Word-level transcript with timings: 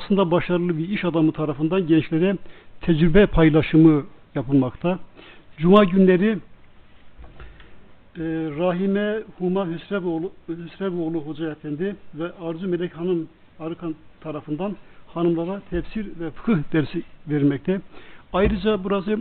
aslında 0.00 0.30
başarılı 0.30 0.78
bir 0.78 0.88
iş 0.88 1.04
adamı 1.04 1.32
tarafından 1.32 1.86
gençlere 1.86 2.36
tecrübe 2.80 3.26
paylaşımı 3.26 4.06
yapılmakta. 4.34 4.98
Cuma 5.58 5.84
günleri 5.84 6.38
e, 8.16 8.22
Rahime 8.58 9.22
Huma 9.38 9.66
Hüsrevoğlu, 9.68 10.32
Hüsrevoğlu 10.48 11.20
Hoca 11.20 11.50
Efendi 11.50 11.96
ve 12.14 12.32
Arzu 12.40 12.68
Melek 12.68 12.96
Hanım 12.96 13.28
Arıkan 13.60 13.94
tarafından 14.20 14.76
hanımlara 15.14 15.62
tefsir 15.70 16.06
ve 16.20 16.30
fıkıh 16.30 16.58
dersi 16.72 17.02
verilmekte. 17.28 17.80
Ayrıca 18.32 18.84
burası 18.84 19.18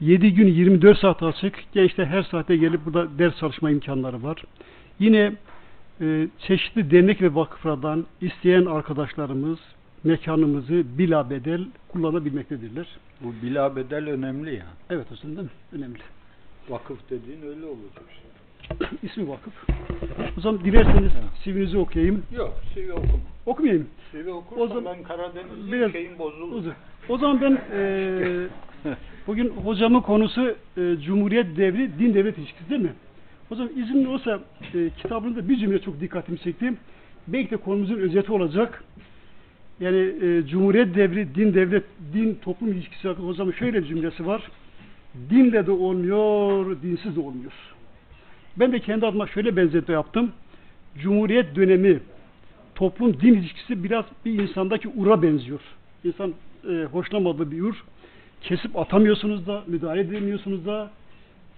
7 0.00 0.34
gün 0.34 0.46
24 0.46 0.98
saat 0.98 1.22
açık. 1.22 1.54
Gençler 1.72 2.06
her 2.06 2.22
saate 2.22 2.56
gelip 2.56 2.86
burada 2.86 3.18
ders 3.18 3.38
çalışma 3.38 3.70
imkanları 3.70 4.22
var. 4.22 4.42
Yine 4.98 5.32
e, 6.00 6.28
çeşitli 6.38 6.90
dernek 6.90 7.22
ve 7.22 7.34
vakıflardan 7.34 8.06
isteyen 8.20 8.64
arkadaşlarımız 8.64 9.58
mekanımızı 10.04 10.82
bila 10.98 11.30
bedel 11.30 11.64
kullanabilmektedirler. 11.88 12.86
Bu 13.20 13.32
bila 13.42 13.76
bedel 13.76 14.08
önemli 14.08 14.54
ya. 14.54 14.66
Evet 14.90 15.10
hocam 15.10 15.36
değil 15.36 15.42
mi? 15.42 15.50
Önemli. 15.72 15.98
Vakıf 16.68 16.98
dediğin 17.10 17.42
öyle 17.42 17.66
olacak 17.66 18.02
işte. 18.12 18.26
İsmi 19.06 19.28
vakıf. 19.28 19.52
O 20.38 20.40
zaman 20.40 20.64
dilerseniz 20.64 21.12
Evet. 21.20 21.30
CV'nizi 21.44 21.78
okuyayım. 21.78 22.22
Yok, 22.36 22.60
CV 22.74 22.90
okuma. 22.92 23.12
Okumayayım. 23.46 23.86
CV 24.12 24.28
O 24.28 24.32
okursan 24.32 24.66
zaman- 24.68 24.84
ben 24.84 25.02
Karadenizli 25.02 25.72
Biraz- 25.72 25.92
şeyim 25.92 26.18
bozulur. 26.18 26.52
Uzun. 26.56 26.72
O 27.08 27.18
zaman 27.18 27.40
ben 27.40 27.58
e, 27.72 28.46
bugün 29.26 29.48
hocamın 29.48 30.00
konusu 30.00 30.54
e, 30.76 30.96
Cumhuriyet 31.06 31.56
devri 31.56 31.98
din 31.98 32.14
devlet 32.14 32.38
ilişkisi 32.38 32.70
değil 32.70 32.80
mi? 32.80 32.92
O 33.50 33.54
zaman 33.54 33.72
izinli 33.76 34.08
olsa 34.08 34.40
e, 34.74 34.90
kitabında 35.02 35.48
bir 35.48 35.56
cümle 35.56 35.78
çok 35.82 36.00
dikkatimi 36.00 36.38
çekti. 36.38 36.74
Belki 37.28 37.50
de 37.50 37.56
konumuzun 37.56 37.94
özeti 37.98 38.32
olacak. 38.32 38.84
Yani 39.82 39.98
e, 39.98 40.46
Cumhuriyet 40.46 40.94
devri 40.94 41.34
din 41.34 41.54
devlet 41.54 41.84
din 42.14 42.38
toplum 42.42 42.72
ilişkisi 42.72 43.08
hakkında 43.08 43.26
hocamın 43.26 43.52
şöyle 43.52 43.82
bir 43.82 43.88
cümlesi 43.88 44.26
var. 44.26 44.42
Dinle 45.30 45.66
de 45.66 45.70
olmuyor, 45.70 46.76
dinsiz 46.82 47.16
de 47.16 47.20
olmuyor. 47.20 47.52
Ben 48.56 48.72
de 48.72 48.80
kendi 48.80 49.06
adıma 49.06 49.26
şöyle 49.26 49.56
benzetme 49.56 49.94
yaptım. 49.94 50.32
Cumhuriyet 50.98 51.56
dönemi 51.56 52.00
toplum 52.74 53.20
din 53.20 53.34
ilişkisi 53.34 53.84
biraz 53.84 54.04
bir 54.24 54.42
insandaki 54.42 54.88
ura 54.88 55.22
benziyor. 55.22 55.60
İnsan 56.04 56.34
e, 56.68 56.84
hoşlanmadığı 56.84 57.50
bir 57.50 57.62
ur. 57.62 57.84
Kesip 58.42 58.78
atamıyorsunuz 58.78 59.46
da, 59.46 59.64
müdahale 59.66 60.00
edemiyorsunuz 60.00 60.66
da 60.66 60.90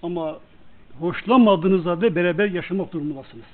ama 0.02 0.38
hoşlanmadığınızda 1.00 2.00
da 2.00 2.14
beraber 2.14 2.50
yaşamak 2.50 2.92
durumundasınız. 2.92 3.44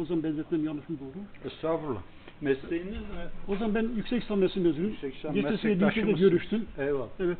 O 0.00 0.04
zaman 0.04 0.22
benzetmem 0.22 0.64
yanlış 0.64 0.88
mı 0.88 0.96
doğru? 1.00 1.50
Estağfurullah. 1.52 2.17
Mesleğiniz 2.40 2.92
ne? 2.92 3.52
O 3.54 3.56
zaman 3.56 3.74
ben 3.74 3.88
yüksek 3.96 4.22
İslam 4.22 4.38
Mesleği 4.38 4.66
mezunuyum. 4.66 4.92
Yüksek 4.92 5.34
meslektaşımızsınız. 5.34 6.20
görüştüm. 6.20 6.64
Eyvallah. 6.78 7.08
Evet. 7.20 7.38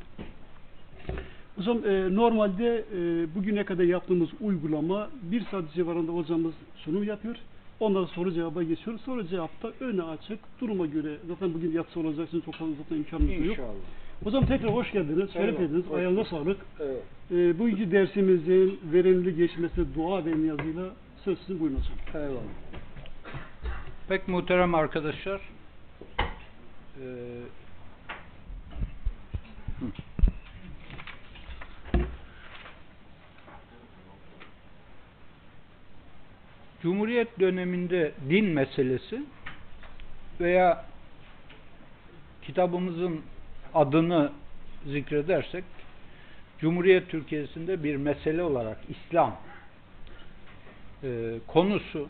O 1.58 1.62
zaman 1.62 1.82
e, 1.82 2.14
normalde 2.14 2.84
e, 2.96 3.34
bugüne 3.34 3.64
kadar 3.64 3.84
yaptığımız 3.84 4.28
uygulama 4.40 5.08
bir 5.22 5.44
saat 5.50 5.64
civarında 5.74 6.12
hocamız 6.12 6.54
sunum 6.76 7.04
yapıyor. 7.04 7.36
Ondan 7.80 8.04
sonra 8.04 8.14
soru 8.14 8.32
cevaba 8.32 8.62
geçiyoruz. 8.62 9.00
Soru 9.02 9.26
cevapta 9.26 9.72
öne 9.80 10.02
açık, 10.02 10.38
duruma 10.60 10.86
göre 10.86 11.16
zaten 11.28 11.54
bugün 11.54 11.72
yatsı 11.72 12.00
olacak 12.00 12.28
çok 12.44 12.54
fazla 12.54 12.74
zaten 12.82 12.96
imkanımız 12.96 13.30
da 13.30 13.34
yok. 13.34 13.44
İnşallah. 13.44 13.74
O 14.24 14.30
zaman 14.30 14.48
tekrar 14.48 14.74
hoş 14.74 14.92
geldiniz, 14.92 15.32
şeref 15.32 15.60
ediniz, 15.60 15.84
Hoş 15.88 15.98
ayağınıza 15.98 16.24
sağlık. 16.24 16.56
Evet. 16.80 17.02
E, 17.30 17.58
bugünkü 17.58 17.92
dersimizin 17.92 18.80
verimli 18.92 19.36
geçmesi 19.36 19.94
dua 19.94 20.24
ve 20.24 20.38
niyazıyla 20.38 20.84
söz 21.24 21.38
sizin 21.38 21.60
buyurun 21.60 21.76
hocam. 21.76 22.22
Eyvallah. 22.22 22.42
Pek 24.08 24.28
muhterem 24.28 24.74
arkadaşlar. 24.74 25.40
Ee. 26.20 27.04
Cumhuriyet 36.82 37.40
döneminde 37.40 38.12
din 38.30 38.44
meselesi 38.44 39.22
veya 40.40 40.84
kitabımızın 42.42 43.22
adını 43.74 44.32
zikredersek 44.86 45.64
Cumhuriyet 46.60 47.08
Türkiye'sinde 47.08 47.84
bir 47.84 47.96
mesele 47.96 48.42
olarak 48.42 48.78
İslam 48.88 49.36
e, 51.02 51.38
konusu 51.46 52.08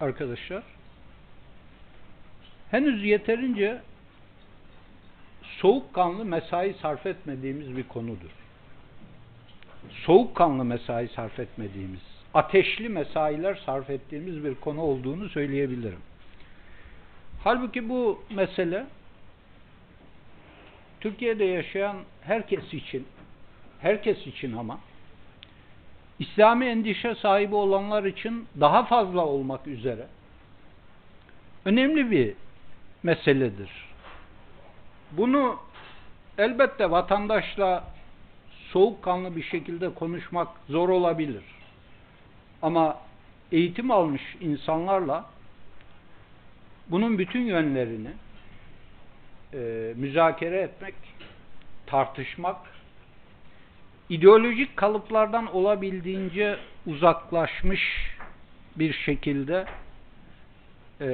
arkadaşlar 0.00 0.77
henüz 2.70 3.04
yeterince 3.04 3.78
soğukkanlı 5.42 6.24
mesai 6.24 6.74
sarf 6.82 7.06
etmediğimiz 7.06 7.76
bir 7.76 7.82
konudur. 7.82 8.30
Soğukkanlı 9.90 10.64
mesai 10.64 11.08
sarf 11.08 11.40
etmediğimiz, 11.40 12.00
ateşli 12.34 12.88
mesailer 12.88 13.54
sarf 13.66 13.90
ettiğimiz 13.90 14.44
bir 14.44 14.54
konu 14.54 14.80
olduğunu 14.80 15.28
söyleyebilirim. 15.28 16.00
Halbuki 17.44 17.88
bu 17.88 18.22
mesele 18.30 18.86
Türkiye'de 21.00 21.44
yaşayan 21.44 21.96
herkes 22.22 22.74
için, 22.74 23.06
herkes 23.80 24.26
için 24.26 24.52
ama 24.52 24.78
İslami 26.18 26.66
endişe 26.66 27.14
sahibi 27.14 27.54
olanlar 27.54 28.04
için 28.04 28.46
daha 28.60 28.84
fazla 28.84 29.26
olmak 29.26 29.66
üzere 29.66 30.06
önemli 31.64 32.10
bir 32.10 32.34
meseledir. 33.02 33.70
Bunu 35.12 35.58
elbette 36.38 36.90
vatandaşla 36.90 37.84
soğukkanlı 38.72 39.36
bir 39.36 39.42
şekilde 39.42 39.94
konuşmak 39.94 40.48
zor 40.68 40.88
olabilir. 40.88 41.42
Ama 42.62 42.98
eğitim 43.52 43.90
almış 43.90 44.22
insanlarla 44.40 45.24
bunun 46.90 47.18
bütün 47.18 47.40
yönlerini 47.40 48.10
e, 49.54 49.58
müzakere 49.96 50.60
etmek, 50.60 50.94
tartışmak, 51.86 52.56
ideolojik 54.08 54.76
kalıplardan 54.76 55.54
olabildiğince 55.54 56.58
uzaklaşmış 56.86 57.82
bir 58.76 58.92
şekilde 58.92 59.64
e, 61.00 61.06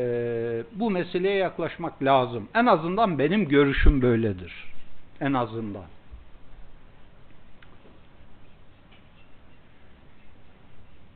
bu 0.73 0.91
meseleye 0.91 1.37
yaklaşmak 1.37 2.03
lazım. 2.03 2.49
En 2.55 2.67
azından 2.67 3.19
benim 3.19 3.49
görüşüm 3.49 4.03
böyledir. 4.03 4.65
En 5.21 5.33
azından. 5.33 5.85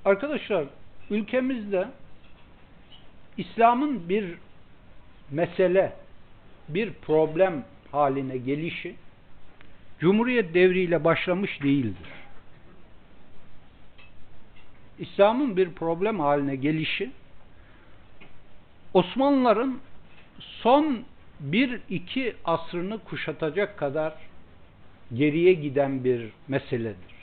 Arkadaşlar 0.04 0.64
ülkemizde 1.10 1.88
İslam'ın 3.36 4.08
bir 4.08 4.34
mesele, 5.30 5.92
bir 6.68 6.92
problem 6.92 7.64
haline 7.92 8.36
gelişi 8.36 8.94
Cumhuriyet 9.98 10.54
devriyle 10.54 11.04
başlamış 11.04 11.62
değildir. 11.62 12.08
İslam'ın 14.98 15.56
bir 15.56 15.72
problem 15.72 16.20
haline 16.20 16.56
gelişi 16.56 17.10
Osmanlıların 18.94 19.80
son 20.40 21.04
bir 21.40 21.80
iki 21.90 22.36
asrını 22.44 22.98
kuşatacak 22.98 23.78
kadar 23.78 24.14
geriye 25.14 25.52
giden 25.52 26.04
bir 26.04 26.30
meseledir. 26.48 27.18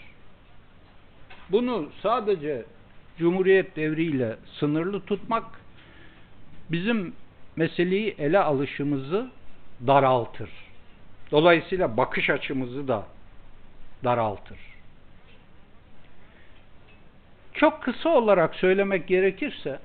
Bunu 1.50 1.90
sadece 2.02 2.66
Cumhuriyet 3.18 3.76
devriyle 3.76 4.36
sınırlı 4.60 5.02
tutmak 5.02 5.46
bizim 6.72 7.14
meseleyi 7.56 8.16
ele 8.18 8.40
alışımızı 8.40 9.30
daraltır. 9.88 10.50
Dolayısıyla 11.32 11.98
bakış 11.98 12.30
açımızı 12.30 12.88
da 12.88 13.06
daraltır. 14.04 14.60
Çok 17.54 17.84
kısa 17.84 18.10
olarak 18.10 18.56
söylemek 18.56 19.08
gerekirse 19.08 19.80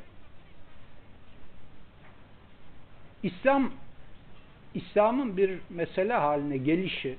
İslam 3.22 3.70
İslam'ın 4.74 5.36
bir 5.36 5.58
mesele 5.70 6.12
haline 6.12 6.56
gelişi 6.56 7.16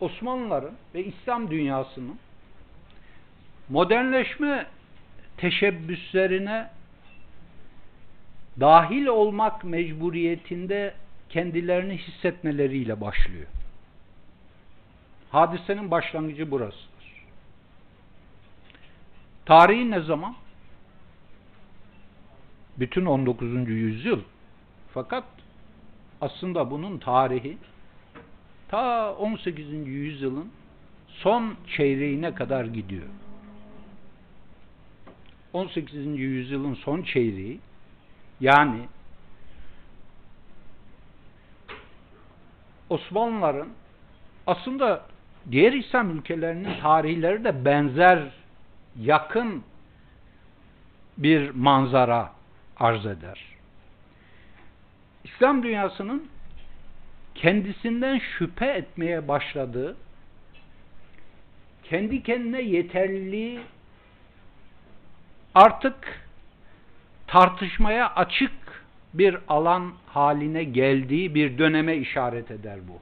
Osmanlıların 0.00 0.74
ve 0.94 1.04
İslam 1.04 1.50
dünyasının 1.50 2.18
modernleşme 3.68 4.66
teşebbüslerine 5.36 6.70
dahil 8.60 9.06
olmak 9.06 9.64
mecburiyetinde 9.64 10.94
kendilerini 11.28 11.96
hissetmeleriyle 11.96 13.00
başlıyor. 13.00 13.46
Hadisenin 15.30 15.90
başlangıcı 15.90 16.50
burasıdır. 16.50 17.24
Tarihi 19.46 19.90
ne 19.90 20.00
zaman? 20.00 20.34
Bütün 22.76 23.06
19. 23.06 23.68
yüzyıl. 23.68 24.20
Fakat 24.96 25.24
aslında 26.20 26.70
bunun 26.70 26.98
tarihi 26.98 27.58
ta 28.68 29.14
18. 29.14 29.68
yüzyılın 29.86 30.52
son 31.08 31.56
çeyreğine 31.76 32.34
kadar 32.34 32.64
gidiyor. 32.64 33.06
18. 35.52 35.94
yüzyılın 36.06 36.74
son 36.74 37.02
çeyreği 37.02 37.60
yani 38.40 38.88
Osmanlıların 42.90 43.68
aslında 44.46 45.06
diğer 45.50 45.72
İslam 45.72 46.18
ülkelerinin 46.18 46.80
tarihleri 46.80 47.44
de 47.44 47.64
benzer 47.64 48.22
yakın 49.00 49.64
bir 51.18 51.50
manzara 51.50 52.32
arz 52.76 53.06
eder. 53.06 53.55
İslam 55.26 55.62
dünyasının 55.62 56.28
kendisinden 57.34 58.18
şüphe 58.18 58.66
etmeye 58.66 59.28
başladığı, 59.28 59.96
kendi 61.82 62.22
kendine 62.22 62.62
yeterliliği 62.62 63.60
artık 65.54 66.20
tartışmaya 67.26 68.14
açık 68.14 68.52
bir 69.14 69.38
alan 69.48 69.92
haline 70.06 70.64
geldiği 70.64 71.34
bir 71.34 71.58
döneme 71.58 71.96
işaret 71.96 72.50
eder 72.50 72.78
bu. 72.88 73.00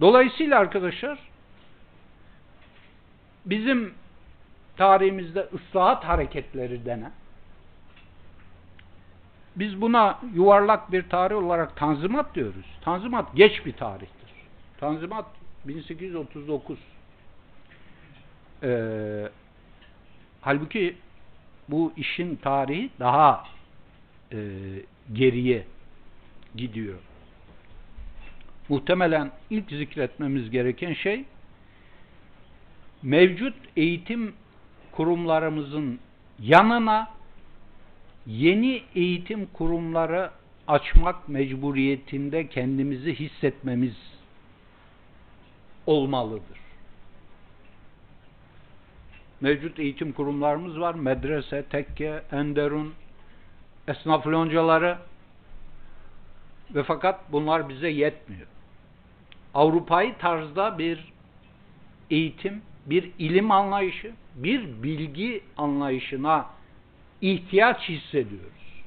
Dolayısıyla 0.00 0.58
arkadaşlar 0.58 1.18
bizim 3.46 3.94
tarihimizde 4.76 5.48
ıslahat 5.54 6.04
hareketleri 6.04 6.84
denen 6.84 7.12
biz 9.56 9.80
buna 9.80 10.20
yuvarlak 10.34 10.92
bir 10.92 11.08
tarih 11.08 11.36
olarak 11.36 11.76
Tanzimat 11.76 12.34
diyoruz. 12.34 12.66
Tanzimat 12.80 13.36
geç 13.36 13.66
bir 13.66 13.72
tarihtir. 13.72 14.30
Tanzimat 14.80 15.26
1839 15.64 16.78
ee, 18.62 19.28
halbuki 20.40 20.96
bu 21.68 21.92
işin 21.96 22.36
tarihi 22.36 22.90
daha 23.00 23.44
e, 24.32 24.38
geriye 25.12 25.64
gidiyor. 26.56 26.98
Muhtemelen 28.68 29.30
ilk 29.50 29.70
zikretmemiz 29.70 30.50
gereken 30.50 30.92
şey 30.92 31.24
mevcut 33.02 33.54
eğitim 33.76 34.34
kurumlarımızın 34.92 35.98
yanına 36.38 37.15
yeni 38.26 38.82
eğitim 38.94 39.46
kurumları 39.46 40.30
açmak 40.68 41.28
mecburiyetinde 41.28 42.48
kendimizi 42.48 43.14
hissetmemiz 43.14 43.96
olmalıdır. 45.86 46.58
Mevcut 49.40 49.78
eğitim 49.78 50.12
kurumlarımız 50.12 50.80
var. 50.80 50.94
Medrese, 50.94 51.62
tekke, 51.62 52.22
enderun, 52.32 52.94
esnaf 53.88 54.26
loncaları 54.26 54.98
ve 56.74 56.82
fakat 56.82 57.32
bunlar 57.32 57.68
bize 57.68 57.88
yetmiyor. 57.88 58.46
Avrupa'yı 59.54 60.18
tarzda 60.18 60.78
bir 60.78 61.12
eğitim, 62.10 62.62
bir 62.86 63.10
ilim 63.18 63.50
anlayışı, 63.50 64.12
bir 64.34 64.82
bilgi 64.82 65.42
anlayışına 65.56 66.55
ihtiyaç 67.20 67.88
hissediyoruz. 67.88 68.82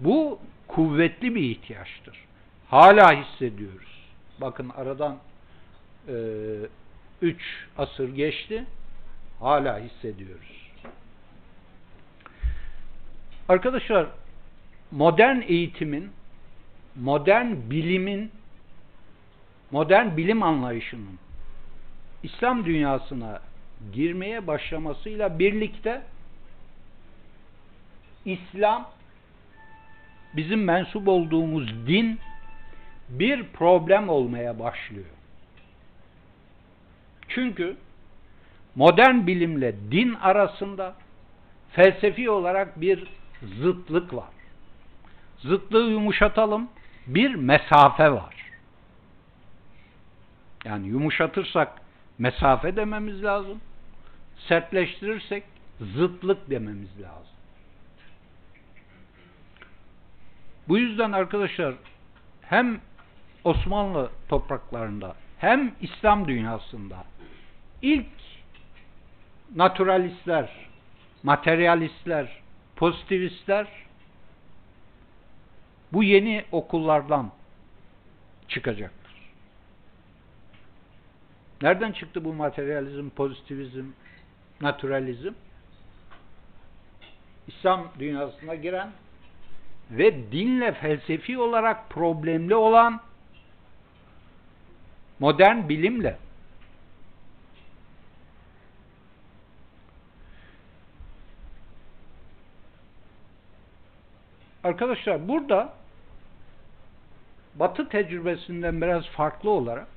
Bu 0.00 0.38
kuvvetli 0.68 1.34
bir 1.34 1.42
ihtiyaçtır. 1.42 2.18
Hala 2.68 3.12
hissediyoruz. 3.12 3.86
Bakın 4.40 4.68
aradan 4.68 5.18
e, 6.08 6.14
üç 7.22 7.42
asır 7.78 8.14
geçti. 8.14 8.64
Hala 9.40 9.78
hissediyoruz. 9.78 10.70
Arkadaşlar 13.48 14.06
modern 14.90 15.40
eğitimin, 15.40 16.10
modern 16.96 17.46
bilimin, 17.70 18.30
modern 19.70 20.16
bilim 20.16 20.42
anlayışının 20.42 21.18
İslam 22.22 22.64
dünyasına 22.64 23.40
girmeye 23.92 24.46
başlamasıyla 24.46 25.38
birlikte 25.38 26.02
İslam 28.26 28.88
bizim 30.36 30.64
mensup 30.64 31.08
olduğumuz 31.08 31.86
din 31.86 32.18
bir 33.08 33.46
problem 33.46 34.08
olmaya 34.08 34.58
başlıyor. 34.58 35.06
Çünkü 37.28 37.76
modern 38.74 39.26
bilimle 39.26 39.74
din 39.90 40.14
arasında 40.14 40.94
felsefi 41.72 42.30
olarak 42.30 42.80
bir 42.80 43.04
zıtlık 43.42 44.14
var. 44.14 44.28
Zıtlığı 45.38 45.90
yumuşatalım, 45.90 46.68
bir 47.06 47.34
mesafe 47.34 48.12
var. 48.12 48.34
Yani 50.64 50.86
yumuşatırsak 50.86 51.80
mesafe 52.18 52.76
dememiz 52.76 53.24
lazım. 53.24 53.60
Sertleştirirsek 54.48 55.44
zıtlık 55.80 56.50
dememiz 56.50 57.00
lazım. 57.00 57.35
Bu 60.68 60.78
yüzden 60.78 61.12
arkadaşlar 61.12 61.74
hem 62.40 62.80
Osmanlı 63.44 64.10
topraklarında 64.28 65.16
hem 65.38 65.74
İslam 65.80 66.28
dünyasında 66.28 67.04
ilk 67.82 68.06
naturalistler, 69.56 70.50
materyalistler, 71.22 72.42
pozitivistler 72.76 73.66
bu 75.92 76.02
yeni 76.02 76.44
okullardan 76.52 77.32
çıkacaktır. 78.48 79.12
Nereden 81.62 81.92
çıktı 81.92 82.24
bu 82.24 82.34
materyalizm, 82.34 83.10
pozitivizm, 83.10 83.84
naturalizm? 84.60 85.32
İslam 87.46 87.88
dünyasına 87.98 88.54
giren 88.54 88.90
ve 89.90 90.32
dinle 90.32 90.72
felsefi 90.72 91.38
olarak 91.38 91.90
problemli 91.90 92.54
olan 92.54 93.00
modern 95.18 95.68
bilimle 95.68 96.16
Arkadaşlar 104.66 105.28
burada 105.28 105.72
Batı 107.54 107.88
tecrübesinden 107.88 108.80
biraz 108.80 109.06
farklı 109.06 109.50
olarak 109.50 109.88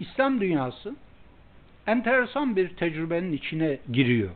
İslam 0.00 0.40
dünyası 0.40 0.96
enteresan 1.86 2.56
bir 2.56 2.76
tecrübenin 2.76 3.32
içine 3.32 3.78
giriyor. 3.92 4.30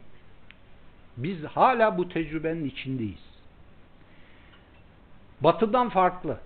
Biz 1.16 1.44
hala 1.44 1.98
bu 1.98 2.08
tecrübenin 2.08 2.64
içindeyiz. 2.64 3.29
Batıdan 5.40 5.88
farklı. 5.88 6.40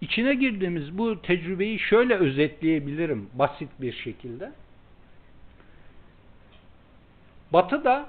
İçine 0.00 0.34
girdiğimiz 0.34 0.98
bu 0.98 1.22
tecrübeyi 1.22 1.78
şöyle 1.78 2.14
özetleyebilirim 2.14 3.30
basit 3.34 3.70
bir 3.80 3.92
şekilde. 3.92 4.52
Batı 7.52 7.84
da 7.84 8.08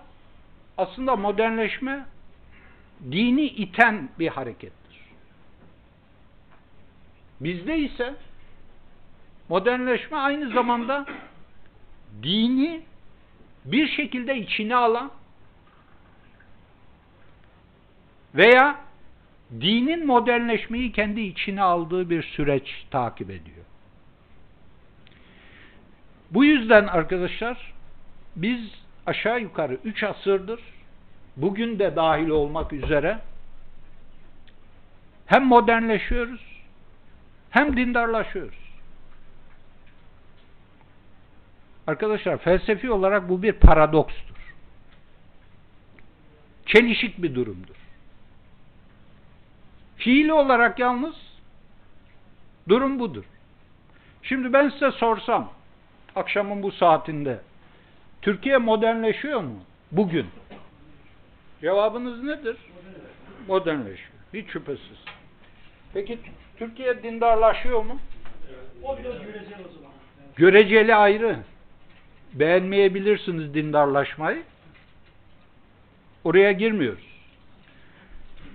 aslında 0.77 1.15
modernleşme 1.15 2.05
dini 3.11 3.45
iten 3.45 4.09
bir 4.19 4.27
harekettir. 4.27 5.01
Bizde 7.41 7.77
ise 7.77 8.15
modernleşme 9.49 10.17
aynı 10.17 10.53
zamanda 10.53 11.05
dini 12.23 12.81
bir 13.65 13.87
şekilde 13.87 14.37
içine 14.37 14.75
alan 14.75 15.11
veya 18.37 18.79
dinin 19.51 20.05
modernleşmeyi 20.07 20.91
kendi 20.91 21.21
içine 21.21 21.61
aldığı 21.61 22.09
bir 22.09 22.23
süreç 22.23 22.85
takip 22.91 23.29
ediyor. 23.29 23.65
Bu 26.31 26.45
yüzden 26.45 26.87
arkadaşlar 26.87 27.73
biz 28.35 28.59
aşağı 29.05 29.41
yukarı 29.41 29.77
3 29.83 30.03
asırdır 30.03 30.59
bugün 31.37 31.79
de 31.79 31.95
dahil 31.95 32.29
olmak 32.29 32.73
üzere 32.73 33.19
hem 35.25 35.45
modernleşiyoruz 35.45 36.41
hem 37.49 37.77
dindarlaşıyoruz. 37.77 38.67
Arkadaşlar 41.87 42.37
felsefi 42.37 42.91
olarak 42.91 43.29
bu 43.29 43.43
bir 43.43 43.53
paradokstur. 43.53 44.37
çelişik 46.65 47.21
bir 47.21 47.35
durumdur. 47.35 47.76
Fiili 49.97 50.33
olarak 50.33 50.79
yalnız 50.79 51.15
durum 52.69 52.99
budur. 52.99 53.23
Şimdi 54.23 54.53
ben 54.53 54.69
size 54.69 54.91
sorsam 54.91 55.51
akşamın 56.15 56.63
bu 56.63 56.71
saatinde 56.71 57.39
Türkiye 58.21 58.57
modernleşiyor 58.57 59.41
mu 59.41 59.59
bugün? 59.91 60.25
Cevabınız 61.61 62.23
nedir? 62.23 62.57
Modernleşiyor. 63.47 64.09
Hiç 64.33 64.49
şüphesiz. 64.49 64.97
Peki 65.93 66.19
Türkiye 66.57 67.03
dindarlaşıyor 67.03 67.83
mu? 67.83 67.99
O 68.83 68.97
biraz 68.97 69.21
göreceli 69.21 69.65
o 69.69 69.73
zaman. 69.73 69.91
Göreceli 70.35 70.95
ayrı. 70.95 71.39
Beğenmeyebilirsiniz 72.33 73.53
dindarlaşmayı. 73.53 74.43
Oraya 76.23 76.51
girmiyoruz. 76.51 77.06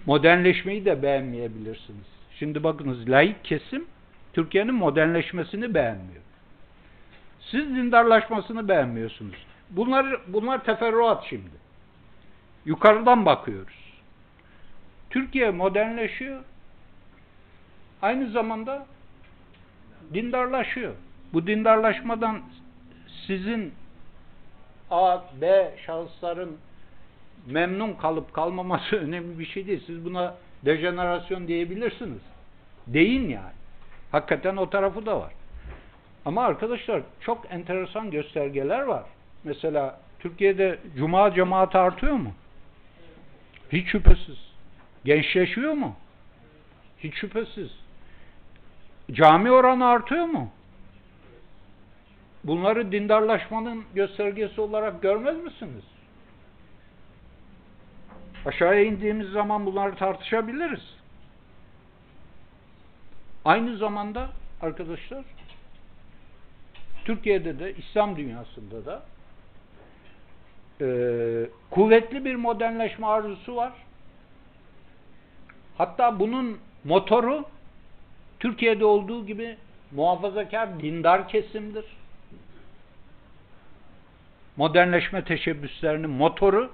Modernleşmeyi 0.07 0.85
de 0.85 1.03
beğenmeyebilirsiniz. 1.03 2.07
Şimdi 2.39 2.65
bakınız 2.65 3.09
laik 3.09 3.45
kesim 3.45 3.87
Türkiye'nin 4.33 4.75
modernleşmesini 4.75 5.75
beğenmiyor. 5.75 6.23
Siz 7.41 7.69
dindarlaşmasını 7.69 8.69
beğenmiyorsunuz. 8.69 9.47
Bunlar 9.71 10.21
bunlar 10.27 10.65
teferruat 10.65 11.25
şimdi. 11.29 11.63
Yukarıdan 12.65 13.27
bakıyoruz. 13.27 13.93
Türkiye 15.11 15.51
modernleşiyor. 15.51 16.43
Aynı 18.03 18.31
zamanda 18.31 18.87
dindarlaşıyor. 20.15 20.95
Bu 21.33 21.47
dindarlaşmadan 21.47 22.43
sizin 23.27 23.75
A, 24.91 25.21
B 25.41 25.75
şahısların 25.87 26.57
memnun 27.47 27.93
kalıp 27.93 28.35
kalmaması 28.35 28.97
önemli 29.01 29.39
bir 29.39 29.47
şey 29.47 29.67
değil. 29.67 29.83
Siz 29.87 30.05
buna 30.05 30.35
dejenerasyon 30.65 31.49
diyebilirsiniz. 31.49 32.21
Deyin 32.87 33.29
yani. 33.29 33.53
Hakikaten 34.13 34.57
o 34.57 34.71
tarafı 34.71 35.07
da 35.07 35.21
var. 35.21 35.33
Ama 36.25 36.45
arkadaşlar 36.45 37.03
çok 37.21 37.53
enteresan 37.53 38.11
göstergeler 38.11 38.81
var. 38.81 39.05
Mesela 39.45 40.01
Türkiye'de 40.19 40.79
cuma 40.97 41.35
cemaati 41.35 41.79
artıyor 41.79 42.13
mu? 42.13 42.33
Hiç 43.73 43.89
şüphesiz. 43.89 44.39
Gençleşiyor 45.05 45.73
mu? 45.73 45.97
Hiç 46.99 47.15
şüphesiz. 47.15 47.71
Cami 49.13 49.51
oranı 49.51 49.87
artıyor 49.87 50.25
mu? 50.25 50.51
Bunları 52.45 52.93
dindarlaşmanın 52.93 53.85
göstergesi 53.95 54.61
olarak 54.61 55.03
görmez 55.03 55.37
misiniz? 55.45 55.85
Aşağıya 58.47 58.83
indiğimiz 58.83 59.29
zaman 59.29 59.67
bunları 59.67 59.95
tartışabiliriz. 59.95 60.95
Aynı 63.45 63.77
zamanda 63.77 64.31
arkadaşlar 64.61 65.25
Türkiye'de 67.05 67.59
de 67.59 67.75
İslam 67.75 68.17
dünyasında 68.17 68.87
da 68.87 69.03
e, 70.81 70.87
kuvvetli 71.71 72.25
bir 72.25 72.35
modernleşme 72.35 73.07
arzusu 73.07 73.57
var. 73.57 73.73
Hatta 75.79 76.21
bunun 76.21 76.59
motoru 76.85 77.45
Türkiye'de 78.41 78.85
olduğu 78.85 79.27
gibi 79.27 79.57
muhafazakar 79.91 80.81
dindar 80.81 81.29
kesimdir. 81.29 81.85
Modernleşme 84.57 85.25
teşebbüslerinin 85.25 86.11
motoru 86.11 86.71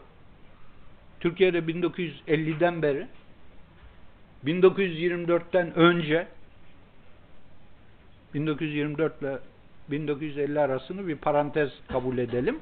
Türkiye'de 1.20 1.58
1950'den 1.58 2.82
beri 2.82 3.06
1924'ten 4.44 5.74
önce 5.74 6.28
1924 8.34 9.22
ile 9.22 9.38
1950 9.90 10.60
arasını 10.60 11.08
bir 11.08 11.16
parantez 11.16 11.70
kabul 11.88 12.18
edelim. 12.18 12.58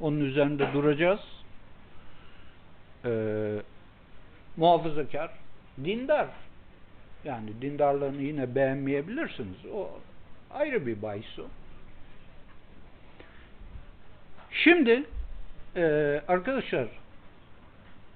Onun 0.00 0.20
üzerinde 0.20 0.72
duracağız. 0.72 1.20
Ee, 3.04 3.56
muhafazakar, 4.56 5.30
dindar. 5.84 6.28
Yani 7.24 7.62
dindarlığını 7.62 8.22
yine 8.22 8.54
beğenmeyebilirsiniz. 8.54 9.66
O 9.74 9.90
ayrı 10.50 10.86
bir 10.86 11.02
bahis 11.02 11.38
o. 11.38 11.44
Şimdi 14.50 15.04
e, 15.76 15.82
arkadaşlar 16.28 16.88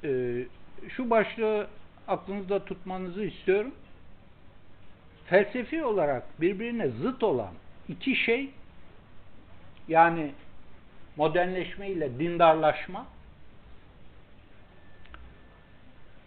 e, 0.05 0.43
şu 0.89 1.11
başlığı 1.11 1.69
aklınızda 2.09 2.65
tutmanızı 2.65 3.25
istiyorum. 3.25 3.75
Felsefi 5.27 5.85
olarak 5.85 6.41
birbirine 6.41 6.89
zıt 6.89 7.23
olan 7.23 7.55
iki 7.89 8.17
şey 8.17 8.51
yani 9.89 10.33
modernleşme 11.17 11.91
ile 11.91 12.19
dindarlaşma 12.19 13.07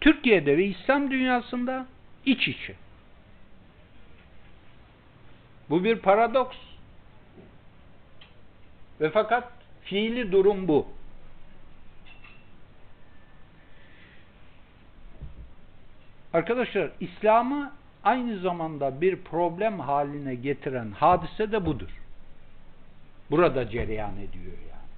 Türkiye'de 0.00 0.56
ve 0.56 0.64
İslam 0.64 1.10
dünyasında 1.10 1.86
iç 2.26 2.48
içe. 2.48 2.74
Bu 5.70 5.84
bir 5.84 5.98
paradoks. 5.98 6.56
Ve 9.00 9.10
fakat 9.10 9.52
fiili 9.82 10.32
durum 10.32 10.68
bu. 10.68 10.86
Arkadaşlar 16.34 16.90
İslam'ı 17.00 17.72
aynı 18.04 18.38
zamanda 18.38 19.00
bir 19.00 19.16
problem 19.16 19.80
haline 19.80 20.34
getiren 20.34 20.90
hadise 20.90 21.52
de 21.52 21.66
budur. 21.66 21.90
Burada 23.30 23.70
cereyan 23.70 24.16
ediyor 24.16 24.52
yani. 24.70 24.90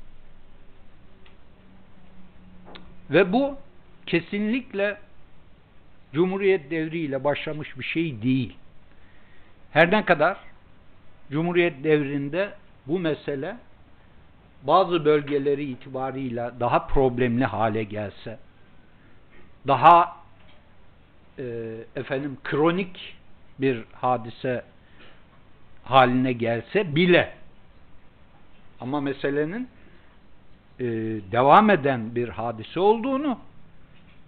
Ve 3.11 3.33
bu 3.33 3.57
kesinlikle 4.07 4.97
Cumhuriyet 6.13 6.71
devriyle 6.71 7.25
başlamış 7.25 7.79
bir 7.79 7.85
şey 7.85 8.23
değil. 8.23 8.57
Her 9.73 9.91
ne 9.91 10.05
kadar 10.05 10.37
Cumhuriyet 11.31 11.85
devrinde 11.85 12.55
bu 12.87 12.99
mesele 12.99 13.57
bazı 14.63 15.05
bölgeleri 15.05 15.65
itibarıyla 15.65 16.61
daha 16.61 16.87
problemli 16.87 17.45
hale 17.45 17.85
gelse, 17.85 18.39
daha 19.67 20.26
e, 21.39 21.45
efendim 21.97 22.39
kronik 22.45 23.17
bir 23.59 23.85
hadise 23.93 24.65
haline 25.85 26.33
gelse 26.33 26.97
bile 26.97 27.33
ama 28.81 29.01
meselenin 29.01 29.69
e, 30.81 30.85
devam 31.33 31.71
eden 31.71 32.15
bir 32.15 32.29
hadise 32.29 32.81
olduğunu 32.81 33.39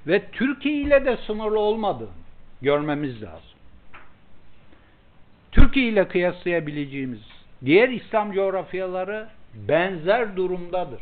ve 0.07 0.31
Türkiye 0.33 0.75
ile 0.75 1.05
de 1.05 1.17
sınırlı 1.17 1.61
olmadığını 1.61 2.09
görmemiz 2.63 3.23
lazım. 3.23 3.59
Türkiye 5.53 5.89
ile 5.89 6.09
kıyaslayabileceğimiz 6.09 7.21
diğer 7.65 7.89
İslam 7.89 8.33
coğrafyaları 8.33 9.29
benzer 9.55 10.37
durumdadır. 10.37 11.01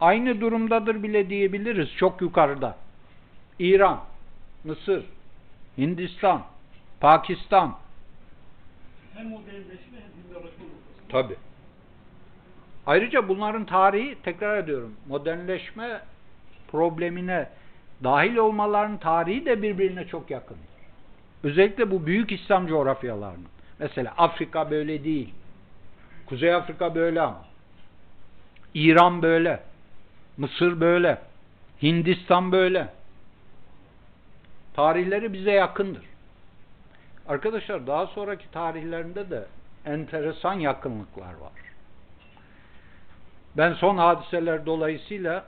Aynı 0.00 0.40
durumdadır 0.40 1.02
bile 1.02 1.30
diyebiliriz 1.30 1.88
çok 1.96 2.20
yukarıda. 2.20 2.76
İran, 3.58 4.00
Mısır, 4.64 5.04
Hindistan, 5.78 6.42
Pakistan. 7.00 7.76
Hem 9.14 9.28
modernleşme 9.28 9.98
hem 9.98 10.24
dindarlaşma 10.24 10.64
noktasında. 10.64 11.08
Tabi. 11.08 11.36
Ayrıca 12.86 13.28
bunların 13.28 13.64
tarihi 13.64 14.16
tekrar 14.22 14.58
ediyorum 14.58 14.96
modernleşme 15.08 16.00
problemine 16.68 17.48
dahil 18.04 18.36
olmaların 18.36 18.98
tarihi 18.98 19.46
de 19.46 19.62
birbirine 19.62 20.06
çok 20.06 20.30
yakındır. 20.30 20.72
Özellikle 21.44 21.90
bu 21.90 22.06
büyük 22.06 22.32
İslam 22.32 22.66
coğrafyalarının. 22.66 23.46
Mesela 23.78 24.14
Afrika 24.18 24.70
böyle 24.70 25.04
değil. 25.04 25.34
Kuzey 26.26 26.54
Afrika 26.54 26.94
böyle 26.94 27.20
ama. 27.20 27.44
İran 28.74 29.22
böyle. 29.22 29.60
Mısır 30.36 30.80
böyle. 30.80 31.18
Hindistan 31.82 32.52
böyle. 32.52 32.88
Tarihleri 34.74 35.32
bize 35.32 35.50
yakındır. 35.50 36.04
Arkadaşlar 37.28 37.86
daha 37.86 38.06
sonraki 38.06 38.50
tarihlerinde 38.50 39.30
de 39.30 39.46
enteresan 39.84 40.54
yakınlıklar 40.54 41.34
var. 41.34 41.52
Ben 43.56 43.72
son 43.72 43.98
hadiseler 43.98 44.66
dolayısıyla 44.66 45.44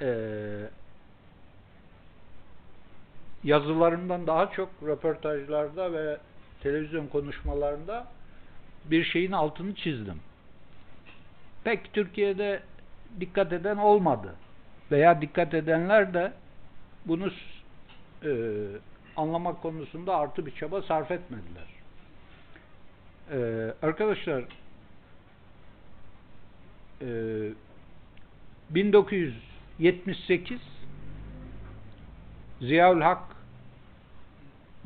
eee 0.00 0.70
yazılarımdan 3.44 4.26
daha 4.26 4.50
çok 4.50 4.68
röportajlarda 4.86 5.92
ve 5.92 6.18
televizyon 6.62 7.06
konuşmalarında 7.06 8.06
bir 8.84 9.04
şeyin 9.04 9.32
altını 9.32 9.74
çizdim. 9.74 10.20
Pek 11.64 11.92
Türkiye'de 11.92 12.62
dikkat 13.20 13.52
eden 13.52 13.76
olmadı. 13.76 14.34
veya 14.90 15.20
dikkat 15.22 15.54
edenler 15.54 16.14
de 16.14 16.32
bunu 17.04 17.30
e, 18.24 18.30
anlamak 19.16 19.62
konusunda 19.62 20.16
artı 20.16 20.46
bir 20.46 20.54
çaba 20.54 20.82
sarf 20.82 21.10
etmediler. 21.10 21.66
E, 23.30 23.38
arkadaşlar 23.86 24.44
e, 27.00 27.08
1978 28.70 30.60
Ziyaül 32.60 33.00
Hak 33.00 33.22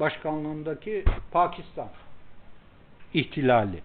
başkanlığındaki 0.01 1.05
Pakistan 1.33 1.89
ihtilali. 3.15 3.83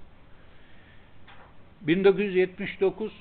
1979 1.82 3.14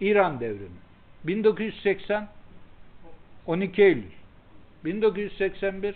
İran 0.00 0.40
devrimi. 0.40 0.82
1980 1.24 2.28
12 3.46 3.82
Eylül 3.82 4.21
1981 4.84 5.94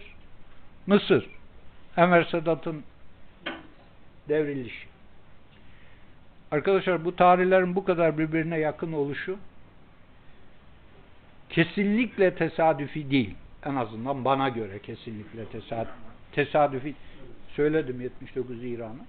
Mısır 0.86 1.26
Enver 1.96 2.24
Sedat'ın 2.24 2.82
devrilişi 4.28 4.86
Arkadaşlar 6.50 7.04
bu 7.04 7.16
tarihlerin 7.16 7.74
bu 7.74 7.84
kadar 7.84 8.18
birbirine 8.18 8.58
yakın 8.58 8.92
oluşu 8.92 9.38
kesinlikle 11.50 12.34
tesadüfi 12.34 13.10
değil. 13.10 13.34
En 13.64 13.74
azından 13.74 14.24
bana 14.24 14.48
göre 14.48 14.78
kesinlikle 14.78 15.44
tesad 15.44 15.86
tesadüfi. 16.32 16.94
Söyledim 17.48 18.00
79 18.00 18.64
İran'ı. 18.64 19.00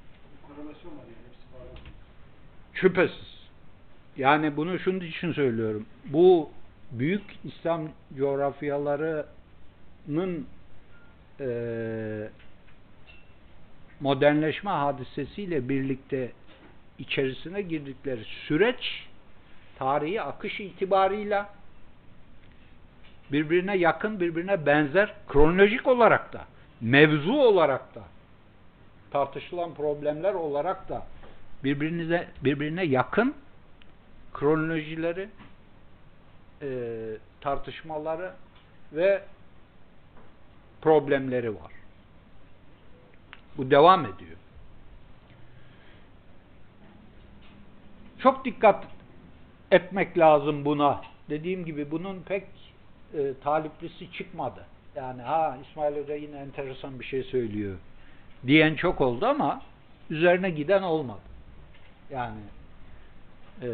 Şüphesiz. 2.74 3.38
Yani 4.18 4.58
bunu 4.58 4.80
şunun 4.80 5.00
için 5.00 5.34
söylüyorum. 5.34 5.86
Bu 6.06 6.50
büyük 6.92 7.24
İslam 7.44 7.90
coğrafyalarının 10.08 10.48
eee 11.40 12.30
modernleşme 14.00 14.72
hadisesiyle 14.72 15.70
birlikte 15.70 16.32
içerisine 17.00 17.62
girdikleri 17.62 18.24
süreç 18.24 19.08
tarihi 19.80 20.22
akış 20.22 20.60
itibarıyla 20.60 21.50
birbirine 23.32 23.78
yakın, 23.78 24.20
birbirine 24.20 24.66
benzer 24.66 25.14
kronolojik 25.28 25.88
olarak 25.88 26.34
da, 26.34 26.46
mevzu 26.82 27.34
olarak 27.34 27.96
da 27.96 28.04
tartışılan 29.12 29.74
problemler 29.74 30.34
olarak 30.34 30.90
da 30.90 31.08
birbirine 31.64 32.28
birbirine 32.44 32.84
yakın 32.84 33.36
kronolojileri 34.34 35.30
e, 36.62 36.70
tartışmaları 37.42 38.32
ve 38.94 39.22
problemleri 40.82 41.56
var. 41.56 41.72
Bu 43.58 43.72
devam 43.72 44.06
ediyor. 44.06 44.38
Çok 48.20 48.46
dikkat 48.46 48.88
etmek 49.72 50.18
lazım 50.18 50.66
buna. 50.66 51.02
Dediğim 51.30 51.66
gibi 51.66 51.92
bunun 51.92 52.22
pek 52.22 52.44
e, 53.14 53.34
taliplisi 53.44 54.12
çıkmadı. 54.12 54.66
Yani 54.96 55.22
ha 55.22 55.58
İsmail 55.70 56.04
Hoca 56.04 56.16
yine 56.16 56.38
enteresan 56.38 57.00
bir 57.00 57.06
şey 57.06 57.24
söylüyor 57.24 57.78
diyen 58.48 58.76
çok 58.76 59.02
oldu 59.02 59.26
ama 59.26 59.62
üzerine 60.10 60.50
giden 60.50 60.82
olmadı. 60.82 61.22
Yani 62.12 62.40
e, 63.62 63.70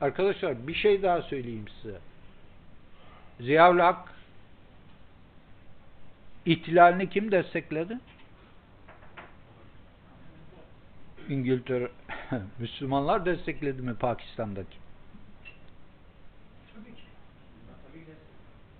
arkadaşlar 0.00 0.66
bir 0.66 0.74
şey 0.74 1.02
daha 1.02 1.22
söyleyeyim 1.22 1.64
size. 1.82 1.98
Ziyaül 3.40 3.78
Hak 3.78 4.14
ihtilalini 6.46 7.10
kim 7.10 7.32
destekledi? 7.32 7.98
İngiltere 11.28 11.88
Müslümanlar 12.58 13.26
destekledi 13.26 13.82
mi 13.82 13.94
Pakistan'daki? 13.94 14.76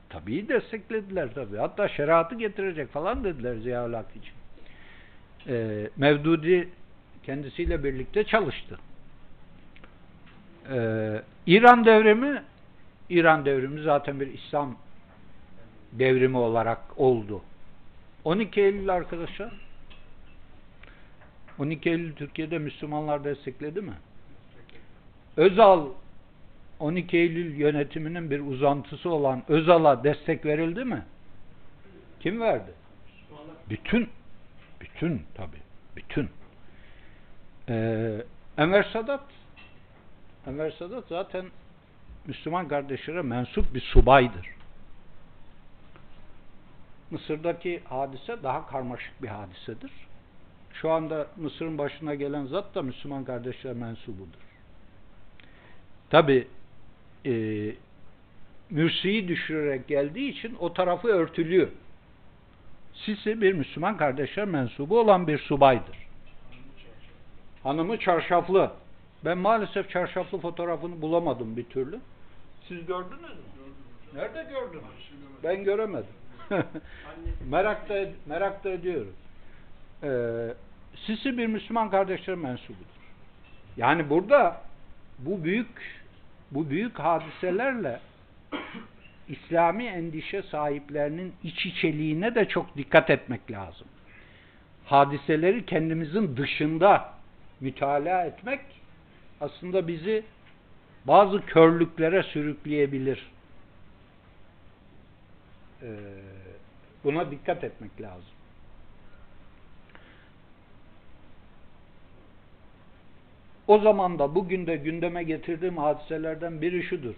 Tabii 0.08 0.48
desteklediler 0.48 1.34
tabii. 1.34 1.56
Hatta 1.56 1.88
şeriatı 1.88 2.34
getirecek 2.34 2.92
falan 2.92 3.24
dediler 3.24 3.56
Ziyaül 3.56 3.94
Hak 3.94 4.06
için. 4.16 4.34
Ee, 5.48 5.90
Mevdudi 5.96 6.68
kendisiyle 7.22 7.84
birlikte 7.84 8.24
çalıştı. 8.24 8.78
Ee, 10.72 11.22
İran 11.46 11.84
devrimi 11.84 12.42
İran 13.10 13.44
devrimi 13.44 13.82
zaten 13.82 14.20
bir 14.20 14.26
İslam 14.26 14.76
devrimi 15.92 16.36
olarak 16.36 16.80
oldu. 16.96 17.42
12 18.24 18.60
Eylül 18.60 18.88
arkadaşlar 18.88 19.52
12 21.58 21.90
Eylül 21.90 22.14
Türkiye'de 22.14 22.58
Müslümanlar 22.58 23.24
destekledi 23.24 23.80
mi? 23.80 23.94
Özal 25.36 25.86
12 26.80 27.16
Eylül 27.16 27.54
yönetiminin 27.54 28.30
bir 28.30 28.40
uzantısı 28.40 29.10
olan 29.10 29.42
Özal'a 29.48 30.04
destek 30.04 30.46
verildi 30.46 30.84
mi? 30.84 31.04
Kim 32.20 32.40
verdi? 32.40 32.70
Bütün. 33.70 34.08
Bütün 34.80 35.22
tabi. 35.34 35.56
Bütün. 35.96 36.28
Ee, 37.68 38.24
Enver 38.58 38.82
Sadat 38.82 39.24
Enver 40.46 40.70
Sadat 40.70 41.04
zaten 41.08 41.44
Müslüman 42.28 42.68
kardeşlere 42.68 43.22
mensup 43.22 43.74
bir 43.74 43.80
subaydır. 43.80 44.46
Mısır'daki 47.10 47.80
hadise 47.84 48.42
daha 48.42 48.66
karmaşık 48.66 49.22
bir 49.22 49.28
hadisedir. 49.28 49.90
Şu 50.72 50.90
anda 50.90 51.26
Mısır'ın 51.36 51.78
başına 51.78 52.14
gelen 52.14 52.46
zat 52.46 52.74
da 52.74 52.82
Müslüman 52.82 53.24
kardeşler 53.24 53.72
mensubudur. 53.72 54.48
Tabi 56.10 56.48
e, 57.26 57.32
Mürsi'yi 58.70 59.28
düşürerek 59.28 59.88
geldiği 59.88 60.30
için 60.30 60.56
o 60.60 60.72
tarafı 60.72 61.08
örtülüyor. 61.08 61.68
Sisi 62.94 63.40
bir 63.40 63.52
Müslüman 63.52 63.96
kardeşler 63.96 64.44
mensubu 64.44 65.00
olan 65.00 65.26
bir 65.26 65.38
subaydır. 65.38 65.96
Hanımı 67.62 67.98
çarşaflı. 67.98 68.72
Ben 69.24 69.38
maalesef 69.38 69.90
çarşaflı 69.90 70.38
fotoğrafını 70.38 71.02
bulamadım 71.02 71.56
bir 71.56 71.64
türlü. 71.64 72.00
Siz 72.68 72.86
gördünüz 72.86 73.20
mü? 73.20 73.28
Nerede 74.14 74.42
gördünüz? 74.50 74.82
Ben 75.44 75.64
göremedim. 75.64 76.06
merak 77.50 77.88
da 77.88 78.06
merak. 78.26 78.66
Ee, 80.02 80.54
Sisi 81.06 81.38
bir 81.38 81.46
Müslüman 81.46 81.90
kardeşler 81.90 82.36
mensubudur. 82.36 82.84
Yani 83.76 84.10
burada 84.10 84.62
bu 85.18 85.44
büyük 85.44 86.04
bu 86.50 86.70
büyük 86.70 86.98
hadiselerle 86.98 88.00
İslami 89.28 89.84
endişe 89.84 90.42
sahiplerinin 90.42 91.34
iç 91.44 91.66
içeliğine 91.66 92.34
de 92.34 92.48
çok 92.48 92.76
dikkat 92.76 93.10
etmek 93.10 93.50
lazım. 93.50 93.86
Hadiseleri 94.84 95.66
kendimizin 95.66 96.36
dışında 96.36 97.12
mütalaa 97.60 98.24
etmek 98.24 98.60
aslında 99.40 99.88
bizi 99.88 100.24
bazı 101.04 101.46
körlüklere 101.46 102.22
sürükleyebilir. 102.22 103.26
Ee, 105.82 105.96
buna 107.04 107.30
dikkat 107.30 107.64
etmek 107.64 108.00
lazım. 108.00 108.38
O 113.66 113.78
zaman 113.78 114.18
da 114.18 114.34
bugün 114.34 114.66
de 114.66 114.76
gündeme 114.76 115.22
getirdiğim 115.22 115.76
hadiselerden 115.76 116.62
biri 116.62 116.82
şudur. 116.82 117.14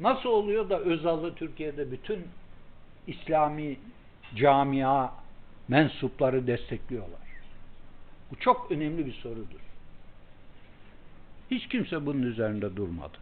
Nasıl 0.00 0.28
oluyor 0.28 0.70
da 0.70 0.78
Özal'ı 0.78 1.34
Türkiye'de 1.34 1.92
bütün 1.92 2.24
İslami 3.06 3.76
camia 4.34 5.10
mensupları 5.68 6.46
destekliyorlar? 6.46 7.20
Bu 8.30 8.36
çok 8.36 8.70
önemli 8.70 9.06
bir 9.06 9.12
sorudur. 9.12 9.65
Hiç 11.50 11.68
kimse 11.68 12.06
bunun 12.06 12.22
üzerinde 12.22 12.76
durmadı. 12.76 13.18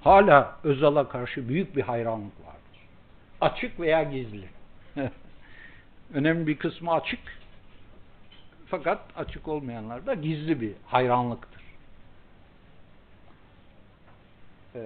Hala 0.00 0.58
Özal'a 0.64 1.08
karşı 1.08 1.48
büyük 1.48 1.76
bir 1.76 1.82
hayranlık 1.82 2.40
vardır. 2.46 2.80
Açık 3.40 3.80
veya 3.80 4.02
gizli. 4.02 4.48
önemli 6.14 6.46
bir 6.46 6.58
kısmı 6.58 6.92
açık. 6.92 7.20
Fakat 8.66 9.00
açık 9.16 9.48
olmayanlar 9.48 10.06
da 10.06 10.14
gizli 10.14 10.60
bir 10.60 10.72
hayranlıktır. 10.86 11.62
Ee, 14.74 14.80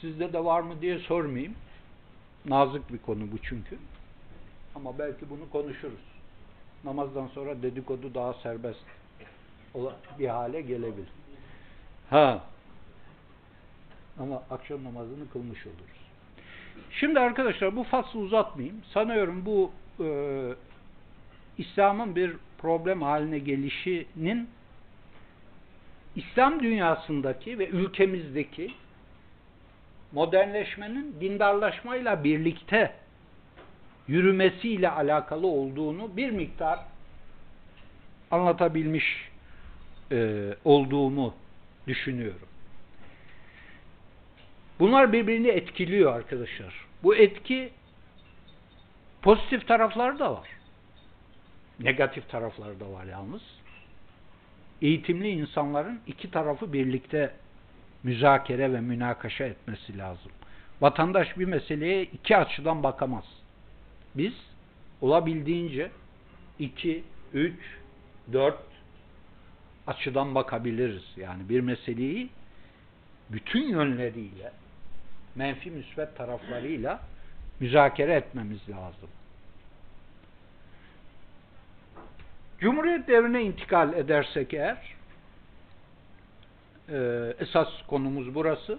sizde 0.00 0.32
de 0.32 0.44
var 0.44 0.60
mı 0.60 0.80
diye 0.80 0.98
sormayayım. 0.98 1.54
Nazik 2.44 2.92
bir 2.92 2.98
konu 2.98 3.32
bu 3.32 3.38
çünkü. 3.42 3.78
Ama 4.74 4.98
belki 4.98 5.30
bunu 5.30 5.50
konuşuruz. 5.50 6.15
Namazdan 6.84 7.26
sonra 7.26 7.62
dedikodu 7.62 8.14
daha 8.14 8.34
serbest 8.34 8.80
bir 10.18 10.28
hale 10.28 10.60
gelebilir. 10.60 11.08
Ha. 12.10 12.44
Ama 14.18 14.42
akşam 14.50 14.84
namazını 14.84 15.30
kılmış 15.32 15.66
oluruz. 15.66 15.96
Şimdi 16.90 17.20
arkadaşlar 17.20 17.76
bu 17.76 17.84
faslı 17.84 18.20
uzatmayayım. 18.20 18.82
Sanıyorum 18.94 19.46
bu 19.46 19.70
e, 20.04 20.08
İslam'ın 21.58 22.16
bir 22.16 22.36
problem 22.58 23.02
haline 23.02 23.38
gelişinin 23.38 24.48
İslam 26.16 26.62
dünyasındaki 26.62 27.58
ve 27.58 27.68
ülkemizdeki 27.68 28.74
modernleşmenin 30.12 31.16
dindarlaşmayla 31.20 32.24
birlikte 32.24 32.92
yürümesiyle 34.08 34.90
alakalı 34.90 35.46
olduğunu 35.46 36.16
bir 36.16 36.30
miktar 36.30 36.78
anlatabilmiş 38.30 39.30
e, 40.12 40.48
olduğumu 40.64 41.34
düşünüyorum. 41.86 42.48
Bunlar 44.78 45.12
birbirini 45.12 45.48
etkiliyor 45.48 46.16
arkadaşlar. 46.16 46.86
Bu 47.02 47.16
etki 47.16 47.70
pozitif 49.22 49.68
tarafları 49.68 50.18
da 50.18 50.32
var. 50.32 50.48
Negatif 51.80 52.28
tarafları 52.28 52.80
da 52.80 52.92
var 52.92 53.04
yalnız. 53.04 53.42
Eğitimli 54.82 55.28
insanların 55.28 56.00
iki 56.06 56.30
tarafı 56.30 56.72
birlikte 56.72 57.34
müzakere 58.02 58.72
ve 58.72 58.80
münakaşa 58.80 59.44
etmesi 59.44 59.98
lazım. 59.98 60.32
Vatandaş 60.80 61.38
bir 61.38 61.44
meseleye 61.44 62.02
iki 62.02 62.36
açıdan 62.36 62.82
bakamaz. 62.82 63.24
Biz 64.16 64.32
olabildiğince 65.00 65.90
iki, 66.58 67.04
üç, 67.32 67.60
dört 68.32 68.62
açıdan 69.86 70.34
bakabiliriz. 70.34 71.04
Yani 71.16 71.48
bir 71.48 71.60
meseleyi 71.60 72.28
bütün 73.30 73.68
yönleriyle 73.68 74.52
menfi 75.34 75.70
müsbet 75.70 76.16
taraflarıyla 76.16 77.00
müzakere 77.60 78.14
etmemiz 78.14 78.68
lazım. 78.68 79.08
Cumhuriyet 82.58 83.08
devrine 83.08 83.42
intikal 83.42 83.92
edersek 83.92 84.54
eğer 84.54 84.94
e, 86.88 86.96
esas 87.38 87.68
konumuz 87.86 88.34
burası. 88.34 88.78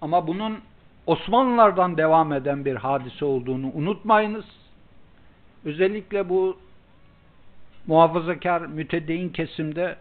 Ama 0.00 0.26
bunun 0.26 0.60
Osmanlılardan 1.06 1.96
devam 1.96 2.32
eden 2.32 2.64
bir 2.64 2.76
hadise 2.76 3.24
olduğunu 3.24 3.70
unutmayınız. 3.74 4.44
Özellikle 5.64 6.28
bu 6.28 6.58
muhafazakar 7.86 8.60
mütedeyyin 8.60 9.28
kesimde 9.28 9.96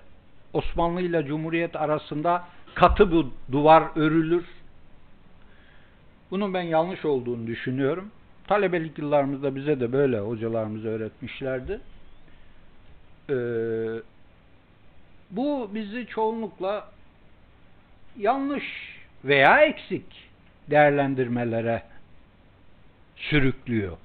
Osmanlı 0.53 1.01
ile 1.01 1.25
Cumhuriyet 1.25 1.75
arasında 1.75 2.43
katı 2.75 3.11
bir 3.11 3.25
duvar 3.51 3.83
örülür. 3.95 4.45
Bunun 6.31 6.53
ben 6.53 6.61
yanlış 6.61 7.05
olduğunu 7.05 7.47
düşünüyorum. 7.47 8.11
Talebelik 8.47 8.97
yıllarımızda 8.97 9.55
bize 9.55 9.79
de 9.79 9.91
böyle 9.91 10.19
hocalarımız 10.19 10.85
öğretmişlerdi. 10.85 11.79
Ee, 13.29 13.33
bu 15.31 15.69
bizi 15.73 16.07
çoğunlukla 16.07 16.87
yanlış 18.17 18.63
veya 19.25 19.61
eksik 19.61 20.30
değerlendirmelere 20.71 21.83
sürüklüyor. 23.15 23.97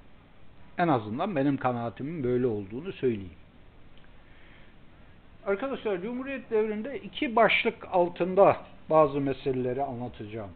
En 0.78 0.88
azından 0.88 1.36
benim 1.36 1.56
kanaatimin 1.56 2.24
böyle 2.24 2.46
olduğunu 2.46 2.92
söyleyeyim. 2.92 3.30
Arkadaşlar 5.46 6.02
Cumhuriyet 6.02 6.50
devrinde 6.50 7.00
iki 7.00 7.36
başlık 7.36 7.86
altında 7.90 8.56
bazı 8.90 9.20
meseleleri 9.20 9.82
anlatacağım. 9.82 10.50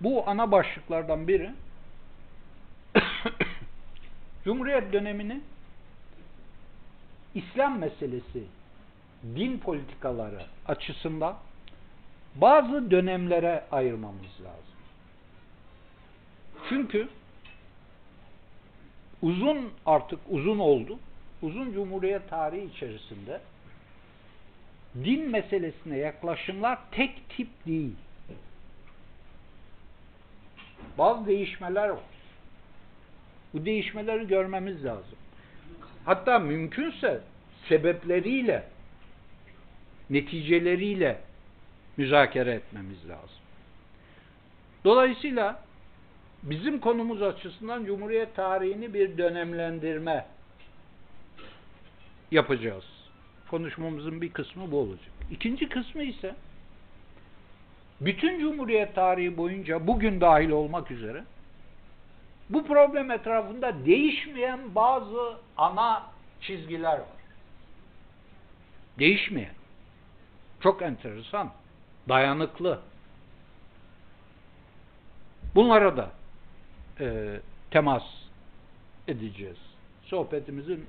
Bu 0.00 0.28
ana 0.28 0.52
başlıklardan 0.52 1.28
biri 1.28 1.50
Cumhuriyet 4.44 4.92
dönemini 4.92 5.40
İslam 7.34 7.78
meselesi, 7.78 8.44
din 9.22 9.58
politikaları 9.58 10.42
açısından 10.66 11.36
bazı 12.40 12.90
dönemlere 12.90 13.64
ayırmamız 13.72 14.40
lazım. 14.40 14.76
Çünkü 16.68 17.08
uzun 19.22 19.72
artık 19.86 20.20
uzun 20.28 20.58
oldu. 20.58 20.98
Uzun 21.42 21.72
Cumhuriyet 21.72 22.30
tarihi 22.30 22.64
içerisinde 22.64 23.40
din 24.94 25.30
meselesine 25.30 25.98
yaklaşımlar 25.98 26.78
tek 26.90 27.28
tip 27.28 27.48
değil. 27.66 27.94
Bazı 30.98 31.26
değişmeler 31.26 31.88
var. 31.88 32.00
Bu 33.54 33.64
değişmeleri 33.64 34.26
görmemiz 34.26 34.84
lazım. 34.84 35.18
Hatta 36.04 36.38
mümkünse 36.38 37.20
sebepleriyle, 37.68 38.64
neticeleriyle 40.10 41.20
müzakere 41.96 42.52
etmemiz 42.52 43.08
lazım. 43.08 43.38
Dolayısıyla 44.84 45.62
bizim 46.42 46.80
konumuz 46.80 47.22
açısından 47.22 47.84
Cumhuriyet 47.84 48.36
tarihini 48.36 48.94
bir 48.94 49.18
dönemlendirme 49.18 50.26
yapacağız. 52.30 52.84
Konuşmamızın 53.50 54.20
bir 54.20 54.32
kısmı 54.32 54.70
bu 54.70 54.78
olacak. 54.78 55.10
İkinci 55.30 55.68
kısmı 55.68 56.02
ise 56.02 56.34
bütün 58.00 58.40
Cumhuriyet 58.40 58.94
tarihi 58.94 59.36
boyunca 59.36 59.86
bugün 59.86 60.20
dahil 60.20 60.50
olmak 60.50 60.90
üzere 60.90 61.24
bu 62.50 62.66
problem 62.66 63.10
etrafında 63.10 63.86
değişmeyen 63.86 64.74
bazı 64.74 65.36
ana 65.56 66.06
çizgiler 66.40 66.98
var. 66.98 67.16
Değişmeyen. 68.98 69.54
Çok 70.60 70.82
enteresan. 70.82 71.52
Dayanıklı. 72.08 72.80
Bunlara 75.54 75.96
da 75.96 76.10
e, 77.00 77.36
temas 77.70 78.02
edeceğiz. 79.08 79.56
Sohbetimizin 80.02 80.86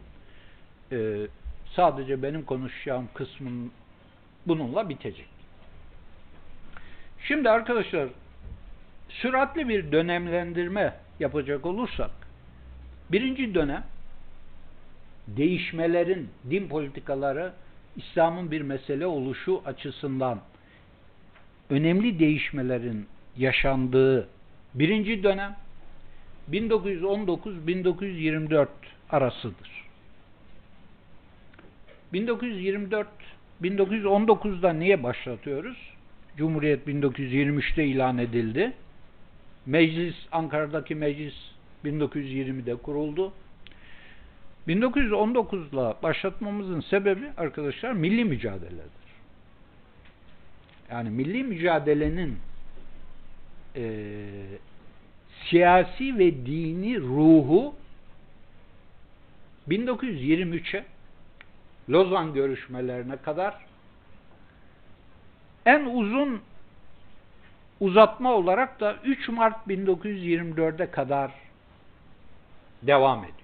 e, 0.92 1.28
sadece 1.76 2.24
benim 2.24 2.46
konuşacağım 2.46 3.10
kısmın 3.14 3.72
bununla 4.48 4.90
bitecek. 4.90 5.28
Şimdi 7.28 7.50
arkadaşlar 7.50 8.10
süratli 9.10 9.70
bir 9.70 9.92
dönemlendirme 9.92 10.94
yapacak 11.20 11.66
olursak 11.66 12.12
birinci 13.12 13.56
dönem 13.56 13.84
değişmelerin 15.28 16.30
din 16.50 16.68
politikaları 16.68 17.54
İslam'ın 17.96 18.52
bir 18.52 18.62
mesele 18.62 19.06
oluşu 19.06 19.62
açısından 19.66 20.40
önemli 21.70 22.20
değişmelerin 22.20 23.08
yaşandığı 23.38 24.28
birinci 24.74 25.24
dönem 25.24 25.56
1919-1924 26.52 28.68
arasıdır. 29.10 29.88
1924 32.14 33.08
1919'da 33.62 34.74
niye 34.74 35.04
başlatıyoruz? 35.04 35.78
Cumhuriyet 36.38 36.88
1923'te 36.88 37.86
ilan 37.86 38.18
edildi. 38.18 38.74
Meclis, 39.66 40.16
Ankara'daki 40.32 40.96
meclis 40.96 41.36
1920'de 41.86 42.76
kuruldu. 42.76 43.34
1919'la 44.68 45.98
başlatmamızın 46.04 46.82
sebebi 46.82 47.26
arkadaşlar 47.38 47.92
milli 47.92 48.26
mücadeledir. 48.26 49.07
Yani 50.91 51.10
milli 51.10 51.43
mücadelenin 51.43 52.39
e, 53.76 53.84
siyasi 55.50 56.17
ve 56.17 56.45
dini 56.45 57.00
ruhu 57.00 57.76
1923'e 59.69 60.86
Lozan 61.89 62.34
görüşmelerine 62.34 63.17
kadar 63.17 63.56
en 65.65 65.86
uzun 65.86 66.41
uzatma 67.80 68.34
olarak 68.34 68.80
da 68.80 68.95
3 69.04 69.30
Mart 69.30 69.67
1924'e 69.67 70.91
kadar 70.91 71.32
devam 72.82 73.19
ediyor. 73.19 73.38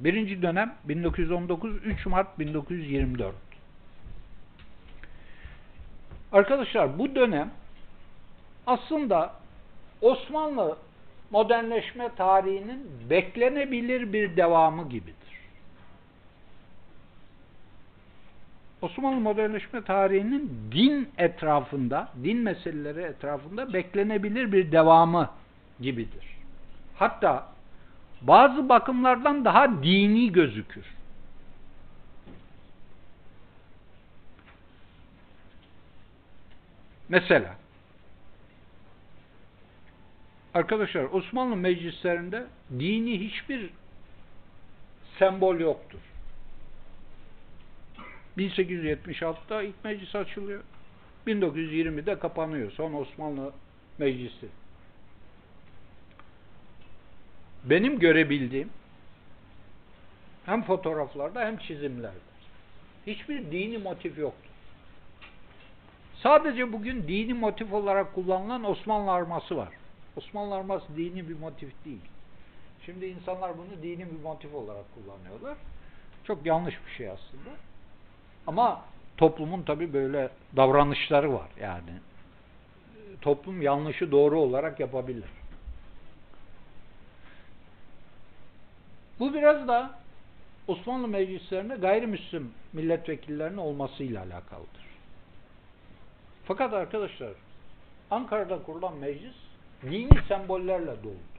Birinci 0.00 0.42
dönem 0.42 0.74
1919 0.84 1.76
3 1.76 2.06
Mart 2.06 2.38
1924. 2.38 3.51
Arkadaşlar 6.32 6.98
bu 6.98 7.14
dönem 7.14 7.50
aslında 8.66 9.34
Osmanlı 10.00 10.76
modernleşme 11.30 12.08
tarihinin 12.16 12.90
beklenebilir 13.10 14.12
bir 14.12 14.36
devamı 14.36 14.88
gibidir. 14.88 15.22
Osmanlı 18.82 19.20
modernleşme 19.20 19.82
tarihinin 19.82 20.50
din 20.72 21.08
etrafında, 21.18 22.08
din 22.24 22.38
meseleleri 22.38 23.00
etrafında 23.00 23.72
beklenebilir 23.72 24.52
bir 24.52 24.72
devamı 24.72 25.30
gibidir. 25.80 26.36
Hatta 26.96 27.46
bazı 28.22 28.68
bakımlardan 28.68 29.44
daha 29.44 29.82
dini 29.82 30.32
gözükür. 30.32 30.84
Mesela 37.12 37.56
arkadaşlar 40.54 41.04
Osmanlı 41.04 41.56
meclislerinde 41.56 42.46
dini 42.70 43.20
hiçbir 43.20 43.70
sembol 45.18 45.60
yoktur. 45.60 45.98
1876'da 48.38 49.62
ilk 49.62 49.84
meclis 49.84 50.14
açılıyor. 50.14 50.62
1920'de 51.26 52.18
kapanıyor. 52.18 52.72
Son 52.72 52.92
Osmanlı 52.92 53.52
Meclisi. 53.98 54.48
Benim 57.64 57.98
görebildiğim 57.98 58.70
hem 60.46 60.62
fotoğraflarda 60.62 61.40
hem 61.40 61.56
çizimlerde 61.56 62.32
hiçbir 63.06 63.50
dini 63.50 63.78
motif 63.78 64.18
yoktur. 64.18 64.51
Sadece 66.22 66.72
bugün 66.72 67.08
dini 67.08 67.34
motif 67.34 67.72
olarak 67.72 68.14
kullanılan 68.14 68.64
Osmanlı 68.64 69.10
arması 69.10 69.56
var. 69.56 69.68
Osmanlı 70.16 70.54
arması 70.54 70.96
dini 70.96 71.28
bir 71.28 71.38
motif 71.38 71.84
değil. 71.84 72.02
Şimdi 72.86 73.06
insanlar 73.06 73.58
bunu 73.58 73.82
dini 73.82 74.06
bir 74.06 74.20
motif 74.22 74.54
olarak 74.54 74.84
kullanıyorlar. 74.94 75.58
Çok 76.24 76.46
yanlış 76.46 76.74
bir 76.86 76.90
şey 76.90 77.08
aslında. 77.08 77.50
Ama 78.46 78.84
toplumun 79.16 79.62
tabi 79.62 79.92
böyle 79.92 80.30
davranışları 80.56 81.32
var 81.32 81.48
yani. 81.60 81.92
Toplum 83.20 83.62
yanlışı 83.62 84.12
doğru 84.12 84.40
olarak 84.40 84.80
yapabilir. 84.80 85.28
Bu 89.18 89.34
biraz 89.34 89.68
da 89.68 89.98
Osmanlı 90.68 91.08
meclislerinde 91.08 91.74
gayrimüslim 91.74 92.52
milletvekillerinin 92.72 93.58
olmasıyla 93.58 94.22
alakalıdır. 94.22 94.91
Fakat 96.44 96.72
arkadaşlar 96.72 97.32
Ankara'da 98.10 98.62
kurulan 98.62 98.96
meclis 98.96 99.34
dini 99.82 100.22
sembollerle 100.28 101.02
doludur. 101.02 101.32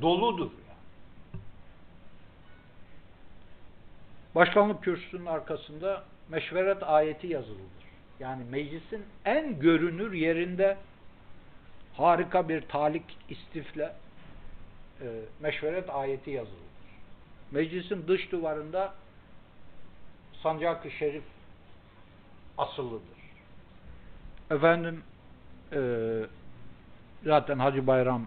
Doludur. 0.00 0.50
Yani. 0.50 1.42
Başkanlık 4.34 4.82
kürsüsünün 4.82 5.26
arkasında 5.26 6.04
meşveret 6.28 6.82
ayeti 6.82 7.26
yazılıdır. 7.26 7.88
Yani 8.20 8.44
meclisin 8.50 9.04
en 9.24 9.60
görünür 9.60 10.12
yerinde 10.12 10.76
harika 11.94 12.48
bir 12.48 12.60
talik 12.60 13.18
istifle 13.28 13.92
e, 15.00 15.06
meşveret 15.40 15.90
ayeti 15.90 16.30
yazılıdır. 16.30 16.68
Meclisin 17.50 18.08
dış 18.08 18.32
duvarında 18.32 18.94
sancak-ı 20.42 20.90
şerif 20.90 21.24
asılıdır. 22.58 23.17
Efendim 24.50 25.02
e, 25.72 25.80
zaten 27.24 27.58
Hacı 27.58 27.86
Bayram 27.86 28.26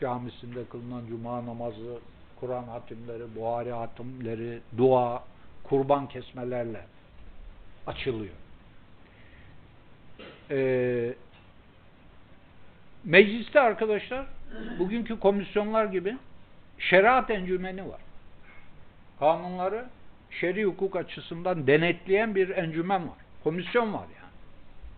camisinde 0.00 0.64
kılınan 0.64 1.06
cuma 1.08 1.46
namazı, 1.46 1.98
Kur'an 2.40 2.64
hatimleri, 2.64 3.22
Buhari 3.36 3.72
hatimleri, 3.72 4.60
dua, 4.78 5.24
kurban 5.64 6.08
kesmelerle 6.08 6.80
açılıyor. 7.86 8.34
Ee, 10.50 11.14
mecliste 13.04 13.60
arkadaşlar 13.60 14.26
bugünkü 14.78 15.20
komisyonlar 15.20 15.84
gibi 15.84 16.16
şeriat 16.78 17.30
encümeni 17.30 17.88
var. 17.88 18.00
Kanunları 19.18 19.86
şer'i 20.30 20.64
hukuk 20.64 20.96
açısından 20.96 21.66
denetleyen 21.66 22.34
bir 22.34 22.48
encümen 22.48 23.02
var. 23.02 23.16
Komisyon 23.44 23.92
var 23.92 24.06
yani. 24.20 24.25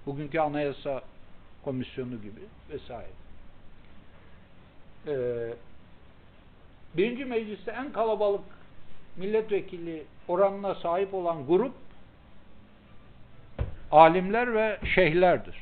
Bugünkü 0.08 0.38
anayasa 0.38 1.02
komisyonu 1.64 2.22
gibi 2.22 2.40
vesaire. 2.70 3.10
Ee, 5.06 5.54
birinci 6.94 7.24
mecliste 7.24 7.70
en 7.70 7.92
kalabalık 7.92 8.44
milletvekili 9.16 10.04
oranına 10.28 10.74
sahip 10.74 11.14
olan 11.14 11.46
grup 11.46 11.72
alimler 13.90 14.54
ve 14.54 14.78
şeyhlerdir. 14.94 15.56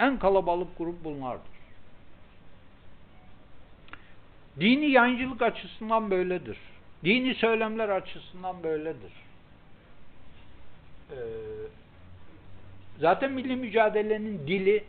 En 0.00 0.18
kalabalık 0.18 0.78
grup 0.78 1.04
bunlardır. 1.04 1.58
Dini 4.60 4.90
yayıncılık 4.90 5.42
açısından 5.42 6.10
böyledir. 6.10 6.58
Dini 7.04 7.34
söylemler 7.34 7.88
açısından 7.88 8.62
böyledir. 8.62 9.12
Ee, 11.10 11.16
zaten 13.00 13.32
milli 13.32 13.56
mücadelenin 13.56 14.46
dili 14.46 14.84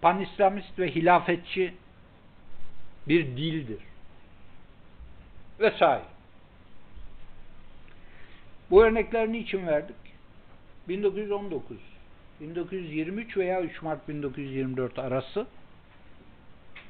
panislamist 0.00 0.78
ve 0.78 0.94
hilafetçi 0.94 1.74
bir 3.08 3.26
dildir. 3.26 3.80
Vesaire. 5.60 6.04
Bu 8.70 8.84
örneklerini 8.84 9.38
için 9.38 9.66
verdik? 9.66 9.96
1919, 10.88 11.76
1923 12.40 13.36
veya 13.36 13.62
3 13.62 13.82
Mart 13.82 14.08
1924 14.08 14.98
arası 14.98 15.46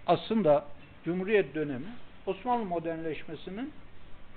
aslında 0.06 0.64
Cumhuriyet 1.04 1.54
dönemi 1.54 1.86
Osmanlı 2.26 2.64
modernleşmesinin 2.64 3.72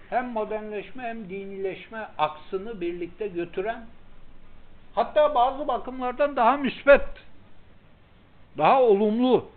hem 0.10 0.28
modernleşme 0.28 1.04
hem 1.04 1.30
dinileşme 1.30 2.08
aksını 2.18 2.82
birlikte 2.82 3.28
götüren 3.28 3.86
hatta 4.96 5.36
bazı 5.36 5.68
bakımlardan 5.68 6.36
daha 6.36 6.58
müsbet 6.58 7.08
daha 8.58 8.82
olumlu 8.82 9.50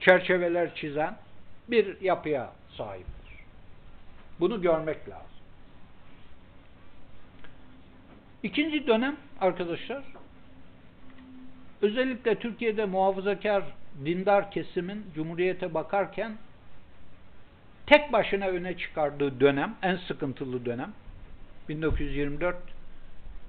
çerçeveler 0.00 0.74
çizen 0.74 1.16
bir 1.68 2.00
yapıya 2.00 2.52
sahiptir. 2.76 3.34
Bunu 4.40 4.62
görmek 4.62 5.08
lazım. 5.08 5.28
İkinci 8.42 8.86
dönem 8.86 9.16
arkadaşlar 9.40 10.02
özellikle 11.82 12.38
Türkiye'de 12.38 12.84
muhafazakar 12.84 13.64
dindar 14.04 14.50
kesimin 14.50 15.06
Cumhuriyete 15.14 15.74
bakarken 15.74 16.36
tek 17.86 18.12
başına 18.12 18.46
öne 18.46 18.76
çıkardığı 18.76 19.40
dönem, 19.40 19.74
en 19.82 19.96
sıkıntılı 19.96 20.64
dönem 20.64 20.92
1924 21.68 22.56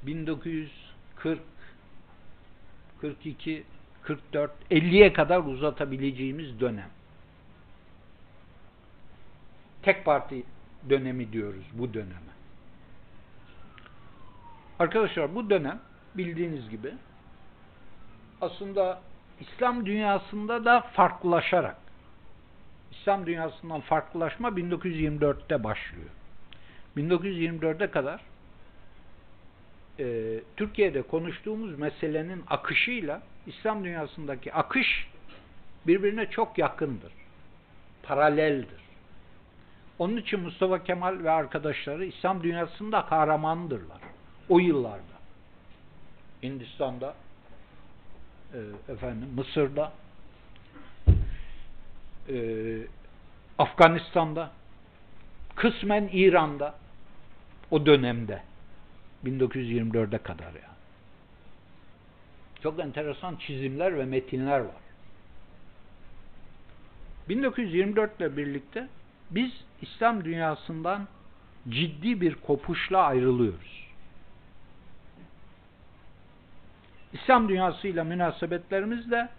1940 0.04 1.40
42 3.02 3.64
44 4.04 4.52
50'ye 4.72 5.14
kadar 5.14 5.40
uzatabileceğimiz 5.40 6.60
dönem. 6.60 6.90
Tek 9.82 10.06
parti 10.06 10.44
dönemi 10.90 11.34
diyoruz 11.34 11.66
bu 11.74 11.94
döneme. 11.94 12.30
Arkadaşlar 14.80 15.36
bu 15.36 15.50
dönem 15.50 15.80
bildiğiniz 16.16 16.70
gibi 16.70 16.94
aslında 18.42 19.02
İslam 19.40 19.86
dünyasında 19.86 20.66
da 20.66 20.82
farklılaşarak 20.82 21.78
İslam 22.92 23.26
dünyasından 23.26 23.82
farklılaşma 23.82 24.50
1924'te 24.50 25.64
başlıyor. 25.64 26.10
1924'e 26.98 27.92
kadar 27.92 28.22
e, 30.00 30.40
Türkiye'de 30.58 31.02
konuştuğumuz 31.02 31.80
meselenin 31.80 32.44
akışıyla 32.48 33.22
İslam 33.48 33.84
dünyasındaki 33.84 34.54
akış 34.54 35.08
birbirine 35.88 36.30
çok 36.30 36.58
yakındır. 36.58 37.12
Paraleldir. 38.04 38.80
Onun 40.00 40.18
için 40.18 40.40
Mustafa 40.40 40.84
Kemal 40.84 41.24
ve 41.24 41.32
arkadaşları 41.32 42.06
İslam 42.06 42.44
dünyasında 42.44 43.06
kahramandırlar. 43.06 44.02
O 44.50 44.60
yıllarda. 44.60 45.20
Hindistan'da 46.44 47.16
e, 48.54 48.60
efendim 48.92 49.30
Mısır'da 49.36 49.92
e, 52.30 52.36
Afganistan'da 53.58 54.52
kısmen 55.56 56.10
İran'da 56.14 56.76
o 57.72 57.86
dönemde 57.86 58.42
1924'e 59.26 60.18
kadar 60.18 60.46
ya. 60.46 60.52
Yani. 60.54 60.80
Çok 62.64 62.80
enteresan 62.80 63.36
çizimler 63.36 63.98
ve 63.98 64.06
metinler 64.06 64.60
var. 64.60 64.82
1924 67.30 68.20
ile 68.20 68.38
birlikte 68.38 68.88
biz 69.32 69.52
İslam 69.82 70.26
dünyasından 70.26 71.08
ciddi 71.70 72.22
bir 72.22 72.36
kopuşla 72.36 73.02
ayrılıyoruz. 73.02 73.90
İslam 77.14 77.50
dünyasıyla 77.50 78.04
münasebetlerimiz 78.04 79.12
de 79.12 79.30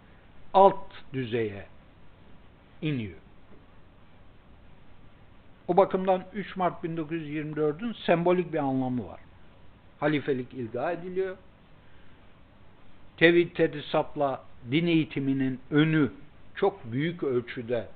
alt 0.55 0.85
düzeye 1.13 1.67
iniyor. 2.83 3.19
O 5.69 5.77
bakımdan 5.77 6.25
3 6.35 6.57
Mart 6.57 6.85
1924'ün 6.85 7.93
sembolik 7.93 8.53
bir 8.53 8.59
anlamı 8.59 9.09
var. 9.09 9.21
Halifelik 10.01 10.55
ilga 10.55 10.93
ediliyor. 10.93 11.37
Tevhid 13.17 13.55
tedrisatla 13.57 14.43
din 14.71 14.87
eğitiminin 14.87 15.61
önü 15.71 16.13
çok 16.55 16.93
büyük 16.93 17.23
ölçüde 17.23 17.87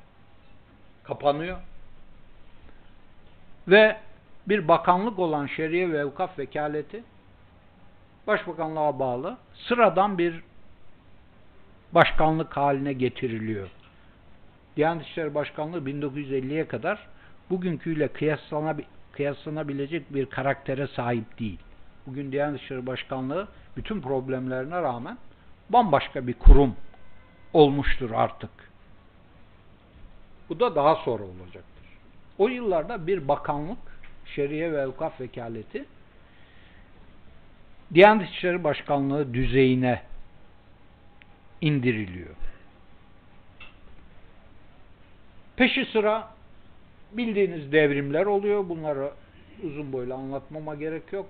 kapanıyor. 1.04 1.58
Ve 3.68 3.96
bir 4.48 4.68
bakanlık 4.68 5.18
olan 5.18 5.46
Şeriye 5.46 5.92
ve 5.92 5.98
Evkaf 5.98 6.38
Vekaleti 6.38 7.02
Başbakanlığa 8.26 8.98
bağlı 8.98 9.36
sıradan 9.54 10.18
bir 10.18 10.40
başkanlık 11.92 12.56
haline 12.56 12.92
getiriliyor. 12.92 13.68
Diyanet 14.76 15.06
İşleri 15.06 15.34
Başkanlığı 15.34 15.78
1950'ye 15.78 16.68
kadar 16.68 17.06
bugünküyle 17.50 18.06
kıyaslanabi- 18.06 18.84
kıyaslanabilecek 19.12 20.14
bir 20.14 20.26
karaktere 20.26 20.86
sahip 20.86 21.38
değil. 21.38 21.58
Bugün 22.06 22.32
Diyanet 22.32 22.60
İşleri 22.60 22.86
Başkanlığı 22.86 23.48
bütün 23.76 24.00
problemlerine 24.00 24.82
rağmen 24.82 25.18
bambaşka 25.70 26.26
bir 26.26 26.34
kurum 26.34 26.76
olmuştur 27.52 28.10
artık. 28.10 28.50
Bu 30.48 30.60
da 30.60 30.74
daha 30.74 30.94
sonra 30.94 31.22
olacaktır. 31.22 31.84
O 32.38 32.48
yıllarda 32.48 33.06
bir 33.06 33.28
bakanlık, 33.28 33.78
Şeriye 34.26 34.72
ve 34.72 34.80
Evkaf 34.80 35.20
Vekaleti 35.20 35.84
Diyanet 37.94 38.30
İşleri 38.30 38.64
Başkanlığı 38.64 39.34
düzeyine 39.34 40.02
indiriliyor. 41.60 42.34
Peşi 45.56 45.84
sıra 45.84 46.28
bildiğiniz 47.12 47.72
devrimler 47.72 48.26
oluyor. 48.26 48.68
Bunları 48.68 49.10
uzun 49.62 49.92
boylu 49.92 50.14
anlatmama 50.14 50.74
gerek 50.74 51.12
yok. 51.12 51.26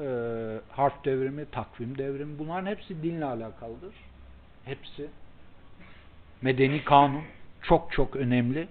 Ee, 0.00 0.60
harf 0.70 1.04
devrimi, 1.04 1.46
takvim 1.50 1.98
devrimi 1.98 2.38
bunların 2.38 2.66
hepsi 2.66 3.02
dinle 3.02 3.24
alakalıdır. 3.24 3.94
Hepsi. 4.64 5.08
Medeni 6.42 6.84
kanun 6.84 7.22
çok 7.62 7.92
çok 7.92 8.16
önemli. 8.16 8.68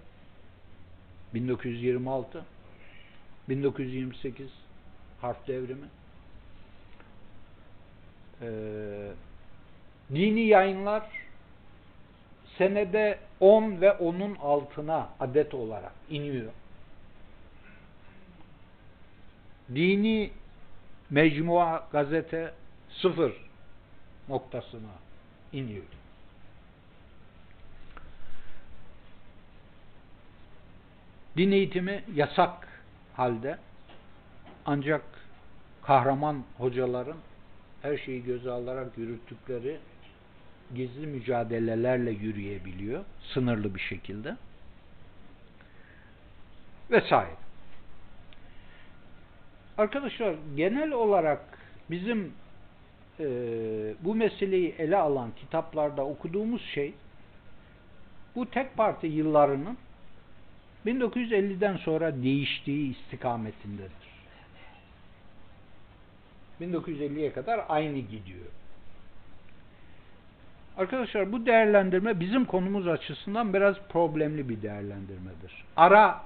1926 1.33 2.45
1928 3.49 4.47
harf 5.21 5.47
devrimi 5.47 5.87
ee, 8.41 9.11
dini 10.13 10.41
yayınlar 10.41 11.03
senede 12.57 13.19
10 13.39 13.81
ve 13.81 13.91
onun 13.91 14.35
altına 14.35 15.09
adet 15.19 15.53
olarak 15.53 15.93
iniyor. 16.09 16.51
Dini 19.75 20.31
mecmua 21.11 21.87
gazete 21.91 22.53
sıfır 22.89 23.33
noktasına 24.29 24.91
iniyor. 25.53 25.83
Din 31.37 31.51
eğitimi 31.51 32.03
yasak 32.15 32.67
halde 33.13 33.57
ancak 34.65 35.01
kahraman 35.83 36.43
hocaların 36.57 37.17
her 37.81 37.97
şeyi 37.97 38.23
göze 38.23 38.51
alarak 38.51 38.97
yürüttükleri 38.97 39.79
gizli 40.75 41.07
mücadelelerle 41.07 42.11
yürüyebiliyor. 42.11 43.05
Sınırlı 43.33 43.75
bir 43.75 43.79
şekilde. 43.79 44.37
Vesaire. 46.91 47.40
Arkadaşlar 49.81 50.35
genel 50.55 50.91
olarak 50.91 51.41
bizim 51.89 52.33
e, 53.19 53.25
bu 54.01 54.15
meseleyi 54.15 54.75
ele 54.77 54.97
alan 54.97 55.31
kitaplarda 55.35 56.05
okuduğumuz 56.05 56.61
şey 56.61 56.93
bu 58.35 58.49
tek 58.49 58.77
parti 58.77 59.07
yıllarının 59.07 59.77
1950'den 60.85 61.77
sonra 61.77 62.23
değiştiği 62.23 62.91
istikametindedir. 62.91 64.11
1950'ye 66.61 67.33
kadar 67.33 67.65
aynı 67.69 67.97
gidiyor. 67.97 68.45
Arkadaşlar 70.77 71.31
bu 71.31 71.45
değerlendirme 71.45 72.19
bizim 72.19 72.45
konumuz 72.45 72.87
açısından 72.87 73.53
biraz 73.53 73.75
problemli 73.89 74.49
bir 74.49 74.61
değerlendirmedir. 74.61 75.65
Ara 75.75 76.21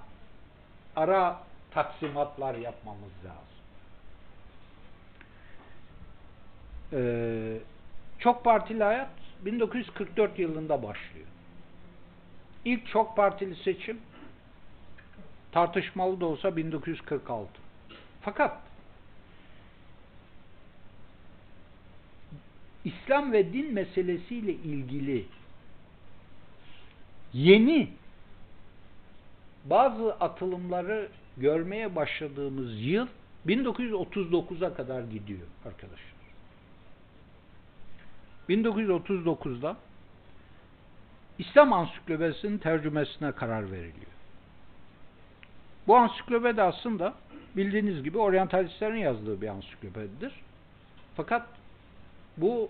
ara 0.95 1.44
taksimatlar 1.75 2.55
yapmamız 2.55 3.11
lazım. 3.25 3.55
Ee, 6.93 7.57
çok 8.19 8.43
partili 8.43 8.83
hayat 8.83 9.09
1944 9.45 10.39
yılında 10.39 10.83
başlıyor. 10.83 11.27
İlk 12.65 12.87
çok 12.87 13.15
partili 13.15 13.55
seçim 13.55 13.99
tartışmalı 15.51 16.21
da 16.21 16.25
olsa 16.25 16.57
1946. 16.57 17.49
Fakat 18.21 18.57
İslam 22.85 23.31
ve 23.31 23.53
din 23.53 23.73
meselesiyle 23.73 24.53
ilgili 24.53 25.25
yeni 27.33 27.89
bazı 29.65 30.13
atılımları 30.13 31.09
görmeye 31.37 31.95
başladığımız 31.95 32.81
yıl 32.81 33.07
1939'a 33.47 34.73
kadar 34.73 35.03
gidiyor 35.03 35.47
arkadaşlar. 35.65 36.15
1939'da 38.49 39.77
İslam 41.39 41.73
Ansiklopedisi'nin 41.73 42.57
tercümesine 42.57 43.31
karar 43.31 43.71
veriliyor. 43.71 44.15
Bu 45.87 45.95
ansiklopedi 45.95 46.61
aslında 46.61 47.13
bildiğiniz 47.55 48.03
gibi 48.03 48.17
oryantalistlerin 48.17 48.97
yazdığı 48.97 49.41
bir 49.41 49.47
ansiklopedidir. 49.47 50.33
Fakat 51.15 51.47
bu 52.37 52.69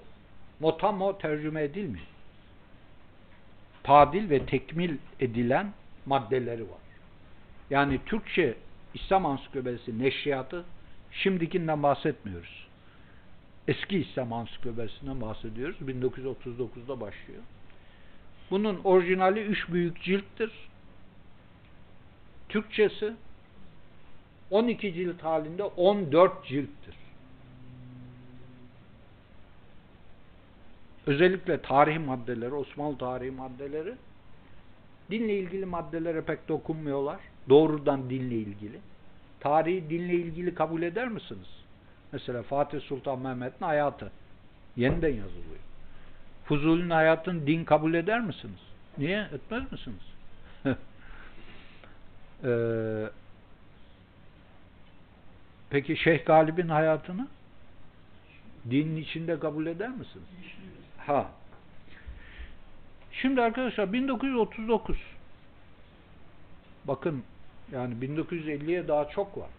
motamo 0.60 1.18
tercüme 1.18 1.64
edilmiyor. 1.64 2.06
Tadil 3.84 4.30
ve 4.30 4.46
tekmil 4.46 4.98
edilen 5.20 5.74
maddeleri 6.06 6.62
var. 6.62 6.85
Yani 7.70 8.00
Türkçe 8.06 8.56
İslam 8.94 9.26
Ansiklopedisi 9.26 10.00
neşriyatı 10.00 10.66
şimdikinden 11.12 11.84
bahsetmiyoruz. 11.84 12.68
Eski 13.68 13.98
İslam 13.98 14.34
Ansiklopedisinden 14.34 15.22
bahsediyoruz. 15.22 15.76
1939'da 15.82 17.00
başlıyor. 17.00 17.42
Bunun 18.52 18.82
orijinali 18.84 19.40
üç 19.40 19.70
büyük 19.70 20.04
cilttir. 20.04 20.52
Türkçesi 22.50 23.14
12 24.52 24.94
cilt 24.94 25.24
halinde 25.24 25.64
14 25.64 26.46
cilttir. 26.46 26.96
Özellikle 31.08 31.62
tarihi 31.62 32.00
maddeleri, 32.00 32.54
Osmanlı 32.54 32.98
tarihi 32.98 33.32
maddeleri 33.32 33.94
dinle 35.12 35.40
ilgili 35.40 35.66
maddelere 35.66 36.22
pek 36.22 36.48
dokunmuyorlar. 36.48 37.20
Doğrudan 37.50 38.10
dinle 38.10 38.36
ilgili. 38.36 38.80
Tarihi 39.40 39.90
dinle 39.90 40.14
ilgili 40.14 40.56
kabul 40.56 40.82
eder 40.82 41.08
misiniz? 41.08 41.48
Mesela 42.12 42.44
Fatih 42.44 42.82
Sultan 42.82 43.20
Mehmet'in 43.20 43.66
hayatı 43.66 44.12
yeniden 44.76 45.10
yazılıyor. 45.10 45.60
Fuzuli'nin 46.46 46.90
hayatını 46.90 47.48
din 47.48 47.64
kabul 47.66 47.94
eder 47.94 48.22
misiniz? 48.22 48.60
Niye? 48.98 49.30
Etmez 49.34 49.72
misiniz? 49.72 50.04
ee, 52.44 53.10
peki 55.70 55.98
Şeyh 55.98 56.26
Galip'in 56.26 56.70
hayatını 56.70 57.28
dinin 58.70 58.96
içinde 58.96 59.40
kabul 59.40 59.66
eder 59.66 59.90
misiniz? 59.90 60.28
Ha. 60.98 61.32
Şimdi 63.12 63.42
arkadaşlar 63.42 63.94
1939 63.94 64.98
bakın 66.86 67.24
yani 67.72 67.94
1950'ye 67.94 68.88
daha 68.88 69.10
çok 69.10 69.38
var. 69.38 69.50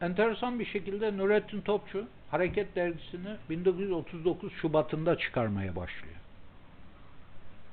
Enteresan 0.00 0.60
bir 0.60 0.66
şekilde 0.66 1.16
Nurettin 1.16 1.60
Topçu 1.60 2.06
Hareket 2.30 2.76
dergisini 2.76 3.36
1939 3.50 4.52
Şubat'ında 4.52 5.18
çıkarmaya 5.18 5.76
başlıyor. 5.76 6.14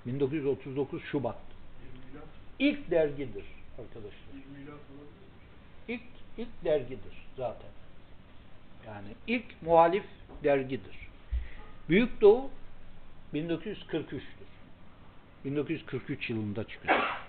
1939 0.06 1.04
Şubat. 1.04 1.38
İlk 2.60 2.92
dergidir 2.92 3.46
arkadaşlar. 3.80 4.36
İlk 5.88 6.02
ilk 6.38 6.66
dergidir 6.66 7.28
zaten. 7.38 7.70
Yani 8.88 9.08
ilk 9.28 9.62
muhalif 9.62 10.06
dergidir. 10.44 11.10
Büyük 11.90 12.22
Doğu 12.22 12.50
1943'tür. 13.34 14.22
1943 15.46 16.30
yılında 16.30 16.68
çıkıyor. 16.68 17.25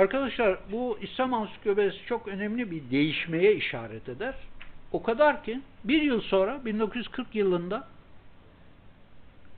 Arkadaşlar 0.00 0.58
bu 0.72 0.98
İslam 1.02 1.34
Ansiklopedisi 1.34 2.06
çok 2.06 2.28
önemli 2.28 2.70
bir 2.70 2.90
değişmeye 2.90 3.54
işaret 3.54 4.08
eder. 4.08 4.34
O 4.92 5.02
kadar 5.02 5.44
ki 5.44 5.60
bir 5.84 6.02
yıl 6.02 6.20
sonra 6.20 6.64
1940 6.64 7.34
yılında 7.34 7.88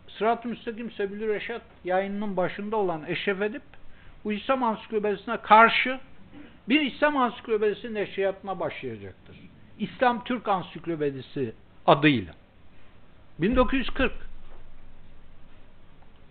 Sırat-ı 0.08 0.48
Müstakim 0.48 0.90
Sebil 0.90 1.28
Reşat 1.28 1.62
yayınının 1.84 2.36
başında 2.36 2.76
olan 2.76 3.02
Eşref 3.06 3.42
Edip 3.42 3.62
bu 4.24 4.32
İslam 4.32 4.62
Ansiklopedisine 4.62 5.36
karşı 5.36 6.00
bir 6.68 6.80
İslam 6.80 7.16
Ansiklopedisi 7.16 7.94
neşriyatına 7.94 8.60
başlayacaktır. 8.60 9.36
İslam 9.78 10.24
Türk 10.24 10.48
Ansiklopedisi 10.48 11.54
adıyla. 11.86 12.34
1940 13.38 14.12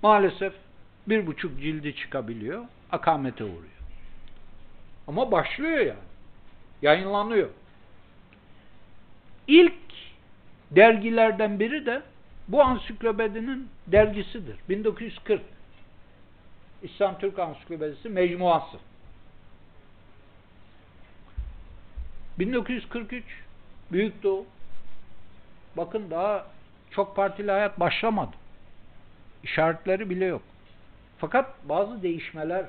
maalesef 0.03 0.53
bir 1.07 1.27
buçuk 1.27 1.61
cildi 1.61 1.95
çıkabiliyor, 1.95 2.65
akamete 2.91 3.43
uğruyor. 3.43 3.80
Ama 5.07 5.31
başlıyor 5.31 5.79
yani. 5.79 5.99
Yayınlanıyor. 6.81 7.49
İlk 9.47 9.73
dergilerden 10.71 11.59
biri 11.59 11.85
de 11.85 12.01
bu 12.47 12.63
ansiklopedinin 12.63 13.69
dergisidir. 13.87 14.55
1940. 14.69 15.41
İslam 16.83 17.19
Türk 17.19 17.39
Ansiklopedisi 17.39 18.09
mecmuası. 18.09 18.77
1943 22.39 23.23
Büyük 23.91 24.23
Doğu. 24.23 24.45
Bakın 25.77 26.11
daha 26.11 26.47
çok 26.91 27.15
partili 27.15 27.51
hayat 27.51 27.79
başlamadı. 27.79 28.31
İşaretleri 29.43 30.09
bile 30.09 30.25
yok. 30.25 30.41
Fakat 31.17 31.69
bazı 31.69 32.03
değişmeler 32.03 32.65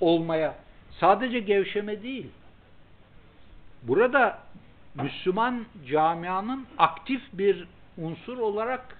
olmaya 0.00 0.54
sadece 1.00 1.38
gevşeme 1.40 2.02
değil. 2.02 2.26
Burada 3.82 4.38
Müslüman 4.94 5.66
camianın 5.90 6.66
aktif 6.78 7.22
bir 7.32 7.66
unsur 7.98 8.38
olarak 8.38 8.96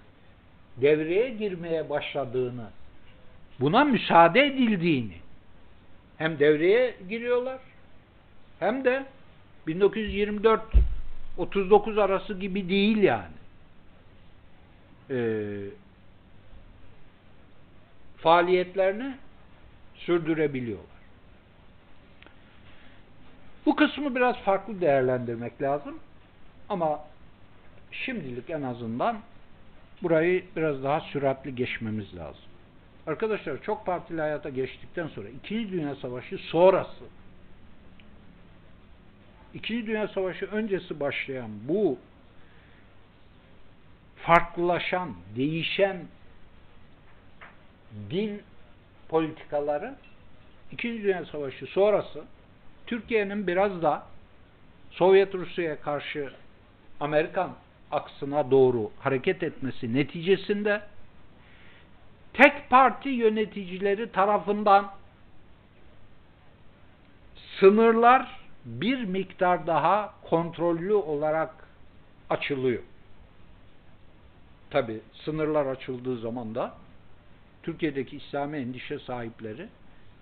devreye 0.76 1.30
girmeye 1.30 1.90
başladığını, 1.90 2.66
buna 3.61 3.84
müsaade 3.84 4.46
edildiğini 4.46 5.16
hem 6.18 6.38
devreye 6.38 6.94
giriyorlar 7.09 7.59
hem 8.59 8.84
de 8.84 9.07
1924 9.66 10.62
39 11.38 11.98
arası 11.98 12.34
gibi 12.34 12.68
değil 12.68 12.96
yani. 12.96 13.40
Ee, 15.11 15.61
faaliyetlerini 18.16 19.14
sürdürebiliyorlar. 19.94 20.89
Bu 23.66 23.76
kısmı 23.76 24.16
biraz 24.16 24.36
farklı 24.36 24.80
değerlendirmek 24.80 25.62
lazım. 25.62 25.98
Ama 26.68 27.00
şimdilik 27.92 28.50
en 28.50 28.62
azından 28.62 29.18
burayı 30.02 30.44
biraz 30.56 30.84
daha 30.84 31.00
süratli 31.00 31.54
geçmemiz 31.54 32.16
lazım. 32.16 32.44
Arkadaşlar 33.06 33.62
çok 33.62 33.86
partili 33.86 34.20
hayata 34.20 34.48
geçtikten 34.48 35.08
sonra 35.08 35.28
İkinci 35.28 35.72
Dünya 35.72 35.94
Savaşı 35.94 36.38
sonrası 36.38 37.04
İkinci 39.54 39.86
Dünya 39.86 40.08
Savaşı 40.08 40.46
öncesi 40.46 41.00
başlayan 41.00 41.50
bu 41.68 41.98
farklılaşan, 44.16 45.14
değişen 45.36 46.06
din 48.11 48.42
politikaları 49.08 49.94
İkinci 50.72 51.02
Dünya 51.02 51.24
Savaşı 51.24 51.66
sonrası 51.66 52.24
Türkiye'nin 52.91 53.47
biraz 53.47 53.82
da 53.82 54.03
Sovyet 54.91 55.34
Rusya'ya 55.34 55.80
karşı 55.80 56.32
Amerikan 57.01 57.51
aksına 57.91 58.51
doğru 58.51 58.91
hareket 59.01 59.43
etmesi 59.43 59.95
neticesinde 59.95 60.82
tek 62.32 62.70
parti 62.70 63.09
yöneticileri 63.09 64.12
tarafından 64.12 64.91
sınırlar 67.61 68.41
bir 68.64 69.05
miktar 69.05 69.66
daha 69.66 70.14
kontrollü 70.22 70.95
olarak 70.95 71.55
açılıyor. 72.30 72.82
Tabi 74.70 75.01
sınırlar 75.24 75.66
açıldığı 75.66 76.18
zaman 76.18 76.55
da 76.55 76.74
Türkiye'deki 77.62 78.16
İslami 78.16 78.57
endişe 78.57 78.99
sahipleri, 78.99 79.68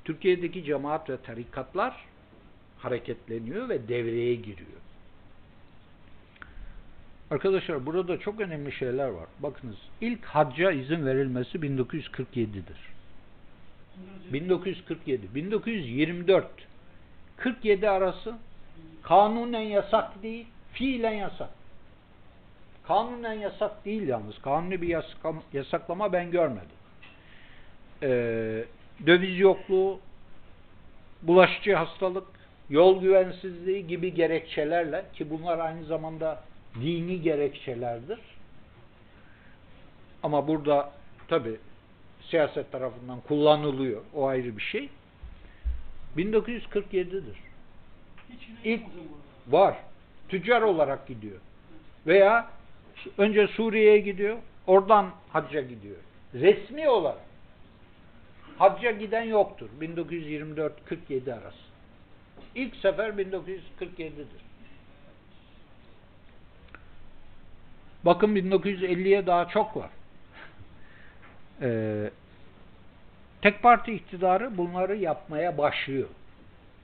Türkiye'deki 0.05 0.64
cemaat 0.64 1.11
ve 1.11 1.16
tarikatlar 1.16 2.09
hareketleniyor 2.79 3.68
ve 3.68 3.89
devreye 3.89 4.35
giriyor. 4.35 4.79
Arkadaşlar 7.31 7.87
burada 7.87 8.18
çok 8.18 8.41
önemli 8.41 8.72
şeyler 8.72 9.09
var. 9.09 9.26
Bakınız 9.41 9.76
ilk 10.01 10.24
hacca 10.24 10.70
izin 10.70 11.07
verilmesi 11.07 11.59
1947'dir. 11.59 12.89
1947. 14.33 15.35
1924 15.35 16.47
47 17.37 17.91
arası 17.91 18.35
kanunen 19.03 19.61
yasak 19.61 20.22
değil, 20.22 20.47
fiilen 20.72 21.12
yasak. 21.12 21.51
Kanunen 22.87 23.33
yasak 23.33 23.85
değil 23.85 24.09
yalnız. 24.09 24.39
Kanuni 24.43 24.83
bir 24.83 24.97
yasaklama, 25.53 26.12
ben 26.12 26.31
görmedim. 26.31 26.68
Ee, 28.03 28.64
döviz 29.07 29.39
yokluğu, 29.39 30.01
bulaşıcı 31.22 31.74
hastalık, 31.74 32.38
yol 32.71 33.01
güvensizliği 33.01 33.87
gibi 33.87 34.14
gerekçelerle 34.14 35.05
ki 35.14 35.31
bunlar 35.31 35.59
aynı 35.59 35.85
zamanda 35.85 36.43
dini 36.75 37.21
gerekçelerdir. 37.23 38.19
Ama 40.23 40.49
burada 40.49 40.93
tabi 41.29 41.57
siyaset 42.31 42.73
tarafından 42.73 43.21
kullanılıyor. 43.21 44.03
O 44.14 44.27
ayrı 44.27 44.57
bir 44.57 44.62
şey. 44.62 44.89
1947'dir. 46.16 47.39
İlk 48.64 48.83
var. 49.49 49.77
Tüccar 50.29 50.62
olarak 50.62 51.07
gidiyor. 51.07 51.41
Veya 52.07 52.51
önce 53.19 53.47
Suriye'ye 53.47 53.99
gidiyor. 53.99 54.39
Oradan 54.66 55.11
hacca 55.33 55.61
gidiyor. 55.61 55.97
Resmi 56.35 56.89
olarak. 56.89 57.29
Hacca 58.59 58.91
giden 58.91 59.23
yoktur. 59.23 59.69
1924-47 59.81 61.33
arası. 61.33 61.68
İlk 62.55 62.76
sefer 62.76 63.11
1947'dir. 63.11 64.49
Bakın 68.05 68.36
1950'ye 68.36 69.26
daha 69.26 69.49
çok 69.49 69.76
var. 69.76 69.90
Ee, 71.62 72.11
tek 73.42 73.62
parti 73.62 73.92
iktidarı 73.92 74.57
bunları 74.57 74.96
yapmaya 74.96 75.59
başlıyor. 75.59 76.09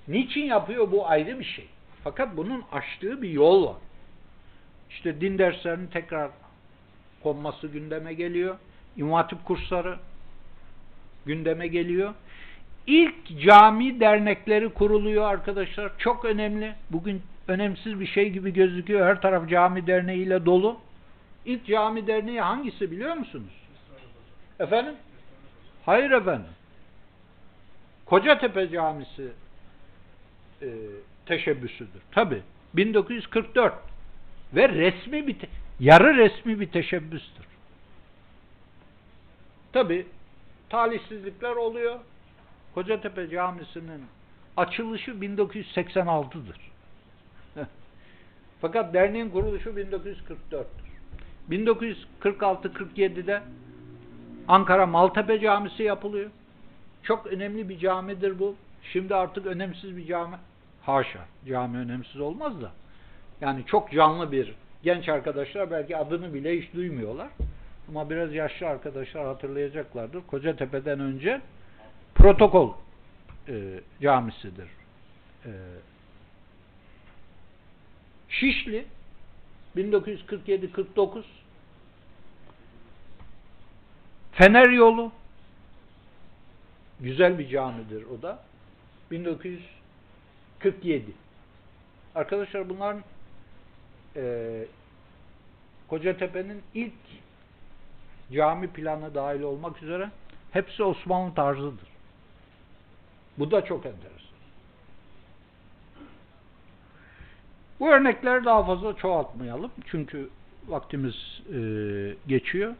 Niçin 0.08 0.44
yapıyor 0.44 0.92
bu 0.92 1.08
ayrı 1.08 1.38
bir 1.38 1.44
şey. 1.44 1.68
Fakat 2.04 2.36
bunun 2.36 2.64
açtığı 2.72 3.22
bir 3.22 3.30
yol 3.30 3.66
var. 3.66 3.76
İşte 4.90 5.20
din 5.20 5.38
derslerinin 5.38 5.86
tekrar 5.86 6.30
konması 7.22 7.66
gündeme 7.66 8.14
geliyor. 8.14 8.58
İmam 8.96 9.28
kursları 9.44 9.98
gündeme 11.26 11.66
geliyor. 11.66 12.14
İlk 12.86 13.40
cami 13.40 14.00
dernekleri 14.00 14.68
kuruluyor 14.68 15.24
arkadaşlar. 15.24 15.92
Çok 15.98 16.24
önemli. 16.24 16.74
Bugün 16.90 17.22
önemsiz 17.48 18.00
bir 18.00 18.06
şey 18.06 18.30
gibi 18.30 18.52
gözüküyor. 18.52 19.06
Her 19.06 19.20
taraf 19.20 19.48
cami 19.48 19.86
derneğiyle 19.86 20.46
dolu. 20.46 20.80
İlk 21.44 21.66
cami 21.66 22.06
derneği 22.06 22.40
hangisi 22.40 22.90
biliyor 22.90 23.14
musunuz? 23.14 23.52
Efendim? 24.60 24.94
Hayır 25.86 26.10
efendim. 26.10 26.50
Kocatepe 28.06 28.68
Camisi 28.68 29.28
e, 30.62 30.68
teşebbüsüdür. 31.26 32.02
Tabi. 32.12 32.42
1944 32.74 33.74
ve 34.54 34.68
resmi 34.68 35.26
bir 35.26 35.36
yarı 35.80 36.16
resmi 36.16 36.60
bir 36.60 36.70
teşebbüstür. 36.70 37.44
Tabi 39.72 40.06
talihsizlikler 40.68 41.56
oluyor. 41.56 42.00
Kocatepe 42.74 43.28
Camisi'nin 43.28 44.02
açılışı 44.56 45.10
1986'dır. 45.10 46.70
Fakat 48.60 48.94
derneğin 48.94 49.30
kuruluşu 49.30 49.70
1944'tür. 49.70 50.64
1946-47'de 51.50 53.42
Ankara 54.48 54.86
Maltepe 54.86 55.40
Camisi 55.40 55.82
yapılıyor. 55.82 56.30
Çok 57.02 57.26
önemli 57.26 57.68
bir 57.68 57.78
camidir 57.78 58.38
bu. 58.38 58.56
Şimdi 58.92 59.14
artık 59.14 59.46
önemsiz 59.46 59.96
bir 59.96 60.06
cami. 60.06 60.36
Haşa. 60.82 61.24
Cami 61.48 61.78
önemsiz 61.78 62.20
olmaz 62.20 62.62
da. 62.62 62.70
Yani 63.40 63.64
çok 63.66 63.92
canlı 63.92 64.32
bir 64.32 64.54
genç 64.82 65.08
arkadaşlar 65.08 65.70
belki 65.70 65.96
adını 65.96 66.34
bile 66.34 66.60
hiç 66.60 66.74
duymuyorlar. 66.74 67.28
Ama 67.88 68.10
biraz 68.10 68.34
yaşlı 68.34 68.66
arkadaşlar 68.66 69.26
hatırlayacaklardır. 69.26 70.22
Kocatepe'den 70.26 71.00
önce 71.00 71.40
protokol 72.14 72.74
e, 73.48 73.80
camisidir. 74.02 74.68
E, 75.44 75.50
Şişli 78.28 78.86
1947-49 79.76 81.22
Fener 84.32 84.70
yolu 84.70 85.12
güzel 87.00 87.38
bir 87.38 87.48
camidir 87.48 88.04
o 88.04 88.22
da. 88.22 88.44
1947 89.10 91.12
Arkadaşlar 92.14 92.68
bunların 92.68 93.02
e, 94.16 94.64
Kocatepe'nin 95.88 96.62
ilk 96.74 96.92
cami 98.32 98.68
planı 98.68 99.14
dahil 99.14 99.40
olmak 99.40 99.82
üzere 99.82 100.10
hepsi 100.50 100.82
Osmanlı 100.82 101.34
tarzıdır. 101.34 101.93
Bu 103.38 103.50
da 103.50 103.64
çok 103.64 103.86
enteresan. 103.86 104.14
Bu 107.80 107.90
örnekleri 107.90 108.44
daha 108.44 108.64
fazla 108.64 108.96
çoğaltmayalım. 108.96 109.70
Çünkü 109.86 110.28
vaktimiz 110.68 111.42
e, 111.54 111.60
geçiyor. 112.28 112.74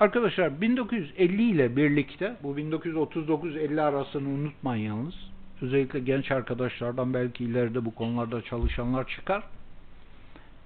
Arkadaşlar 0.00 0.60
1950 0.60 1.42
ile 1.42 1.76
birlikte 1.76 2.36
bu 2.42 2.58
1939-50 2.58 3.82
arasını 3.82 4.28
unutmayın 4.28 4.86
yalnız. 4.86 5.14
Özellikle 5.62 6.00
genç 6.00 6.30
arkadaşlardan 6.30 7.14
belki 7.14 7.44
ileride 7.44 7.84
bu 7.84 7.94
konularda 7.94 8.42
çalışanlar 8.42 9.08
çıkar. 9.08 9.42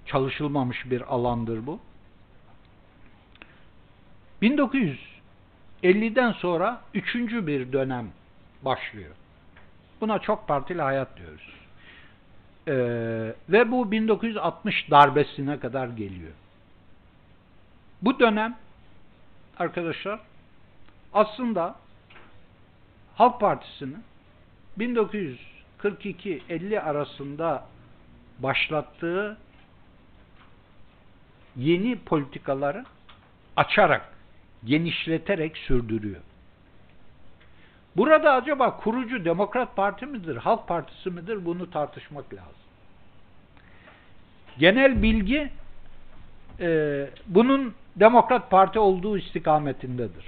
Çalışılmamış 0.05 0.91
bir 0.91 1.13
alandır 1.13 1.65
bu. 1.65 1.79
1950'den 4.41 6.31
sonra 6.31 6.81
üçüncü 6.93 7.47
bir 7.47 7.73
dönem 7.73 8.07
başlıyor. 8.65 9.11
Buna 10.01 10.19
çok 10.19 10.47
partili 10.47 10.81
hayat 10.81 11.17
diyoruz. 11.17 11.53
Ee, 12.67 12.73
ve 13.49 13.71
bu 13.71 13.91
1960 13.91 14.91
darbesine 14.91 15.59
kadar 15.59 15.87
geliyor. 15.87 16.31
Bu 18.01 18.19
dönem 18.19 18.57
arkadaşlar 19.57 20.19
aslında 21.13 21.75
Halk 23.15 23.39
Partisi'nin 23.39 24.03
1942-50 24.79 26.79
arasında 26.79 27.65
başlattığı 28.39 29.37
yeni 31.55 31.99
politikaları 31.99 32.85
açarak, 33.55 34.13
genişleterek 34.65 35.57
sürdürüyor. 35.57 36.21
Burada 37.97 38.33
acaba 38.33 38.77
kurucu 38.77 39.25
Demokrat 39.25 39.75
Parti 39.75 40.05
midir, 40.05 40.35
Halk 40.35 40.67
Partisi 40.67 41.09
midir 41.09 41.45
bunu 41.45 41.69
tartışmak 41.71 42.33
lazım. 42.33 42.63
Genel 44.57 45.01
bilgi 45.01 45.49
e, 46.59 47.09
bunun 47.27 47.73
Demokrat 47.95 48.51
Parti 48.51 48.79
olduğu 48.79 49.17
istikametindedir. 49.17 50.25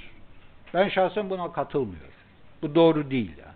Ben 0.74 0.90
şahsen 0.90 1.30
buna 1.30 1.52
katılmıyorum. 1.52 2.10
Bu 2.62 2.76
doğru 2.76 3.12
değil 3.12 3.32
yani. 3.38 3.56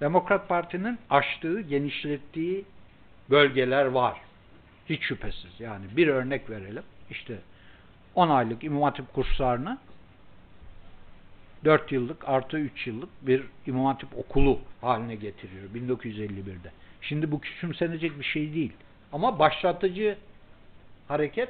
Demokrat 0.00 0.48
Parti'nin 0.48 0.98
açtığı, 1.10 1.60
genişlettiği 1.60 2.64
bölgeler 3.30 3.84
var. 3.84 4.20
Hiç 4.88 5.02
şüphesiz. 5.02 5.60
Yani 5.60 5.84
bir 5.96 6.08
örnek 6.08 6.50
verelim. 6.50 6.82
İşte 7.10 7.38
10 8.14 8.28
aylık 8.28 8.64
İmam 8.64 8.82
Hatip 8.82 9.14
kurslarını 9.14 9.78
4 11.64 11.92
yıllık 11.92 12.28
artı 12.28 12.58
3 12.58 12.86
yıllık 12.86 13.26
bir 13.26 13.42
İmam 13.66 13.84
Hatip 13.84 14.18
okulu 14.18 14.58
haline 14.80 15.14
getiriyor 15.14 15.70
1951'de. 15.74 16.70
Şimdi 17.00 17.30
bu 17.30 17.40
küçümsenecek 17.40 18.18
bir 18.18 18.24
şey 18.24 18.54
değil. 18.54 18.72
Ama 19.12 19.38
başlatıcı 19.38 20.18
hareket 21.08 21.48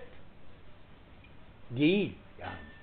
değil 1.71 2.13
yani. 2.41 2.75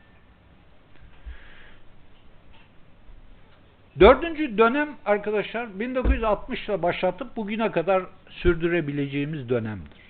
Dördüncü 4.00 4.58
dönem 4.58 4.90
arkadaşlar 5.06 5.66
1960'la 5.66 6.82
başlatıp 6.84 7.36
bugüne 7.38 7.72
kadar 7.72 8.04
sürdürebileceğimiz 8.30 9.50
dönemdir. 9.50 10.02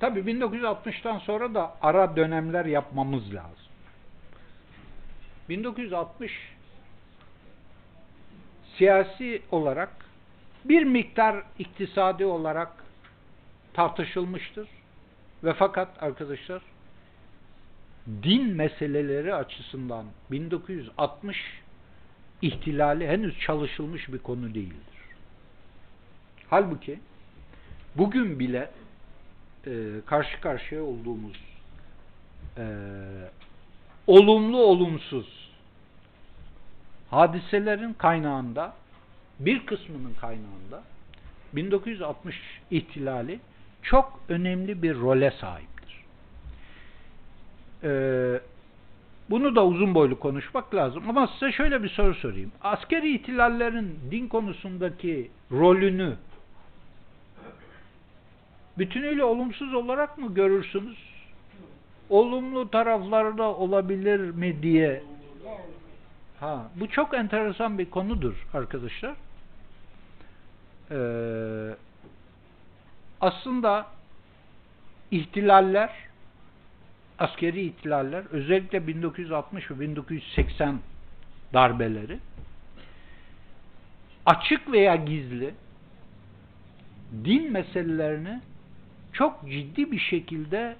Tabi 0.00 0.20
1960'tan 0.20 1.20
sonra 1.20 1.54
da 1.54 1.74
ara 1.82 2.16
dönemler 2.16 2.64
yapmamız 2.64 3.34
lazım. 3.34 3.69
1960 5.50 6.32
siyasi 8.78 9.42
olarak 9.50 10.06
bir 10.64 10.82
miktar 10.82 11.44
iktisadi 11.58 12.24
olarak 12.24 12.84
tartışılmıştır. 13.72 14.68
Ve 15.44 15.54
fakat 15.54 16.02
arkadaşlar 16.02 16.62
din 18.22 18.56
meseleleri 18.56 19.34
açısından 19.34 20.06
1960 20.30 21.36
ihtilali 22.42 23.08
henüz 23.08 23.40
çalışılmış 23.40 24.12
bir 24.12 24.18
konu 24.18 24.54
değildir. 24.54 25.00
Halbuki 26.50 26.98
bugün 27.96 28.38
bile 28.38 28.70
e, 29.66 29.70
karşı 30.06 30.40
karşıya 30.40 30.82
olduğumuz 30.82 31.36
e, 32.58 32.64
olumlu 34.06 34.58
olumsuz 34.58 35.39
hadiselerin 37.10 37.92
kaynağında 37.92 38.72
bir 39.38 39.66
kısmının 39.66 40.14
kaynağında 40.20 40.82
1960 41.52 42.36
ihtilali 42.70 43.40
çok 43.82 44.20
önemli 44.28 44.82
bir 44.82 44.94
role 44.94 45.30
sahiptir. 45.30 46.04
Ee, 47.84 48.40
bunu 49.30 49.56
da 49.56 49.66
uzun 49.66 49.94
boylu 49.94 50.20
konuşmak 50.20 50.74
lazım. 50.74 51.04
Ama 51.08 51.26
size 51.26 51.52
şöyle 51.52 51.82
bir 51.82 51.88
soru 51.88 52.14
sorayım. 52.14 52.52
Askeri 52.62 53.14
ihtilallerin 53.14 53.98
din 54.10 54.28
konusundaki 54.28 55.30
rolünü 55.52 56.16
bütünüyle 58.78 59.24
olumsuz 59.24 59.74
olarak 59.74 60.18
mı 60.18 60.34
görürsünüz? 60.34 60.98
Olumlu 62.10 62.70
tarafları 62.70 63.38
da 63.38 63.54
olabilir 63.54 64.20
mi 64.20 64.62
diye. 64.62 65.02
Ha, 66.40 66.70
bu 66.76 66.88
çok 66.88 67.14
enteresan 67.14 67.78
bir 67.78 67.90
konudur 67.90 68.46
arkadaşlar. 68.54 69.14
Ee, 70.90 71.74
aslında 73.20 73.86
ihtilaller 75.10 75.90
askeri 77.18 77.66
ihtilaller 77.66 78.24
özellikle 78.30 78.86
1960 78.86 79.70
ve 79.70 79.80
1980 79.80 80.78
darbeleri 81.54 82.18
açık 84.26 84.72
veya 84.72 84.96
gizli 84.96 85.54
din 87.24 87.52
meselelerini 87.52 88.40
çok 89.12 89.50
ciddi 89.50 89.92
bir 89.92 89.98
şekilde 89.98 90.76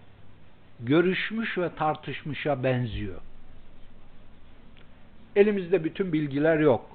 görüşmüş 0.81 1.59
ve 1.59 1.75
tartışmışa 1.75 2.65
benziyor. 2.65 3.21
Elimizde 5.37 5.85
bütün 5.85 6.13
bilgiler 6.13 6.59
yok. 6.59 6.91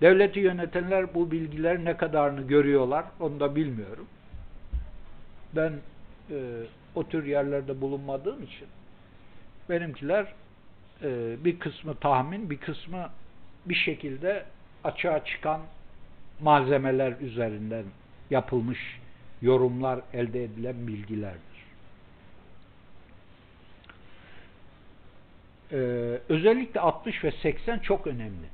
Devleti 0.00 0.40
yönetenler 0.40 1.14
bu 1.14 1.30
bilgiler 1.30 1.84
ne 1.84 1.96
kadarını 1.96 2.42
görüyorlar 2.42 3.04
onu 3.20 3.40
da 3.40 3.56
bilmiyorum. 3.56 4.06
Ben 5.56 5.72
e, 6.30 6.36
o 6.94 7.08
tür 7.08 7.24
yerlerde 7.26 7.80
bulunmadığım 7.80 8.42
için 8.42 8.68
benimkiler 9.68 10.34
e, 11.02 11.36
bir 11.44 11.58
kısmı 11.58 11.94
tahmin, 11.94 12.50
bir 12.50 12.58
kısmı 12.58 13.10
bir 13.66 13.74
şekilde 13.74 14.44
açığa 14.84 15.24
çıkan 15.24 15.60
malzemeler 16.40 17.12
üzerinden 17.20 17.84
yapılmış 18.30 19.00
yorumlar 19.42 20.00
elde 20.12 20.44
edilen 20.44 20.86
bilgilerdir. 20.86 21.49
Ee, 25.72 25.76
özellikle 26.28 26.80
60 26.80 27.24
ve 27.24 27.32
80 27.32 27.78
çok 27.78 28.06
önemli. 28.06 28.46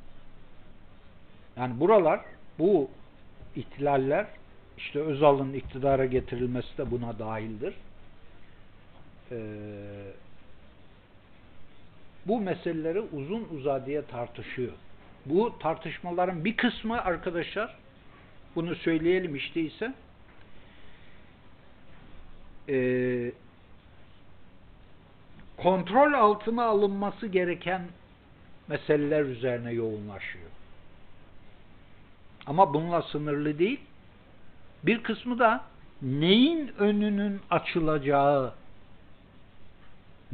Yani 1.56 1.80
buralar, 1.80 2.20
bu 2.58 2.90
ihtilaller, 3.56 4.26
işte 4.78 5.00
Özal'ın 5.00 5.52
iktidara 5.52 6.06
getirilmesi 6.06 6.78
de 6.78 6.90
buna 6.90 7.18
dahildir. 7.18 7.74
Ee, 9.32 9.36
bu 12.26 12.40
meseleleri 12.40 13.00
uzun 13.00 13.48
uzadıya 13.56 14.02
tartışıyor. 14.02 14.72
Bu 15.26 15.58
tartışmaların 15.58 16.44
bir 16.44 16.56
kısmı 16.56 17.00
arkadaşlar, 17.02 17.76
bunu 18.54 18.74
söyleyelim 18.74 19.36
işte 19.36 19.60
ise, 19.60 19.94
eee 22.68 23.32
kontrol 25.57 26.12
altına 26.12 26.64
alınması 26.64 27.26
gereken 27.26 27.82
meseleler 28.68 29.24
üzerine 29.24 29.72
yoğunlaşıyor. 29.72 30.50
Ama 32.46 32.74
bununla 32.74 33.02
sınırlı 33.02 33.59
değil. 33.59 33.80
Bir 34.82 35.02
kısmı 35.02 35.38
da 35.38 35.64
neyin 36.02 36.72
önünün 36.78 37.40
açılacağı 37.50 38.54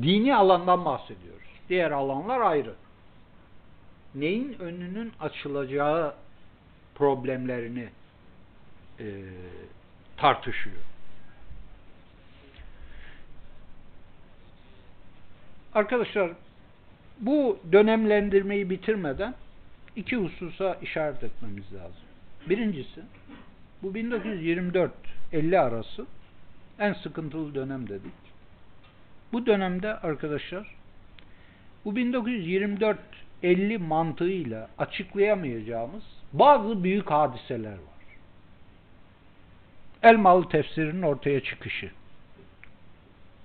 dini 0.03 0.37
alandan 0.37 0.85
bahsediyoruz. 0.85 1.49
Diğer 1.69 1.91
alanlar 1.91 2.41
ayrı. 2.41 2.75
Neyin 4.15 4.57
önünün 4.61 5.13
açılacağı 5.21 6.15
problemlerini 6.95 7.89
e, 9.01 9.07
tartışıyor. 10.17 10.83
Arkadaşlar 15.75 16.31
bu 17.21 17.59
dönemlendirmeyi 17.73 18.71
bitirmeden 18.71 19.35
iki 19.97 20.17
hususa 20.17 20.79
işaret 20.83 21.25
etmemiz 21.25 21.73
lazım. 21.73 22.03
Birincisi 22.49 23.01
bu 23.83 23.93
1924-50 23.93 25.59
arası 25.59 26.07
en 26.79 26.93
sıkıntılı 26.93 27.55
dönem 27.55 27.89
dedik. 27.89 28.13
Bu 29.33 29.47
dönemde 29.47 29.95
arkadaşlar 29.97 30.75
bu 31.85 31.93
1924-50 31.93 33.79
mantığıyla 33.79 34.69
açıklayamayacağımız 34.79 36.05
bazı 36.33 36.85
büyük 36.85 37.11
hadiseler 37.11 37.73
var. 37.73 37.93
Elmalı 40.03 40.49
tefsirinin 40.49 41.03
ortaya 41.03 41.41
çıkışı. 41.41 41.91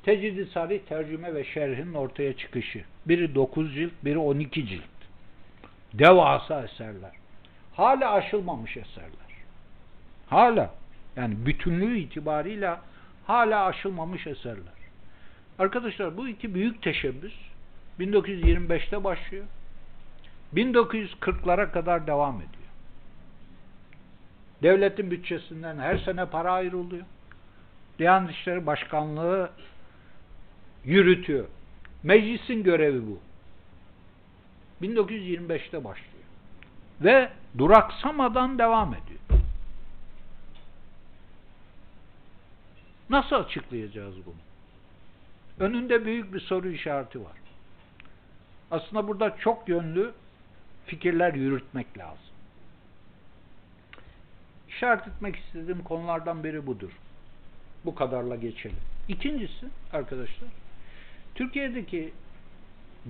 Tecrid-i 0.07 0.45
Sarih 0.45 0.79
tercüme 0.79 1.35
ve 1.35 1.43
şerhin 1.43 1.93
ortaya 1.93 2.37
çıkışı. 2.37 2.83
Biri 3.05 3.35
9 3.35 3.73
cilt, 3.73 3.91
biri 4.05 4.17
12 4.17 4.67
cilt. 4.67 4.81
Devasa 5.93 6.63
eserler. 6.63 7.11
Hala 7.73 8.11
aşılmamış 8.11 8.77
eserler. 8.77 9.31
Hala. 10.27 10.73
Yani 11.15 11.45
bütünlüğü 11.45 11.97
itibarıyla 11.97 12.81
hala 13.25 13.65
aşılmamış 13.65 14.27
eserler. 14.27 14.77
Arkadaşlar 15.59 16.17
bu 16.17 16.27
iki 16.27 16.55
büyük 16.55 16.81
teşebbüs 16.81 17.35
1925'te 17.99 19.03
başlıyor. 19.03 19.45
1940'lara 20.55 21.71
kadar 21.71 22.07
devam 22.07 22.35
ediyor. 22.35 22.71
Devletin 24.63 25.11
bütçesinden 25.11 25.77
her 25.77 25.97
sene 25.97 26.25
para 26.25 26.51
ayrılıyor. 26.51 27.05
Diyanet 27.99 28.31
İşleri 28.31 28.65
Başkanlığı 28.65 29.49
yürütüyor. 30.87 31.45
Meclisin 32.03 32.63
görevi 32.63 33.01
bu. 33.07 33.19
1925'te 34.81 35.83
başlıyor. 35.83 36.23
Ve 37.01 37.29
duraksamadan 37.57 38.59
devam 38.59 38.93
ediyor. 38.93 39.19
Nasıl 43.09 43.35
açıklayacağız 43.35 44.15
bunu? 44.25 44.35
Önünde 45.67 46.05
büyük 46.05 46.33
bir 46.33 46.39
soru 46.39 46.69
işareti 46.69 47.19
var. 47.21 47.37
Aslında 48.71 49.07
burada 49.07 49.37
çok 49.37 49.69
yönlü 49.69 50.11
fikirler 50.85 51.33
yürütmek 51.33 51.97
lazım. 51.97 52.17
İşaret 54.69 55.07
etmek 55.07 55.35
istediğim 55.35 55.83
konulardan 55.83 56.43
biri 56.43 56.67
budur. 56.67 56.91
Bu 57.85 57.95
kadarla 57.95 58.35
geçelim. 58.35 58.77
İkincisi 59.07 59.65
arkadaşlar, 59.93 60.49
Türkiye'deki 61.37 62.13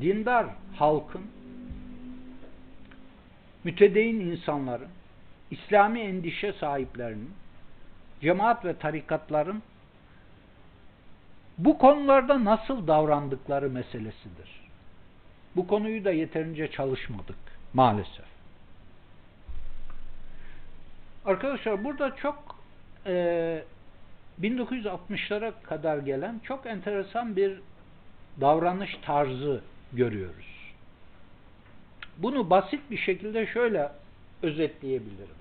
dindar 0.02 0.46
halkın, 0.76 1.22
mütedeyin 3.64 4.20
insanların, 4.20 4.90
İslami 5.52 6.00
endişe 6.00 6.54
sahiplerinin, 6.54 7.34
cemaat 8.22 8.66
ve 8.66 8.78
tarikatların 8.78 9.64
bu 11.58 11.78
konularda 11.78 12.46
nasıl 12.46 12.88
davrandıkları 12.88 13.70
meselesidir. 13.70 14.68
Bu 15.56 15.68
konuyu 15.68 16.06
da 16.06 16.12
yeterince 16.12 16.72
çalışmadık 16.72 17.38
maalesef. 17.74 18.26
Arkadaşlar 21.26 21.84
burada 21.84 22.16
çok 22.16 22.56
e, 23.06 23.64
1960'lara 24.42 25.52
kadar 25.64 25.98
gelen 25.98 26.40
çok 26.44 26.66
enteresan 26.66 27.36
bir 27.36 27.60
davranış 28.42 28.98
tarzı 29.02 29.62
görüyoruz. 29.94 30.74
Bunu 32.18 32.50
basit 32.50 32.92
bir 32.92 32.98
şekilde 32.98 33.48
şöyle 33.48 33.92
özetleyebilirim. 34.44 35.38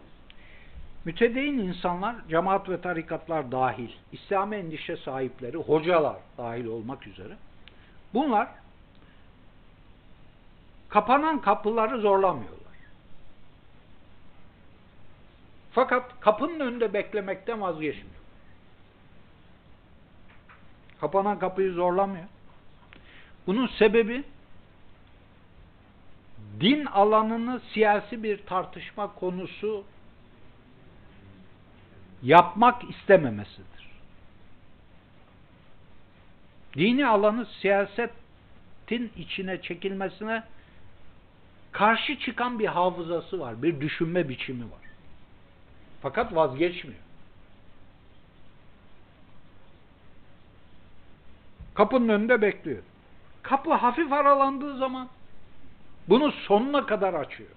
Mütedeyin 1.04 1.58
insanlar, 1.58 2.16
cemaat 2.28 2.68
ve 2.68 2.80
tarikatlar 2.80 3.52
dahil, 3.52 3.90
İslam 4.12 4.52
endişe 4.52 4.96
sahipleri, 4.96 5.56
hocalar 5.56 6.16
dahil 6.38 6.66
olmak 6.66 7.06
üzere, 7.06 7.36
bunlar 8.14 8.48
kapanan 10.88 11.40
kapıları 11.40 12.00
zorlamıyorlar. 12.00 12.66
Fakat 15.72 16.20
kapının 16.20 16.60
önünde 16.60 16.92
beklemekten 16.92 17.60
vazgeçmiyor. 17.60 18.16
Kapanan 21.00 21.38
kapıyı 21.38 21.72
zorlamıyor. 21.72 22.24
Bunun 23.46 23.66
sebebi 23.66 24.24
din 26.60 26.84
alanını 26.86 27.60
siyasi 27.72 28.22
bir 28.22 28.38
tartışma 28.46 29.14
konusu 29.14 29.84
yapmak 32.22 32.90
istememesidir. 32.90 33.86
Dini 36.74 37.06
alanı 37.06 37.46
siyasetin 37.46 39.12
içine 39.16 39.62
çekilmesine 39.62 40.42
karşı 41.72 42.18
çıkan 42.18 42.58
bir 42.58 42.66
hafızası 42.66 43.40
var, 43.40 43.62
bir 43.62 43.80
düşünme 43.80 44.28
biçimi 44.28 44.64
var. 44.64 44.86
Fakat 46.02 46.34
vazgeçmiyor. 46.34 47.00
Kapının 51.74 52.08
önünde 52.08 52.42
bekliyor. 52.42 52.82
Kapı 53.48 53.72
hafif 53.72 54.12
aralandığı 54.12 54.78
zaman 54.78 55.08
bunu 56.08 56.32
sonuna 56.32 56.86
kadar 56.86 57.14
açıyor. 57.14 57.50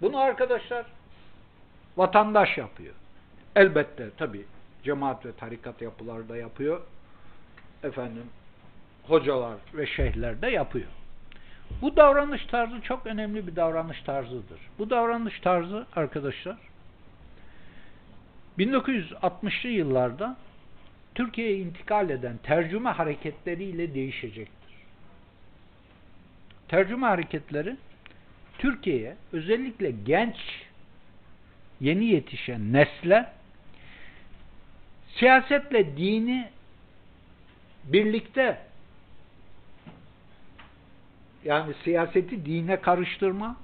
Bunu 0.00 0.18
arkadaşlar 0.18 0.86
vatandaş 1.96 2.58
yapıyor. 2.58 2.94
Elbette 3.56 4.10
tabi 4.10 4.46
cemaat 4.84 5.26
ve 5.26 5.32
tarikat 5.32 5.82
yapıları 5.82 6.28
da 6.28 6.36
yapıyor. 6.36 6.80
Efendim 7.82 8.26
hocalar 9.06 9.56
ve 9.74 9.86
şeyhler 9.86 10.42
de 10.42 10.50
yapıyor. 10.50 10.88
Bu 11.82 11.96
davranış 11.96 12.46
tarzı 12.46 12.80
çok 12.80 13.06
önemli 13.06 13.46
bir 13.46 13.56
davranış 13.56 14.02
tarzıdır. 14.02 14.60
Bu 14.78 14.90
davranış 14.90 15.40
tarzı 15.40 15.86
arkadaşlar 15.96 16.56
1960'lı 18.58 19.68
yıllarda 19.68 20.36
Türkiye'ye 21.14 21.58
intikal 21.58 22.10
eden 22.10 22.36
tercüme 22.42 22.90
hareketleriyle 22.90 23.94
değişecektir. 23.94 24.74
Tercüme 26.68 27.06
hareketleri 27.06 27.76
Türkiye'ye 28.58 29.16
özellikle 29.32 29.90
genç 29.90 30.36
yeni 31.80 32.04
yetişen 32.04 32.72
nesle 32.72 33.32
siyasetle 35.14 35.96
dini 35.96 36.48
birlikte 37.84 38.58
yani 41.44 41.74
siyaseti 41.84 42.46
dine 42.46 42.80
karıştırma, 42.80 43.56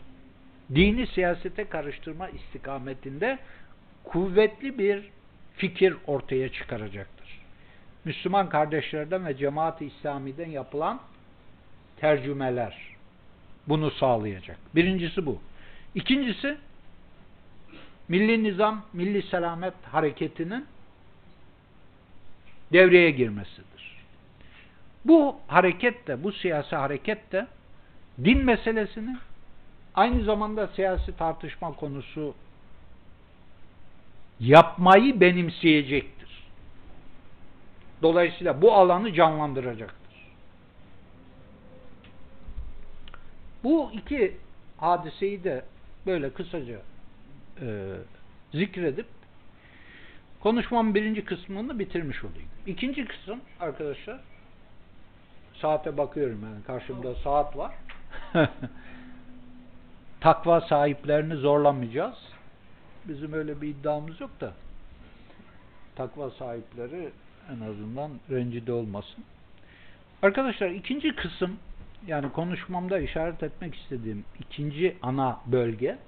dini 0.75 1.07
siyasete 1.07 1.65
karıştırma 1.65 2.29
istikametinde 2.29 3.39
kuvvetli 4.05 4.79
bir 4.79 5.11
fikir 5.57 5.97
ortaya 6.07 6.53
çıkaracaktır. 6.53 7.18
Müslüman 8.09 8.49
kardeşlerden 8.49 9.27
ve 9.27 9.37
cemaat-i 9.37 9.85
İslami'den 9.87 10.51
yapılan 10.51 11.01
tercümeler 11.97 12.77
bunu 13.67 13.91
sağlayacak. 13.91 14.59
Birincisi 14.75 15.27
bu. 15.27 15.39
İkincisi 15.95 16.59
Milli 18.09 18.45
Nizam, 18.45 18.85
Milli 18.93 19.23
Selamet 19.23 19.75
Hareketi'nin 19.93 20.67
devreye 22.73 23.11
girmesidir. 23.11 24.05
Bu 25.05 25.37
hareket 25.47 26.07
de, 26.07 26.25
bu 26.25 26.33
siyasi 26.33 26.77
hareket 26.77 27.33
de 27.33 27.47
din 28.25 28.45
meselesini 28.45 29.17
aynı 29.95 30.25
zamanda 30.25 30.67
siyasi 30.67 31.17
tartışma 31.17 31.73
konusu 31.73 32.35
yapmayı 34.41 35.21
benimseyecektir. 35.21 36.18
Dolayısıyla 38.03 38.63
bu 38.63 38.73
alanı 38.73 39.13
canlandıracaktır. 39.13 39.99
Bu 43.65 43.91
iki 43.93 44.37
hadiseyi 44.77 45.45
de 45.45 45.65
böyle 46.07 46.31
kısaca 46.31 46.81
e, 47.61 47.95
zikredip 48.53 49.07
konuşmamın 50.41 50.95
birinci 50.95 51.25
kısmını 51.25 51.79
bitirmiş 51.79 52.25
olayım. 52.25 52.49
İkinci 52.67 53.05
kısım 53.05 53.41
arkadaşlar 53.61 54.21
saate 55.61 55.97
bakıyorum 55.97 56.41
yani 56.43 56.63
karşımda 56.63 57.15
saat 57.15 57.57
var. 57.57 57.75
Takva 60.21 60.61
sahiplerini 60.61 61.37
zorlamayacağız. 61.37 62.17
Bizim 63.05 63.33
öyle 63.33 63.61
bir 63.61 63.69
iddiamız 63.69 64.21
yok 64.21 64.41
da 64.41 64.53
takva 65.97 66.31
sahipleri 66.31 67.11
en 67.49 67.61
azından 67.61 68.11
rencide 68.31 68.73
olmasın. 68.73 69.25
Arkadaşlar 70.23 70.71
ikinci 70.71 71.17
kısım 71.17 71.57
yani 72.07 72.33
konuşmamda 72.33 72.99
işaret 72.99 73.43
etmek 73.43 73.75
istediğim 73.75 74.25
ikinci 74.41 74.97
ana 75.03 75.41
bölge 75.47 75.99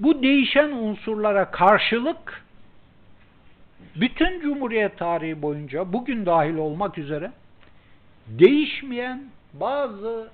bu 0.00 0.22
değişen 0.22 0.70
unsurlara 0.70 1.50
karşılık 1.50 2.44
bütün 3.96 4.40
Cumhuriyet 4.40 4.98
tarihi 4.98 5.42
boyunca 5.42 5.92
bugün 5.92 6.26
dahil 6.26 6.56
olmak 6.56 6.98
üzere 6.98 7.32
değişmeyen 8.26 9.24
bazı 9.52 10.30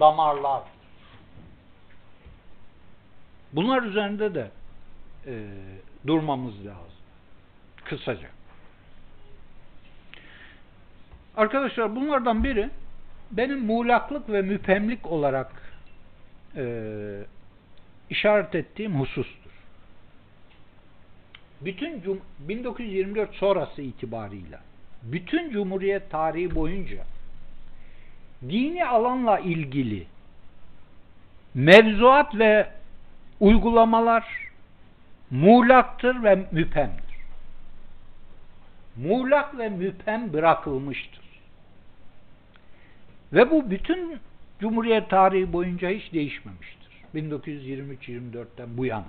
damarlar. 0.00 0.62
Bunlar 3.52 3.82
üzerinde 3.82 4.34
de 4.34 4.50
e, 5.26 5.46
durmamız 6.06 6.66
lazım. 6.66 7.00
Kısaca. 7.84 8.28
Arkadaşlar 11.40 11.96
bunlardan 11.96 12.44
biri 12.44 12.70
benim 13.30 13.64
muğlaklık 13.64 14.30
ve 14.32 14.42
müpemlik 14.42 15.06
olarak 15.06 15.52
e, 16.56 16.64
işaret 18.10 18.54
ettiğim 18.54 19.00
husustur. 19.00 19.50
Bütün 21.60 22.02
cum 22.02 22.20
1924 22.38 23.34
sonrası 23.34 23.82
itibarıyla 23.82 24.60
bütün 25.02 25.50
Cumhuriyet 25.50 26.10
tarihi 26.10 26.54
boyunca 26.54 27.04
dini 28.42 28.86
alanla 28.86 29.38
ilgili 29.38 30.06
mevzuat 31.54 32.38
ve 32.38 32.70
uygulamalar 33.40 34.50
muğlaktır 35.30 36.22
ve 36.22 36.46
müpemdir. 36.52 37.16
Muğlak 38.96 39.58
ve 39.58 39.68
müpem 39.68 40.32
bırakılmıştır. 40.32 41.29
Ve 43.32 43.50
bu 43.50 43.70
bütün 43.70 44.20
Cumhuriyet 44.60 45.10
tarihi 45.10 45.52
boyunca 45.52 45.90
hiç 45.90 46.12
değişmemiştir. 46.12 46.90
1923-24'ten 47.14 48.76
bu 48.76 48.86
yana. 48.86 49.06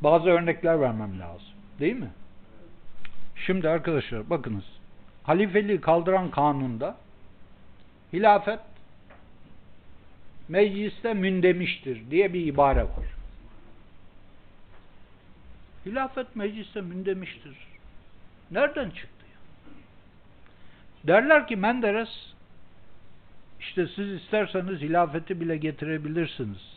Bazı 0.00 0.28
örnekler 0.28 0.80
vermem 0.80 1.20
lazım. 1.20 1.46
Değil 1.80 1.96
mi? 1.96 2.10
Şimdi 3.36 3.68
arkadaşlar 3.68 4.30
bakınız. 4.30 4.64
Halifeliği 5.22 5.80
kaldıran 5.80 6.30
kanunda 6.30 6.96
hilafet 8.12 8.60
mecliste 10.48 11.14
mündemiştir 11.14 12.10
diye 12.10 12.32
bir 12.32 12.46
ibare 12.46 12.82
var. 12.82 13.06
Hilafet 15.86 16.36
mecliste 16.36 16.80
mündemiştir. 16.80 17.73
Nereden 18.54 18.90
çıktı? 18.90 19.24
Derler 21.04 21.46
ki 21.46 21.56
Menderes 21.56 22.08
işte 23.60 23.86
siz 23.86 24.08
isterseniz 24.08 24.80
hilafeti 24.80 25.40
bile 25.40 25.56
getirebilirsiniz 25.56 26.74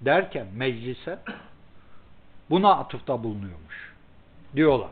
derken 0.00 0.46
meclise 0.54 1.18
buna 2.50 2.74
atıfta 2.74 3.22
bulunuyormuş. 3.22 3.94
Diyorlar. 4.56 4.90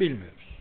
Bilmiyoruz. 0.00 0.58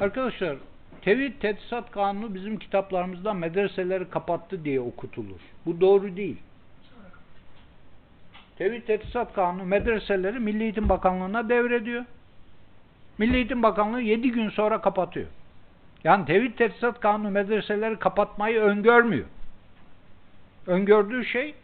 Arkadaşlar 0.00 0.56
Tevhid 1.02 1.40
Tedrisat 1.40 1.90
Kanunu 1.90 2.34
bizim 2.34 2.58
kitaplarımızda 2.58 3.34
medreseleri 3.34 4.10
kapattı 4.10 4.64
diye 4.64 4.80
okutulur. 4.80 5.40
Bu 5.66 5.80
doğru 5.80 6.16
değil. 6.16 6.40
Tevhid 8.58 8.82
Tedrisat 8.82 9.34
Kanunu 9.34 9.64
medreseleri 9.64 10.38
Milli 10.38 10.62
Eğitim 10.62 10.88
Bakanlığı'na 10.88 11.48
devrediyor. 11.48 12.04
Milli 13.20 13.36
Eğitim 13.36 13.62
Bakanlığı 13.62 14.00
7 14.00 14.32
gün 14.32 14.50
sonra 14.50 14.80
kapatıyor. 14.80 15.26
Yani 16.04 16.24
Tevhid 16.24 16.52
Tedrisat 16.52 17.00
Kanunu 17.00 17.30
medreseleri 17.30 17.98
kapatmayı 17.98 18.60
öngörmüyor. 18.60 19.26
Öngördüğü 20.66 21.24
şey 21.24 21.54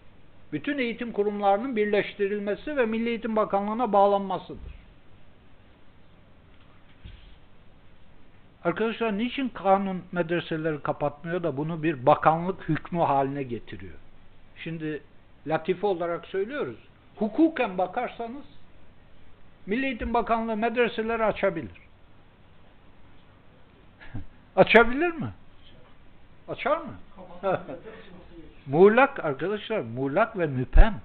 bütün 0.52 0.78
eğitim 0.78 1.12
kurumlarının 1.12 1.76
birleştirilmesi 1.76 2.76
ve 2.76 2.86
Milli 2.86 3.08
Eğitim 3.08 3.36
Bakanlığı'na 3.36 3.92
bağlanmasıdır. 3.92 4.74
Arkadaşlar 8.64 9.18
niçin 9.18 9.48
kanun 9.48 10.02
medreseleri 10.12 10.82
kapatmıyor 10.82 11.42
da 11.42 11.56
bunu 11.56 11.82
bir 11.82 12.06
bakanlık 12.06 12.68
hükmü 12.68 13.00
haline 13.00 13.42
getiriyor? 13.42 13.98
Şimdi 14.56 15.02
latife 15.46 15.86
olarak 15.86 16.26
söylüyoruz. 16.26 16.78
Hukuken 17.16 17.78
bakarsanız 17.78 18.55
Milli 19.66 19.86
Eğitim 19.86 20.14
Bakanlığı 20.14 20.56
medreseleri 20.56 21.24
açabilir. 21.24 21.70
Açabilir 24.56 25.12
mi? 25.12 25.28
Açar 26.48 26.76
mı? 26.76 26.94
muğlak 28.66 29.24
arkadaşlar, 29.24 29.80
muğlak 29.80 30.38
ve 30.38 30.46
müpem. 30.46 31.00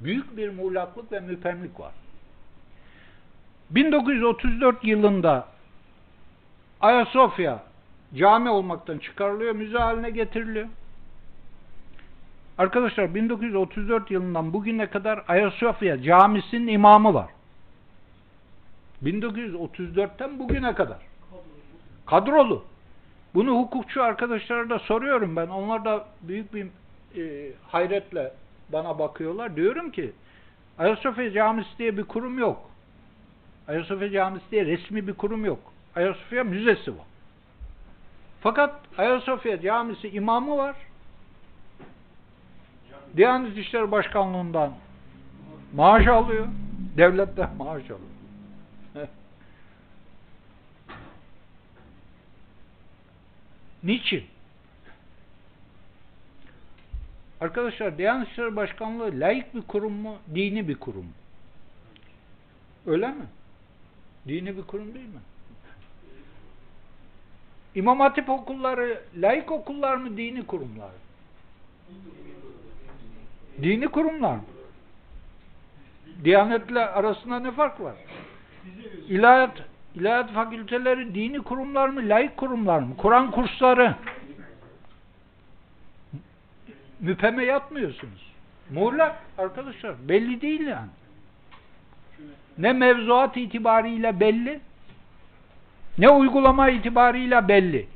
Büyük 0.00 0.36
bir 0.36 0.48
muğlaklık 0.48 1.12
ve 1.12 1.20
müpemlik 1.20 1.80
var. 1.80 1.92
1934 3.70 4.84
yılında 4.84 5.48
Ayasofya 6.80 7.62
cami 8.14 8.50
olmaktan 8.50 8.98
çıkarılıyor, 8.98 9.54
müze 9.54 9.78
haline 9.78 10.10
getiriliyor. 10.10 10.68
Arkadaşlar 12.62 13.14
1934 13.14 14.10
yılından 14.10 14.52
bugüne 14.52 14.90
kadar 14.90 15.24
Ayasofya 15.28 16.02
camisinin 16.02 16.66
imamı 16.66 17.14
var. 17.14 17.30
1934'ten 19.04 20.38
bugüne 20.38 20.74
kadar. 20.74 20.98
Kadrolu. 22.06 22.64
Bunu 23.34 23.50
hukukçu 23.50 24.02
arkadaşlara 24.02 24.70
da 24.70 24.78
soruyorum 24.78 25.36
ben. 25.36 25.46
Onlar 25.46 25.84
da 25.84 26.06
büyük 26.22 26.54
bir 26.54 26.66
e, 27.16 27.52
hayretle 27.68 28.32
bana 28.68 28.98
bakıyorlar. 28.98 29.56
Diyorum 29.56 29.90
ki 29.90 30.12
Ayasofya 30.78 31.32
Camisi 31.32 31.78
diye 31.78 31.96
bir 31.96 32.04
kurum 32.04 32.38
yok. 32.38 32.70
Ayasofya 33.68 34.10
Camisi 34.10 34.50
diye 34.50 34.66
resmi 34.66 35.06
bir 35.06 35.14
kurum 35.14 35.44
yok. 35.44 35.60
Ayasofya 35.96 36.44
Müzesi 36.44 36.90
var. 36.90 37.06
Fakat 38.40 38.80
Ayasofya 38.98 39.60
Camisi 39.60 40.08
imamı 40.08 40.56
var. 40.56 40.76
Diyanet 43.16 43.56
İşleri 43.58 43.90
Başkanlığı'ndan 43.90 44.74
maaş 45.74 46.06
alıyor. 46.06 46.48
Devletten 46.96 47.56
maaş 47.56 47.82
alıyor. 47.82 47.98
Niçin? 53.82 54.24
Arkadaşlar 57.40 57.98
Diyanet 57.98 58.28
İşleri 58.28 58.56
Başkanlığı 58.56 59.10
laik 59.14 59.54
bir 59.54 59.62
kurum 59.62 59.92
mu? 59.92 60.16
Dini 60.34 60.68
bir 60.68 60.74
kurum? 60.74 61.06
Öyle 62.86 63.08
mi? 63.08 63.24
Dini 64.28 64.56
bir 64.56 64.62
kurum 64.62 64.94
değil 64.94 65.08
mi? 65.08 65.20
İmam 67.74 68.00
Hatip 68.00 68.30
okulları 68.30 69.02
laik 69.16 69.50
okullar 69.50 69.96
mı? 69.96 70.16
Dini 70.16 70.46
kurumlar? 70.46 70.90
Dini 73.62 73.88
kurumlar 73.88 74.34
mı? 74.36 74.44
Diyanetle 76.24 76.86
arasında 76.86 77.38
ne 77.38 77.50
fark 77.50 77.80
var? 77.80 77.94
İlahiyat, 79.08 79.62
ilahiyat 79.94 80.32
fakülteleri 80.32 81.14
dini 81.14 81.42
kurumlar 81.42 81.88
mı? 81.88 82.00
Laik 82.08 82.36
kurumlar 82.36 82.78
mı? 82.78 82.96
Kur'an 82.96 83.30
kursları. 83.30 83.94
Müpeme 87.00 87.44
yatmıyorsunuz. 87.44 88.32
Muğlak 88.70 89.22
arkadaşlar 89.38 89.94
belli 90.08 90.40
değil 90.40 90.66
yani. 90.66 90.90
ne 92.58 92.72
mevzuat 92.72 93.36
itibariyle 93.36 94.20
belli, 94.20 94.60
ne 95.98 96.08
uygulama 96.08 96.70
itibariyle 96.70 97.48
belli. 97.48 97.88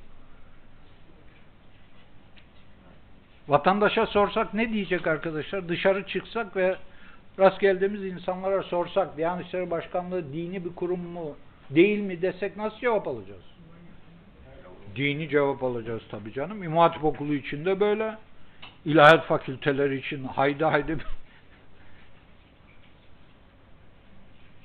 Vatandaşa 3.48 4.06
sorsak 4.06 4.54
ne 4.54 4.72
diyecek 4.72 5.06
arkadaşlar? 5.06 5.68
Dışarı 5.68 6.06
çıksak 6.06 6.56
ve 6.56 6.76
rast 7.38 7.60
geldiğimiz 7.60 8.04
insanlara 8.04 8.62
sorsak 8.62 9.16
Diyanet 9.16 9.46
İşleri 9.46 9.70
Başkanlığı 9.70 10.32
dini 10.32 10.64
bir 10.64 10.74
kurum 10.74 11.00
mu 11.00 11.36
değil 11.70 11.98
mi 11.98 12.22
desek 12.22 12.56
nasıl 12.56 12.78
cevap 12.78 13.08
alacağız? 13.08 13.42
Dini 14.96 15.28
cevap 15.28 15.64
alacağız 15.64 16.02
tabii 16.10 16.32
canım. 16.32 16.62
İmam 16.62 16.78
Hatip 16.78 17.04
Okulu 17.04 17.34
için 17.34 17.64
de 17.64 17.80
böyle. 17.80 18.16
İlahiyat 18.84 19.26
fakülteleri 19.26 19.98
için 19.98 20.24
haydi 20.24 20.64
haydi. 20.64 20.96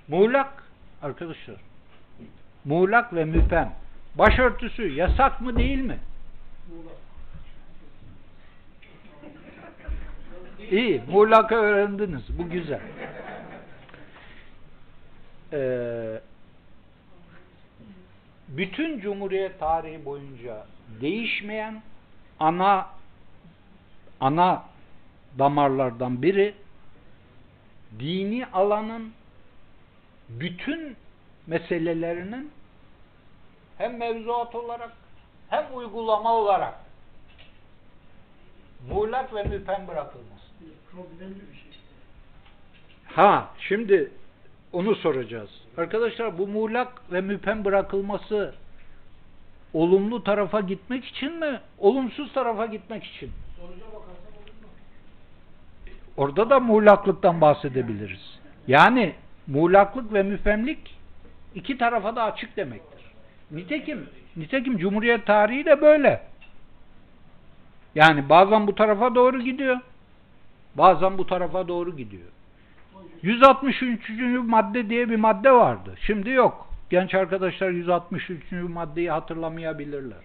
Muğlak 0.08 0.64
arkadaşlar. 1.02 1.56
Muğlak 2.66 3.14
ve 3.14 3.26
müpem. 3.26 3.74
Başörtüsü 4.16 4.94
yasak 4.94 5.42
mı 5.42 5.58
değil 5.58 5.80
mi? 5.82 5.98
İyi, 10.70 11.02
muğlakı 11.08 11.56
öğrendiniz. 11.56 12.40
Bu 12.40 12.50
güzel. 12.50 12.82
Ee, 15.54 16.22
bütün 18.48 19.00
Cumhuriyet 19.00 19.60
tarihi 19.60 20.06
boyunca 20.06 20.66
değişmeyen 21.02 21.82
ana 22.40 22.90
ana 24.20 24.64
damarlardan 25.40 26.22
biri 26.22 26.56
dini 28.00 28.46
alanın 28.46 29.14
bütün 30.30 30.98
meselelerinin 31.48 32.52
hem 33.78 33.98
mevzuat 33.98 34.56
olarak 34.56 34.92
hem 35.50 35.66
uygulama 35.74 36.34
olarak 36.34 36.74
muğlak 38.90 39.34
ve 39.34 39.44
müpem 39.44 39.88
bırakılması. 39.88 40.31
Problemli 40.92 41.36
bir 41.36 41.56
şey. 41.56 41.72
Ha, 43.06 43.50
şimdi 43.60 44.12
onu 44.74 44.96
soracağız. 44.96 45.50
Arkadaşlar 45.78 46.38
bu 46.38 46.48
muğlak 46.48 47.12
ve 47.12 47.22
müpem 47.22 47.66
bırakılması 47.66 48.54
olumlu 49.74 50.24
tarafa 50.24 50.60
gitmek 50.60 51.06
için 51.06 51.40
mi? 51.40 51.60
Olumsuz 51.78 52.34
tarafa 52.34 52.66
gitmek 52.66 53.04
için. 53.04 53.32
Orada 56.18 56.50
da 56.50 56.60
muğlaklıktan 56.60 57.42
bahsedebiliriz. 57.42 58.40
Yani 58.68 59.14
muğlaklık 59.48 60.14
ve 60.14 60.24
müpemlik 60.24 60.98
iki 61.56 61.78
tarafa 61.78 62.16
da 62.16 62.24
açık 62.24 62.58
demektir. 62.58 63.02
Nitekim, 63.52 64.10
nitekim 64.38 64.78
Cumhuriyet 64.78 65.26
tarihi 65.26 65.66
de 65.66 65.82
böyle. 65.82 66.22
Yani 67.96 68.30
bazen 68.30 68.68
bu 68.68 68.76
tarafa 68.76 69.16
doğru 69.16 69.42
gidiyor. 69.42 69.78
Bazen 70.76 71.18
bu 71.18 71.28
tarafa 71.28 71.68
doğru 71.68 71.98
gidiyor. 71.98 72.28
163. 73.22 74.10
madde 74.46 74.90
diye 74.90 75.10
bir 75.10 75.16
madde 75.16 75.52
vardı. 75.52 75.96
Şimdi 76.02 76.30
yok. 76.30 76.68
Genç 76.90 77.16
arkadaşlar 77.16 77.70
163. 77.70 78.52
maddeyi 78.52 79.12
hatırlamayabilirler. 79.12 80.18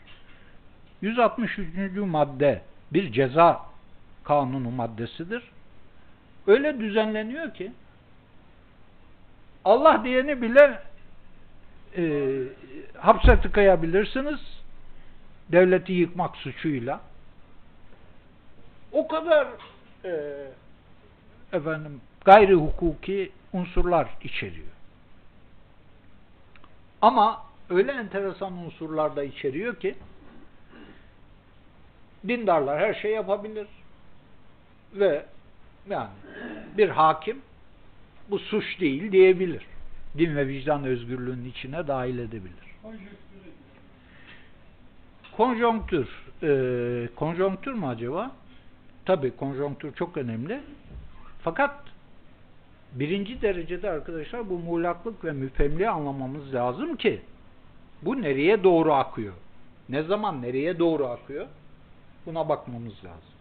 163. 1.03 1.59
madde 1.97 2.63
bir 2.93 3.13
ceza 3.13 3.67
kanunu 4.25 4.71
maddesidir. 4.71 5.43
Öyle 6.47 6.81
düzenleniyor 6.81 7.55
ki 7.55 7.73
Allah 9.65 10.05
diyeni 10.05 10.43
bile 10.43 10.83
e, 11.97 12.33
hapse 12.99 13.41
tıkayabilirsiniz 13.41 14.41
devleti 15.53 15.93
yıkmak 15.93 16.37
suçuyla. 16.37 17.01
O 18.93 19.09
kadar 19.09 19.49
e, 20.07 20.47
efendim 21.53 22.01
gayri 22.25 22.55
hukuki 22.55 23.33
unsurlar 23.53 24.09
içeriyor. 24.23 24.67
Ama 27.03 27.43
öyle 27.71 27.93
enteresan 27.93 28.53
unsurlar 28.53 29.17
da 29.17 29.25
içeriyor 29.25 29.77
ki 29.77 29.95
dindarlar 32.29 32.81
her 32.81 32.95
şey 32.95 33.13
yapabilir 33.13 33.67
ve 34.95 35.27
yani 35.89 36.09
bir 36.77 36.89
hakim 36.89 37.43
bu 38.31 38.39
suç 38.39 38.81
değil 38.81 39.13
diyebilir. 39.13 39.67
Din 40.19 40.37
ve 40.37 40.49
vicdan 40.49 40.85
özgürlüğünün 40.85 41.45
içine 41.45 41.89
dahil 41.89 42.19
edebilir. 42.19 42.67
Konjonktür. 45.37 46.09
E, 46.43 47.09
konjonktür 47.17 47.73
mü 47.73 47.87
acaba? 47.87 48.31
Tabii 49.07 49.37
konjonktür 49.37 49.95
çok 49.95 50.17
önemli. 50.17 50.61
Fakat 51.43 51.75
birinci 52.93 53.43
derecede 53.43 53.91
arkadaşlar 53.91 54.51
bu 54.51 54.59
muğlaklık 54.59 55.25
ve 55.25 55.33
müfemliği 55.33 55.91
anlamamız 55.91 56.55
lazım 56.55 56.97
ki 56.97 57.21
bu 58.03 58.23
nereye 58.23 58.65
doğru 58.65 58.93
akıyor? 58.93 59.35
Ne 59.89 60.03
zaman 60.03 60.43
nereye 60.43 60.79
doğru 60.79 61.07
akıyor? 61.07 61.47
Buna 62.27 62.49
bakmamız 62.49 63.05
lazım. 63.05 63.37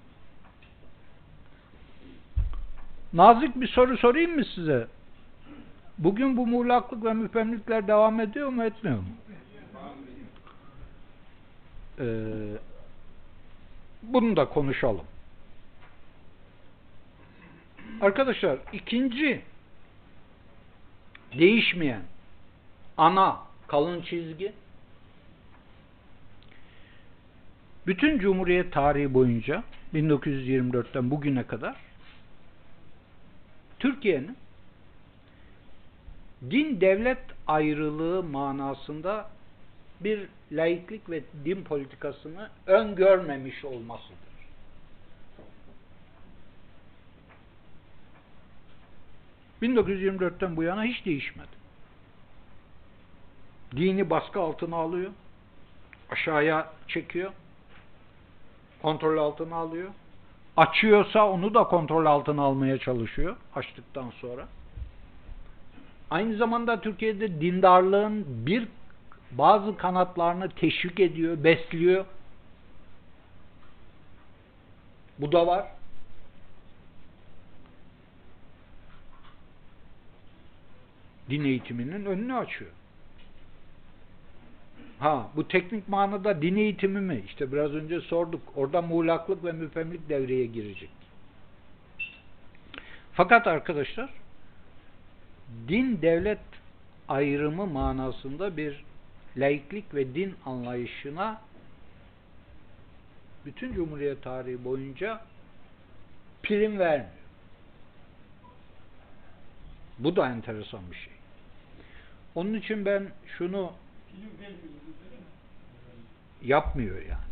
Nazik 3.13 3.61
bir 3.61 3.67
soru 3.67 3.97
sorayım 3.97 4.35
mı 4.35 4.45
size? 4.55 4.87
Bugün 5.97 6.37
bu 6.37 6.47
muğlaklık 6.47 7.05
ve 7.05 7.13
müfemlikler 7.13 7.87
devam 7.87 8.19
ediyor 8.19 8.49
mu 8.49 8.63
etmiyor 8.63 8.97
mu? 8.97 9.05
Ee, 11.99 12.05
bunu 14.03 14.35
da 14.35 14.45
konuşalım. 14.45 15.05
Arkadaşlar 18.01 18.59
ikinci 18.73 19.41
değişmeyen 21.39 22.01
ana 22.97 23.39
kalın 23.67 24.01
çizgi 24.01 24.53
bütün 27.87 28.19
Cumhuriyet 28.19 28.73
tarihi 28.73 29.13
boyunca 29.13 29.63
1924'ten 29.93 31.11
bugüne 31.11 31.43
kadar 31.43 31.75
Türkiye'nin 33.79 34.37
din 36.51 36.81
devlet 36.81 37.19
ayrılığı 37.47 38.23
manasında 38.23 39.29
bir 39.99 40.27
laiklik 40.51 41.09
ve 41.09 41.23
din 41.45 41.63
politikasını 41.63 42.49
öngörmemiş 42.67 43.65
olmasıdır. 43.65 44.34
...1924'ten 49.61 50.55
bu 50.55 50.63
yana 50.63 50.83
hiç 50.83 51.05
değişmedi. 51.05 51.47
Dini 53.75 54.09
baskı 54.09 54.39
altına 54.39 54.75
alıyor. 54.75 55.11
Aşağıya 56.09 56.69
çekiyor. 56.87 57.31
Kontrol 58.81 59.17
altına 59.17 59.55
alıyor. 59.55 59.89
Açıyorsa 60.57 61.29
onu 61.29 61.53
da 61.53 61.63
kontrol 61.63 62.05
altına 62.05 62.41
almaya 62.41 62.77
çalışıyor. 62.77 63.35
Açtıktan 63.55 64.09
sonra. 64.21 64.47
Aynı 66.11 66.37
zamanda 66.37 66.81
Türkiye'de 66.81 67.41
dindarlığın 67.41 68.25
bir 68.27 68.67
bazı 69.31 69.77
kanatlarını 69.77 70.49
teşvik 70.49 70.99
ediyor, 70.99 71.43
besliyor. 71.43 72.05
Bu 75.19 75.31
da 75.31 75.47
var. 75.47 75.65
Din 81.29 81.43
eğitiminin 81.43 82.05
önünü 82.05 82.35
açıyor. 82.35 82.71
Ha, 84.99 85.29
bu 85.35 85.47
teknik 85.47 85.89
manada 85.89 86.41
din 86.41 86.55
eğitimi 86.55 87.01
mi? 87.01 87.23
İşte 87.25 87.51
biraz 87.51 87.73
önce 87.73 88.01
sorduk. 88.01 88.41
Orada 88.55 88.81
muğlaklık 88.81 89.43
ve 89.43 89.51
müfemlik 89.51 90.09
devreye 90.09 90.45
girecek. 90.45 90.89
Fakat 93.13 93.47
arkadaşlar 93.47 94.09
din 95.67 96.01
devlet 96.01 96.39
ayrımı 97.07 97.65
manasında 97.65 98.57
bir 98.57 98.83
laiklik 99.37 99.95
ve 99.95 100.15
din 100.15 100.35
anlayışına 100.45 101.41
bütün 103.45 103.73
Cumhuriyet 103.73 104.23
tarihi 104.23 104.63
boyunca 104.63 105.21
prim 106.43 106.79
vermiyor. 106.79 107.11
Bu 109.99 110.15
da 110.15 110.29
enteresan 110.29 110.81
bir 110.91 110.95
şey. 110.95 111.14
Onun 112.35 112.53
için 112.53 112.85
ben 112.85 113.07
şunu 113.37 113.71
yapmıyor 116.41 116.95
yani. 116.95 117.25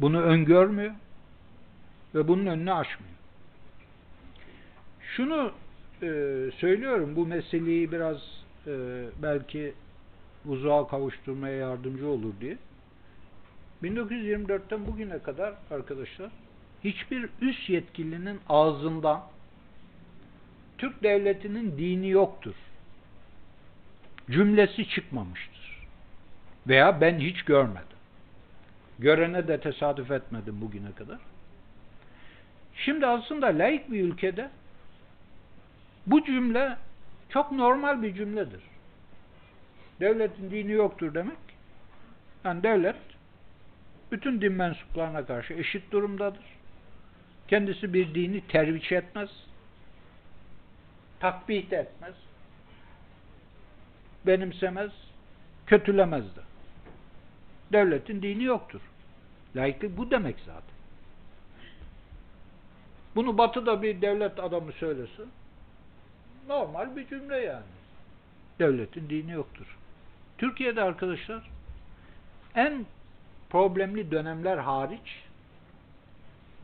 Bunu 0.00 0.22
öngörmüyor 0.22 0.94
ve 2.14 2.28
bunun 2.28 2.46
önünü 2.46 2.72
açmıyor. 2.72 3.12
Şunu 5.00 5.52
e, 6.02 6.06
söylüyorum 6.56 7.16
bu 7.16 7.26
meseleyi 7.26 7.92
biraz 7.92 8.16
e, 8.66 9.04
belki 9.22 9.74
uzağa 10.46 10.88
kavuşturmaya 10.88 11.56
yardımcı 11.56 12.08
olur 12.08 12.32
diye. 12.40 12.58
1924'ten 13.82 14.86
bugüne 14.86 15.18
kadar 15.18 15.54
arkadaşlar 15.70 16.30
hiçbir 16.84 17.28
üst 17.40 17.70
yetkilinin 17.70 18.40
ağzından 18.48 19.22
Türk 20.78 21.02
devletinin 21.02 21.78
dini 21.78 22.10
yoktur 22.10 22.54
cümlesi 24.30 24.88
çıkmamıştır. 24.88 25.86
Veya 26.66 27.00
ben 27.00 27.18
hiç 27.18 27.42
görmedim. 27.42 27.98
Görene 28.98 29.48
de 29.48 29.60
tesadüf 29.60 30.10
etmedim 30.10 30.60
bugüne 30.60 30.92
kadar. 30.92 31.18
Şimdi 32.74 33.06
aslında 33.06 33.46
laik 33.46 33.90
bir 33.90 34.00
ülkede 34.00 34.50
bu 36.06 36.24
cümle 36.24 36.76
çok 37.28 37.52
normal 37.52 38.02
bir 38.02 38.14
cümledir. 38.14 38.60
Devletin 40.00 40.50
dini 40.50 40.72
yoktur 40.72 41.14
demek. 41.14 41.38
Yani 42.44 42.62
devlet 42.62 42.96
bütün 44.12 44.40
din 44.40 44.52
mensuplarına 44.52 45.26
karşı 45.26 45.54
eşit 45.54 45.92
durumdadır. 45.92 46.44
Kendisi 47.48 47.94
bir 47.94 48.14
dini 48.14 48.40
terviç 48.40 48.92
etmez. 48.92 49.30
Takbih 51.20 51.72
etmez. 51.72 52.14
Benimsemez. 54.28 54.92
Kötülemez 55.66 56.24
de. 56.24 56.40
Devletin 57.72 58.22
dini 58.22 58.44
yoktur. 58.44 58.80
Laiklik 59.56 59.96
bu 59.96 60.10
demek 60.10 60.36
zaten. 60.46 60.78
Bunu 63.16 63.38
batıda 63.38 63.82
bir 63.82 64.00
devlet 64.00 64.40
adamı 64.40 64.72
söylesin. 64.72 65.28
Normal 66.48 66.96
bir 66.96 67.08
cümle 67.08 67.36
yani. 67.36 67.64
Devletin 68.58 69.08
dini 69.08 69.32
yoktur. 69.32 69.76
Türkiye'de 70.38 70.82
arkadaşlar 70.82 71.50
en 72.54 72.86
problemli 73.50 74.10
dönemler 74.10 74.58
hariç 74.58 75.22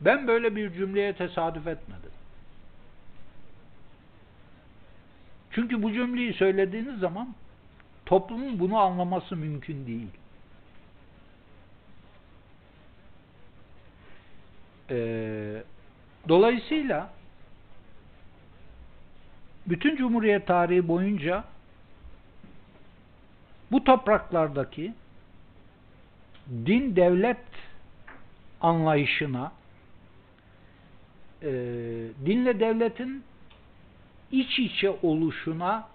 ben 0.01 0.27
böyle 0.27 0.55
bir 0.55 0.73
cümleye 0.73 1.13
tesadüf 1.13 1.67
etmedim. 1.67 2.11
Çünkü 5.51 5.83
bu 5.83 5.93
cümleyi 5.93 6.33
söylediğiniz 6.33 6.99
zaman 6.99 7.35
toplumun 8.05 8.59
bunu 8.59 8.77
anlaması 8.77 9.35
mümkün 9.35 9.87
değil. 9.87 10.07
Ee, 14.89 15.63
dolayısıyla 16.27 17.09
bütün 19.67 19.95
Cumhuriyet 19.95 20.47
tarihi 20.47 20.87
boyunca 20.87 21.43
bu 23.71 23.83
topraklardaki 23.83 24.93
din 26.49 26.95
devlet 26.95 27.37
anlayışına 28.61 29.51
e, 31.41 31.51
dinle 32.25 32.59
devletin 32.59 33.23
iç 34.31 34.59
içe 34.59 34.89
oluşuna 34.89 35.94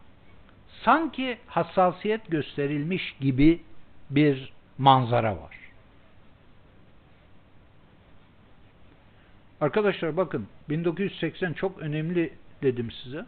sanki 0.84 1.38
hassasiyet 1.46 2.30
gösterilmiş 2.30 3.16
gibi 3.20 3.60
bir 4.10 4.52
manzara 4.78 5.36
var. 5.36 5.56
Arkadaşlar 9.60 10.16
bakın 10.16 10.46
1980 10.68 11.52
çok 11.52 11.78
önemli 11.78 12.32
dedim 12.62 12.90
size. 12.90 13.26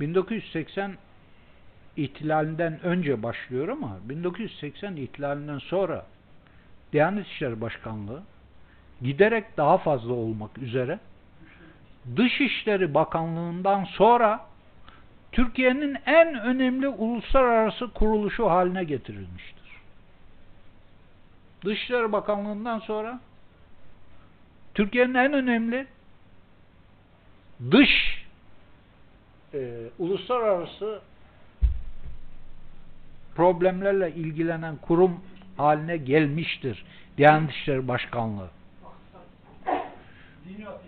1980 0.00 0.96
ihtilalinden 1.96 2.82
önce 2.82 3.22
başlıyor 3.22 3.68
ama 3.68 3.98
1980 4.04 4.96
ihtilalinden 4.96 5.58
sonra 5.58 6.06
Diyanet 6.92 7.26
İşleri 7.26 7.60
Başkanlığı 7.60 8.22
giderek 9.02 9.56
daha 9.56 9.78
fazla 9.78 10.12
olmak 10.12 10.58
üzere 10.58 10.98
Dışişleri 12.16 12.94
Bakanlığı'ndan 12.94 13.84
sonra 13.84 14.51
Türkiye'nin 15.32 15.98
en 16.06 16.40
önemli 16.40 16.88
uluslararası 16.88 17.90
kuruluşu 17.92 18.50
haline 18.50 18.84
getirilmiştir. 18.84 19.62
Dışişleri 21.64 22.12
Bakanlığı'ndan 22.12 22.78
sonra 22.78 23.20
Türkiye'nin 24.74 25.14
en 25.14 25.32
önemli 25.32 25.86
dış 27.70 28.24
e, 29.54 29.78
uluslararası 29.98 31.00
problemlerle 33.34 34.12
ilgilenen 34.14 34.76
kurum 34.76 35.20
haline 35.56 35.96
gelmiştir. 35.96 36.84
Diyanet 37.16 37.50
İşleri 37.50 37.88
Başkanlığı. 37.88 38.50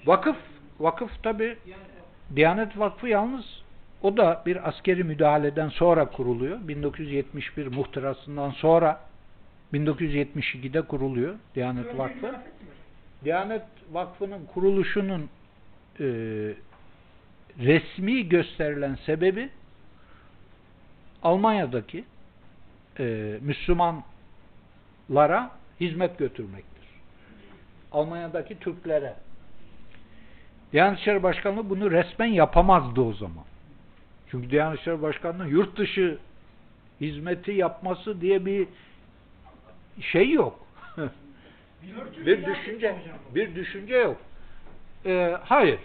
Vakıf 0.07 0.37
vakıf 0.81 1.23
tabi 1.23 1.57
Diyanet 2.37 2.79
Vakfı 2.79 3.09
yalnız 3.09 3.64
o 4.05 4.17
da 4.17 4.43
bir 4.47 4.69
askeri 4.69 5.05
müdahaleden 5.05 5.69
sonra 5.69 6.11
kuruluyor. 6.11 6.69
1971 6.69 7.67
muhtırasından 7.67 8.51
sonra 8.51 9.01
1972'de 9.73 10.83
kuruluyor 10.83 11.35
Diyanet 11.55 11.99
Vakfı. 11.99 12.35
Diyanet 13.25 13.63
Vakfı'nın 13.93 14.47
kuruluşunun 14.47 15.29
e, 16.01 16.05
resmi 17.59 18.29
gösterilen 18.29 18.99
sebebi 19.07 19.51
Almanya'daki 21.23 22.05
e, 22.99 23.39
Müslümanlara 23.41 25.51
hizmet 25.81 26.19
götürmektir. 26.19 26.85
Almanya'daki 27.93 28.59
Türklere. 28.59 29.15
Diyanet 30.73 30.99
İşleri 30.99 31.23
Başkanlığı 31.23 31.71
bunu 31.71 31.91
resmen 31.91 32.27
yapamazdı 32.27 33.01
o 33.01 33.13
zaman. 33.13 33.45
Çünkü 34.31 34.51
Diyanet 34.51 34.81
İşleri 34.81 35.03
Başkanlığı 35.03 35.49
yurt 35.49 35.77
dışı 35.77 36.19
hizmeti 37.01 37.53
yapması 37.53 38.21
diye 38.21 38.47
bir 38.47 38.69
şey 40.01 40.31
yok. 40.31 40.67
bir 42.27 42.47
düşünce 42.47 42.97
bir 43.35 43.55
düşünce 43.55 43.97
yok. 43.97 44.17
Ee, 45.07 45.37
hayır. 45.43 45.79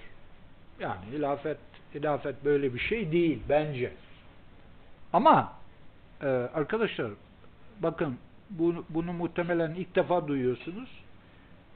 Yani 0.79 1.05
hilafet 1.11 1.57
hilafet 1.95 2.45
böyle 2.45 2.73
bir 2.73 2.79
şey 2.79 3.11
değil 3.11 3.39
bence. 3.49 3.91
Ama 5.13 5.53
e, 6.21 6.27
arkadaşlar 6.27 7.11
bakın 7.79 8.17
bunu, 8.49 8.85
bunu 8.89 9.13
muhtemelen 9.13 9.75
ilk 9.75 9.95
defa 9.95 10.27
duyuyorsunuz. 10.27 10.89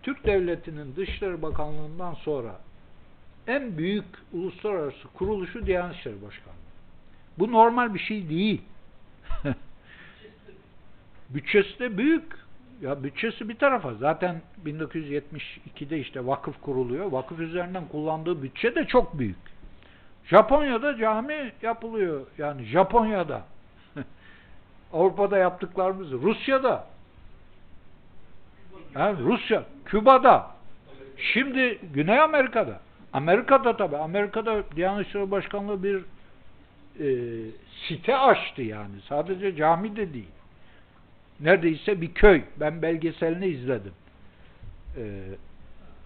Türk 0.03 0.25
Devleti'nin 0.25 0.95
Dışişleri 0.95 1.41
Bakanlığı'ndan 1.41 2.13
sonra 2.13 2.59
en 3.47 3.77
büyük 3.77 4.05
uluslararası 4.33 5.07
kuruluşu 5.13 5.65
Diyanet 5.65 5.95
İşleri 5.95 6.15
Başkanlığı. 6.15 6.57
Bu 7.39 7.51
normal 7.51 7.93
bir 7.93 7.99
şey 7.99 8.29
değil. 8.29 8.61
bütçesi 11.29 11.79
de 11.79 11.97
büyük. 11.97 12.43
Ya 12.81 13.03
bütçesi 13.03 13.49
bir 13.49 13.55
tarafa. 13.55 13.93
Zaten 13.93 14.41
1972'de 14.65 15.99
işte 15.99 16.27
vakıf 16.27 16.61
kuruluyor. 16.61 17.11
Vakıf 17.11 17.39
üzerinden 17.39 17.87
kullandığı 17.87 18.43
bütçe 18.43 18.75
de 18.75 18.85
çok 18.85 19.19
büyük. 19.19 19.37
Japonya'da 20.25 20.97
cami 20.97 21.51
yapılıyor. 21.61 22.21
Yani 22.37 22.63
Japonya'da. 22.63 23.45
Avrupa'da 24.93 25.37
yaptıklarımız. 25.37 26.11
Rusya'da. 26.11 26.87
Yani 28.95 29.19
Rusya, 29.19 29.63
Küba'da. 29.85 30.51
Şimdi 31.17 31.79
Güney 31.93 32.19
Amerika'da. 32.19 32.79
Amerika'da 33.13 33.77
tabi. 33.77 33.97
Amerika'da 33.97 34.63
Diyanet 34.75 35.07
İşleri 35.07 35.31
Başkanlığı 35.31 35.83
bir 35.83 36.03
e, 36.99 37.07
site 37.87 38.17
açtı 38.17 38.61
yani. 38.61 38.95
Sadece 39.09 39.55
cami 39.55 39.95
de 39.95 40.13
değil. 40.13 40.31
Neredeyse 41.39 42.01
bir 42.01 42.13
köy. 42.13 42.41
Ben 42.59 42.81
belgeselini 42.81 43.47
izledim. 43.47 43.93
E, 44.97 45.21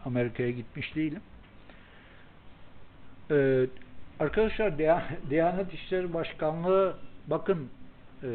Amerika'ya 0.06 0.52
gitmiş 0.52 0.96
değilim. 0.96 1.22
E, 3.32 3.66
arkadaşlar 4.20 4.78
Diyanet 5.30 5.74
İşleri 5.74 6.14
Başkanlığı 6.14 6.98
bakın 7.28 7.70
e, 8.24 8.30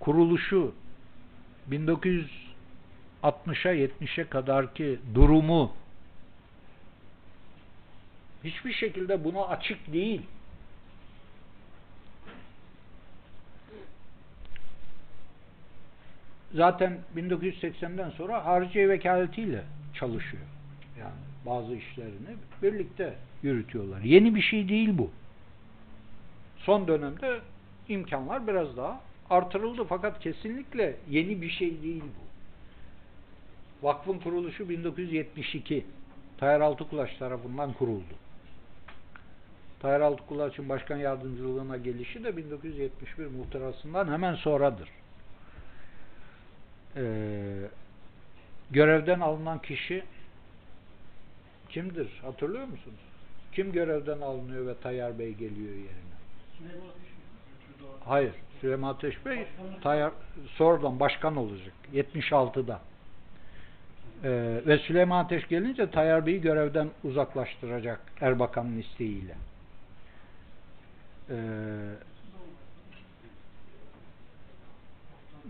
kuruluşu 0.00 0.74
1960'a 1.70 3.74
70'e 3.74 4.24
kadarki 4.24 4.98
durumu 5.14 5.72
hiçbir 8.44 8.72
şekilde 8.72 9.24
buna 9.24 9.46
açık 9.46 9.92
değil. 9.92 10.22
Zaten 16.54 16.98
1980'den 17.16 18.10
sonra 18.10 18.44
hariciye 18.46 18.88
vekaletiyle 18.88 19.64
çalışıyor. 19.94 20.42
Yani 20.98 21.14
bazı 21.46 21.74
işlerini 21.74 22.36
birlikte 22.62 23.14
yürütüyorlar. 23.42 24.00
Yeni 24.00 24.34
bir 24.34 24.40
şey 24.40 24.68
değil 24.68 24.98
bu. 24.98 25.10
Son 26.56 26.88
dönemde 26.88 27.40
imkanlar 27.88 28.46
biraz 28.46 28.76
daha 28.76 29.00
artırıldı 29.30 29.84
fakat 29.88 30.20
kesinlikle 30.20 30.96
yeni 31.10 31.42
bir 31.42 31.50
şey 31.50 31.82
değil 31.82 32.02
bu. 32.02 32.28
Vakfın 33.86 34.18
kuruluşu 34.18 34.68
1972. 34.68 35.84
Tayyar 36.38 36.60
Altıkulaş 36.60 37.16
tarafından 37.16 37.72
kuruldu. 37.72 38.14
Tayyar 39.80 40.00
Altıkulaç'ın 40.00 40.68
başkan 40.68 40.96
yardımcılığına 40.96 41.76
gelişi 41.76 42.24
de 42.24 42.36
1971 42.36 43.26
muhtırasından 43.26 44.12
hemen 44.12 44.34
sonradır. 44.34 44.88
Ee, 46.96 47.68
görevden 48.70 49.20
alınan 49.20 49.58
kişi 49.58 50.04
kimdir? 51.68 52.18
Hatırlıyor 52.22 52.64
musunuz? 52.64 53.00
Kim 53.52 53.72
görevden 53.72 54.20
alınıyor 54.20 54.66
ve 54.66 54.74
Tayyar 54.74 55.18
Bey 55.18 55.32
geliyor 55.32 55.74
yerine? 55.74 56.18
Hayır. 58.04 58.32
Süleyman 58.60 58.94
Ateş 58.94 59.26
Bey 59.26 59.46
Tayyar, 59.82 60.12
sonradan 60.56 61.00
başkan 61.00 61.36
olacak. 61.36 61.74
76'da. 61.92 62.80
Ee, 64.24 64.60
ve 64.66 64.78
Süleyman 64.78 65.24
Ateş 65.24 65.48
gelince 65.48 65.90
Tayyar 65.90 66.26
Bey'i 66.26 66.40
görevden 66.40 66.88
uzaklaştıracak 67.04 68.00
Erbakan'ın 68.20 68.78
isteğiyle. 68.78 69.34
Ee, 71.30 71.34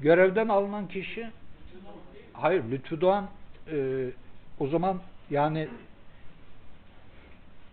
görevden 0.02 0.48
alınan 0.48 0.88
kişi 0.88 1.30
hayır 2.32 2.64
Lütfü 2.70 3.00
Doğan 3.00 3.26
e, 3.72 4.06
o 4.60 4.66
zaman 4.66 4.98
yani 5.30 5.68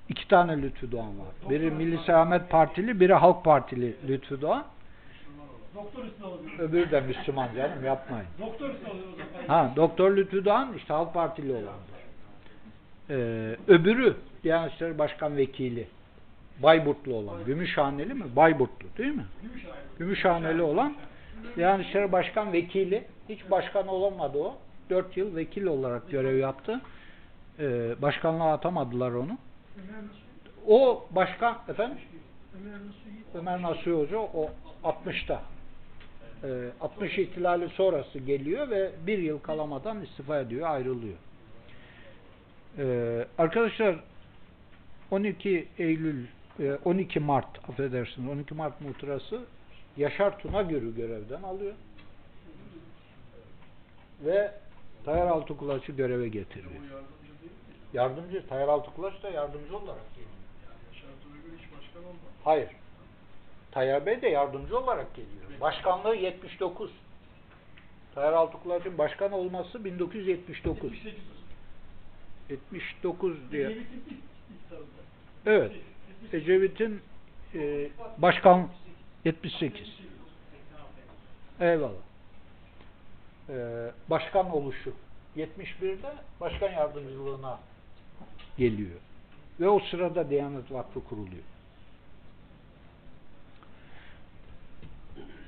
iki 0.10 0.28
tane 0.28 0.62
Lütfü 0.62 0.91
Doğan 0.91 1.20
var. 1.20 1.49
Biri 1.49 1.72
Milli 1.72 1.97
Selamet 2.06 2.49
Partili, 2.49 2.99
biri 2.99 3.14
Halk 3.14 3.43
Partili 3.43 3.95
Lütfü 4.08 4.41
Doğan. 4.41 4.66
Doktor. 5.76 6.03
Öbürü 6.60 6.91
de 6.91 7.01
Müslüman 7.01 7.49
canım 7.56 7.86
yapmayın. 7.86 8.28
Doktor. 8.39 8.70
Ha, 9.47 9.74
Doktor 9.76 10.18
Lütfü 10.18 10.45
Doğan 10.45 10.74
işte 10.78 10.93
Halk 10.93 11.14
Partili 11.14 11.51
olandır. 11.51 11.95
Ee, 13.10 13.14
öbürü 13.68 14.16
Diyanet 14.43 14.74
İşleri 14.74 14.97
Başkan 14.97 15.38
Vekili 15.38 15.88
Bayburtlu 16.64 17.14
olan. 17.14 17.45
Gümüşhaneli 17.45 18.14
mi? 18.14 18.24
Bayburtlu 18.36 18.88
değil 18.97 19.16
mi? 19.16 19.26
Gümüşhaneli 19.99 20.62
olan 20.62 20.95
Diyanet 21.56 21.86
İşleri 21.86 22.12
Başkan 22.12 22.53
Vekili. 22.53 23.03
Hiç 23.30 23.51
başkan 23.51 23.88
olamadı 23.88 24.38
o. 24.38 24.58
Dört 24.89 25.18
yıl 25.18 25.36
vekil 25.36 25.66
olarak 25.66 26.12
görev 26.12 26.38
yaptı. 26.38 26.82
Ee, 27.60 27.95
başkanlığa 28.01 28.53
atamadılar 28.53 29.12
onu. 29.12 29.38
O 30.68 31.06
başkan 31.12 31.58
efendim 31.68 31.97
Ömer 33.34 33.62
Nasuhi 33.62 33.95
Hoca 33.95 34.18
o 34.18 34.49
60'ta 34.84 35.41
e, 36.43 36.47
60 36.82 37.18
ihtilali 37.18 37.70
sonrası 37.70 38.20
geliyor 38.20 38.70
ve 38.70 38.91
bir 39.08 39.18
yıl 39.18 39.39
kalamadan 39.39 40.03
istifa 40.03 40.39
ediyor, 40.39 40.70
ayrılıyor. 40.70 41.18
E, 42.78 42.86
arkadaşlar 43.38 43.95
12 45.12 45.68
Eylül 45.78 46.26
12 46.86 47.20
Mart 47.20 47.70
affedersiniz 47.70 48.30
12 48.30 48.53
Mart 48.53 48.82
muhtırası 48.82 49.45
Yaşar 49.97 50.39
Tunagür'ü 50.39 50.95
görevden 50.95 51.43
alıyor 51.43 51.74
ve 54.26 54.51
Tayyar 55.06 55.28
Altıkulaç'ı 55.28 55.91
göreve 55.91 56.28
getiriyor. 56.28 56.72
Yardımcı, 57.93 58.47
Tayyar 58.47 58.68
Altıkulaç 58.68 59.24
da 59.24 59.30
yardımcı 59.30 59.78
olarak 59.78 60.10
geliyor. 60.16 60.30
Hayır. 62.43 62.70
Tayyar 63.72 64.06
Bey 64.06 64.22
de 64.22 64.28
yardımcı 64.28 64.80
olarak 64.80 65.16
geliyor. 65.16 65.62
Başkanlığı 65.62 66.16
79. 66.16 66.91
Tayyar 68.16 68.34
Altıkulaç'ın 68.34 68.97
başkan 68.97 69.32
olması 69.32 69.86
1979. 69.86 70.91
79 72.49 73.51
diye. 73.51 73.78
Evet. 75.45 75.72
Ecevit'in 76.34 77.01
e, 77.55 77.89
başkan 78.18 78.68
78. 79.26 79.82
Eyvallah. 81.59 81.91
E, 83.49 83.55
başkan 84.09 84.49
oluşu 84.55 84.93
71'de 85.38 86.13
başkan 86.41 86.72
yardımcılığına 86.72 87.59
geliyor. 88.57 88.99
Ve 89.59 89.70
o 89.70 89.80
sırada 89.80 90.30
Diyanet 90.30 90.72
Vakfı 90.72 91.03
kuruluyor. 91.03 91.43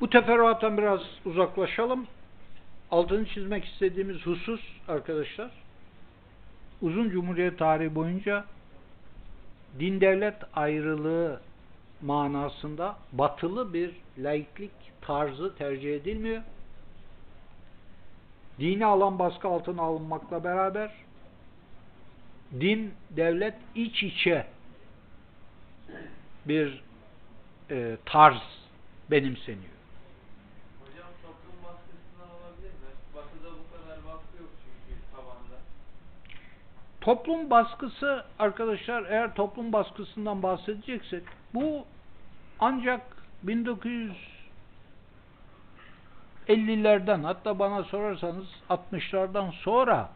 Bu 0.02 0.10
teferruattan 0.10 0.78
biraz 0.78 1.02
uzaklaşalım. 1.26 2.08
Altını 2.92 3.26
çizmek 3.26 3.66
istediğimiz 3.66 4.26
husus 4.26 4.62
arkadaşlar, 4.88 5.52
uzun 6.82 7.10
cumhuriyet 7.10 7.60
tarihi 7.60 7.96
boyunca 7.96 8.46
din 9.80 10.02
devlet 10.02 10.36
ayrılığı 10.54 11.42
manasında 12.02 12.98
batılı 13.12 13.74
bir 13.74 13.96
laiklik 14.18 14.72
tarzı 15.02 15.56
tercih 15.56 15.96
edilmiyor. 15.96 16.44
Dini 18.60 18.86
alan 18.86 19.20
baskı 19.20 19.48
altına 19.48 19.82
alınmakla 19.82 20.44
beraber 20.44 20.92
din, 22.60 22.94
devlet 23.10 23.56
iç 23.76 24.04
içe 24.04 24.48
bir 26.46 26.84
e, 27.72 27.98
tarz 28.06 28.42
benimseniyor. 29.12 29.78
Hocam 30.82 31.08
toplum 31.22 31.64
baskısından 31.64 32.30
olabilir 32.30 32.70
mi? 32.70 32.92
Batı'da 33.16 33.50
bu 33.52 33.78
kadar 33.78 33.98
baskı 33.98 34.38
yok 34.42 34.50
çünkü 34.64 35.02
tabanda. 35.12 35.58
Toplum 37.08 37.50
baskısı 37.50 38.24
arkadaşlar 38.40 39.06
eğer 39.10 39.36
toplum 39.36 39.74
baskısından 39.74 40.44
bahsedeceksek 40.44 41.24
bu 41.54 41.86
ancak 42.60 43.02
1950'lerden 46.48 47.24
hatta 47.24 47.60
bana 47.60 47.84
sorarsanız 47.84 48.46
60'lardan 48.70 49.52
sonra 49.52 50.10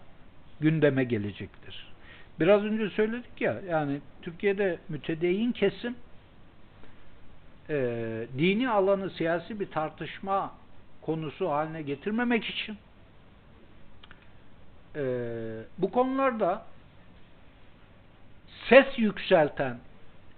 gündeme 0.59 1.03
gelecektir. 1.03 1.93
Biraz 2.39 2.63
önce 2.63 2.89
söyledik 2.89 3.41
ya 3.41 3.61
yani 3.69 4.01
Türkiye'de 4.21 4.79
mütedeyyin 4.89 5.51
kesim 5.51 5.95
e, 7.69 7.75
dini 8.37 8.69
alanı 8.69 9.09
siyasi 9.09 9.59
bir 9.59 9.71
tartışma 9.71 10.51
konusu 11.01 11.49
haline 11.49 11.81
getirmemek 11.81 12.45
için 12.45 12.77
e, 14.95 15.03
bu 15.77 15.91
konularda 15.91 16.70
ses 18.69 18.99
yükselten, 18.99 19.77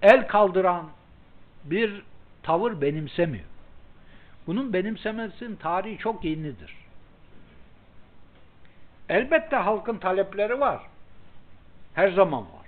el 0.01 0.27
kaldıran 0.27 0.89
bir 1.63 2.03
tavır 2.43 2.81
benimsemiyor. 2.81 3.45
Bunun 4.47 4.73
benimsemesinin 4.73 5.55
tarihi 5.55 5.97
çok 5.97 6.23
yenidir. 6.23 6.75
Elbette 9.09 9.55
halkın 9.55 9.97
talepleri 9.97 10.59
var. 10.59 10.81
Her 11.93 12.11
zaman 12.11 12.41
var. 12.41 12.67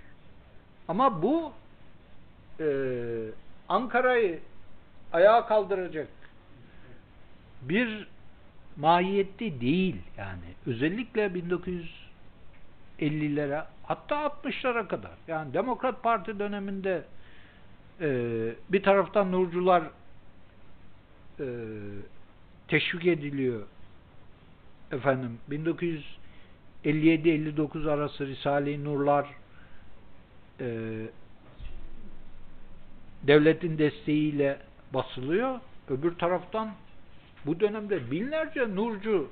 Ama 0.87 1.21
bu 1.21 1.51
e, 2.59 2.65
Ankara'yı 3.69 4.39
ayağa 5.13 5.45
kaldıracak 5.47 6.07
bir 7.61 8.07
mahiyette 8.77 9.61
değil 9.61 10.01
yani. 10.17 10.53
Özellikle 10.65 11.31
1950'lere 12.99 13.65
hatta 13.87 14.15
60'lara 14.15 14.87
kadar. 14.87 15.11
Yani 15.27 15.53
Demokrat 15.53 16.03
Parti 16.03 16.39
döneminde 16.39 17.03
e, 18.01 18.09
bir 18.69 18.83
taraftan 18.83 19.31
Nurcular 19.31 19.83
e, 21.39 21.45
teşvik 22.67 23.05
ediliyor. 23.05 23.61
Efendim 24.91 25.39
1957-59 26.85 27.91
arası 27.91 28.27
Risale-i 28.27 28.83
Nurlar 28.83 29.27
e, 30.59 30.67
devletin 33.23 33.77
desteğiyle 33.77 34.57
basılıyor. 34.93 35.59
Öbür 35.89 36.15
taraftan 36.15 36.71
bu 37.45 37.59
dönemde 37.59 38.11
binlerce 38.11 38.75
nurcu 38.75 39.29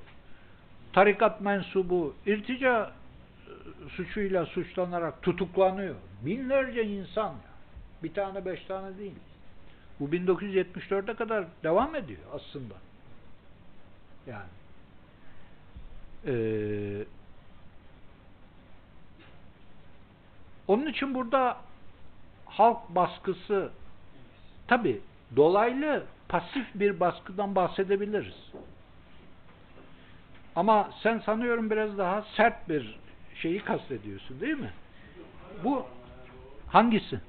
tarikat 0.93 1.41
mensubu 1.41 2.13
irtica 2.25 2.91
suçuyla 3.89 4.45
suçlanarak 4.45 5.21
tutuklanıyor. 5.21 5.95
Binlerce 6.21 6.83
insan. 6.83 7.35
Bir 8.03 8.13
tane 8.13 8.45
beş 8.45 8.65
tane 8.65 8.97
değil. 8.97 9.15
Bu 9.99 10.09
1974'e 10.09 11.15
kadar 11.15 11.45
devam 11.63 11.95
ediyor 11.95 12.21
aslında. 12.33 12.73
Yani. 14.27 14.49
Ee, 16.25 17.05
Onun 20.67 20.85
için 20.85 21.15
burada 21.15 21.57
halk 22.45 22.89
baskısı 22.89 23.71
tabi 24.67 25.01
dolaylı 25.35 26.03
pasif 26.29 26.65
bir 26.75 26.99
baskıdan 26.99 27.55
bahsedebiliriz. 27.55 28.51
Ama 30.55 30.89
sen 31.03 31.19
sanıyorum 31.19 31.69
biraz 31.69 31.97
daha 31.97 32.25
sert 32.37 32.69
bir 32.69 32.99
şeyi 33.43 33.59
kastediyorsun 33.59 34.41
değil 34.41 34.57
mi? 34.57 34.73
Bu 35.63 35.85
hangisi? 36.67 37.19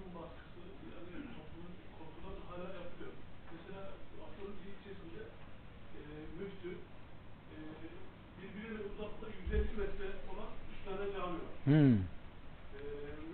birbirine 8.43 8.79
uzakta 8.95 9.27
150 9.53 9.61
metre 9.61 10.07
olan 10.31 10.51
3 10.73 10.85
tane 10.85 11.13
cami 11.13 11.39
var. 11.39 11.55
Hmm. 11.65 11.95
Ee, 11.95 12.81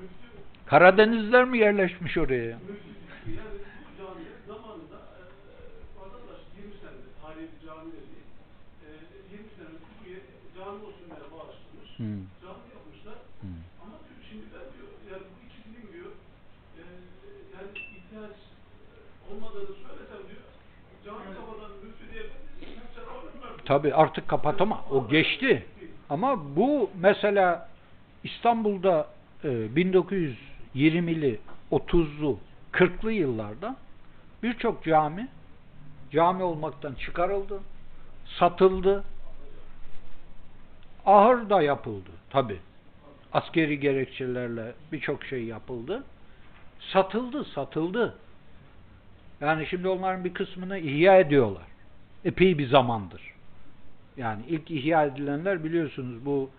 müftü, 0.01 0.27
Karadenizler 0.66 1.44
mi 1.44 1.59
yerleşmiş 1.59 2.19
oraya? 2.19 2.59
müftü 2.59 2.90
yani 3.39 3.59
bu 3.85 3.90
camiye 3.98 4.32
zamanında 4.48 4.98
e, 5.16 5.23
vatandaş 5.98 6.40
20 6.57 6.74
senedir 6.82 7.12
tarihi 7.23 7.48
bir 7.52 7.61
cami 7.66 7.93
de 7.93 8.02
değil. 8.11 8.28
E, 8.85 8.89
20 9.32 9.48
senedir 9.57 9.82
buraya 9.97 10.20
cami 10.57 10.81
olsun 10.89 11.07
diye 11.11 11.27
bağışlamış. 11.35 11.90
Hmm. 12.01 12.23
Cami 12.43 12.65
yapmışlar. 12.77 13.19
Hmm. 13.43 13.62
Ama 13.82 13.97
diyor, 14.05 14.20
şimdi 14.28 14.47
ben 14.55 14.66
diyor 14.73 14.89
yani 15.11 15.24
bu 15.31 15.36
ikisinin 15.47 15.86
diyor 15.93 16.12
e, 16.78 16.82
yani 17.55 17.70
ihtiyaç 17.97 18.39
olmadığını 19.28 19.74
söylesem 19.85 20.23
diyor 20.28 20.44
cami 21.05 21.28
kafadan 21.36 21.73
müftü 21.82 22.05
diye 22.12 22.24
kimse 22.61 23.01
alırlar. 23.70 23.82
Tabi 23.82 23.94
artık 23.94 24.28
kapatama. 24.28 24.84
O 24.90 25.09
geçti. 25.09 25.66
Ama 26.10 26.56
bu 26.56 26.90
mesela 27.01 27.68
İstanbul'da 28.24 29.09
e, 29.44 29.48
1920'li, 29.48 31.40
30'lu, 31.72 32.38
40'lı 32.72 33.12
yıllarda 33.12 33.76
birçok 34.42 34.84
cami 34.84 35.28
cami 36.10 36.42
olmaktan 36.42 36.94
çıkarıldı, 36.94 37.60
satıldı. 38.38 39.05
Ahır 41.06 41.51
da 41.51 41.62
yapıldı 41.62 42.10
tabi. 42.30 42.59
Askeri 43.32 43.80
gerekçelerle 43.80 44.72
birçok 44.92 45.24
şey 45.24 45.44
yapıldı. 45.44 46.05
Satıldı, 46.92 47.44
satıldı. 47.44 48.14
Yani 49.40 49.66
şimdi 49.66 49.88
onların 49.88 50.24
bir 50.24 50.34
kısmını 50.34 50.78
ihya 50.78 51.18
ediyorlar. 51.20 51.62
Epey 52.24 52.59
bir 52.59 52.68
zamandır. 52.68 53.40
Yani 54.20 54.42
ilk 54.48 54.70
ihya 54.70 55.05
edilenler 55.05 55.64
biliyorsunuz 55.64 56.26
bu 56.26 56.51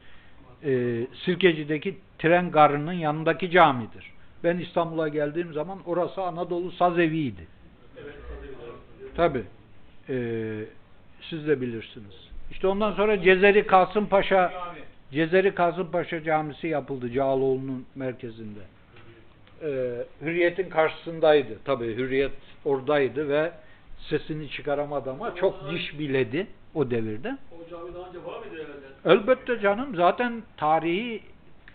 e, 0.64 1.02
Sirkeci'deki 1.26 1.98
tren 2.20 2.52
garının 2.52 2.94
yanındaki 2.94 3.52
camidir. 3.52 4.12
Ben 4.44 4.58
İstanbul'a 4.58 5.08
geldiğim 5.08 5.54
zaman 5.54 5.80
orası 5.86 6.22
Anadolu 6.22 6.72
Saz 6.72 7.00
Evi'ydi. 7.00 7.48
Tabi. 9.16 9.44
siz 11.30 11.48
de 11.48 11.62
bilirsiniz. 11.62 12.30
İşte 12.52 12.68
ondan 12.68 12.92
sonra 12.92 13.22
Cezeri 13.22 13.68
Kasımpaşa 13.68 14.54
Cezeri 15.12 15.56
Kasımpaşa 15.56 16.24
Camisi 16.24 16.68
yapıldı 16.68 17.12
Cağaloğlu'nun 17.12 17.86
merkezinde. 17.96 18.60
Ee, 19.64 19.68
Hürriyet'in 20.22 20.70
karşısındaydı. 20.70 21.60
Tabi 21.66 21.96
Hürriyet 21.96 22.32
oradaydı 22.66 23.30
ve 23.30 23.52
sesini 24.10 24.50
çıkaramadı 24.50 25.12
ama 25.12 25.36
çok 25.36 25.72
diş 25.72 26.00
biledi 26.00 26.48
o 26.74 26.92
devirde. 26.92 27.38
O 27.52 27.70
cami 27.70 27.94
daha 27.94 28.08
önce 28.10 28.26
var 28.26 28.40
mıydı 28.40 28.56
evvelden? 28.56 28.92
Elbette 29.20 29.60
canım 29.60 29.96
zaten 29.96 30.44
tarihi 30.58 31.24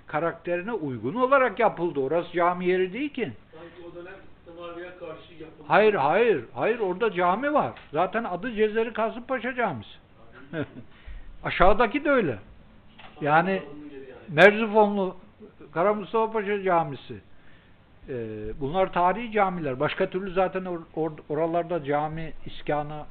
karakterine 0.07 0.73
uygun 0.73 1.15
olarak 1.15 1.59
yapıldı. 1.59 2.01
Orası 2.01 2.33
cami 2.33 2.67
yeri 2.67 2.93
değil 2.93 3.09
ki. 3.13 3.33
Sanki 3.53 3.89
o 3.93 3.95
dönem 3.95 4.15
Tımarlı'ya 4.47 4.99
karşı 4.99 5.33
yapıldı. 5.35 5.65
Hayır 5.69 5.95
hayır 5.95 6.45
hayır 6.55 6.79
orada 6.79 7.13
cami 7.13 7.53
var. 7.55 7.73
Zaten 7.93 8.25
adı 8.25 8.53
Cezeri 8.55 8.93
Kasımpaşa 8.93 9.55
Camisi. 9.55 9.91
Aşağıdaki 11.45 12.05
de 12.05 12.11
öyle. 12.11 12.39
Yani 13.21 13.63
Merzifonlu 14.29 15.17
Kara 15.73 15.95
Mustafa 15.95 16.33
Paşa 16.33 16.63
Camisi. 16.63 17.15
Ee, 18.09 18.61
bunlar 18.61 18.93
tarihi 18.93 19.33
camiler. 19.33 19.81
Başka 19.81 20.11
türlü 20.11 20.33
zaten 20.33 20.63
or- 20.63 20.91
or- 20.97 21.21
oralarda 21.29 21.85
cami 21.85 22.33
iskanı 22.47 23.05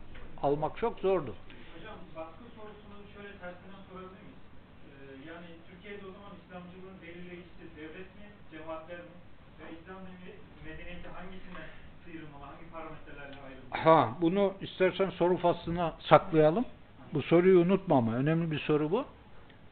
almak 0.44 0.78
çok 0.78 1.00
zordu. 1.00 1.34
Hocam 1.76 1.96
baskı 2.16 2.44
sorusunu 2.56 2.98
şöyle 3.16 3.32
tersinden 3.42 3.82
sorabilir 3.90 4.22
miyiz? 4.28 4.42
Ee, 4.88 4.94
yani 5.30 5.48
Türkiye'de 5.70 6.04
o 6.10 6.12
zaman 6.18 6.32
İslamcılığın 6.42 6.98
belirleyicisi 7.06 7.64
devlet 7.80 8.10
mi, 8.20 8.26
cemaatler 8.52 9.00
mi? 9.08 9.14
Ve 9.60 9.64
İslam 9.78 10.00
me- 10.24 10.40
medeniyeti 10.68 11.10
hangisinden 11.18 11.70
sıyrılmalı, 12.04 12.44
hangi 12.52 12.66
parametrelerle 12.76 13.38
ayrılmalı? 13.48 13.75
Ha, 13.86 14.10
bunu 14.22 14.54
istersen 14.62 15.10
soru 15.10 15.38
faslına 15.38 15.94
saklayalım. 16.00 16.66
Bu 17.14 17.22
soruyu 17.22 17.60
unutma 17.60 17.98
ama 17.98 18.16
önemli 18.16 18.52
bir 18.52 18.60
soru 18.60 18.92
bu. 18.92 19.06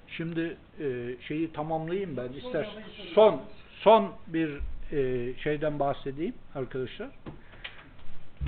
Şimdi 0.07 0.57
e, 0.79 1.15
şeyi 1.27 1.53
tamamlayayım 1.53 2.17
ben. 2.17 2.29
İster 2.33 2.69
son 3.13 3.41
son 3.79 4.11
bir 4.27 4.59
e, 4.91 5.33
şeyden 5.37 5.79
bahsedeyim 5.79 6.33
arkadaşlar. 6.55 7.09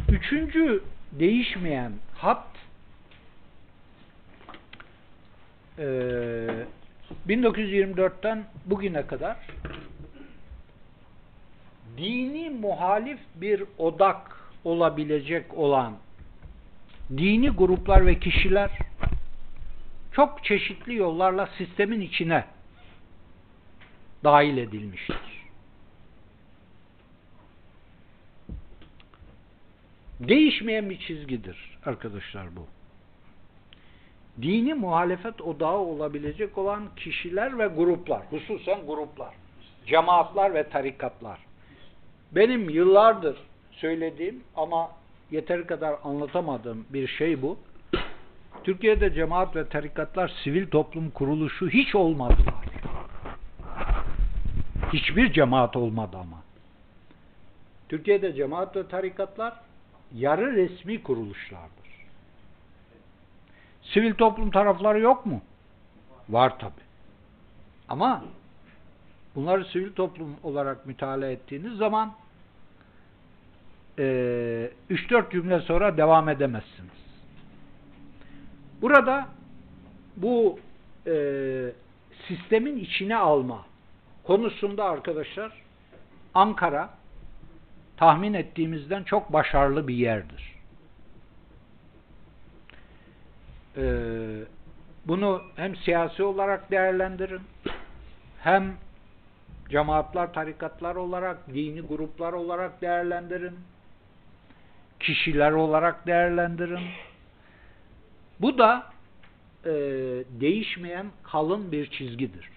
Üçüncü 0.10 0.84
değişmeyen 1.12 1.92
hat 2.16 2.48
e, 5.80 5.86
1924'ten 7.28 8.44
bugüne 8.66 9.08
kadar 9.08 9.38
dini 11.98 12.50
muhalif 12.50 13.20
bir 13.36 13.64
odak 13.78 14.35
olabilecek 14.66 15.54
olan 15.54 15.98
dini 17.10 17.50
gruplar 17.50 18.06
ve 18.06 18.20
kişiler 18.20 18.72
çok 20.12 20.44
çeşitli 20.44 20.96
yollarla 20.96 21.50
sistemin 21.58 22.02
içine 22.02 22.46
dahil 24.24 24.58
edilmiştir. 24.58 25.18
Değişmeyen 30.20 30.90
bir 30.90 31.00
çizgidir 31.00 31.78
arkadaşlar 31.86 32.56
bu. 32.56 32.68
Dini 34.42 34.74
muhalefet 34.74 35.42
odağı 35.42 35.78
olabilecek 35.78 36.58
olan 36.58 36.84
kişiler 36.96 37.60
ve 37.60 37.68
gruplar, 37.68 38.22
hususen 38.30 38.86
gruplar, 38.86 39.34
cemaatler 39.86 40.54
ve 40.54 40.70
tarikatlar. 40.70 41.40
Benim 42.32 42.70
yıllardır 42.70 43.38
söylediğim 43.76 44.44
ama 44.56 44.92
yeteri 45.32 45.68
kadar 45.68 45.96
anlatamadığım 46.04 46.86
bir 46.90 47.08
şey 47.08 47.42
bu. 47.42 47.58
Türkiye'de 48.64 49.14
cemaat 49.14 49.56
ve 49.56 49.70
tarikatlar 49.70 50.32
sivil 50.44 50.68
toplum 50.68 51.10
kuruluşu 51.10 51.70
hiç 51.70 51.96
olmadılar. 51.96 52.66
Hiçbir 54.94 55.34
cemaat 55.34 55.76
olmadı 55.76 56.18
ama. 56.18 56.44
Türkiye'de 57.90 58.34
cemaat 58.34 58.76
ve 58.76 58.88
tarikatlar 58.88 59.54
yarı 60.14 60.54
resmi 60.54 61.04
kuruluşlardır. 61.04 61.86
Sivil 63.84 64.14
toplum 64.14 64.52
tarafları 64.52 65.00
yok 65.00 65.26
mu? 65.26 65.42
Var 66.30 66.60
tabi. 66.60 66.82
Ama 67.90 68.24
bunları 69.36 69.66
sivil 69.66 69.94
toplum 69.94 70.36
olarak 70.44 70.86
mütalaa 70.86 71.30
ettiğiniz 71.30 71.78
zaman 71.78 72.14
3-4 73.98 75.32
cümle 75.32 75.60
sonra 75.60 75.98
devam 75.98 76.30
edemezsiniz. 76.30 76.92
Burada 78.82 79.28
bu 80.18 80.60
e, 81.08 81.16
sistemin 82.28 82.78
içine 82.78 83.16
alma 83.16 83.66
konusunda 84.24 84.84
arkadaşlar 84.84 85.52
Ankara 86.34 86.90
tahmin 87.98 88.34
ettiğimizden 88.34 89.04
çok 89.04 89.34
başarılı 89.34 89.88
bir 89.88 89.96
yerdir. 89.96 90.56
Ee, 93.78 94.44
bunu 95.06 95.42
hem 95.56 95.76
siyasi 95.76 96.24
olarak 96.24 96.72
değerlendirin 96.72 97.42
hem 98.40 98.74
cemaatler, 99.70 100.34
tarikatlar 100.34 100.96
olarak, 100.96 101.48
dini 101.54 101.82
gruplar 101.82 102.34
olarak 102.34 102.82
değerlendirin 102.82 103.60
kişiler 105.06 105.52
olarak 105.52 106.08
değerlendirin. 106.08 106.80
Bu 108.42 108.58
da 108.58 108.84
e, 109.66 109.72
değişmeyen 110.40 111.08
kalın 111.24 111.72
bir 111.72 111.90
çizgidir. 111.90 112.50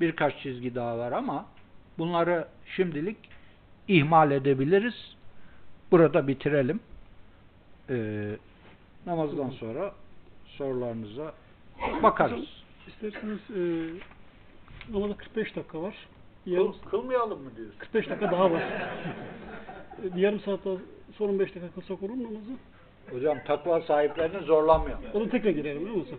Birkaç 0.00 0.42
çizgi 0.42 0.74
daha 0.74 0.98
var 0.98 1.12
ama 1.12 1.46
bunları 1.98 2.48
şimdilik 2.76 3.16
ihmal 3.88 4.30
edebiliriz. 4.30 5.16
Burada 5.90 6.28
bitirelim. 6.28 6.80
E, 7.90 7.96
namazdan 9.06 9.50
sonra 9.50 9.92
sorularınıza 10.46 11.34
bakarız. 12.02 12.44
İsterseniz 12.88 13.40
e, 13.50 13.90
normalde 14.92 15.16
45 15.16 15.56
dakika 15.56 15.82
var. 15.82 15.94
Yarım, 16.46 16.72
Kıl, 16.72 16.90
kılmayalım 16.90 17.42
mı 17.42 17.50
diyorsun? 17.56 17.78
45 17.78 18.08
dakika 18.08 18.32
daha 18.32 18.50
var. 18.50 18.62
bir 20.02 20.20
yarım 20.20 20.40
saat 20.40 20.64
daha 20.64 20.74
son 21.18 21.28
15 21.28 21.48
dakika 21.54 21.70
kılsak 21.74 22.02
olur 22.02 22.14
mu 22.14 22.22
namazı? 22.24 22.52
Hocam 23.10 23.38
takva 23.46 23.80
sahiplerini 23.80 24.44
zorlamayalım. 24.46 25.04
Onu 25.14 25.30
tekrar 25.30 25.50
girelim 25.50 25.80
biliyor 25.80 25.96
musun? 25.96 26.18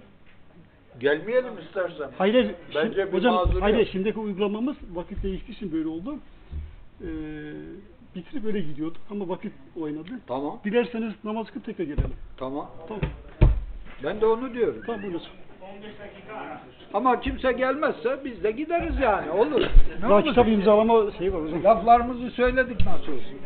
Gelmeyelim 0.99 1.53
istersen. 1.68 2.10
Hayır, 2.18 2.52
Bence 2.76 2.82
şimdi- 2.95 3.07
bir 3.07 3.14
hocam, 3.18 3.34
mazur 3.36 3.61
hayır, 3.61 3.78
yok. 3.78 3.88
şimdiki 3.91 4.20
uygulamamız 4.20 4.76
vakit 4.94 5.24
değiştiği 5.24 5.56
için 5.57 5.72
böyle 5.72 5.88
oldu. 5.88 6.15
Ee, 7.02 7.06
bitirip 8.15 8.45
öyle 8.45 8.60
gidiyorduk 8.60 9.02
ama 9.11 9.30
vakit 9.30 9.53
oynadı. 9.82 10.10
Tamam, 10.28 10.60
Dilerseniz 10.65 11.14
namaz 11.24 11.48
kılıp 11.52 11.65
tekrar 11.65 11.86
girelim. 11.86 12.14
tamam. 12.38 12.70
Tamam, 12.88 13.02
Ben 14.03 14.22
de 14.22 14.26
onu 14.26 14.53
diyorum. 14.53 14.82
tamam 14.86 15.02
buyurun. 15.03 15.22
15 15.61 15.84
dakika 15.99 16.34
ara. 16.34 16.61
Ama 16.94 17.20
kimse 17.20 17.52
gelmezse 17.52 18.20
biz 18.26 18.44
de 18.44 18.52
gideriz 18.52 18.99
yani. 18.99 19.32
Olur. 19.32 19.61
Ne 19.61 20.02
Daha 20.02 20.14
olur? 20.15 20.24
kitap 20.26 20.48
imzalama 20.48 21.11
şeyi 21.11 21.34
var 21.34 21.41
hocam. 21.44 21.64
Laflarımızı 21.64 22.30
söyledik 22.32 22.86
nasıl 22.86 23.11
olsun. 23.14 23.38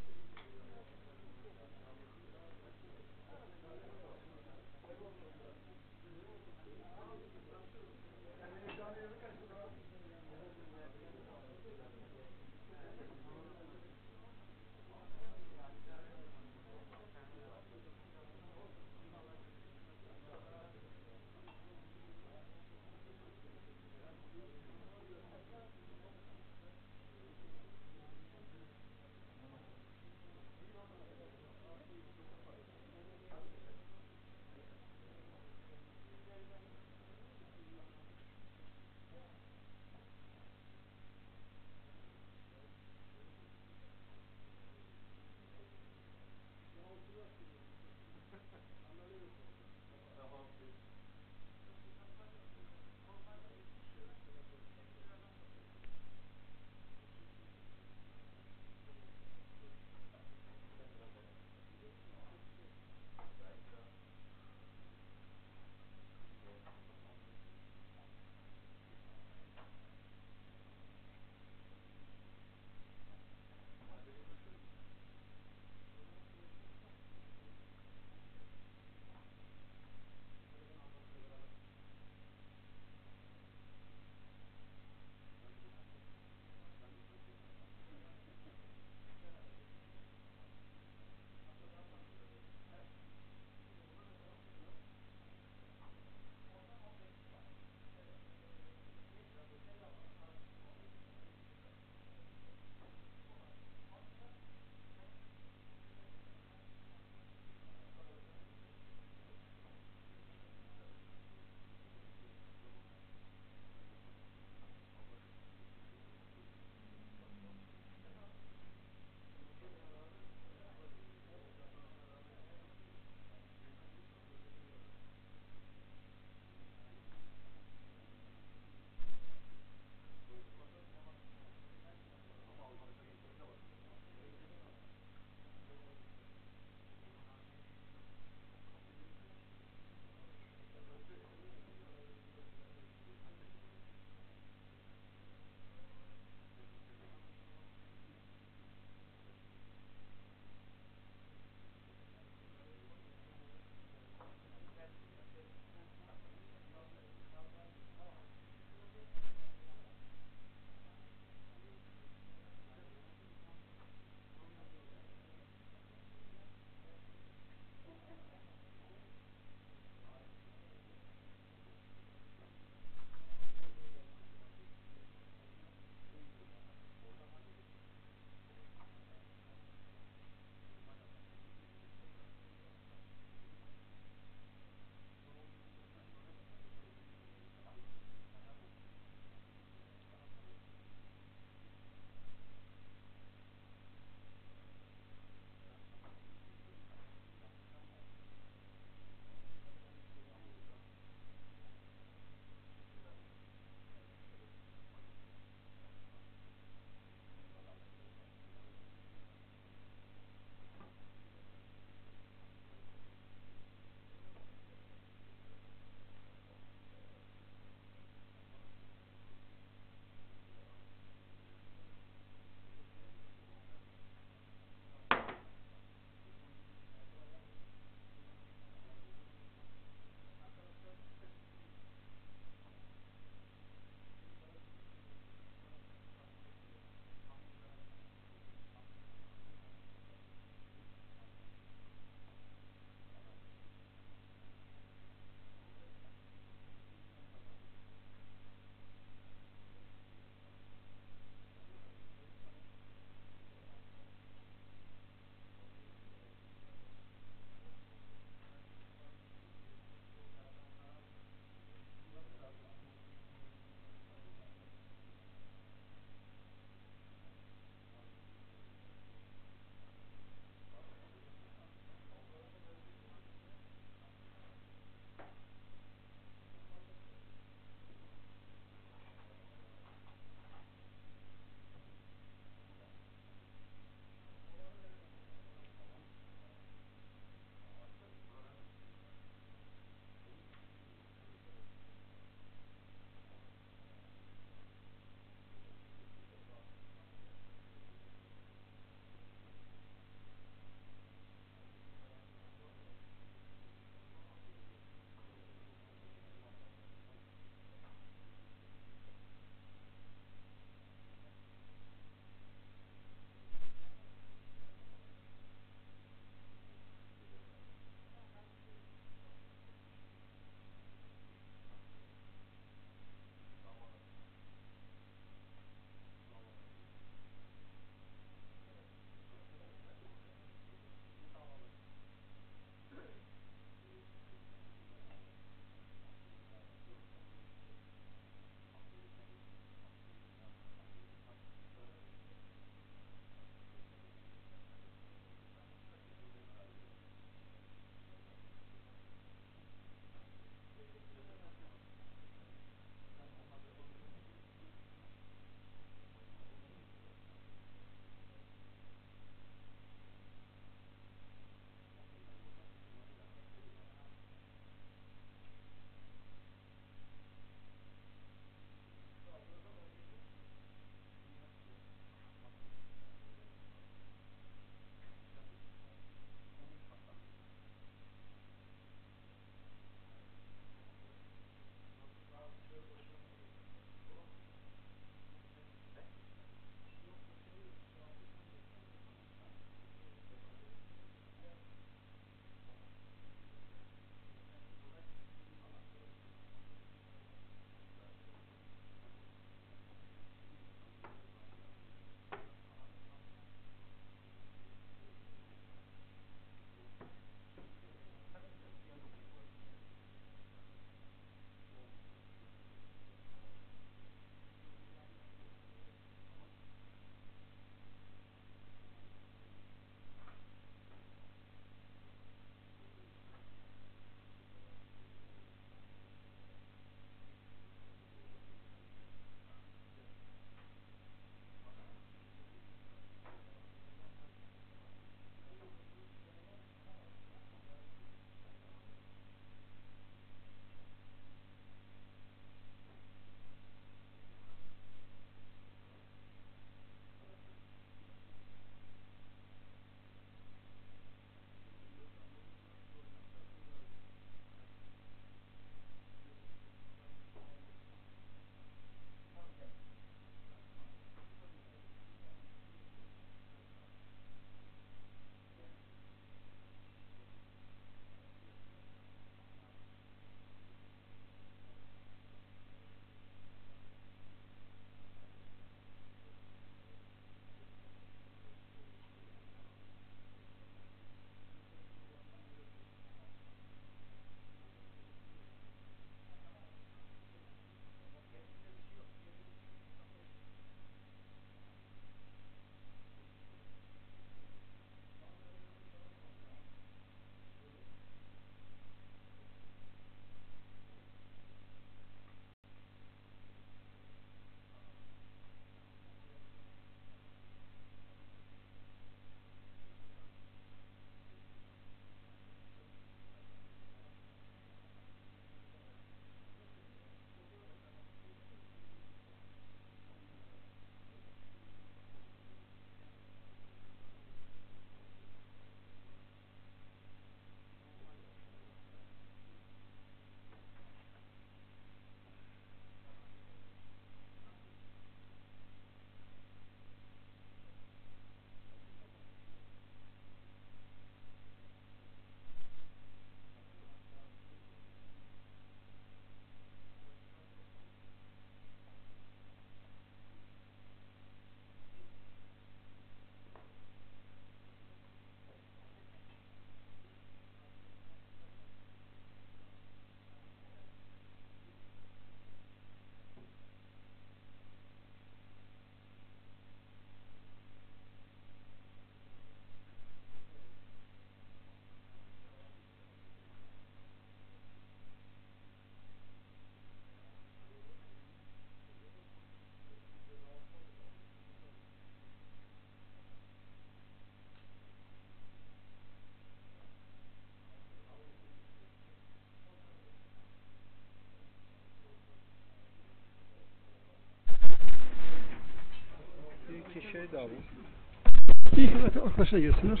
Evet, 599.00 599.16
arkadaşlar 599.16 599.58
gelsinler. 599.58 600.00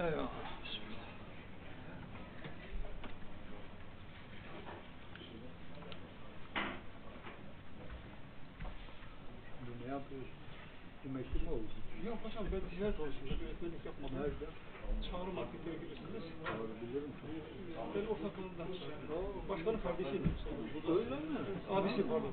Evet. 0.00 0.14
Şimdi 9.58 9.86
ne 9.86 9.92
yapıyorsun? 9.92 10.30
Emekli 11.06 11.42
mi 11.42 11.50
oldun? 11.50 11.68
Yok 12.06 12.18
hocam 12.40 12.52
ben 12.52 12.62
ticaret 12.70 13.00
olsun. 13.00 13.24
Öğretmenlik 13.44 13.82
yapmadım. 13.88 14.16
Nerede? 14.16 14.46
Çağrı 15.06 15.30
marketleri 15.38 15.76
bilirsiniz. 15.82 16.24
Doğru 16.58 16.72
bilirim. 16.80 17.12
Ben 17.94 18.04
ortaklığından. 18.12 18.68
Başkanın 19.48 19.80
kardeşiyim. 19.86 20.24
Öyle 20.96 21.16
mi? 21.30 21.38
Abisi 21.74 22.02
pardon. 22.10 22.32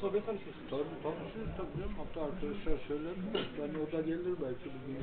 Sonra 0.00 0.14
ben 0.14 0.22
tanışıyorsun. 0.28 0.64
Tabii 0.70 0.96
tanışıyoruz 1.04 1.52
tabii 1.58 1.74
canım. 1.78 1.96
Hatta 2.02 2.18
arkadaşlar 2.28 2.76
söyler 2.88 3.16
mi? 3.22 3.28
Ben 3.58 3.70
o 3.82 3.84
da 3.92 4.00
gelir 4.08 4.34
belki 4.44 4.66
bugün. 4.74 4.98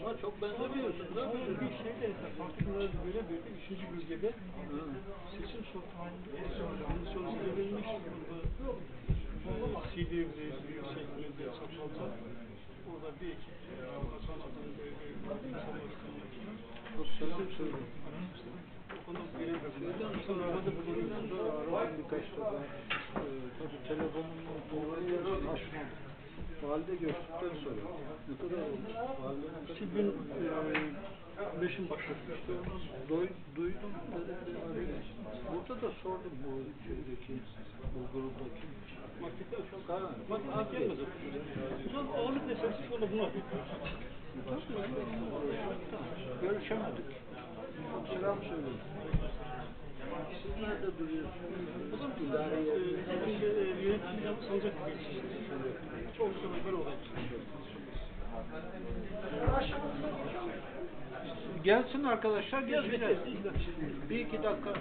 Ama 0.00 0.12
çok 0.22 0.42
benzemiyorsun 0.42 1.08
da. 1.16 1.22
Bir 1.62 1.72
şey 1.82 1.92
de 2.00 2.08
farklıları 2.38 2.90
böyle 3.04 3.20
böyle 3.28 3.48
üçüncü 3.58 3.84
bölgede 3.92 4.30
seçim 5.32 5.62
sonucu 7.12 7.46
verilmiş. 7.56 7.88
Silivri, 9.94 10.52
Büyükşehir'de, 10.68 11.44
Çatalca. 11.58 12.06
Orada 12.98 13.20
bir 13.20 13.26
ekip. 13.26 13.54
Ee, 23.16 23.30
tabii 23.58 23.80
telefonumu 23.88 24.52
numarayı 24.72 25.18
açmadım. 25.18 25.98
Valide 26.62 26.94
gördükten 26.94 27.54
sonra. 27.64 27.82
Ne 28.28 28.34
kadar 28.36 28.62
olmuş? 28.62 28.94
Valide 29.22 29.46
ne 29.46 29.54
kadar? 29.54 29.88
2005'in 31.62 31.90
başı. 31.90 32.12
İşte 32.40 32.52
onu 32.52 32.80
duy, 33.08 33.28
duydum 33.56 33.92
bir. 34.76 35.04
Burada 35.52 35.82
da 35.82 35.90
sordum 36.02 36.32
bu 36.44 36.50
şeydeki, 36.86 37.34
bu 37.94 38.00
gruptaki. 38.12 38.66
Markette 39.20 39.56
çok 39.70 39.88
Ha, 39.88 40.10
Markette 40.28 40.78
gelmez. 40.78 40.98
O 41.86 41.92
zaman 41.92 42.06
ağırlık. 42.18 42.42
Görüşemedik. 46.42 47.04
Selam 48.14 48.38
söyledim. 48.42 48.78
Siz 50.42 50.62
nerede 50.62 50.98
duruyorsunuz? 50.98 51.58
O 51.94 51.96
zaman 51.96 52.12
İdare 52.28 52.56
e, 52.56 52.64
yerinde. 52.64 53.26
bizim 53.26 53.40
de, 53.40 53.60
e, 53.60 53.84
yönetimden 53.84 54.34
sancak 54.48 54.74
geçişti. 54.86 55.22
Çok 56.18 56.28
sonra 56.42 56.64
böyle 56.64 56.76
olay. 56.76 56.94
Gelsin 61.64 62.04
arkadaşlar, 62.04 62.62
bekleriz. 62.92 63.18
Bir 64.10 64.18
iki 64.18 64.42
dakika. 64.42 64.72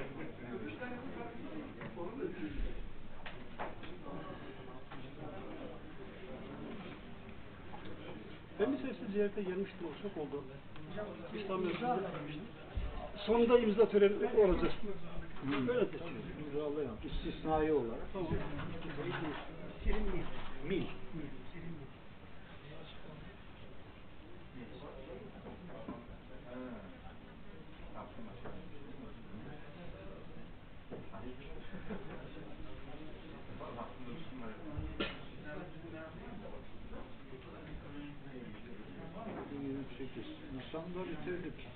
Ben 8.59 8.73
bir 8.73 8.77
sesli 8.77 9.11
ziyarete 9.11 9.41
gelmiştim, 9.41 9.88
o 9.88 10.01
çok 10.03 10.17
oldu. 10.17 10.43
Meclisi'nde. 11.34 11.99
Sonunda 13.17 13.59
imza 13.59 13.89
töreni 13.89 14.13
olacak. 14.45 14.71
Öyle 15.69 15.81
de. 15.81 15.97
İmzalayalım. 16.45 16.97
İstisnai 17.03 17.71
olarak. 17.71 17.99
Tamam. 18.13 18.29
Mil. 20.63 20.75
Yirmi 20.75 20.85
Nisan'da 40.78 41.12
bitirdik. 41.12 41.68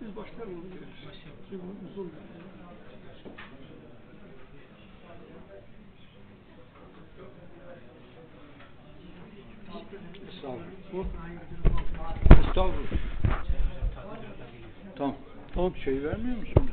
Siz 0.00 0.16
başlayalım. 0.16 0.64
Çünkü 1.50 1.64
uzun. 1.92 2.12
Estağfurullah. 10.28 11.06
Estağfurullah. 12.48 12.90
Tamam. 14.96 15.16
Tamam. 15.54 15.76
Şey 15.76 16.04
vermiyor 16.04 16.36
musunuz? 16.36 16.70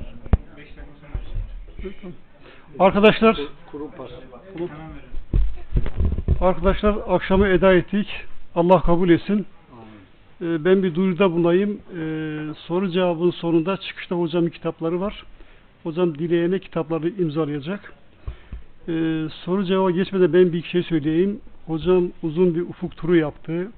Arkadaşlar, 2.80 3.40
arkadaşlar 6.42 6.98
akşamı 7.08 7.48
eda 7.48 7.74
ettik. 7.74 8.08
Allah 8.56 8.82
kabul 8.82 9.10
etsin. 9.10 9.46
Ee, 10.42 10.66
Ben 10.66 10.84
bir 10.84 10.96
duyuruda 10.96 11.32
bulunayım. 11.32 11.80
Ee, 11.98 12.54
Soru 12.58 12.92
cevabın 12.92 13.32
sonunda 13.32 13.78
çıkışta 13.78 14.16
hocamın 14.16 14.50
kitapları 14.50 15.02
var. 15.02 15.24
Hocam 15.84 16.18
dileyene 16.18 16.60
kitapları 16.60 17.10
imzalayacak. 17.10 17.94
Ee, 18.88 19.28
Soru 19.46 19.66
cevaba 19.66 19.92
geçmeden 19.92 20.34
ben 20.34 20.54
bir 20.54 20.64
şey 20.64 20.84
söyleyeyim. 20.84 21.40
Hocam 21.68 22.12
uzun 22.24 22.56
bir 22.56 22.62
ufuk 22.62 22.98
turu 22.98 23.16
yaptı. 23.16 23.72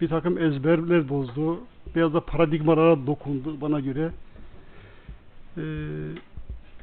Bir 0.00 0.08
takım 0.08 0.38
ezberler 0.38 1.08
bozdu. 1.08 1.58
Biraz 1.96 2.14
da 2.14 2.20
paradigmalara 2.20 3.06
dokundu 3.06 3.60
bana 3.60 3.80
göre. 3.80 4.10
Ee, 5.58 5.62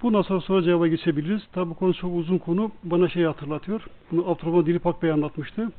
Bundan 0.04 0.22
sonra 0.22 0.42
soru 0.42 0.64
cevaba 0.64 0.88
geçebiliriz. 0.88 1.42
Tabi 1.54 1.70
bu 1.70 1.74
konu 1.74 1.94
çok 1.94 2.16
uzun 2.16 2.38
konu. 2.38 2.72
Bana 2.84 3.10
şey 3.10 3.24
hatırlatıyor. 3.24 3.82
Bunu 4.12 4.30
Abdurrahman 4.30 4.66
Dilipak 4.66 5.04
Bey 5.04 5.12
anlatmıştı. 5.12 5.72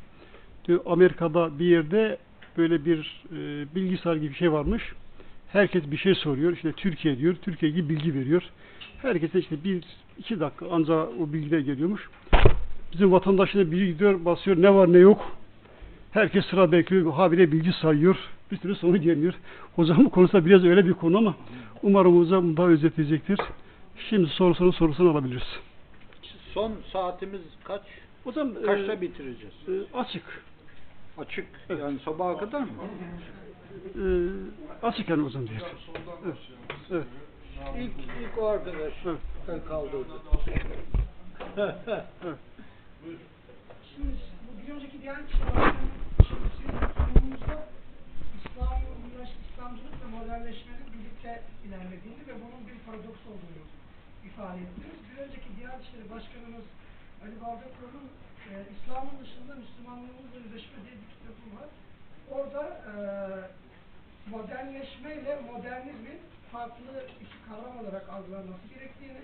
Diyor, 0.65 0.81
Amerika'da 0.87 1.59
bir 1.59 1.65
yerde 1.65 2.19
böyle 2.57 2.85
bir 2.85 3.25
e, 3.33 3.67
bilgisayar 3.75 4.17
gibi 4.17 4.31
bir 4.31 4.35
şey 4.35 4.53
varmış. 4.53 4.93
Herkes 5.53 5.91
bir 5.91 5.97
şey 5.97 6.15
soruyor. 6.15 6.53
İşte 6.53 6.73
Türkiye 6.73 7.19
diyor. 7.19 7.35
Türkiye 7.43 7.73
gibi 7.73 7.89
bilgi 7.89 8.15
veriyor. 8.15 8.43
Herkese 9.03 9.39
işte 9.39 9.65
bir 9.65 9.85
iki 10.19 10.41
dakika 10.41 10.67
ancak 10.71 11.09
o 11.21 11.33
bilgiler 11.33 11.59
geliyormuş. 11.59 12.09
Bizim 12.93 13.13
vatandaşına 13.13 13.71
biri 13.71 13.87
gidiyor 13.87 14.25
basıyor 14.25 14.63
ne 14.63 14.75
var 14.75 14.93
ne 14.93 14.99
yok. 14.99 15.37
Herkes 16.11 16.45
sıra 16.45 16.73
bekliyor. 16.73 17.13
Habire 17.13 17.53
bilgi 17.53 17.73
sayıyor. 17.73 18.17
Bir 18.53 18.57
türlü 18.57 18.75
sonu 18.75 18.97
gelmiyor. 18.97 19.35
Hocamın 19.77 20.09
konusu 20.09 20.33
da 20.33 20.47
biraz 20.47 20.65
öyle 20.65 20.87
bir 20.87 20.93
konu 20.93 21.19
ama 21.19 21.35
umarım 21.83 22.19
hocam 22.19 22.57
daha 22.57 22.69
özetleyecektir. 22.69 23.39
Şimdi 24.09 24.29
sorusunu 24.29 24.73
sorusunu 24.73 25.11
alabiliriz. 25.11 25.59
Son 26.55 26.77
saatimiz 26.93 27.41
kaç? 27.65 27.83
Hocam 28.25 28.55
Kaçta 28.55 28.93
e, 28.93 29.01
bitireceğiz? 29.01 29.55
e, 29.69 29.97
açık. 29.99 30.45
Açık. 31.19 31.47
Yani 31.69 31.99
sabaha 32.05 32.37
kadar 32.39 32.61
mı? 32.61 32.69
E, 33.95 34.03
açık 34.87 35.09
yani 35.09 35.23
hocam 35.23 35.49
diyor. 35.49 35.61
Evet. 36.25 36.37
Evet. 36.91 37.05
İlk, 37.79 37.93
ilk 38.23 38.39
o 38.39 38.47
arkadaş 38.47 38.93
Evet. 39.49 39.65
kaldırdı. 39.69 40.05
Şimdi 43.97 44.15
bu 44.47 44.67
bir 44.67 44.73
önceki 44.75 45.03
diğer 45.03 45.27
kişilerden 45.27 45.75
sunumumuzda 46.29 47.67
İslam, 48.39 48.79
İslamcılık 49.53 49.93
ve 50.05 50.19
modernleşmenin 50.19 50.87
birlikte 50.95 51.43
ilerlediğini 51.69 52.21
ve 52.29 52.35
bunun 52.35 52.67
bir 52.69 52.79
paradoks 52.87 53.21
olduğunu 53.27 53.65
ifade 54.29 54.61
ettiniz. 54.67 54.99
Bir 55.09 55.17
önceki 55.25 55.49
Diyanet 55.57 55.85
İşleri 55.85 56.11
Başkanımız 56.15 56.67
Ali 57.23 57.37
Baldakoğlu'nun 57.45 58.09
e, 58.49 58.53
İslam'ın 58.75 59.17
dışında 59.23 59.53
Müslümanlığımızla 59.63 60.37
yüzleşme 60.45 60.79
diye 60.85 60.97
bir 61.01 61.11
kitabı 61.15 61.47
var. 61.59 61.71
Orada 62.37 62.63
e, 62.91 62.95
modernleşme 64.31 65.11
ile 65.15 65.41
modernizmin 65.53 66.21
farklı 66.53 66.93
iki 67.23 67.39
kavram 67.49 67.79
olarak 67.79 68.09
algılanması 68.09 68.65
gerektiğini, 68.75 69.23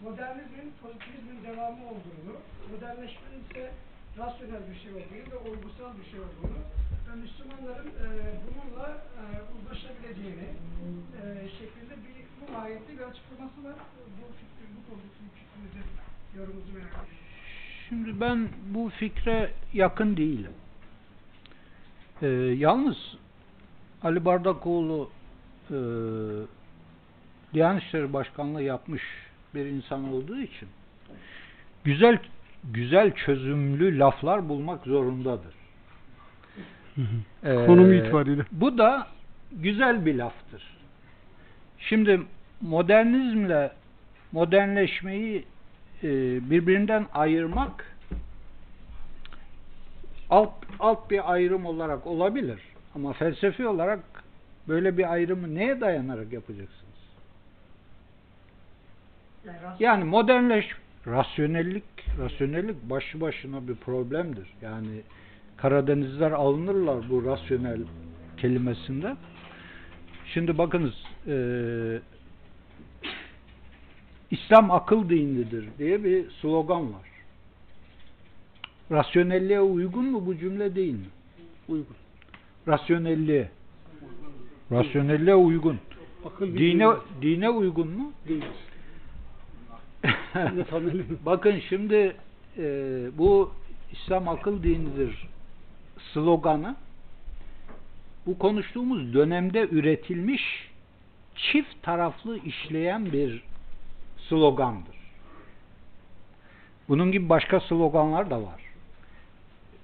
modernizmin 0.00 0.72
pozitivizmin 0.82 1.44
devamı 1.44 1.82
olduğunu, 1.92 2.34
modernleşmenin 2.70 3.44
ise 3.44 3.72
rasyonel 4.18 4.62
bir 4.70 4.78
şey 4.82 4.92
olduğunu 4.92 5.26
ve 5.32 5.36
olgusal 5.36 5.90
bir 5.98 6.10
şey 6.10 6.20
olduğunu 6.20 6.60
ve 7.06 7.16
Müslümanların 7.16 7.88
e, 7.88 8.08
bununla 8.44 8.88
e, 9.20 9.24
uzlaşabileceğini 9.54 10.48
e, 11.18 11.48
şeklinde 11.58 11.94
bir 12.04 12.21
ayette 12.62 12.92
bir 12.92 13.02
açıklaması 13.02 13.64
var. 13.64 13.74
Bu 14.18 14.26
fikri, 14.32 14.74
bu 14.76 14.90
konudaki 14.90 15.18
fikrinizi, 15.34 15.88
yorumunuzu 16.38 16.72
merak 16.72 16.88
ediyorum. 16.88 17.12
Şimdi 17.88 18.20
ben 18.20 18.48
bu 18.74 18.90
fikre 18.90 19.50
yakın 19.72 20.16
değilim. 20.16 20.52
Ee, 22.22 22.26
yalnız 22.58 22.96
Ali 24.02 24.24
Bardakoğlu 24.24 25.10
e, 25.70 25.76
Diyanet 27.54 27.82
İşleri 27.82 28.12
Başkanlığı 28.12 28.62
yapmış 28.62 29.02
bir 29.54 29.66
insan 29.66 30.12
olduğu 30.12 30.40
için 30.40 30.68
güzel 31.84 32.18
güzel 32.64 33.14
çözümlü 33.14 33.98
laflar 33.98 34.48
bulmak 34.48 34.84
zorundadır. 34.84 35.54
Ee, 37.44 37.66
Konumu 37.66 37.94
itibariyle. 37.94 38.42
Bu 38.52 38.78
da 38.78 39.06
güzel 39.52 40.06
bir 40.06 40.14
laftır. 40.14 40.81
Şimdi 41.88 42.20
modernizmle 42.60 43.72
modernleşmeyi 44.32 45.44
e, 46.02 46.08
birbirinden 46.50 47.06
ayırmak 47.14 47.96
alt 50.30 50.52
alt 50.80 51.10
bir 51.10 51.32
ayrım 51.32 51.66
olarak 51.66 52.06
olabilir. 52.06 52.60
Ama 52.94 53.12
felsefi 53.12 53.66
olarak 53.66 54.00
böyle 54.68 54.98
bir 54.98 55.12
ayrımı 55.12 55.54
neye 55.54 55.80
dayanarak 55.80 56.32
yapacaksınız? 56.32 56.92
Yani 59.78 60.04
modernleş 60.04 60.66
rasyonellik 61.06 61.84
rasyonellik 62.18 62.90
başlı 62.90 63.20
başına 63.20 63.68
bir 63.68 63.74
problemdir. 63.74 64.48
Yani 64.62 65.02
Karadenizler 65.62 66.30
alınırlar 66.30 67.10
bu 67.10 67.24
rasyonel 67.24 67.80
kelimesinde. 68.36 69.16
Şimdi 70.34 70.58
bakınız 70.58 70.94
eee, 71.26 72.00
İslam 74.30 74.70
akıl 74.70 75.08
dinidir 75.08 75.64
diye 75.78 76.04
bir 76.04 76.30
slogan 76.30 76.92
var. 76.92 77.08
Rasyonelliğe 78.90 79.60
uygun 79.60 80.04
mu 80.04 80.26
bu 80.26 80.36
cümle 80.36 80.74
değil 80.74 80.92
mi? 80.94 81.06
Uygun. 81.68 81.96
Rasyonelliğe. 82.68 83.50
Rasyonelliğe 84.72 85.34
uygun. 85.34 85.78
Akıl 86.24 86.46
Dine 86.58 86.86
dine 87.22 87.50
uygun 87.50 87.88
mu? 87.88 88.12
değil. 88.28 88.44
Bakın 91.26 91.60
şimdi 91.68 92.16
e, 92.58 92.64
bu 93.18 93.50
İslam 93.92 94.28
akıl 94.28 94.62
dinidir 94.62 95.28
sloganı 96.12 96.76
bu 98.26 98.38
konuştuğumuz 98.38 99.14
dönemde 99.14 99.68
üretilmiş 99.70 100.70
çift 101.36 101.82
taraflı 101.82 102.38
işleyen 102.38 103.12
bir 103.12 103.42
slogandır. 104.28 104.96
Bunun 106.88 107.12
gibi 107.12 107.28
başka 107.28 107.60
sloganlar 107.60 108.30
da 108.30 108.42
var. 108.42 108.60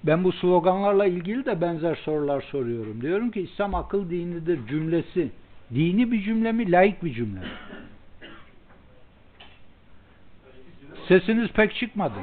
Ben 0.03 0.23
bu 0.23 0.31
sloganlarla 0.31 1.05
ilgili 1.05 1.45
de 1.45 1.61
benzer 1.61 1.95
sorular 1.95 2.41
soruyorum. 2.41 3.01
Diyorum 3.01 3.31
ki 3.31 3.41
İslam 3.41 3.75
akıl 3.75 4.09
dinidir 4.09 4.67
cümlesi 4.67 5.31
dini 5.73 6.11
bir 6.11 6.23
cümle 6.23 6.51
mi, 6.51 6.71
laik 6.71 7.03
bir 7.03 7.13
cümle 7.13 7.39
mi? 7.39 7.47
Sesiniz 11.07 11.51
pek 11.51 11.75
çıkmadı. 11.75 12.13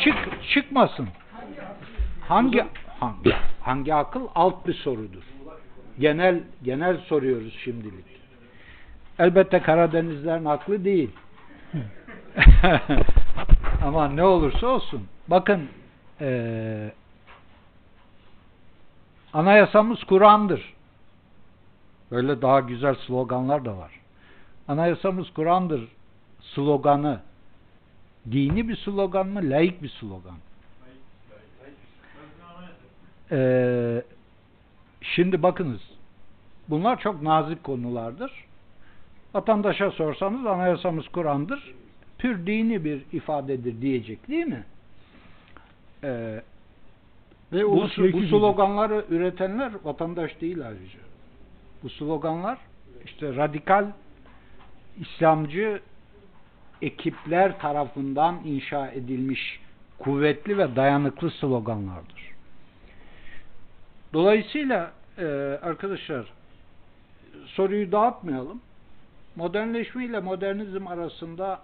Çık 0.00 0.14
çıkmasın. 0.54 1.08
Hangi 2.28 2.64
hangi 3.00 3.32
hangi 3.60 3.94
akıl 3.94 4.26
alt 4.34 4.66
bir 4.66 4.74
sorudur. 4.74 5.22
Genel 5.98 6.40
genel 6.62 6.98
soruyoruz 6.98 7.54
şimdilik. 7.64 8.04
Elbette 9.18 9.62
Karadenizlerin 9.62 10.44
aklı 10.44 10.84
değil. 10.84 11.10
Ama 13.84 14.08
ne 14.08 14.24
olursa 14.24 14.66
olsun. 14.66 15.06
Bakın 15.28 15.68
eee 16.20 16.92
anayasamız 19.32 20.04
Kur'an'dır. 20.04 20.74
Böyle 22.10 22.42
daha 22.42 22.60
güzel 22.60 22.94
sloganlar 22.94 23.64
da 23.64 23.76
var. 23.76 23.92
Anayasamız 24.68 25.32
Kur'an'dır 25.32 25.88
sloganı 26.40 27.20
dini 28.30 28.68
bir 28.68 28.76
slogan 28.76 29.28
mı, 29.28 29.40
laik 29.42 29.82
bir 29.82 29.88
slogan? 29.88 30.36
Ee, 33.32 34.02
şimdi 35.00 35.42
bakınız, 35.42 35.80
bunlar 36.68 37.00
çok 37.00 37.22
nazik 37.22 37.64
konulardır. 37.64 38.44
Vatandaşa 39.34 39.90
sorsanız 39.90 40.46
anayasamız 40.46 41.08
Kur'an'dır, 41.08 41.74
pür 42.18 42.46
dini 42.46 42.84
bir 42.84 43.02
ifadedir 43.12 43.80
diyecek 43.80 44.28
değil 44.28 44.46
mi? 44.46 44.64
Ee, 46.04 46.42
Ve 47.52 47.62
bu, 47.64 47.66
olması 47.66 47.96
bu 47.96 48.02
gerektiği 48.02 48.20
gibi. 48.20 48.28
sloganları 48.30 49.04
üretenler 49.10 49.72
vatandaş 49.84 50.40
değil 50.40 50.66
ayrıca. 50.66 50.98
Bu 51.82 51.90
sloganlar 51.90 52.58
işte 53.04 53.36
radikal 53.36 53.86
İslamcı 55.00 55.80
ekipler 56.82 57.58
tarafından 57.58 58.40
inşa 58.44 58.88
edilmiş 58.88 59.60
kuvvetli 59.98 60.58
ve 60.58 60.76
dayanıklı 60.76 61.30
sloganlardır. 61.30 62.19
Dolayısıyla 64.12 64.92
e, 65.18 65.24
arkadaşlar 65.62 66.26
soruyu 67.46 67.92
dağıtmayalım. 67.92 68.60
Modernleşme 69.36 70.04
ile 70.04 70.20
modernizm 70.20 70.86
arasında 70.86 71.60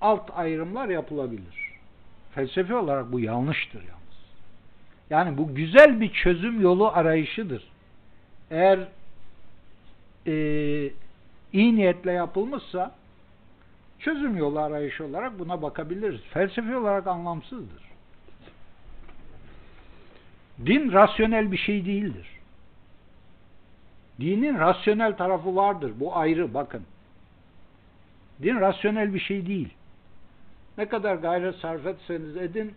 alt 0.00 0.30
ayrımlar 0.36 0.88
yapılabilir. 0.88 1.68
Felsefi 2.34 2.74
olarak 2.74 3.12
bu 3.12 3.20
yanlıştır 3.20 3.80
yalnız. 3.80 3.98
Yani 5.10 5.38
bu 5.38 5.54
güzel 5.54 6.00
bir 6.00 6.12
çözüm 6.12 6.60
yolu 6.60 6.88
arayışıdır. 6.88 7.64
Eğer 8.50 8.88
e, 10.26 10.32
iyi 11.52 11.76
niyetle 11.76 12.12
yapılmışsa 12.12 12.94
çözüm 13.98 14.36
yolu 14.36 14.60
arayışı 14.60 15.04
olarak 15.04 15.38
buna 15.38 15.62
bakabiliriz. 15.62 16.20
Felsefi 16.20 16.76
olarak 16.76 17.06
anlamsızdır. 17.06 17.87
Din 20.66 20.92
rasyonel 20.92 21.52
bir 21.52 21.56
şey 21.56 21.86
değildir. 21.86 22.26
Dinin 24.20 24.58
rasyonel 24.58 25.16
tarafı 25.16 25.56
vardır. 25.56 25.92
Bu 25.96 26.16
ayrı 26.16 26.54
bakın. 26.54 26.82
Din 28.42 28.60
rasyonel 28.60 29.14
bir 29.14 29.20
şey 29.20 29.46
değil. 29.46 29.68
Ne 30.78 30.88
kadar 30.88 31.14
gayret 31.14 31.56
sarf 31.56 31.86
etseniz 31.86 32.36
edin 32.36 32.74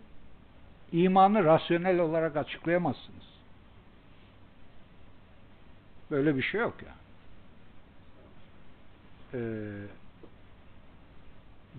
imanı 0.92 1.44
rasyonel 1.44 1.98
olarak 1.98 2.36
açıklayamazsınız. 2.36 3.32
Böyle 6.10 6.36
bir 6.36 6.42
şey 6.42 6.60
yok 6.60 6.74
ya. 6.86 6.94
Ee, 9.34 9.38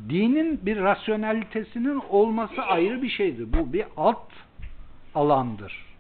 dinin 0.10 0.66
bir 0.66 0.78
rasyonalitesinin 0.78 2.02
olması 2.10 2.62
ayrı 2.62 3.02
bir 3.02 3.10
şeydir. 3.10 3.54
Bu 3.54 3.74
bir 3.74 3.86
alt 3.98 4.32
alandır. 5.16 5.93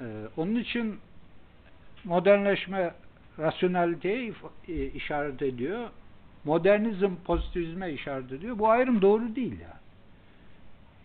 Ee, 0.00 0.04
onun 0.36 0.54
için 0.54 0.98
modernleşme 2.04 2.94
rasyonaliteye 3.38 4.28
if- 4.30 4.50
e, 4.68 4.86
işaret 4.86 5.42
ediyor. 5.42 5.88
Modernizm 6.44 7.10
pozitivizme 7.24 7.92
işaret 7.92 8.32
ediyor. 8.32 8.58
Bu 8.58 8.68
ayrım 8.68 9.02
doğru 9.02 9.36
değil 9.36 9.60
ya. 9.60 9.76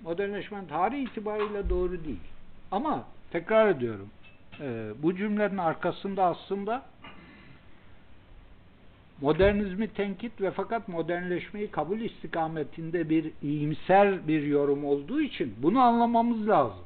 Modernleşmenin 0.04 0.68
tarihi 0.68 1.04
itibariyle 1.04 1.70
doğru 1.70 2.06
değil. 2.06 2.20
Ama 2.72 3.06
tekrar 3.32 3.68
ediyorum. 3.70 4.10
e, 4.62 4.92
bu 5.04 5.16
cümlenin 5.16 5.58
arkasında 5.58 6.24
aslında 6.24 6.86
modernizmi 9.22 9.88
tenkit 9.88 10.42
ve 10.42 10.52
fakat 10.52 10.88
modernleşmeyi 10.88 11.72
kabul 11.72 12.00
istikametinde 12.00 13.10
bir 13.10 13.32
iyimser 13.44 14.28
bir 14.28 14.44
yorum 14.44 14.86
olduğu 14.86 15.22
için 15.22 15.56
bunu 15.58 15.80
anlamamız 15.80 16.48
lazım. 16.48 16.85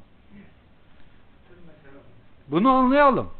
Bunu 2.50 2.70
anlayalım. 2.70 3.30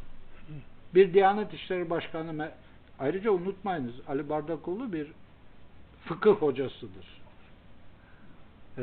Bir 0.95 1.15
Diyanet 1.15 1.55
İşleri 1.55 1.91
Başkanı 1.91 2.51
ayrıca 2.99 3.31
unutmayınız 3.31 3.95
Ali 4.09 4.29
Bardakoğlu 4.29 4.93
bir 4.93 5.07
fıkıh 6.05 6.33
hocasıdır. 6.35 7.21
Ee, 8.79 8.83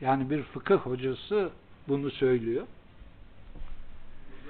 yani 0.00 0.30
bir 0.30 0.42
fıkıh 0.42 0.76
hocası 0.76 1.50
bunu 1.88 2.10
söylüyor. 2.10 2.66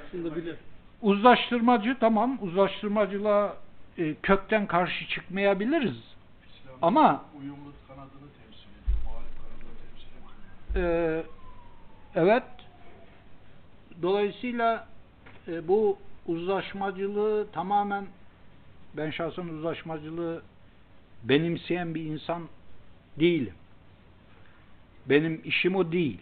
Aslında 0.06 0.36
bile 0.36 0.56
uzlaştırmacı 1.02 1.96
tamam 2.00 2.38
uzlaştırmacılığa 2.40 3.56
e, 3.98 4.14
kökten 4.14 4.66
karşı 4.66 5.08
çıkmayabiliriz. 5.08 5.96
İslam 5.96 6.76
Ama- 6.82 7.24
uyumlu 7.40 7.72
kanadını 7.88 8.08
temsil 8.10 8.68
ediyor. 8.82 8.98
Muhalif 9.04 9.30
kanadını 9.38 9.78
temsil 9.80 10.08
ediyor. 10.78 11.22
Ee, 11.24 11.24
evet. 12.14 12.42
Dolayısıyla 14.02 14.86
e, 15.48 15.68
bu 15.68 15.98
uzlaşmacılığı 16.26 17.46
tamamen 17.52 18.06
ben 18.96 19.10
şahsen 19.10 19.48
uzlaşmacılığı 19.48 20.42
benimseyen 21.24 21.94
bir 21.94 22.04
insan 22.04 22.42
değilim. 23.20 23.54
Benim 25.06 25.40
işim 25.44 25.76
o 25.76 25.92
değil. 25.92 26.18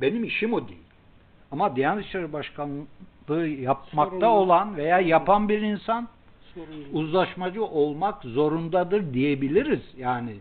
Benim 0.00 0.24
işim 0.24 0.52
o 0.52 0.68
değil. 0.68 0.82
Ama 1.52 1.76
Diyanet 1.76 2.06
İşleri 2.06 2.32
Başkanlığı 2.32 3.48
yapmakta 3.48 4.10
Sorumlu. 4.10 4.26
olan 4.26 4.76
veya 4.76 5.00
yapan 5.00 5.48
bir 5.48 5.60
insan 5.62 6.08
Sorun 6.54 6.76
yok. 6.76 6.86
uzlaşmacı 6.92 7.64
olmak 7.64 8.22
zorundadır 8.22 9.14
diyebiliriz 9.14 9.82
yani. 9.98 10.36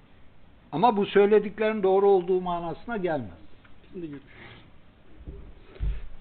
Ama 0.71 0.97
bu 0.97 1.05
söylediklerin 1.05 1.83
doğru 1.83 2.07
olduğu 2.07 2.41
manasına 2.41 2.97
gelmez. 2.97 3.37
Şimdi 3.91 4.07
görüşürüz. 4.07 4.35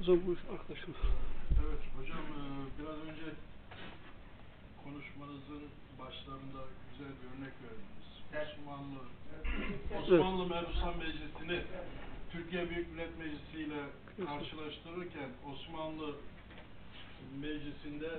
O 0.04 0.06
zaman 0.06 0.20
bu 0.26 0.36
arkadaşım. 0.54 0.94
Evet 1.62 1.82
hocam 1.96 2.18
e, 2.18 2.42
biraz 2.78 2.96
önce 3.08 3.28
konuşmanızın 4.84 5.62
başlarında 5.98 6.60
güzel 6.90 7.12
bir 7.20 7.26
örnek 7.32 7.54
verdiniz. 7.64 8.08
Osmanlı 8.42 9.00
Osmanlı 10.02 10.46
Mebusan 10.46 10.98
Meclisi'ni 10.98 11.60
Türkiye 12.32 12.70
Büyük 12.70 12.92
Millet 12.92 13.18
Meclisi 13.18 13.56
ile 13.66 13.80
karşılaştırırken 14.26 15.30
Osmanlı 15.52 16.14
Meclisi'nde 17.40 18.10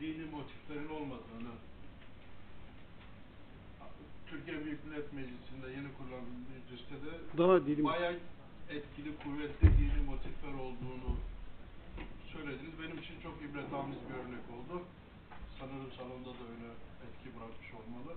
dini 0.00 0.24
motiflerin 0.30 0.88
olmadığını 0.88 1.54
Türkiye 4.30 4.64
Büyük 4.64 4.84
Millet 4.84 5.12
Meclisi'nde 5.12 5.66
yeni 5.76 5.88
kurulan 5.98 6.24
mecliste 6.52 6.94
de 6.94 7.38
Daha 7.38 7.66
dilim. 7.66 7.84
bayağı 7.84 8.16
etkili, 8.70 9.16
kuvvetli 9.16 9.68
dini 9.78 10.02
motifler 10.06 10.54
olduğunu 10.54 11.16
söylediniz. 12.32 12.74
Benim 12.82 12.98
için 12.98 13.20
çok 13.22 13.36
ibretamiz 13.42 13.98
bir 14.08 14.14
örnek 14.22 14.46
oldu. 14.56 14.82
Sanırım 15.58 15.92
salonda 15.98 16.30
da 16.38 16.44
öyle 16.52 16.68
etki 17.06 17.28
bırakmış 17.36 17.70
olmalı. 17.78 18.12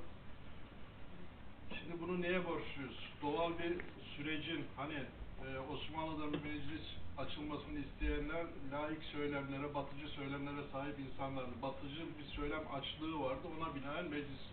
Şimdi 1.80 2.02
bunu 2.02 2.22
neye 2.22 2.46
borçluyuz? 2.46 3.00
Doğal 3.22 3.52
bir 3.60 3.74
sürecin 4.16 4.66
hani 4.78 5.00
e, 5.46 5.48
Osmanlı'da 5.60 6.26
meclis 6.26 6.86
açılmasını 7.18 7.80
isteyenler 7.80 8.46
laik 8.72 9.04
söylemlere, 9.04 9.74
batıcı 9.74 10.08
söylemlere 10.08 10.64
sahip 10.72 11.00
insanlardı. 11.00 11.62
Batıcı 11.62 12.02
bir 12.20 12.26
söylem 12.36 12.64
açlığı 12.74 13.20
vardı. 13.20 13.48
Ona 13.58 13.76
binaen 13.76 14.06
meclis 14.06 14.44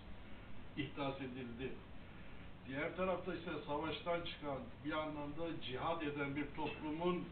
ihdas 0.76 1.16
edildi. 1.16 1.72
Diğer 2.68 2.96
tarafta 2.96 3.34
ise 3.34 3.50
savaştan 3.66 4.20
çıkan 4.20 4.58
bir 4.84 4.92
anlamda 4.92 5.62
cihad 5.62 6.02
eden 6.02 6.36
bir 6.36 6.46
toplumun 6.56 7.24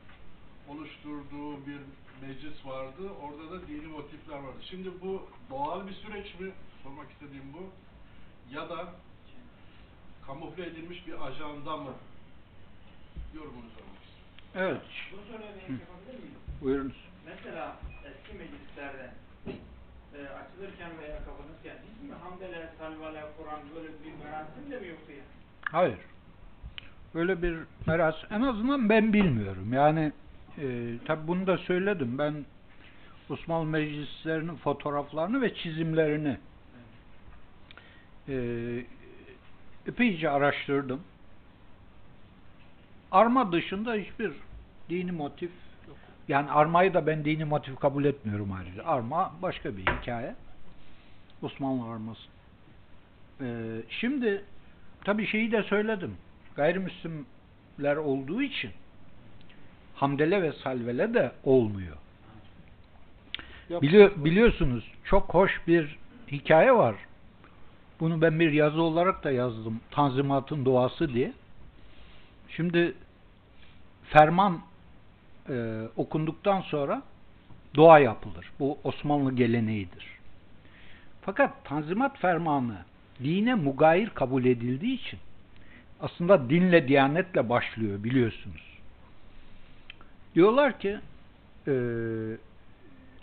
oluşturduğu 0.69 1.67
bir 1.67 1.81
meclis 2.23 2.67
vardı. 2.67 3.11
Orada 3.23 3.51
da 3.51 3.69
dini 3.69 3.87
motifler 3.87 4.37
vardı. 4.37 4.59
Şimdi 4.71 4.91
bu 5.03 5.29
doğal 5.51 5.87
bir 5.87 5.93
süreç 5.93 6.41
mi? 6.41 6.53
Sormak 6.83 7.11
istediğim 7.11 7.53
bu. 7.53 7.71
Ya 8.55 8.69
da 8.69 8.89
kamufle 10.27 10.67
edilmiş 10.67 11.07
bir 11.07 11.27
ajanda 11.27 11.77
mı? 11.77 11.93
Yorumunuzu 13.35 13.75
almak 13.81 14.03
istiyorum. 14.03 14.55
Evet. 14.55 14.83
Bunu 15.13 15.21
söylemeye 15.23 15.81
yapabilir 15.81 16.23
miyim? 16.23 16.39
Buyurunuz. 16.63 16.97
Mesela 17.27 17.77
eski 18.05 18.39
meclislerde 18.39 19.11
e, 20.15 20.19
açılırken 20.29 20.91
veya 20.99 21.19
kapanırken 21.25 21.77
hiç 21.87 22.09
mi 22.09 22.15
hamdele, 22.23 22.73
salvale, 22.79 23.25
Kur'an 23.39 23.61
böyle 23.75 23.89
bir 23.89 24.25
merasim 24.25 24.71
de 24.71 24.81
mi 24.81 24.89
yoktu 24.89 25.13
ya? 25.13 25.25
Hayır. 25.73 25.99
Böyle 27.15 27.43
bir 27.43 27.59
meras 27.87 28.15
en 28.31 28.43
azından 28.43 28.89
ben 28.89 29.13
bilmiyorum. 29.13 29.73
Yani 29.73 30.13
e, 30.59 30.99
tabi 31.05 31.29
bunu 31.29 31.47
da 31.47 31.59
söyledim. 31.59 32.19
Ben 32.19 32.45
Osmanlı 33.31 33.67
meclislerinin 33.67 34.57
fotoğraflarını 34.57 35.41
ve 35.41 35.55
çizimlerini 35.55 36.39
e, 38.29 38.37
epeyce 39.87 40.31
araştırdım. 40.31 41.01
Arma 43.11 43.53
dışında 43.53 43.95
hiçbir 43.95 44.33
dini 44.91 45.13
motif 45.13 45.51
yani 46.29 46.51
armayı 46.51 46.95
da 46.95 47.07
ben 47.07 47.25
dini 47.25 47.45
motif 47.45 47.81
kabul 47.81 48.05
etmiyorum 48.05 48.53
ayrıca. 48.53 48.85
Arma 48.85 49.33
başka 49.43 49.77
bir 49.77 49.87
hikaye. 49.87 50.35
Osmanlı 51.43 51.93
arması. 51.93 52.21
Ee, 53.41 53.83
şimdi 53.89 54.45
tabii 55.05 55.27
şeyi 55.27 55.53
de 55.53 55.63
söyledim. 55.63 56.17
Gayrimüslimler 56.57 57.97
olduğu 57.97 58.43
için 58.43 58.71
hamdele 60.01 60.43
ve 60.43 60.53
salvele 60.53 61.15
de 61.15 61.33
olmuyor. 61.45 61.97
Bili- 63.71 64.25
biliyorsunuz 64.25 64.85
çok 65.05 65.35
hoş 65.35 65.61
bir 65.67 65.99
hikaye 66.33 66.73
var. 66.73 66.95
Bunu 68.01 68.23
ben 68.23 68.41
bir 68.41 68.53
yazı 68.53 68.83
olarak 68.83 69.25
da 69.25 69.31
yazdım. 69.31 69.81
Tanzimatın 69.91 70.65
Doğası 70.65 71.15
diye. 71.15 71.33
Şimdi 72.49 72.95
ferman 74.05 74.61
e, 75.49 75.83
okunduktan 75.97 76.61
sonra 76.61 77.03
dua 77.75 77.99
yapılır. 77.99 78.53
Bu 78.61 78.79
Osmanlı 78.85 79.33
geleneğidir. 79.35 80.07
Fakat 81.23 81.65
Tanzimat 81.65 82.19
fermanı 82.19 82.79
dine 83.25 83.55
mugayir 83.55 84.11
kabul 84.11 84.45
edildiği 84.45 84.95
için 84.95 85.19
aslında 86.01 86.51
dinle, 86.51 86.89
diyanetle 86.89 87.49
başlıyor 87.49 88.05
biliyorsunuz. 88.05 88.70
Diyorlar 90.35 90.79
ki 90.79 90.99
e, 91.69 91.73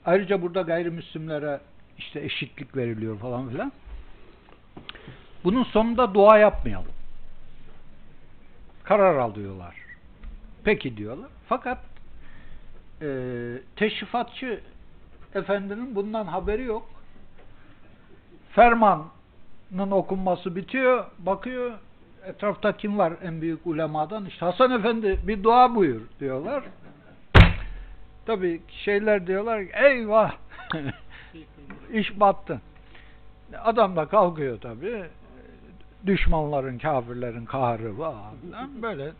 ayrıca 0.06 0.42
burada 0.42 0.62
gayrimüslimlere 0.62 1.60
işte 1.98 2.20
eşitlik 2.20 2.78
veriliyor 2.78 3.20
falan 3.20 3.50
filan. 3.50 3.72
Bunun 5.44 5.64
sonunda 5.64 6.14
dua 6.14 6.38
yapmayalım. 6.38 6.92
Karar 8.84 9.16
alıyorlar. 9.16 9.76
Peki 10.64 10.98
diyorlar. 10.98 11.30
Fakat 11.48 11.78
e, 13.02 13.08
teşrifatçı 13.76 14.62
efendinin 15.36 15.96
bundan 15.96 16.26
haberi 16.26 16.64
yok. 16.64 16.90
Fermanın 18.52 19.92
okunması 19.92 20.56
bitiyor. 20.56 21.06
Bakıyor 21.20 21.72
etrafta 22.26 22.78
kim 22.78 22.98
var 22.98 23.14
en 23.24 23.42
büyük 23.42 23.68
ulemadan? 23.68 24.26
İşte 24.26 24.46
Hasan 24.46 24.72
Efendi 24.72 25.20
bir 25.28 25.44
dua 25.44 25.76
buyur 25.76 26.02
diyorlar. 26.20 26.64
Tabii 28.28 28.62
şeyler 28.70 29.28
diyorlar 29.28 29.66
ki, 29.66 29.72
eyvah 29.74 30.36
iş 31.94 32.20
battı. 32.20 32.62
Adam 33.64 33.96
da 33.96 34.06
kalkıyor 34.06 34.62
tabii. 34.62 35.04
Düşmanların, 36.06 36.78
kafirlerin 36.78 37.46
kahrı 37.46 37.96
falan. 37.96 38.34
Böyle 38.82 39.12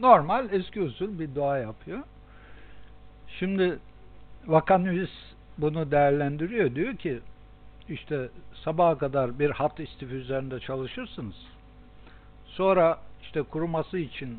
normal 0.00 0.52
eski 0.52 0.82
usul 0.82 1.18
bir 1.18 1.34
dua 1.34 1.58
yapıyor. 1.58 1.98
Şimdi 3.28 3.78
Vakanüvis 4.46 5.10
bunu 5.58 5.90
değerlendiriyor. 5.90 6.74
Diyor 6.74 6.96
ki 6.96 7.20
işte 7.88 8.28
sabaha 8.64 8.98
kadar 8.98 9.38
bir 9.38 9.50
hat 9.50 9.80
istifi 9.80 10.14
üzerinde 10.14 10.60
çalışırsınız. 10.60 11.36
Sonra 12.46 12.98
işte 13.22 13.42
kuruması 13.42 13.98
için 13.98 14.38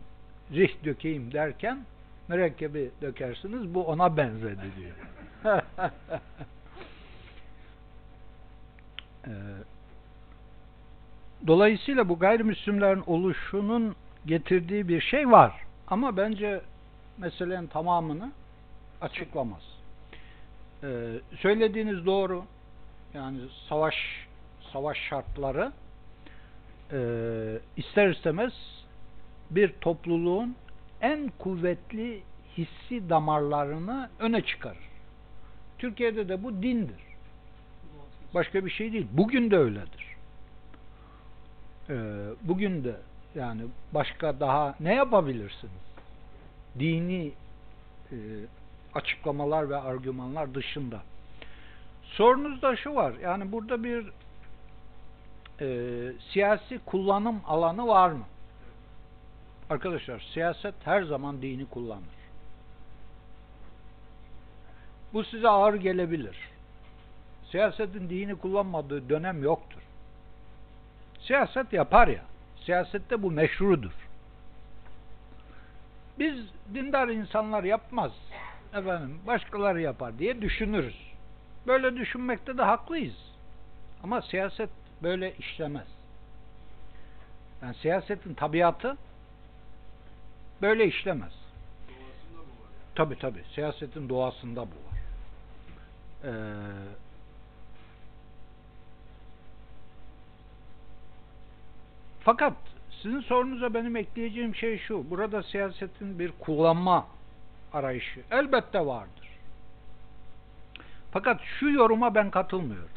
rih 0.51 0.85
dökeyim 0.85 1.33
derken 1.33 1.79
mürekkebi 2.27 2.91
dökersiniz. 3.01 3.73
Bu 3.73 3.83
ona 3.87 4.17
benzedi 4.17 4.65
diyor. 4.77 4.95
Ee, 9.27 9.31
Dolayısıyla 11.47 12.09
bu 12.09 12.19
gayrimüslimlerin 12.19 13.03
oluşunun 13.07 13.95
getirdiği 14.25 14.87
bir 14.87 15.01
şey 15.01 15.31
var. 15.31 15.53
Ama 15.87 16.17
bence 16.17 16.61
meselenin 17.17 17.67
tamamını 17.67 18.31
açıklamaz. 19.01 19.61
Ee, 20.83 20.87
söylediğiniz 21.39 22.05
doğru. 22.05 22.43
Yani 23.13 23.39
savaş 23.69 23.95
savaş 24.73 24.97
şartları 24.97 25.71
e, 26.91 26.99
ister 27.77 28.09
istemez 28.09 28.53
bir 29.51 29.73
topluluğun 29.81 30.55
en 31.01 31.31
kuvvetli 31.39 32.21
hissi 32.57 33.09
damarlarını 33.09 34.09
öne 34.19 34.41
çıkarır. 34.41 34.87
Türkiye'de 35.77 36.29
de 36.29 36.43
bu 36.43 36.63
dindir. 36.63 37.07
Başka 38.33 38.65
bir 38.65 38.69
şey 38.71 38.93
değil. 38.93 39.07
Bugün 39.11 39.51
de 39.51 39.57
öyledir. 39.57 40.07
Ee, 41.89 41.95
bugün 42.41 42.83
de 42.83 42.95
yani 43.35 43.61
başka 43.93 44.39
daha 44.39 44.75
ne 44.79 44.93
yapabilirsiniz? 44.93 45.73
Dini 46.79 47.31
e, 48.11 48.17
açıklamalar 48.93 49.69
ve 49.69 49.77
argümanlar 49.77 50.53
dışında. 50.53 51.01
Sorunuzda 52.03 52.75
şu 52.75 52.95
var. 52.95 53.13
Yani 53.21 53.51
burada 53.51 53.83
bir 53.83 54.11
e, 55.61 55.67
siyasi 56.33 56.79
kullanım 56.85 57.41
alanı 57.47 57.87
var 57.87 58.09
mı? 58.09 58.25
Arkadaşlar 59.69 60.19
siyaset 60.33 60.75
her 60.83 61.01
zaman 61.01 61.41
dini 61.41 61.69
kullanır. 61.69 62.17
Bu 65.13 65.23
size 65.23 65.49
ağır 65.49 65.73
gelebilir. 65.73 66.37
Siyasetin 67.51 68.09
dini 68.09 68.35
kullanmadığı 68.35 69.09
dönem 69.09 69.43
yoktur. 69.43 69.81
Siyaset 71.19 71.73
yapar 71.73 72.07
ya. 72.07 72.23
Siyasette 72.65 73.23
bu 73.23 73.31
meşrudur. 73.31 73.91
Biz 76.19 76.35
dindar 76.73 77.07
insanlar 77.07 77.63
yapmaz. 77.63 78.11
Efendim 78.73 79.19
başkaları 79.27 79.81
yapar 79.81 80.19
diye 80.19 80.41
düşünürüz. 80.41 81.07
Böyle 81.67 81.95
düşünmekte 81.95 82.57
de 82.57 82.63
haklıyız. 82.63 83.15
Ama 84.03 84.21
siyaset 84.21 84.69
böyle 85.03 85.35
işlemez. 85.35 85.87
Yani 87.61 87.75
siyasetin 87.75 88.33
tabiatı 88.33 88.97
böyle 90.61 90.87
işlemez. 90.87 91.33
Tabi 92.95 93.19
tabi. 93.19 93.43
Siyasetin 93.55 94.09
doğasında 94.09 94.61
bu 94.61 94.65
var. 94.65 94.97
Ee, 96.23 96.31
fakat 102.19 102.53
sizin 103.01 103.19
sorunuza 103.19 103.73
benim 103.73 103.95
ekleyeceğim 103.95 104.55
şey 104.55 104.79
şu. 104.79 105.09
Burada 105.09 105.43
siyasetin 105.43 106.19
bir 106.19 106.31
kullanma 106.39 107.07
arayışı 107.73 108.21
elbette 108.31 108.85
vardır. 108.85 109.27
Fakat 111.11 111.41
şu 111.59 111.69
yoruma 111.69 112.15
ben 112.15 112.31
katılmıyorum. 112.31 112.89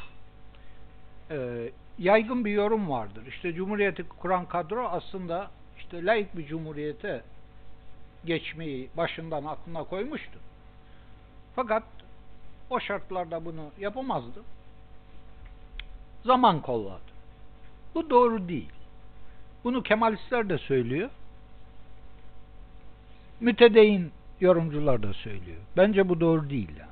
Ee, 1.30 1.70
yaygın 1.98 2.44
bir 2.44 2.52
yorum 2.52 2.90
vardır. 2.90 3.26
İşte 3.26 3.52
Cumhuriyeti 3.52 4.08
kuran 4.08 4.46
kadro 4.46 4.88
aslında 4.88 5.50
işte 5.78 6.04
laik 6.04 6.36
bir 6.36 6.46
cumhuriyete 6.46 7.22
geçmeyi 8.24 8.90
başından 8.97 9.44
aklına 9.44 9.84
koymuştu. 9.84 10.38
Fakat 11.56 11.82
o 12.70 12.80
şartlarda 12.80 13.44
bunu 13.44 13.64
yapamazdı. 13.78 14.42
Zaman 16.24 16.62
kolladı. 16.62 17.01
Bu 17.94 18.10
doğru 18.10 18.48
değil. 18.48 18.70
Bunu 19.64 19.82
Kemalistler 19.82 20.48
de 20.48 20.59
söylüyor. 20.59 21.10
Mütedeyin 23.40 24.12
yorumcular 24.40 25.02
da 25.02 25.12
söylüyor. 25.14 25.59
Bence 25.76 26.09
bu 26.09 26.20
doğru 26.20 26.51
değil 26.51 26.70
yani. 26.78 26.90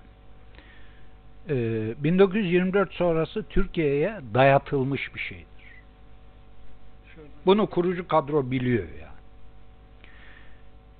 Ee, 1.48 2.04
1924 2.04 2.92
sonrası 2.92 3.44
Türkiye'ye 3.48 4.20
dayatılmış 4.34 5.14
bir 5.14 5.20
şeydir. 5.20 5.46
Bunu 7.46 7.66
kurucu 7.66 8.08
kadro 8.08 8.50
biliyor 8.50 8.88
yani. 9.00 9.07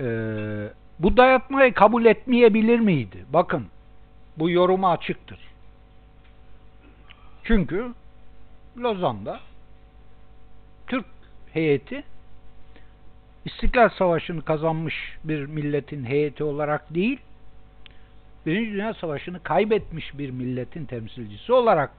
Ee, 0.01 0.69
bu 0.99 1.17
dayatmayı 1.17 1.75
kabul 1.75 2.05
etmeyebilir 2.05 2.81
miydi? 2.81 3.25
Bakın, 3.33 3.67
bu 4.37 4.51
yoruma 4.51 4.91
açıktır. 4.91 5.39
Çünkü 7.45 7.93
Lozan'da 8.79 9.41
Türk 10.87 11.07
heyeti 11.53 12.05
İstiklal 13.45 13.89
Savaşı'nı 13.89 14.43
kazanmış 14.43 15.19
bir 15.25 15.47
milletin 15.47 16.05
heyeti 16.05 16.45
olarak 16.45 16.95
değil, 16.95 17.21
Birinci 18.47 18.73
Dünya 18.73 18.95
Savaşı'nı 18.95 19.43
kaybetmiş 19.43 20.19
bir 20.19 20.31
milletin 20.31 20.85
temsilcisi 20.85 21.53
olarak 21.53 21.91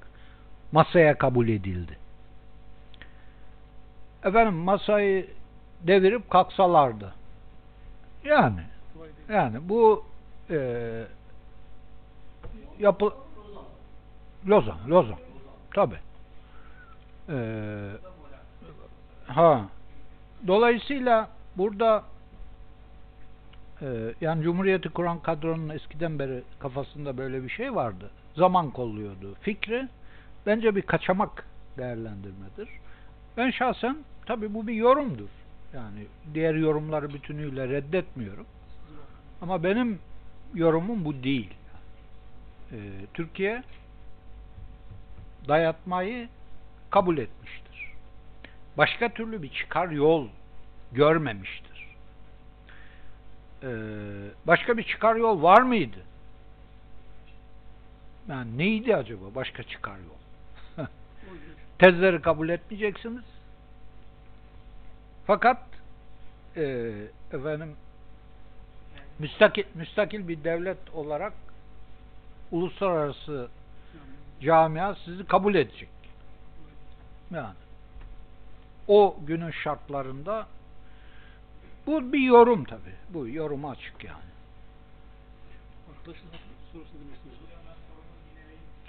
masaya 0.72 1.18
kabul 1.18 1.48
edildi. 1.48 1.98
Efendim 4.24 4.54
masayı 4.54 5.28
devirip 5.82 6.30
kalksalardı. 6.30 7.14
Yani 8.24 8.62
yani 9.30 9.70
bu 9.70 10.06
e, 10.50 10.58
yapı 12.80 13.14
Lozan, 14.48 14.78
Lozan. 14.90 15.18
Tabi. 15.74 15.96
Ee, 17.30 17.92
ha. 19.26 19.66
Dolayısıyla 20.48 21.30
burada 21.58 22.04
e, 23.82 23.88
yani 24.22 24.44
Cumhuriyeti 24.44 24.90
kuran 24.90 25.20
kadronun 25.20 25.70
eskiden 25.70 26.20
beri 26.20 26.44
kafasında 26.60 27.18
böyle 27.18 27.44
bir 27.44 27.50
şey 27.50 27.76
vardı. 27.76 28.10
Zaman 28.36 28.72
kolluyordu 28.72 29.36
fikri. 29.42 29.88
Bence 30.46 30.76
bir 30.76 30.82
kaçamak 30.82 31.46
değerlendirmedir. 31.78 32.70
Ben 33.38 33.52
şahsen 33.52 33.98
tabi 34.26 34.54
bu 34.54 34.68
bir 34.68 34.74
yorumdur. 34.74 35.30
Yani 35.74 36.08
diğer 36.34 36.56
yorumları 36.56 37.14
bütünüyle 37.14 37.68
reddetmiyorum. 37.68 38.46
Ama 39.42 39.64
benim 39.64 40.00
yorumum 40.54 41.06
bu 41.06 41.24
değil. 41.24 41.54
Ee, 42.72 42.78
Türkiye 43.14 43.64
dayatmayı 45.48 46.30
kabul 46.90 47.18
etmiştir. 47.18 47.94
Başka 48.78 49.10
türlü 49.10 49.44
bir 49.44 49.50
çıkar 49.50 49.90
yol 49.90 50.28
görmemiştir. 50.92 51.88
Ee, 53.64 53.68
başka 54.48 54.78
bir 54.78 54.84
çıkar 54.84 55.16
yol 55.16 55.42
var 55.42 55.62
mıydı? 55.62 56.00
Yani 58.30 58.58
neydi 58.58 58.96
acaba 58.96 59.36
başka 59.36 59.64
çıkar 59.64 59.98
yol? 59.98 60.86
Tezleri 61.80 62.22
kabul 62.22 62.50
etmeyeceksiniz. 62.50 63.39
Fakat 65.30 65.58
e, 66.56 66.94
efendim 67.32 67.76
müstakil, 69.20 69.64
müstakil 69.76 70.28
bir 70.28 70.44
devlet 70.44 70.90
olarak 70.94 71.34
uluslararası 72.52 73.50
camia 74.42 74.96
sizi 74.96 75.26
kabul 75.26 75.56
edecek. 75.56 75.90
Yani 77.32 77.56
o 78.88 79.18
günün 79.28 79.52
şartlarında 79.52 80.48
bu 81.88 82.14
bir 82.14 82.22
yorum 82.22 82.64
tabi. 82.64 82.94
Bu 83.10 83.28
yorum 83.28 83.66
açık 83.66 84.04
yani. 84.04 84.32
Arkadaşın 85.92 86.28
sorusunu 86.72 87.02
demiştiniz. 87.02 87.36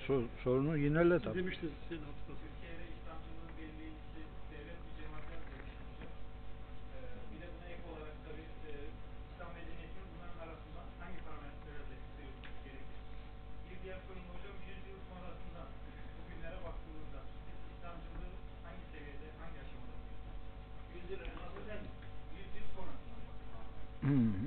Sor, 0.07 0.23
sorunu 0.45 0.77
yinele 0.77 1.19
tabi. 1.19 1.39
demiştiniz. 1.39 1.73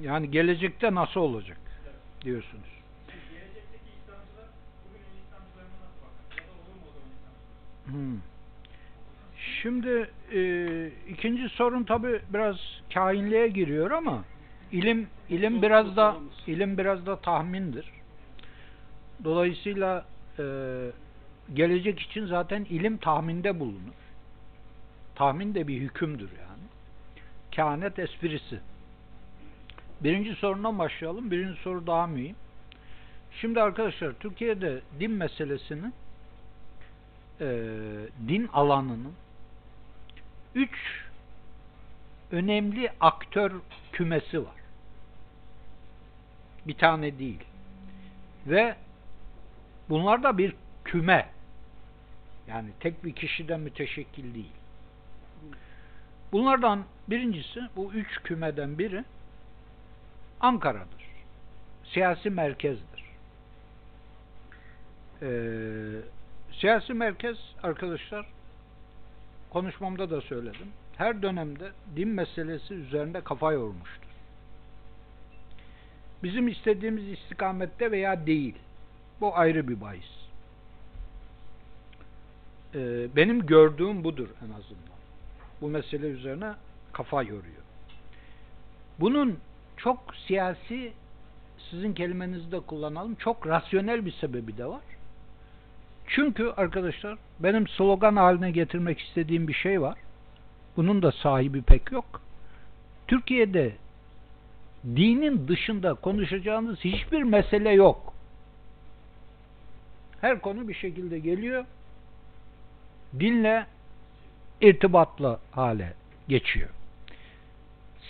Yani 0.03 0.31
gelecekte 0.31 0.95
nasıl 0.95 1.19
olacak 1.19 1.57
diyorsunuz. 2.21 2.73
Hmm. 7.85 8.17
Şimdi 9.61 10.09
e, 10.33 10.41
ikinci 11.09 11.49
sorun 11.49 11.83
tabi 11.83 12.21
biraz 12.33 12.55
kainliğe 12.93 13.47
giriyor 13.47 13.91
ama 13.91 14.23
ilim 14.71 15.07
ilim 15.29 15.61
biraz 15.61 15.95
da 15.95 16.17
ilim 16.47 16.77
biraz 16.77 17.05
da 17.05 17.15
tahmindir. 17.15 17.91
Dolayısıyla 19.23 20.05
e, 20.39 20.43
gelecek 21.53 21.99
için 21.99 22.25
zaten 22.25 22.65
ilim 22.69 22.97
tahminde 22.97 23.59
bulunur. 23.59 23.93
Tahmin 25.15 25.55
de 25.55 25.67
bir 25.67 25.81
hükümdür 25.81 26.29
yani. 26.31 26.63
Kehanet 27.51 27.99
esprisi. 27.99 28.59
Birinci 30.01 30.35
sorundan 30.35 30.79
başlayalım. 30.79 31.31
Birinci 31.31 31.61
soru 31.61 31.87
daha 31.87 32.07
mühim. 32.07 32.35
Şimdi 33.31 33.61
arkadaşlar 33.61 34.13
Türkiye'de 34.13 34.81
din 34.99 35.11
meselesini 35.11 35.91
e, 37.41 37.45
din 38.27 38.49
alanının 38.53 39.13
üç 40.55 41.03
önemli 42.31 42.91
aktör 42.99 43.51
kümesi 43.91 44.39
var. 44.45 44.55
Bir 46.67 46.77
tane 46.77 47.19
değil. 47.19 47.43
Ve 48.47 48.75
bunlar 49.89 50.23
da 50.23 50.37
bir 50.37 50.55
küme. 50.83 51.29
Yani 52.47 52.69
tek 52.79 53.05
bir 53.05 53.13
kişiden 53.15 53.59
müteşekkil 53.59 54.33
değil. 54.33 54.51
Bunlardan 56.31 56.83
birincisi, 57.07 57.59
bu 57.75 57.93
üç 57.93 58.23
kümeden 58.23 58.79
biri 58.79 59.03
Ankara'dır. 60.43 61.03
siyasi 61.83 62.29
merkezdir. 62.29 63.03
Ee, 65.21 66.01
siyasi 66.51 66.93
merkez 66.93 67.37
arkadaşlar 67.63 68.25
konuşmamda 69.49 70.09
da 70.09 70.21
söyledim. 70.21 70.67
Her 70.97 71.21
dönemde 71.21 71.71
din 71.95 72.07
meselesi 72.07 72.73
üzerinde 72.73 73.21
kafa 73.21 73.51
yormuştur. 73.51 74.09
Bizim 76.23 76.47
istediğimiz 76.47 77.07
istikamette 77.07 77.91
veya 77.91 78.25
değil. 78.25 78.55
Bu 79.21 79.37
ayrı 79.37 79.67
bir 79.67 79.81
bahis. 79.81 80.11
Ee, 82.75 83.07
benim 83.15 83.45
gördüğüm 83.45 84.03
budur 84.03 84.29
en 84.41 84.49
azından. 84.49 84.97
Bu 85.61 85.67
mesele 85.67 86.07
üzerine 86.07 86.53
kafa 86.93 87.23
yoruyor. 87.23 87.63
Bunun 88.99 89.39
çok 89.83 90.15
siyasi 90.27 90.93
sizin 91.69 91.93
kelimenizi 91.93 92.51
de 92.51 92.59
kullanalım. 92.59 93.15
Çok 93.15 93.47
rasyonel 93.47 94.05
bir 94.05 94.11
sebebi 94.11 94.57
de 94.57 94.65
var. 94.65 94.81
Çünkü 96.07 96.53
arkadaşlar 96.57 97.17
benim 97.39 97.67
slogan 97.67 98.15
haline 98.15 98.51
getirmek 98.51 98.99
istediğim 98.99 99.47
bir 99.47 99.53
şey 99.53 99.81
var. 99.81 99.97
Bunun 100.77 101.01
da 101.01 101.11
sahibi 101.11 101.61
pek 101.61 101.91
yok. 101.91 102.21
Türkiye'de 103.07 103.71
dinin 104.85 105.47
dışında 105.47 105.93
konuşacağınız 105.93 106.79
hiçbir 106.79 107.23
mesele 107.23 107.69
yok. 107.69 108.13
Her 110.21 110.41
konu 110.41 110.67
bir 110.67 110.73
şekilde 110.73 111.19
geliyor. 111.19 111.65
Dinle 113.19 113.65
irtibatlı 114.61 115.39
hale 115.51 115.93
geçiyor. 116.27 116.69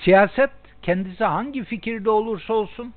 Siyaset 0.04 0.63
kendisi 0.84 1.24
hangi 1.24 1.64
fikirde 1.64 2.10
olursa 2.10 2.54
olsun 2.54 2.94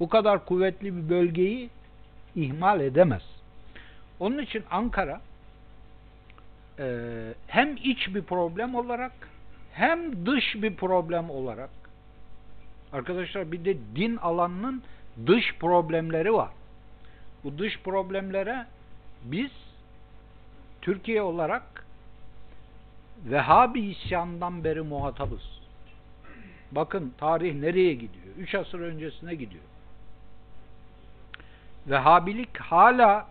bu 0.00 0.08
kadar 0.08 0.44
kuvvetli 0.44 0.96
bir 0.96 1.10
bölgeyi 1.10 1.70
ihmal 2.34 2.80
edemez. 2.80 3.22
Onun 4.20 4.38
için 4.38 4.64
Ankara 4.70 5.20
e, 6.78 6.86
hem 7.46 7.76
iç 7.76 8.14
bir 8.14 8.22
problem 8.22 8.74
olarak 8.74 9.12
hem 9.72 10.26
dış 10.26 10.54
bir 10.54 10.76
problem 10.76 11.30
olarak 11.30 11.70
arkadaşlar 12.92 13.52
bir 13.52 13.64
de 13.64 13.76
din 13.96 14.16
alanının 14.16 14.82
dış 15.26 15.54
problemleri 15.60 16.34
var. 16.34 16.50
Bu 17.44 17.58
dış 17.58 17.80
problemlere 17.80 18.66
biz 19.24 19.50
Türkiye 20.82 21.22
olarak 21.22 21.86
Vehhabi 23.24 23.80
isyanından 23.80 24.64
beri 24.64 24.80
muhatabız. 24.80 25.55
Bakın 26.72 27.14
tarih 27.18 27.54
nereye 27.54 27.94
gidiyor? 27.94 28.36
Üç 28.38 28.54
asır 28.54 28.80
öncesine 28.80 29.34
gidiyor. 29.34 29.64
Vehhabilik 31.86 32.58
hala 32.58 33.28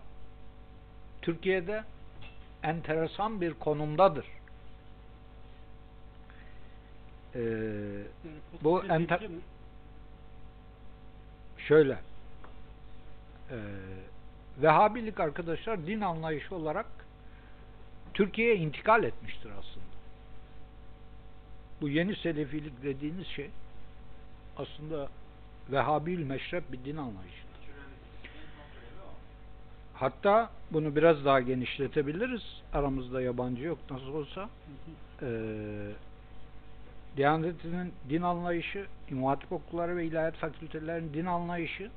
Türkiye'de 1.22 1.84
enteresan 2.62 3.40
bir 3.40 3.54
konumdadır. 3.54 4.26
Ee, 7.34 7.40
bu 8.62 8.84
enter 8.84 9.20
şöyle 11.58 11.98
e, 13.50 13.56
Vehhabilik 14.58 15.20
arkadaşlar 15.20 15.86
din 15.86 16.00
anlayışı 16.00 16.54
olarak 16.54 16.86
Türkiye'ye 18.14 18.56
intikal 18.56 19.04
etmiştir 19.04 19.50
aslında. 19.58 19.85
Bu 21.80 21.88
yeni 21.88 22.16
Selefilik 22.16 22.82
dediğiniz 22.82 23.26
şey 23.26 23.50
aslında 24.56 25.08
Vehhabil 25.72 26.18
meşrep 26.18 26.72
bir 26.72 26.84
din 26.84 26.96
anlayışıdır. 26.96 27.46
Hatta 29.94 30.50
bunu 30.70 30.96
biraz 30.96 31.24
daha 31.24 31.40
genişletebiliriz. 31.40 32.62
Aramızda 32.72 33.20
yabancı 33.20 33.62
yok 33.62 33.78
nasıl 33.90 34.14
olsa. 34.14 34.48
Ee, 35.22 35.26
Diyanetinin 37.16 37.92
din 38.10 38.22
anlayışı, 38.22 38.86
İmam 39.10 39.38
okulları 39.50 39.96
ve 39.96 40.04
ilahiyat 40.04 40.36
fakültelerinin 40.36 41.14
din 41.14 41.26
anlayışı 41.26 41.90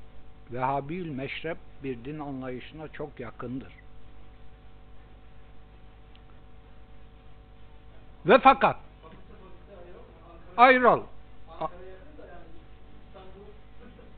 Vehhabil 0.52 1.10
meşrep 1.10 1.58
bir 1.84 2.06
din 2.06 2.20
anlayışına 2.20 2.88
çok 2.88 3.20
yakındır. 3.20 3.74
Ve 8.26 8.40
fakat 8.40 8.76
ayrıl. 10.60 11.02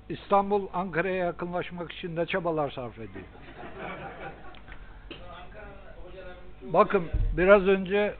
İstanbul 0.09 0.67
Ankara'ya 0.73 1.25
yakınlaşmak 1.25 1.91
için 1.91 2.17
de 2.17 2.25
çabalar 2.25 2.71
sarf 2.71 2.99
ediyor. 2.99 3.25
Bakın 6.61 7.09
biraz 7.37 7.67
önce 7.67 8.15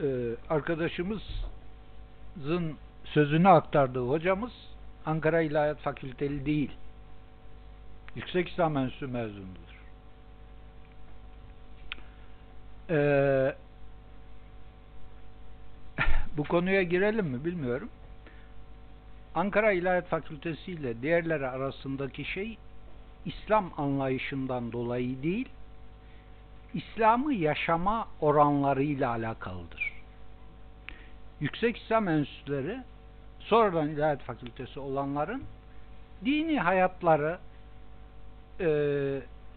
e, 0.00 0.06
arkadaşımızın 0.50 2.76
sözünü 3.04 3.48
aktardığı 3.48 4.08
hocamız 4.08 4.52
Ankara 5.06 5.40
İlahiyat 5.40 5.78
Fakülteli 5.78 6.46
değil. 6.46 6.70
Yüksek 8.14 8.48
İslam 8.48 8.76
Enstitüsü 8.76 9.06
mezunudur. 9.06 9.78
Eee 12.90 13.56
bu 16.38 16.44
konuya 16.44 16.82
girelim 16.82 17.26
mi 17.26 17.44
bilmiyorum. 17.44 17.88
Ankara 19.34 19.72
İlahiyat 19.72 20.06
Fakültesi 20.06 20.72
ile 20.72 21.02
diğerleri 21.02 21.46
arasındaki 21.46 22.24
şey 22.24 22.58
İslam 23.26 23.70
anlayışından 23.76 24.72
dolayı 24.72 25.22
değil, 25.22 25.48
İslam'ı 26.74 27.34
yaşama 27.34 28.08
oranlarıyla 28.20 29.10
alakalıdır. 29.10 29.92
Yüksek 31.40 31.76
İslam 31.76 32.08
Enstitüleri 32.08 32.78
sonradan 33.38 33.88
İlahiyat 33.88 34.22
Fakültesi 34.22 34.80
olanların 34.80 35.42
dini 36.24 36.60
hayatları 36.60 37.38
e, 38.60 38.68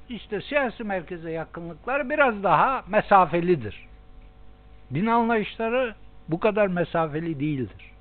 işte 0.10 0.42
siyasi 0.42 0.84
merkeze 0.84 1.32
yakınlıkları 1.32 2.10
biraz 2.10 2.44
daha 2.44 2.84
mesafelidir. 2.88 3.88
Din 4.94 5.06
anlayışları 5.06 5.96
bu 6.30 6.40
kadar 6.40 6.68
mesafeli 6.68 7.40
değildir. 7.40 7.92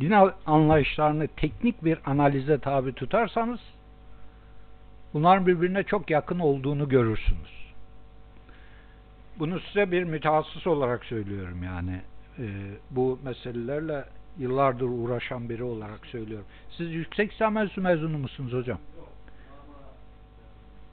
Din 0.00 0.14
anlayışlarını 0.46 1.26
teknik 1.26 1.84
bir 1.84 1.98
analize 2.06 2.58
tabi 2.58 2.92
tutarsanız 2.92 3.60
bunların 5.14 5.46
birbirine 5.46 5.82
çok 5.82 6.10
yakın 6.10 6.38
olduğunu 6.38 6.88
görürsünüz. 6.88 7.58
Bunu 9.38 9.60
size 9.60 9.92
bir 9.92 10.04
mütehassıs 10.04 10.66
olarak 10.66 11.04
söylüyorum 11.04 11.62
yani. 11.62 12.00
Ee, 12.38 12.42
bu 12.90 13.18
meselelerle 13.24 14.04
yıllardır 14.38 14.86
uğraşan 14.86 15.48
biri 15.48 15.62
olarak 15.62 16.06
söylüyorum. 16.06 16.46
Siz 16.70 16.90
yüksek 16.90 17.32
lisans 17.32 17.76
mezunu 17.76 18.18
musunuz 18.18 18.52
hocam? 18.52 18.78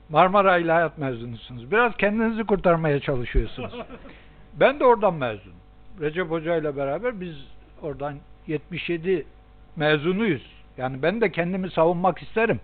Marmara 0.08 0.58
İlahiyat 0.58 0.98
mezunusunuz. 0.98 1.70
Biraz 1.70 1.96
kendinizi 1.96 2.44
kurtarmaya 2.44 3.00
çalışıyorsunuz. 3.00 3.72
ben 4.54 4.80
de 4.80 4.84
oradan 4.84 5.14
mezunum. 5.14 5.56
Recep 6.00 6.30
Hoca 6.30 6.56
ile 6.56 6.76
beraber 6.76 7.20
biz 7.20 7.36
oradan 7.82 8.16
77 8.46 9.26
mezunuyuz. 9.76 10.46
Yani 10.76 11.02
ben 11.02 11.20
de 11.20 11.32
kendimi 11.32 11.70
savunmak 11.70 12.22
isterim. 12.22 12.60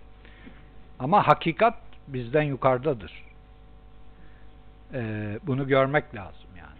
Ama 0.99 1.27
hakikat 1.27 1.77
bizden 2.07 2.43
yukarıdadır. 2.43 3.23
Ee, 4.93 5.39
bunu 5.43 5.67
görmek 5.67 6.15
lazım 6.15 6.49
yani. 6.57 6.79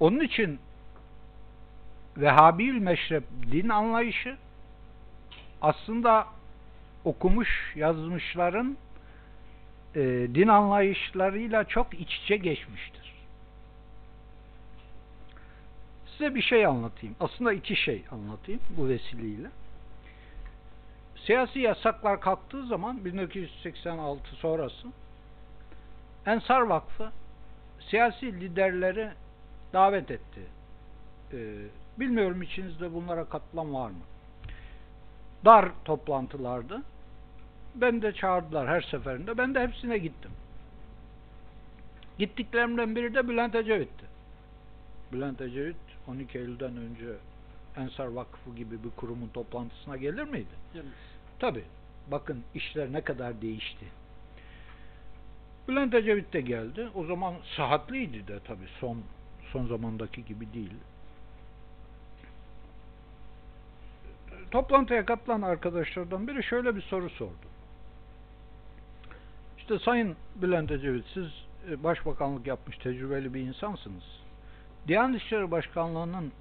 Onun 0.00 0.20
için 0.20 0.58
Vehhabiül 2.16 2.78
meşrep 2.78 3.24
din 3.52 3.68
anlayışı 3.68 4.36
aslında 5.62 6.26
okumuş 7.04 7.72
yazmışların 7.76 8.76
e, 9.94 10.00
din 10.34 10.48
anlayışlarıyla 10.48 11.64
çok 11.64 11.94
iç 11.94 12.14
içe 12.14 12.36
geçmiştir. 12.36 13.03
Size 16.18 16.34
bir 16.34 16.42
şey 16.42 16.66
anlatayım. 16.66 17.16
Aslında 17.20 17.52
iki 17.52 17.76
şey 17.76 18.04
anlatayım 18.10 18.60
bu 18.70 18.88
vesileyle. 18.88 19.50
Siyasi 21.16 21.58
yasaklar 21.58 22.20
kalktığı 22.20 22.66
zaman 22.66 23.04
1986 23.04 24.36
sonrası 24.36 24.88
Ensar 26.26 26.60
Vakfı 26.60 27.12
siyasi 27.90 28.40
liderleri 28.40 29.10
davet 29.72 30.10
etti. 30.10 30.40
Ee, 31.32 31.56
bilmiyorum 31.96 32.42
içinizde 32.42 32.94
bunlara 32.94 33.24
katılan 33.24 33.74
var 33.74 33.90
mı? 33.90 34.04
Dar 35.44 35.68
toplantılardı. 35.84 36.82
Ben 37.74 38.02
de 38.02 38.12
çağırdılar 38.12 38.68
her 38.68 38.80
seferinde. 38.80 39.38
Ben 39.38 39.54
de 39.54 39.60
hepsine 39.60 39.98
gittim. 39.98 40.30
Gittiklerimden 42.18 42.96
biri 42.96 43.14
de 43.14 43.28
Bülent 43.28 43.54
Ecevit'ti. 43.54 44.04
Bülent 45.12 45.40
Ecevit 45.40 45.76
12 46.08 46.38
Eylül'den 46.38 46.76
önce 46.76 47.06
Ensar 47.76 48.06
Vakfı 48.06 48.54
gibi 48.56 48.84
bir 48.84 48.90
kurumun 48.90 49.28
toplantısına 49.28 49.96
gelir 49.96 50.24
miydi? 50.24 50.54
Gelmez. 50.74 50.92
Tabi. 51.38 51.64
Bakın 52.10 52.42
işler 52.54 52.92
ne 52.92 53.00
kadar 53.00 53.42
değişti. 53.42 53.86
Bülent 55.68 55.94
Ecevit 55.94 56.32
de 56.32 56.40
geldi. 56.40 56.88
O 56.94 57.04
zaman 57.04 57.34
sıhhatliydi 57.56 58.28
de 58.28 58.40
tabi 58.40 58.64
son 58.80 58.98
son 59.52 59.66
zamandaki 59.66 60.24
gibi 60.24 60.52
değil. 60.52 60.74
Toplantıya 64.50 65.06
katılan 65.06 65.42
arkadaşlardan 65.42 66.28
biri 66.28 66.42
şöyle 66.42 66.76
bir 66.76 66.82
soru 66.82 67.10
sordu. 67.10 67.46
İşte 69.58 69.78
Sayın 69.78 70.16
Bülent 70.36 70.70
Ecevit 70.70 71.04
siz 71.14 71.26
e, 71.70 71.84
başbakanlık 71.84 72.46
yapmış 72.46 72.78
tecrübeli 72.78 73.34
bir 73.34 73.40
insansınız. 73.40 74.23
Diyanet 74.88 75.22
İşleri 75.22 75.50
Başkanlığı'nın 75.50 76.32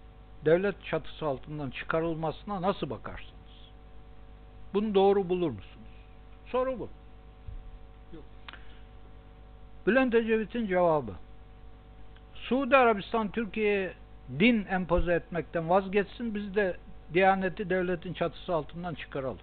devlet 0.46 0.86
çatısı 0.86 1.26
altından 1.26 1.70
çıkarılmasına 1.70 2.62
nasıl 2.62 2.90
bakarsınız? 2.90 3.34
Bunu 4.74 4.96
doğru 4.96 5.30
bulur 5.30 5.50
musunuz? 5.50 5.88
Soru 6.46 6.80
bu. 6.80 6.90
Yok. 8.14 8.24
Bülent 9.88 10.16
Ecevit'in 10.16 10.68
cevabı. 10.68 11.12
Suudi 12.34 12.78
Arabistan 12.78 13.32
Türkiye'ye 13.32 13.94
din 14.40 14.66
empoze 14.66 15.14
etmekten 15.14 15.70
vazgeçsin, 15.70 16.36
biz 16.36 16.56
de 16.56 16.78
Diyaneti 17.14 17.70
devletin 17.70 18.14
çatısı 18.14 18.56
altından 18.56 18.94
çıkaralım. 18.94 19.40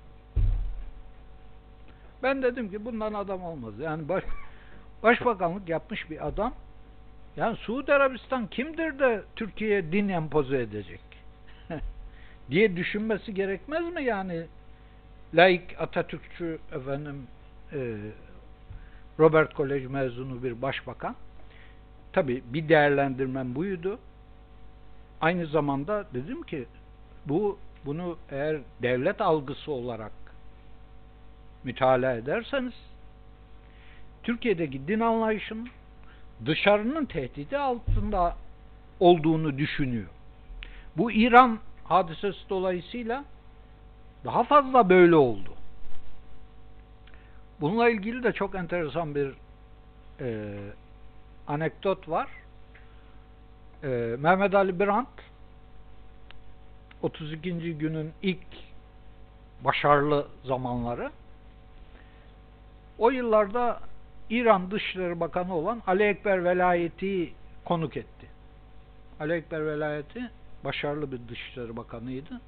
Ben 2.22 2.42
dedim 2.42 2.70
ki 2.70 2.84
bundan 2.84 3.14
adam 3.14 3.42
olmaz. 3.42 3.78
Yani 3.78 4.08
baş, 4.08 4.24
başbakanlık 5.02 5.68
yapmış 5.68 6.10
bir 6.10 6.26
adam 6.26 6.54
yani 7.40 7.56
Suudi 7.56 7.92
Arabistan 7.92 8.46
kimdir 8.46 8.98
de 8.98 9.22
Türkiye'ye 9.36 9.92
din 9.92 10.08
empoze 10.08 10.58
edecek? 10.58 11.00
diye 12.50 12.76
düşünmesi 12.76 13.34
gerekmez 13.34 13.84
mi 13.94 14.04
yani? 14.04 14.46
Laik 15.34 15.80
Atatürkçü 15.80 16.58
efendim 16.72 17.26
e, 17.72 17.96
Robert 19.18 19.54
Kolej 19.54 19.86
mezunu 19.86 20.42
bir 20.42 20.62
başbakan. 20.62 21.16
Tabi 22.12 22.42
bir 22.46 22.68
değerlendirmem 22.68 23.54
buydu. 23.54 23.98
Aynı 25.20 25.46
zamanda 25.46 26.04
dedim 26.14 26.42
ki 26.42 26.66
bu 27.26 27.58
bunu 27.86 28.16
eğer 28.30 28.56
devlet 28.82 29.20
algısı 29.20 29.72
olarak 29.72 30.12
mütalaa 31.64 32.12
ederseniz 32.12 32.74
Türkiye'deki 34.22 34.88
din 34.88 35.00
anlayışının 35.00 35.68
dışarının 36.46 37.04
tehdidi 37.04 37.58
altında 37.58 38.36
olduğunu 39.00 39.58
düşünüyor. 39.58 40.08
Bu 40.96 41.12
İran 41.12 41.58
hadisesi 41.84 42.38
dolayısıyla 42.50 43.24
daha 44.24 44.44
fazla 44.44 44.88
böyle 44.88 45.16
oldu. 45.16 45.54
Bununla 47.60 47.90
ilgili 47.90 48.22
de 48.22 48.32
çok 48.32 48.54
enteresan 48.54 49.14
bir 49.14 49.34
e, 50.20 50.56
anekdot 51.48 52.08
var. 52.08 52.28
E, 53.82 53.88
Mehmet 54.18 54.54
Ali 54.54 54.80
Birant 54.80 55.08
32. 57.02 57.78
günün 57.78 58.12
ilk 58.22 58.46
başarılı 59.64 60.26
zamanları 60.44 61.10
o 62.98 63.10
yıllarda 63.10 63.80
İran 64.30 64.70
Dışişleri 64.70 65.20
Bakanı 65.20 65.54
olan 65.54 65.82
Ali 65.86 66.02
Ekber 66.02 66.44
Velayeti 66.44 67.32
konuk 67.64 67.96
etti. 67.96 68.26
Ali 69.20 69.32
Ekber 69.32 69.66
Velayeti 69.66 70.30
başarılı 70.64 71.12
bir 71.12 71.28
Dışişleri 71.28 71.76
Bakanıydı 71.76 72.40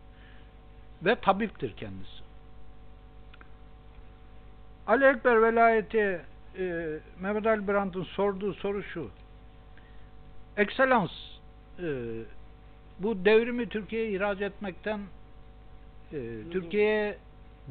ve 1.05 1.15
tabiptir 1.15 1.77
kendisi. 1.77 2.23
Ali 4.87 5.05
Ekber 5.05 5.43
Velayeti 5.43 6.21
e, 6.59 6.99
Mehmet 7.21 7.47
Ali 7.47 7.69
Brandt'ın 7.69 8.05
sorduğu 8.05 8.55
soru 8.55 8.83
şu. 8.83 9.11
Ekselans 10.57 11.11
e, 11.79 11.89
bu 12.99 13.25
devrimi 13.25 13.69
Türkiye'ye 13.69 14.11
ihraç 14.11 14.41
etmekten 14.41 15.01
e, 16.13 16.19
Türkiye'ye 16.51 17.19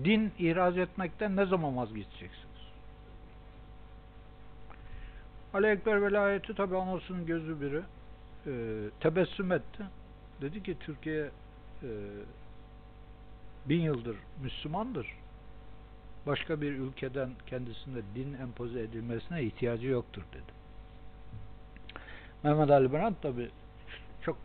din 0.04 0.32
ihraç 0.40 0.78
etmekten 0.78 1.36
ne 1.36 1.46
zaman 1.46 1.78
vazgeçeceksiniz? 1.78 2.51
Ali 5.54 5.68
Ekber 5.68 6.02
Velayeti 6.02 6.56
tabi 6.56 6.78
anasının 6.78 7.26
gözü 7.26 7.62
biri 7.62 7.82
e, 8.48 8.52
tebessüm 9.00 9.52
etti. 9.52 9.84
Dedi 10.42 10.64
ki 10.64 10.78
Türkiye 10.80 11.30
e, 11.84 11.90
bin 13.66 13.82
yıldır 13.82 14.16
Müslümandır. 14.44 15.08
Başka 16.28 16.62
bir 16.62 16.72
ülkeden 16.72 17.30
kendisine 17.48 18.02
din 18.16 18.34
empoze 18.34 18.80
edilmesine 18.80 19.44
ihtiyacı 19.44 19.88
yoktur 19.88 20.22
dedi. 20.34 20.52
Mehmet 22.44 22.70
Ali 22.70 22.94
Brandt 22.94 23.22
tabi 23.22 23.50
çok 24.22 24.38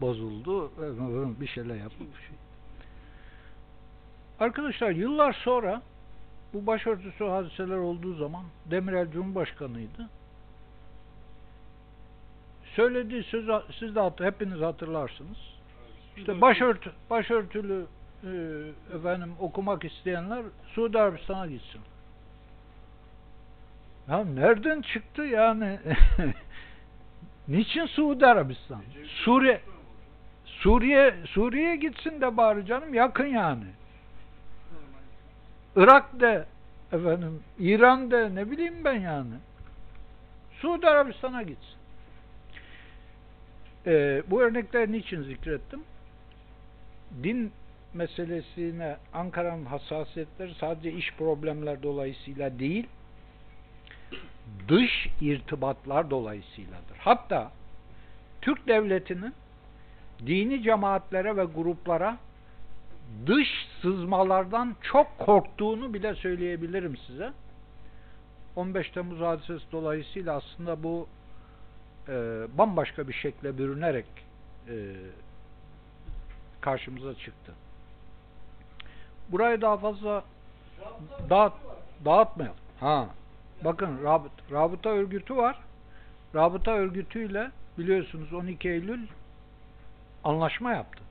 bozuldu. 0.00 0.70
Bir 1.40 1.46
şeyler 1.46 1.76
bir 1.76 2.22
şey. 2.26 2.36
Arkadaşlar 4.40 4.90
yıllar 4.90 5.32
sonra 5.32 5.82
bu 6.54 6.66
başörtüsü 6.66 7.24
hadiseler 7.24 7.76
olduğu 7.76 8.14
zaman 8.14 8.44
Demirel 8.70 9.10
Cumhurbaşkanıydı. 9.12 10.08
Söylediği 12.76 13.22
sözü 13.22 13.52
siz 13.78 13.94
de 13.94 14.00
hat- 14.00 14.20
hepiniz 14.20 14.60
hatırlarsınız. 14.60 15.38
İşte 16.16 16.40
başörtü, 16.40 16.92
başörtülü 17.10 17.86
e, 18.24 18.28
efendim 18.96 19.32
okumak 19.40 19.84
isteyenler 19.84 20.42
Suudi 20.74 20.98
Arabistan'a 20.98 21.46
gitsin. 21.46 21.80
Ya 24.08 24.24
nereden 24.24 24.82
çıktı 24.82 25.22
yani? 25.22 25.78
Niçin 27.48 27.86
Suudi 27.86 28.26
Arabistan? 28.26 28.82
Suriye 29.24 29.60
Suriye 30.44 31.14
Suriye 31.26 31.76
gitsin 31.76 32.20
de 32.20 32.36
bari 32.36 32.66
canım 32.66 32.94
yakın 32.94 33.26
yani. 33.26 33.64
Irak 35.76 36.20
de 36.20 36.46
efendim 36.92 37.42
İran 37.58 38.10
de 38.10 38.34
ne 38.34 38.50
bileyim 38.50 38.84
ben 38.84 39.00
yani. 39.00 39.34
Suudi 40.60 40.86
Arabistan'a 40.86 41.42
gitsin. 41.42 41.75
Ee, 43.86 44.22
bu 44.26 44.42
örnekleri 44.42 44.92
niçin 44.92 45.22
zikrettim? 45.22 45.80
Din 47.22 47.52
meselesine 47.94 48.96
Ankara'nın 49.12 49.64
hassasiyetleri 49.64 50.54
sadece 50.54 50.92
iş 50.92 51.14
problemler 51.14 51.82
dolayısıyla 51.82 52.58
değil, 52.58 52.86
dış 54.68 55.08
irtibatlar 55.20 56.10
dolayısıyladır. 56.10 56.96
Hatta 56.98 57.52
Türk 58.42 58.68
devletinin 58.68 59.34
dini 60.26 60.62
cemaatlere 60.62 61.36
ve 61.36 61.44
gruplara 61.44 62.18
dış 63.26 63.48
sızmalardan 63.82 64.76
çok 64.82 65.18
korktuğunu 65.18 65.94
bile 65.94 66.14
söyleyebilirim 66.14 66.96
size. 66.96 67.32
15 68.56 68.90
Temmuz 68.90 69.20
hadisesi 69.20 69.64
dolayısıyla 69.72 70.36
aslında 70.36 70.82
bu 70.82 71.08
e, 72.08 72.12
bambaşka 72.58 73.08
bir 73.08 73.12
şekle 73.12 73.58
bürünerek 73.58 74.06
e, 74.68 74.74
karşımıza 76.60 77.14
çıktı. 77.14 77.52
Burayı 79.28 79.60
daha 79.60 79.76
fazla 79.76 80.24
dağıt, 81.30 81.52
dağıtmayalım. 82.04 82.58
Ha. 82.80 83.08
Bakın 83.64 84.04
rabıt, 84.04 84.32
rabıta 84.52 84.90
örgütü 84.90 85.36
var. 85.36 85.58
Rabıta 86.34 86.70
örgütüyle 86.70 87.50
biliyorsunuz 87.78 88.32
12 88.32 88.68
Eylül 88.68 89.06
anlaşma 90.24 90.72
yaptı. 90.72 91.02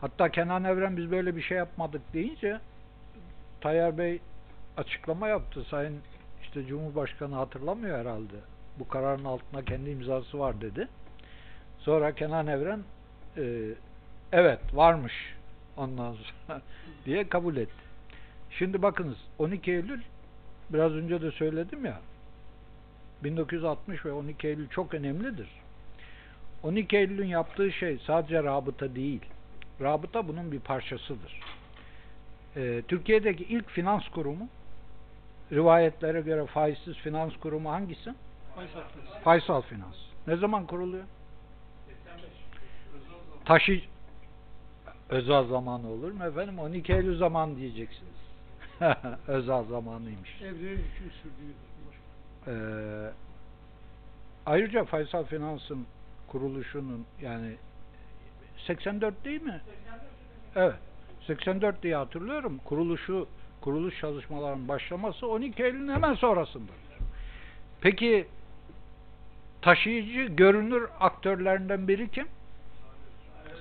Hatta 0.00 0.28
Kenan 0.28 0.64
Evren 0.64 0.96
biz 0.96 1.10
böyle 1.10 1.36
bir 1.36 1.42
şey 1.42 1.58
yapmadık 1.58 2.02
deyince 2.12 2.60
Tayyar 3.60 3.98
Bey 3.98 4.20
açıklama 4.76 5.28
yaptı. 5.28 5.64
Sayın 5.70 6.00
işte 6.42 6.66
Cumhurbaşkanı 6.66 7.34
hatırlamıyor 7.34 7.98
herhalde. 7.98 8.36
Bu 8.78 8.88
kararın 8.88 9.24
altında 9.24 9.64
kendi 9.64 9.90
imzası 9.90 10.38
var 10.38 10.60
dedi. 10.60 10.88
Sonra 11.78 12.14
Kenan 12.14 12.46
Evren 12.46 12.80
e, 13.36 13.42
evet 14.32 14.60
varmış 14.72 15.12
ondan 15.76 16.12
sonra 16.12 16.60
diye 17.06 17.28
kabul 17.28 17.56
etti. 17.56 17.82
Şimdi 18.50 18.82
bakınız 18.82 19.16
12 19.38 19.72
Eylül 19.72 20.00
biraz 20.70 20.92
önce 20.92 21.22
de 21.22 21.30
söyledim 21.30 21.84
ya 21.84 22.00
1960 23.24 24.06
ve 24.06 24.12
12 24.12 24.48
Eylül 24.48 24.68
çok 24.68 24.94
önemlidir. 24.94 25.48
12 26.62 26.96
Eylül'ün 26.96 27.26
yaptığı 27.26 27.72
şey 27.72 27.98
sadece 28.06 28.42
rabıta 28.42 28.94
değil. 28.94 29.20
Rabıta 29.80 30.28
bunun 30.28 30.52
bir 30.52 30.60
parçasıdır. 30.60 31.40
Ee, 32.56 32.82
Türkiye'deki 32.88 33.44
ilk 33.44 33.70
finans 33.70 34.08
kurumu 34.08 34.48
rivayetlere 35.52 36.20
göre 36.20 36.46
faizsiz 36.46 36.96
finans 36.96 37.36
kurumu 37.36 37.70
hangisi? 37.70 38.14
Faysal 39.24 39.62
Finans. 39.62 39.96
Ne 40.26 40.36
zaman 40.36 40.66
kuruluyor? 40.66 41.04
Taşı, 43.44 43.80
Özel 45.12 45.44
zamanı 45.44 45.88
olur 45.88 46.12
mu 46.12 46.24
efendim? 46.24 46.58
12 46.58 46.92
Eylül 46.92 47.18
zaman 47.18 47.56
diyeceksiniz. 47.56 48.12
Özel 49.28 49.64
zamanıymış. 49.64 50.42
Evrenin 50.42 50.76
hüküm 50.76 51.10
sürdüğü. 51.22 51.54
Ee, 52.46 53.10
ayrıca 54.46 54.84
Faysal 54.84 55.24
Finans'ın 55.24 55.86
kuruluşunun 56.28 57.06
yani 57.20 57.56
84 58.66 59.24
değil 59.24 59.42
mi? 59.42 59.60
Evet. 60.56 60.74
84 61.26 61.82
diye 61.82 61.96
hatırlıyorum. 61.96 62.60
Kuruluşu 62.64 63.28
kuruluş 63.60 64.00
çalışmalarının 64.00 64.68
başlaması 64.68 65.26
12 65.26 65.64
Eylül'ün 65.64 65.88
hemen 65.88 66.14
sonrasındadır. 66.14 66.74
Peki 67.80 68.26
taşıyıcı 69.62 70.34
görünür 70.34 70.88
aktörlerinden 71.00 71.88
biri 71.88 72.10
kim? 72.10 72.26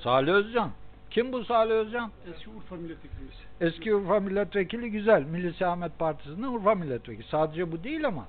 Salih 0.03 0.33
Özcan. 0.33 0.71
Kim 1.09 1.33
bu 1.33 1.45
Salih 1.45 1.73
Özcan? 1.73 2.11
Eski 2.33 2.49
Urfa 2.49 2.75
milletvekilimiz. 2.75 3.33
Eski 3.61 3.95
Urfa 3.95 4.19
milletvekili 4.19 4.91
güzel. 4.91 5.23
Milli 5.23 5.53
Selamet 5.53 5.99
Partisi'nin 5.99 6.43
Urfa 6.43 6.75
milletvekili. 6.75 7.27
Sadece 7.27 7.71
bu 7.71 7.83
değil 7.83 8.07
ama. 8.07 8.27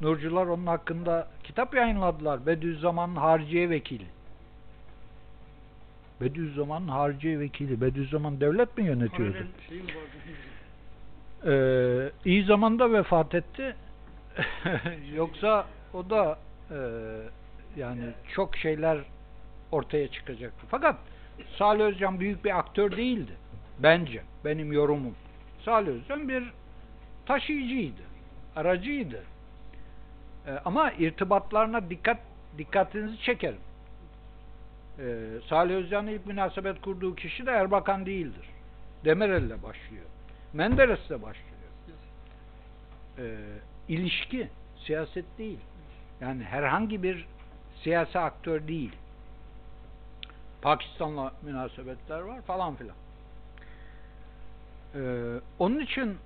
Nurcular 0.00 0.46
onun 0.46 0.66
hakkında 0.66 1.28
kitap 1.44 1.74
yayınladılar. 1.74 2.46
Bediüzzaman'ın 2.46 3.16
hariciye 3.16 3.70
vekili. 3.70 4.06
Bediüzzaman'ın 6.20 6.88
hariciye 6.88 7.40
vekili. 7.40 7.80
Bediüzzaman 7.80 8.40
devlet 8.40 8.78
mi 8.78 8.84
yönetiyordu? 8.84 9.36
Ee, 11.46 12.10
iyi 12.24 12.44
zamanda 12.44 12.92
vefat 12.92 13.34
etti. 13.34 13.76
Yoksa 15.14 15.66
o 15.94 16.10
da 16.10 16.38
e, 16.70 16.78
yani 17.76 18.10
çok 18.34 18.56
şeyler 18.56 18.98
ortaya 19.72 20.08
çıkacaktı. 20.08 20.66
Fakat 20.70 20.96
Salih 21.58 21.84
Özcan 21.84 22.20
büyük 22.20 22.44
bir 22.44 22.58
aktör 22.58 22.96
değildi. 22.96 23.32
Bence. 23.78 24.22
Benim 24.44 24.72
yorumum. 24.72 25.14
Salih 25.64 25.88
Özcan 25.88 26.28
bir 26.28 26.52
taşıyıcıydı. 27.26 28.02
Aracıydı. 28.56 29.22
Ee, 30.46 30.50
ama 30.64 30.92
irtibatlarına 30.92 31.90
dikkat 31.90 32.18
dikkatinizi 32.58 33.18
çekerim. 33.18 33.60
Ee, 34.98 35.24
Salih 35.48 35.74
Özcan'ın 35.74 36.06
ilk 36.06 36.26
münasebet 36.26 36.80
kurduğu 36.80 37.14
kişi 37.14 37.46
de 37.46 37.50
Erbakan 37.50 38.06
değildir. 38.06 38.48
Demirel'le 39.04 39.62
başlıyor. 39.62 40.04
Menderes'le 40.52 41.10
başlıyor. 41.10 41.54
Ee, 43.18 43.36
ilişki, 43.88 44.48
siyaset 44.86 45.38
değil. 45.38 45.58
Yani 46.24 46.44
herhangi 46.44 47.02
bir 47.02 47.26
siyasi 47.82 48.18
aktör 48.18 48.68
değil. 48.68 48.92
Pakistan'la 50.62 51.32
münasebetler 51.42 52.20
var 52.20 52.42
falan 52.42 52.74
filan. 52.74 52.96
Ee, 54.94 55.40
onun 55.58 55.80
için 55.80 56.18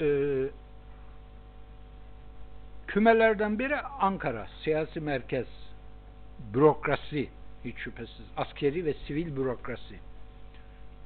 e, 0.00 0.06
kümelerden 2.86 3.58
biri 3.58 3.80
Ankara, 3.80 4.46
siyasi 4.64 5.00
merkez, 5.00 5.46
bürokrasi, 6.54 7.28
hiç 7.64 7.76
şüphesiz, 7.76 8.26
askeri 8.36 8.84
ve 8.84 8.94
sivil 8.94 9.36
bürokrasi. 9.36 9.98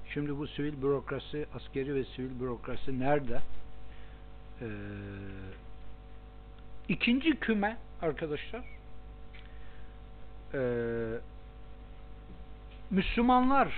Şimdi 0.09 0.39
bu 0.39 0.47
sivil 0.47 0.83
bürokrasi, 0.83 1.47
askeri 1.55 1.95
ve 1.95 2.05
sivil 2.05 2.41
bürokrasi 2.41 3.01
nerede? 3.01 3.41
Ee, 4.61 4.67
ikinci 6.89 7.37
küme 7.41 7.77
arkadaşlar 8.03 8.65
ee, 10.55 10.59
Müslümanlar 12.91 13.75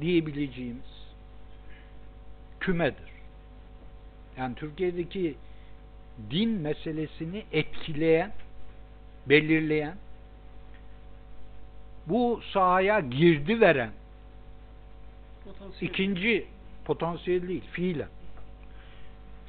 diyebileceğimiz 0.00 1.04
kümedir. 2.60 3.14
Yani 4.36 4.54
Türkiye'deki 4.54 5.34
din 6.30 6.50
meselesini 6.50 7.44
etkileyen, 7.52 8.32
belirleyen, 9.26 9.94
bu 12.06 12.40
sahaya 12.52 13.00
girdi 13.00 13.60
veren 13.60 13.90
Potansiyel. 15.44 15.90
ikinci 15.90 16.46
potansiyel 16.84 17.48
değil, 17.48 17.64
fiilen. 17.72 18.08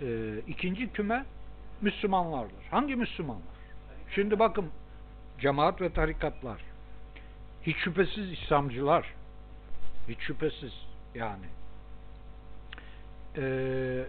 Ee, 0.02 0.40
ikinci 0.48 0.92
küme 0.92 1.26
Müslümanlardır. 1.82 2.66
Hangi 2.72 2.96
Müslümanlar? 2.96 3.56
Şimdi 4.16 4.40
bakın 4.40 4.70
cemaat 5.40 5.82
ve 5.82 5.94
tarikatlar 5.94 6.62
hiç 7.64 7.78
şüphesiz 7.78 8.32
İslamcılar 8.32 9.14
hiç 10.08 10.20
şüphesiz 10.20 10.74
yani 11.16 11.46
Ee, 13.38 14.06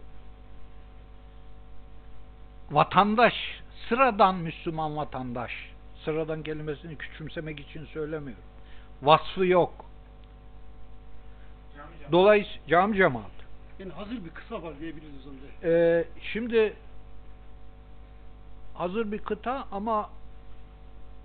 vatandaş 2.71 3.35
sıradan 3.89 4.35
Müslüman 4.35 4.97
vatandaş 4.97 5.53
sıradan 6.05 6.43
kelimesini 6.43 6.97
küçümsemek 6.97 7.61
için 7.61 7.85
söylemiyorum. 7.85 8.45
Vasfı 9.03 9.47
yok. 9.47 9.85
Dolayısıyla 12.13 12.67
cami 12.69 12.97
cemaat. 12.97 13.31
Yani 13.79 13.93
hazır 13.93 14.25
bir 14.25 14.31
kısa 14.31 14.63
var 14.63 14.81
diyebiliriz 14.81 15.21
o 15.21 15.31
zaman. 15.31 15.39
Ee, 15.63 16.05
şimdi 16.33 16.73
hazır 18.79 19.13
bir 19.13 19.19
kıta 19.19 19.65
ama 19.73 20.11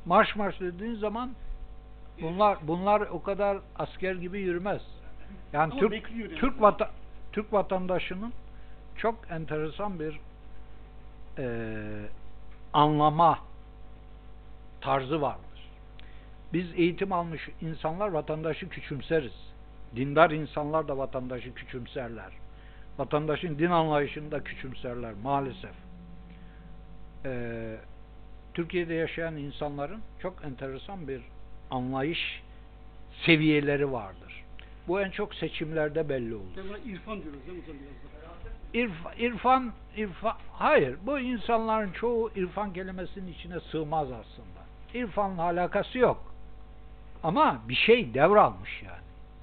marş 0.05 0.35
marş 0.35 0.59
dediğin 0.59 0.95
zaman 0.95 1.31
bunlar 2.21 2.57
bunlar 2.61 3.01
o 3.01 3.23
kadar 3.23 3.57
asker 3.75 4.15
gibi 4.15 4.39
yürümez. 4.39 4.81
Yani 5.53 5.71
Ama 5.71 5.79
Türk 5.81 5.91
bekliyor 5.91 6.29
yani. 6.29 6.39
Türk 6.39 6.61
vata, 6.61 6.89
Türk 7.31 7.53
vatandaşının 7.53 8.33
çok 8.97 9.15
enteresan 9.31 9.99
bir 9.99 10.19
eee, 11.37 12.09
anlama 12.73 13.39
tarzı 14.81 15.21
vardır. 15.21 15.69
Biz 16.53 16.73
eğitim 16.75 17.13
almış 17.13 17.49
insanlar 17.61 18.07
vatandaşı 18.07 18.69
küçümseriz. 18.69 19.51
Dindar 19.95 20.31
insanlar 20.31 20.87
da 20.87 20.97
vatandaşı 20.97 21.53
küçümserler. 21.53 22.31
Vatandaşın 22.97 23.59
din 23.59 23.69
anlayışını 23.69 24.31
da 24.31 24.43
küçümserler 24.43 25.13
maalesef. 25.23 25.90
Ee, 27.25 27.75
Türkiye'de 28.53 28.93
yaşayan 28.93 29.35
insanların 29.37 30.01
çok 30.21 30.45
enteresan 30.45 31.07
bir 31.07 31.21
anlayış 31.71 32.41
seviyeleri 33.25 33.91
vardır. 33.91 34.43
Bu 34.87 35.01
en 35.01 35.09
çok 35.11 35.35
seçimlerde 35.35 36.09
belli 36.09 36.35
olur. 36.35 36.45
İrfan 36.85 37.23
diyoruz 37.23 37.39
değil 37.47 37.57
mi? 37.57 37.63
İrf, 38.73 39.19
irfan, 39.19 39.71
irfan, 39.97 40.35
hayır 40.53 40.97
bu 41.05 41.19
insanların 41.19 41.91
çoğu 41.91 42.31
irfan 42.35 42.73
kelimesinin 42.73 43.33
içine 43.33 43.59
sığmaz 43.59 44.07
aslında. 44.11 44.61
İrfanla 44.93 45.41
alakası 45.41 45.97
yok. 45.97 46.33
Ama 47.23 47.61
bir 47.69 47.75
şey 47.75 48.13
devralmış 48.13 48.83
yani. 48.83 49.01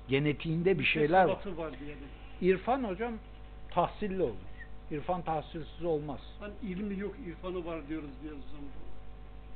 Genetiğinde 0.08 0.78
bir 0.78 0.84
şeyler 0.84 1.24
var. 1.24 1.38
Var. 1.56 1.72
İrfan 2.40 2.84
hocam 2.84 3.12
tahsilli 3.70 4.22
olur. 4.22 4.47
İrfan 4.90 5.22
tahsilsiz 5.22 5.84
olmaz. 5.84 6.20
Hani 6.40 6.52
ilmi 6.62 6.98
yok, 6.98 7.14
irfanı 7.26 7.66
var 7.66 7.88
diyoruz 7.88 8.10
diyoruz 8.22 8.44
zaman. 8.50 8.68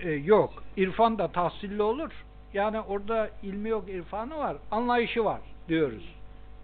Ee, 0.01 0.17
yok. 0.17 0.63
İrfan 0.77 1.19
da 1.19 1.29
tahsilli 1.29 1.83
olur. 1.83 2.11
Yani 2.55 2.81
orada 2.81 3.31
ilmi 3.43 3.69
yok, 3.69 3.89
irfanı 3.89 4.39
var. 4.39 4.57
Anlayışı 4.71 5.25
var 5.25 5.41
diyoruz. 5.69 6.15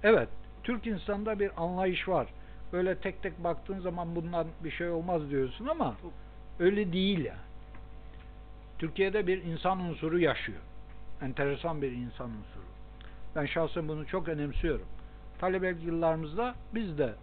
Evet. 0.03 0.28
Türk 0.65 0.86
insanda 0.86 1.40
bir 1.40 1.62
anlayış 1.62 2.09
var. 2.09 2.27
Böyle 2.73 2.99
tek 2.99 3.23
tek 3.23 3.45
baktığın 3.45 3.81
zaman 3.81 4.16
bundan 4.16 4.47
bir 4.65 4.70
şey 4.70 4.90
olmaz 4.90 5.31
diyorsun 5.31 5.66
ama 5.66 5.95
öyle 6.59 6.93
değil 6.93 7.24
yani. 7.24 7.39
Türkiye'de 8.78 9.27
bir 9.27 9.43
insan 9.43 9.81
unsuru 9.81 10.19
yaşıyor. 10.19 10.59
Enteresan 11.23 11.82
bir 11.82 11.93
insan 11.93 12.31
unsuru. 12.31 12.69
Ben 13.36 13.47
şahsen 13.47 13.89
bunu 13.89 14.07
çok 14.07 14.28
önemsiyorum. 14.28 14.86
Talebelik 15.39 15.85
yıllarımızda 15.85 16.55
biz 16.74 16.99
de 16.99 17.15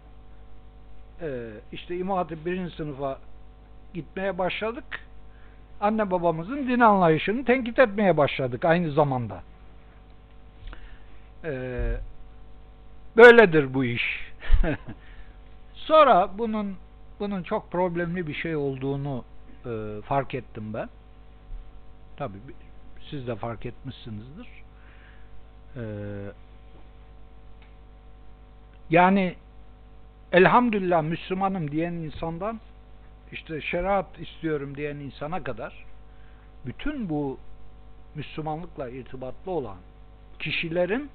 e, 1.20 1.50
işte 1.72 1.96
İmam 1.96 2.28
birinci 2.28 2.76
sınıfa 2.76 3.18
gitmeye 3.94 4.38
başladık. 4.38 4.84
Anne 5.80 6.10
babamızın 6.10 6.68
din 6.68 6.80
anlayışını 6.80 7.44
tenkit 7.44 7.78
etmeye 7.78 8.16
başladık 8.16 8.64
aynı 8.64 8.92
zamanda. 8.92 9.42
E, 11.44 11.52
böyledir 13.16 13.74
bu 13.74 13.84
iş. 13.84 14.32
Sonra 15.74 16.30
bunun 16.38 16.76
bunun 17.20 17.42
çok 17.42 17.72
problemli 17.72 18.26
bir 18.26 18.34
şey 18.34 18.56
olduğunu 18.56 19.24
e, 19.66 20.02
fark 20.02 20.34
ettim 20.34 20.74
ben. 20.74 20.88
Tabii 22.16 22.38
bi- 22.48 22.66
siz 23.10 23.26
de 23.26 23.36
fark 23.36 23.66
etmişsinizdir. 23.66 24.48
E, 25.76 25.82
yani 28.90 29.36
elhamdülillah 30.32 31.02
Müslümanım 31.02 31.70
diyen 31.70 31.92
insandan 31.92 32.60
işte 33.32 33.60
şeriat 33.60 34.20
istiyorum 34.20 34.76
diyen 34.76 34.96
insana 34.96 35.44
kadar 35.44 35.84
bütün 36.66 37.08
bu 37.08 37.38
Müslümanlıkla 38.14 38.88
irtibatlı 38.88 39.50
olan 39.52 39.76
kişilerin 40.38 41.10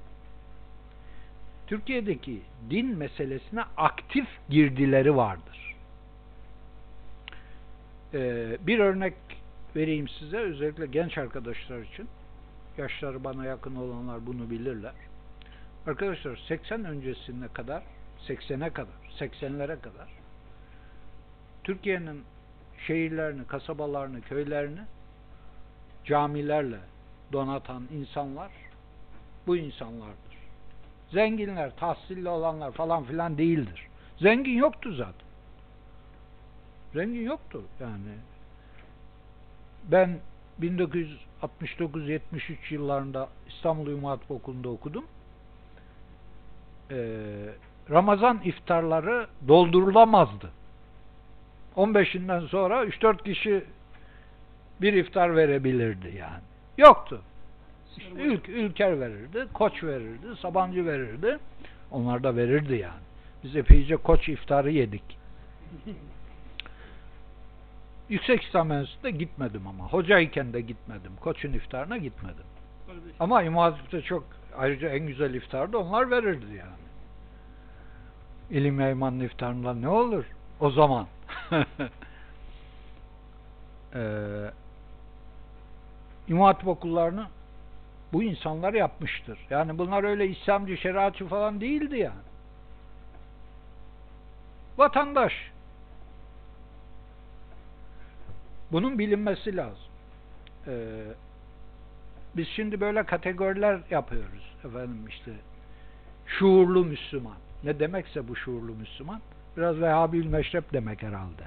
Türkiye'deki 1.68 2.42
din 2.70 2.98
meselesine 2.98 3.64
aktif 3.78 4.28
girdileri 4.50 5.16
vardır. 5.16 5.76
Ee, 8.14 8.58
bir 8.68 8.80
örnek 8.80 9.14
vereyim 9.76 10.08
size 10.08 10.38
özellikle 10.38 10.86
genç 10.86 11.18
arkadaşlar 11.18 11.80
için. 11.80 12.08
Yaşları 12.78 13.24
bana 13.24 13.46
yakın 13.46 13.76
olanlar 13.76 14.26
bunu 14.26 14.50
bilirler. 14.50 14.94
Arkadaşlar 15.88 16.38
80 16.48 16.86
öncesine 16.86 17.48
kadar 17.48 17.84
80'e 18.28 18.70
kadar 18.70 18.94
80'lere 19.20 19.82
kadar 19.82 20.10
Türkiye'nin 21.64 22.24
şehirlerini, 22.88 23.48
kasabalarını, 23.48 24.22
köylerini 24.22 24.80
camilerle 26.06 26.80
donatan 27.32 27.84
insanlar 27.94 28.52
bu 29.48 29.58
insanlardır. 29.58 30.32
Zenginler, 31.12 31.76
tahsilli 31.76 32.30
olanlar 32.30 32.72
falan 32.72 33.04
filan 33.04 33.38
değildir. 33.38 33.88
Zengin 34.20 34.58
yoktu 34.58 34.94
zaten. 34.94 35.28
Zengin 36.94 37.26
yoktu 37.26 37.64
yani. 37.80 38.16
Ben 39.84 40.20
1969-73 40.62 42.20
yıllarında 42.70 43.30
İstanbul 43.48 43.88
İmam 43.88 44.04
Hatip 44.04 44.32
Okulu'nda 44.32 44.70
okudum. 44.70 45.06
Ee, 46.92 47.50
Ramazan 47.90 48.42
iftarları 48.44 49.28
doldurulamazdı. 49.48 50.50
15'inden 51.78 52.48
sonra 52.48 52.84
3-4 52.84 53.24
kişi 53.24 53.64
bir 54.82 54.94
iftar 54.94 55.36
verebilirdi 55.36 56.16
yani. 56.18 56.42
Yoktu. 56.78 57.22
İşte 57.98 58.22
Ülk, 58.22 58.50
Ülker 58.50 59.00
verirdi, 59.00 59.48
Koç 59.54 59.84
verirdi, 59.84 60.28
Sabancı 60.42 60.86
verirdi. 60.86 61.38
Onlar 61.92 62.24
da 62.24 62.36
verirdi 62.36 62.76
yani. 62.76 63.02
Biz 63.44 63.56
epeyce 63.56 63.96
Koç 63.96 64.30
iftarı 64.30 64.72
yedik. 64.72 65.04
Yüksek 68.10 68.44
İslam 68.44 68.72
Enstitüsü'ne 68.72 69.12
gitmedim 69.12 69.68
ama. 69.68 69.84
Hocayken 69.84 70.54
de 70.54 70.62
gitmedim. 70.62 71.12
Koç'un 71.20 71.54
iftarına 71.54 71.98
gitmedim. 71.98 72.46
Ama 73.20 73.44
İmam 73.44 73.72
Hatip'te 73.72 74.02
çok 74.02 74.24
ayrıca 74.58 74.90
en 74.90 75.08
güzel 75.08 75.34
iftardı 75.34 75.78
onlar 75.78 76.12
verirdi 76.12 76.46
yani. 76.58 76.82
İlim 78.52 78.80
Yayman'ın 78.80 79.20
iftarından 79.20 79.82
ne 79.82 79.88
olur? 79.88 80.26
O 80.60 80.72
zaman. 80.72 81.08
ee, 83.96 84.52
İmam 86.28 86.46
Hatip 86.46 86.68
okullarını 86.68 87.28
bu 88.14 88.24
insanlar 88.24 88.74
yapmıştır. 88.74 89.40
Yani 89.50 89.78
bunlar 89.78 90.04
öyle 90.04 90.28
İslamcı, 90.28 90.78
şeriatçı 90.78 91.28
falan 91.28 91.62
değildi 91.62 91.98
yani. 91.98 92.22
Vatandaş. 94.78 95.34
Bunun 98.72 99.00
bilinmesi 99.00 99.56
lazım. 99.58 99.92
Ee, 100.68 101.04
biz 102.36 102.48
şimdi 102.48 102.82
böyle 102.82 103.04
kategoriler 103.04 103.80
yapıyoruz. 103.90 104.56
Efendim 104.66 105.08
işte 105.08 105.32
şuurlu 106.26 106.86
Müslüman. 106.86 107.38
Ne 107.64 107.80
demekse 107.80 108.28
bu 108.28 108.36
şuurlu 108.36 108.76
Müslüman. 108.76 109.22
Biraz 109.58 109.82
Vehhabil 109.82 110.26
meşrep 110.26 110.74
demek 110.74 111.04
herhalde. 111.04 111.44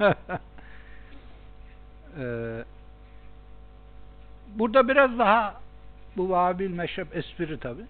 ee, 2.18 2.64
burada 4.48 4.88
biraz 4.88 5.18
daha 5.18 5.60
bu 6.16 6.30
Vehhabil 6.30 6.70
meşrep 6.70 7.16
espri 7.16 7.60
tabi. 7.60 7.82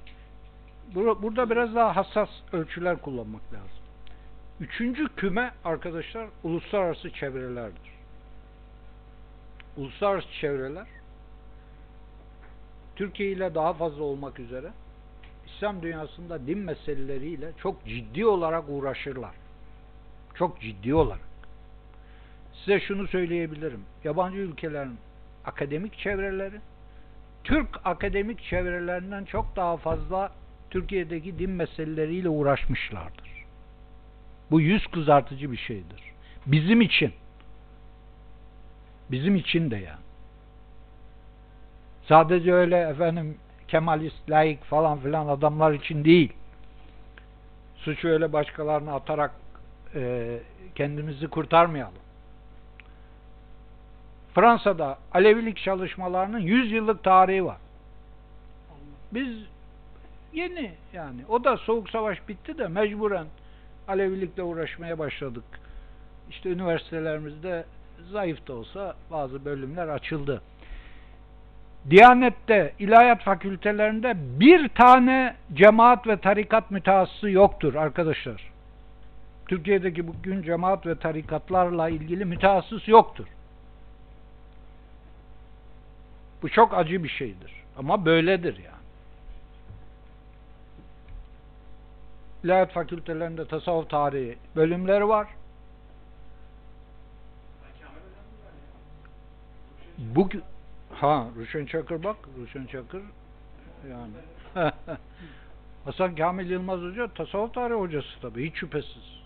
Burada 0.95 1.51
biraz 1.51 1.75
daha 1.75 1.97
hassas 1.97 2.29
ölçüler 2.53 2.97
kullanmak 2.97 3.53
lazım. 3.53 3.79
Üçüncü 4.61 5.09
küme 5.09 5.53
arkadaşlar 5.65 6.29
uluslararası 6.45 7.11
çevrelerdir. 7.11 7.93
Uluslararası 9.77 10.33
çevreler 10.41 10.87
Türkiye 12.97 13.31
ile 13.31 13.55
daha 13.55 13.73
fazla 13.73 14.03
olmak 14.03 14.41
üzere 14.41 14.73
İslam 15.59 15.83
dünyasında 15.83 16.47
din 16.47 16.59
meseleleriyle 16.59 17.53
çok 17.63 17.87
ciddi 17.87 18.27
olarak 18.27 18.65
uğraşırlar. 18.69 19.35
Çok 20.35 20.61
ciddi 20.61 20.95
olarak. 20.95 21.29
Size 22.55 22.81
şunu 22.81 23.09
söyleyebilirim. 23.09 23.81
Yabancı 24.05 24.39
ülkelerin 24.39 24.97
akademik 25.45 25.99
çevreleri 25.99 26.61
Türk 27.45 27.69
akademik 27.85 28.43
çevrelerinden 28.43 29.25
çok 29.25 29.57
daha 29.57 29.77
fazla 29.77 30.33
Türkiye'deki 30.71 31.39
din 31.39 31.51
meseleleriyle 31.51 32.29
uğraşmışlardır. 32.29 33.45
Bu 34.51 34.61
yüz 34.61 34.87
kızartıcı 34.87 35.53
bir 35.53 35.57
şeydir. 35.57 36.03
Bizim 36.47 36.81
için. 36.81 37.13
Bizim 39.11 39.37
için 39.37 39.71
de 39.71 39.77
yani. 39.77 40.05
Sadece 42.09 42.53
öyle 42.53 42.79
efendim 42.79 43.37
Kemalist, 43.69 44.31
laik 44.31 44.65
falan 44.65 44.99
filan 44.99 45.29
adamlar 45.29 45.73
için 45.73 46.05
değil. 46.05 46.33
Suçu 47.77 48.09
öyle 48.09 48.33
başkalarına 48.33 48.95
atarak 48.95 49.31
e, 49.95 50.39
kendimizi 50.75 51.29
kurtarmayalım. 51.29 51.95
Fransa'da 54.35 54.99
Alevilik 55.13 55.57
çalışmalarının 55.57 56.39
100 56.39 56.73
yıllık 56.73 57.05
tarihi 57.05 57.45
var. 57.45 57.57
Biz 59.13 59.37
yeni 60.33 60.73
yani 60.93 61.21
o 61.29 61.45
da 61.45 61.57
soğuk 61.57 61.91
savaş 61.91 62.29
bitti 62.29 62.59
de 62.59 62.69
mecburen 62.69 63.27
Alevilikle 63.89 64.43
uğraşmaya 64.43 64.99
başladık. 64.99 65.45
İşte 66.31 66.51
üniversitelerimizde 66.51 67.65
zayıf 68.13 68.47
da 68.49 68.53
olsa 68.53 68.97
bazı 69.11 69.45
bölümler 69.45 69.89
açıldı. 69.89 70.43
Diyanet'te, 71.91 72.75
ilahiyat 72.79 73.23
fakültelerinde 73.23 74.15
bir 74.41 74.69
tane 74.69 75.37
cemaat 75.53 76.07
ve 76.07 76.17
tarikat 76.17 76.71
mütehassısı 76.71 77.31
yoktur 77.31 77.75
arkadaşlar. 77.75 78.51
Türkiye'deki 79.49 80.09
bugün 80.09 80.43
cemaat 80.43 80.87
ve 80.87 80.99
tarikatlarla 80.99 81.89
ilgili 81.89 82.25
mütehassıs 82.25 82.89
yoktur. 82.89 83.27
Bu 86.43 86.49
çok 86.49 86.75
acı 86.75 87.05
bir 87.05 87.09
şeydir. 87.09 87.53
Ama 87.79 88.05
böyledir 88.05 88.57
yani. 88.57 88.79
İlahiyat 92.45 92.73
fakültelerinde 92.73 93.49
tasavvuf 93.49 93.91
tarihi 93.91 94.39
bölümleri 94.57 95.09
var. 95.09 95.29
Bugün 99.99 100.43
ha 101.01 101.27
Ruşen 101.37 101.67
Çakır 101.67 102.05
bak 102.05 102.17
Ruşen 102.41 102.67
Çakır 102.67 103.03
yani 103.91 104.13
Hasan 105.85 106.15
Kamil 106.15 106.51
Yılmaz 106.51 106.81
Hoca 106.81 107.09
tasavvuf 107.09 107.55
tarihi 107.55 107.79
hocası 107.79 108.21
tabii 108.23 108.51
hiç 108.51 108.57
şüphesiz. 108.57 109.19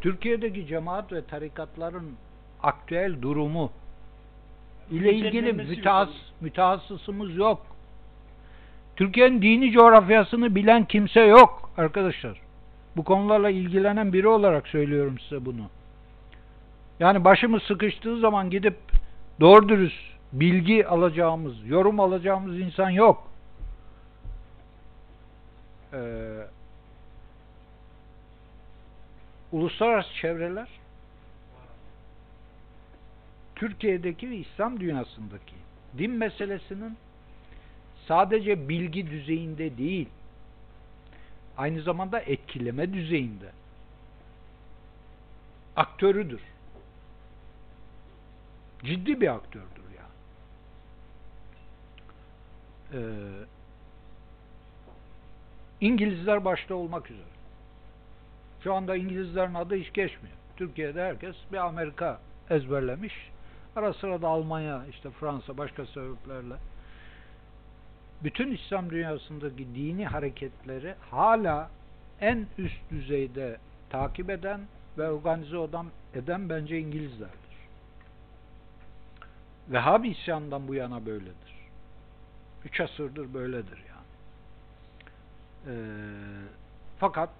Türkiye'deki 0.00 0.66
cemaat 0.66 1.12
ve 1.12 1.24
tarikatların 1.24 2.16
aktüel 2.62 3.22
durumu 3.22 3.72
ile 4.90 5.14
ilgili 5.14 5.52
mütehass 5.52 6.10
mütehassısımız 6.40 7.36
yok. 7.36 7.66
Türkiye'nin 8.96 9.42
dini 9.42 9.70
coğrafyasını 9.70 10.54
bilen 10.54 10.84
kimse 10.84 11.20
yok 11.20 11.70
arkadaşlar. 11.76 12.40
Bu 12.96 13.04
konularla 13.04 13.50
ilgilenen 13.50 14.12
biri 14.12 14.28
olarak 14.28 14.68
söylüyorum 14.68 15.18
size 15.18 15.44
bunu. 15.44 15.70
Yani 17.00 17.24
başımız 17.24 17.62
sıkıştığı 17.62 18.20
zaman 18.20 18.50
gidip 18.50 18.76
doğru 19.40 19.68
dürüst 19.68 20.15
bilgi 20.32 20.86
alacağımız, 20.86 21.66
yorum 21.66 22.00
alacağımız 22.00 22.58
insan 22.58 22.90
yok. 22.90 23.28
Ee, 25.92 26.46
uluslararası 29.52 30.14
çevreler 30.14 30.68
Türkiye'deki 33.54 34.30
ve 34.30 34.36
İslam 34.36 34.80
dünyasındaki 34.80 35.54
din 35.98 36.10
meselesinin 36.10 36.96
sadece 38.08 38.68
bilgi 38.68 39.10
düzeyinde 39.10 39.78
değil, 39.78 40.08
aynı 41.56 41.82
zamanda 41.82 42.20
etkileme 42.20 42.92
düzeyinde 42.92 43.50
aktörüdür. 45.76 46.40
Ciddi 48.84 49.20
bir 49.20 49.34
aktördür 49.34 49.75
Ee, 52.92 52.98
İngilizler 55.80 56.44
başta 56.44 56.74
olmak 56.74 57.10
üzere. 57.10 57.26
Şu 58.64 58.74
anda 58.74 58.96
İngilizlerin 58.96 59.54
adı 59.54 59.74
hiç 59.74 59.92
geçmiyor. 59.92 60.36
Türkiye'de 60.56 61.02
herkes 61.02 61.36
bir 61.52 61.56
Amerika 61.56 62.20
ezberlemiş. 62.50 63.30
Ara 63.76 63.92
sıra 63.92 64.22
da 64.22 64.28
Almanya, 64.28 64.86
işte 64.90 65.10
Fransa 65.10 65.58
başka 65.58 65.86
sebeplerle 65.86 66.54
bütün 68.24 68.52
İslam 68.52 68.90
dünyasındaki 68.90 69.74
dini 69.74 70.06
hareketleri 70.06 70.94
hala 71.10 71.70
en 72.20 72.46
üst 72.58 72.90
düzeyde 72.90 73.58
takip 73.90 74.30
eden 74.30 74.60
ve 74.98 75.10
organize 75.10 75.56
eden, 75.56 75.86
eden 76.14 76.48
bence 76.48 76.78
İngilizlerdir. 76.78 77.56
Vehhabi 79.68 80.08
isyandan 80.08 80.68
bu 80.68 80.74
yana 80.74 81.06
böyledir. 81.06 81.55
Üç 82.66 82.80
asırdır 82.80 83.34
böyledir 83.34 83.78
yani. 83.88 84.06
Ee, 85.66 85.78
fakat 86.98 87.30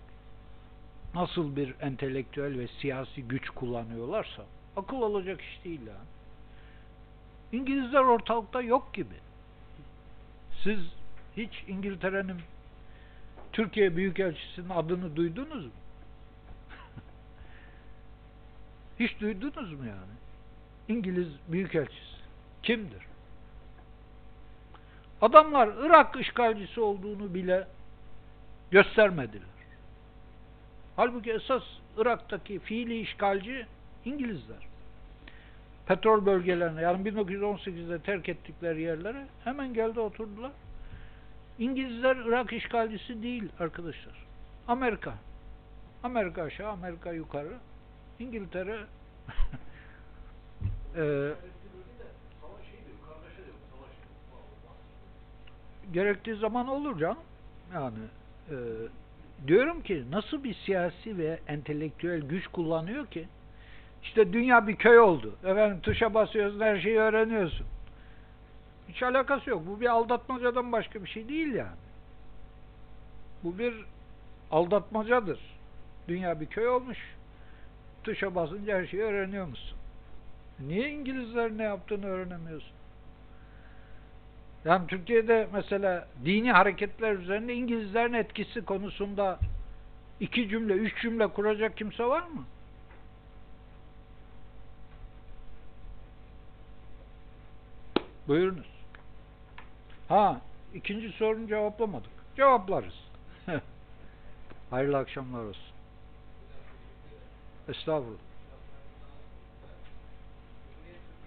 nasıl 1.14 1.56
bir 1.56 1.74
entelektüel 1.80 2.58
ve 2.58 2.68
siyasi 2.68 3.22
güç 3.22 3.50
kullanıyorlarsa 3.50 4.44
akıl 4.76 4.96
olacak 4.96 5.40
iş 5.40 5.64
değil 5.64 5.80
yani. 5.86 6.08
İngilizler 7.52 8.00
ortalıkta 8.00 8.62
yok 8.62 8.94
gibi. 8.94 9.14
Siz 10.64 10.80
hiç 11.36 11.64
İngiltere'nin 11.68 12.40
Türkiye 13.52 13.96
Büyükelçisi'nin 13.96 14.68
adını 14.68 15.16
duydunuz 15.16 15.64
mu? 15.64 15.70
hiç 19.00 19.20
duydunuz 19.20 19.72
mu 19.72 19.86
yani? 19.86 20.16
İngiliz 20.88 21.28
Büyükelçisi. 21.48 22.16
Kimdir? 22.62 23.15
Adamlar 25.22 25.68
Irak 25.86 26.16
işgalcisi 26.20 26.80
olduğunu 26.80 27.34
bile 27.34 27.66
göstermediler. 28.70 29.56
Halbuki 30.96 31.32
esas 31.32 31.62
Irak'taki 31.98 32.58
fiili 32.58 33.00
işgalci 33.00 33.66
İngilizler. 34.04 34.66
Petrol 35.86 36.26
bölgelerine 36.26 36.82
yani 36.82 37.08
1918'de 37.08 37.98
terk 37.98 38.28
ettikleri 38.28 38.82
yerlere 38.82 39.26
hemen 39.44 39.74
geldi 39.74 40.00
oturdular. 40.00 40.52
İngilizler 41.58 42.16
Irak 42.16 42.52
işgalcisi 42.52 43.22
değil 43.22 43.48
arkadaşlar. 43.60 44.14
Amerika. 44.68 45.14
Amerika 46.02 46.42
aşağı, 46.42 46.70
Amerika 46.70 47.12
yukarı. 47.12 47.52
İngiltere 48.18 48.78
eee 50.96 51.32
gerektiği 55.92 56.36
zaman 56.36 56.68
olur 56.68 56.98
canım. 56.98 57.18
Yani 57.74 57.98
e, 58.50 58.56
diyorum 59.46 59.80
ki 59.82 60.04
nasıl 60.10 60.44
bir 60.44 60.54
siyasi 60.54 61.18
ve 61.18 61.38
entelektüel 61.48 62.20
güç 62.20 62.46
kullanıyor 62.46 63.06
ki 63.06 63.28
işte 64.02 64.32
dünya 64.32 64.66
bir 64.66 64.76
köy 64.76 64.98
oldu. 64.98 65.34
Efendim 65.44 65.80
tuşa 65.82 66.14
basıyorsun 66.14 66.60
her 66.60 66.80
şeyi 66.80 66.98
öğreniyorsun. 66.98 67.66
Hiç 68.88 69.02
alakası 69.02 69.50
yok. 69.50 69.62
Bu 69.66 69.80
bir 69.80 69.86
aldatmacadan 69.86 70.72
başka 70.72 71.04
bir 71.04 71.08
şey 71.08 71.28
değil 71.28 71.54
yani. 71.54 71.76
Bu 73.44 73.58
bir 73.58 73.74
aldatmacadır. 74.50 75.40
Dünya 76.08 76.40
bir 76.40 76.46
köy 76.46 76.68
olmuş. 76.68 76.98
Tuşa 78.04 78.34
basınca 78.34 78.78
her 78.78 78.86
şeyi 78.86 79.02
öğreniyor 79.02 79.46
musun? 79.46 79.78
Niye 80.60 80.90
İngilizler 80.90 81.50
ne 81.58 81.62
yaptığını 81.62 82.06
öğrenemiyorsun? 82.06 82.72
Yani 84.66 84.86
Türkiye'de 84.86 85.48
mesela 85.52 86.08
dini 86.24 86.52
hareketler 86.52 87.12
üzerinde 87.12 87.54
İngilizlerin 87.54 88.12
etkisi 88.12 88.64
konusunda 88.64 89.38
iki 90.20 90.48
cümle, 90.48 90.72
üç 90.72 91.02
cümle 91.02 91.26
kuracak 91.26 91.76
kimse 91.76 92.04
var 92.04 92.22
mı? 92.22 92.44
Buyurunuz. 98.28 98.66
Ha, 100.08 100.40
ikinci 100.74 101.08
sorunu 101.08 101.48
cevaplamadık. 101.48 102.10
Cevaplarız. 102.36 102.94
Hayırlı 104.70 104.98
akşamlar 104.98 105.44
olsun. 105.44 105.62
Estağfurullah. 107.68 108.18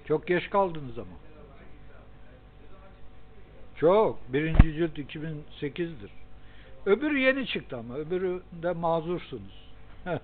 Çok 0.05 0.27
geç 0.27 0.49
kaldınız 0.49 0.99
ama. 0.99 1.28
Çok. 3.79 4.33
Birinci 4.33 4.73
cilt 4.73 4.97
2008'dir. 4.97 6.11
Öbürü 6.85 7.19
yeni 7.19 7.47
çıktı 7.47 7.77
ama. 7.77 7.95
Öbürü 7.95 8.41
de 8.63 8.71
mazursunuz. 8.71 9.69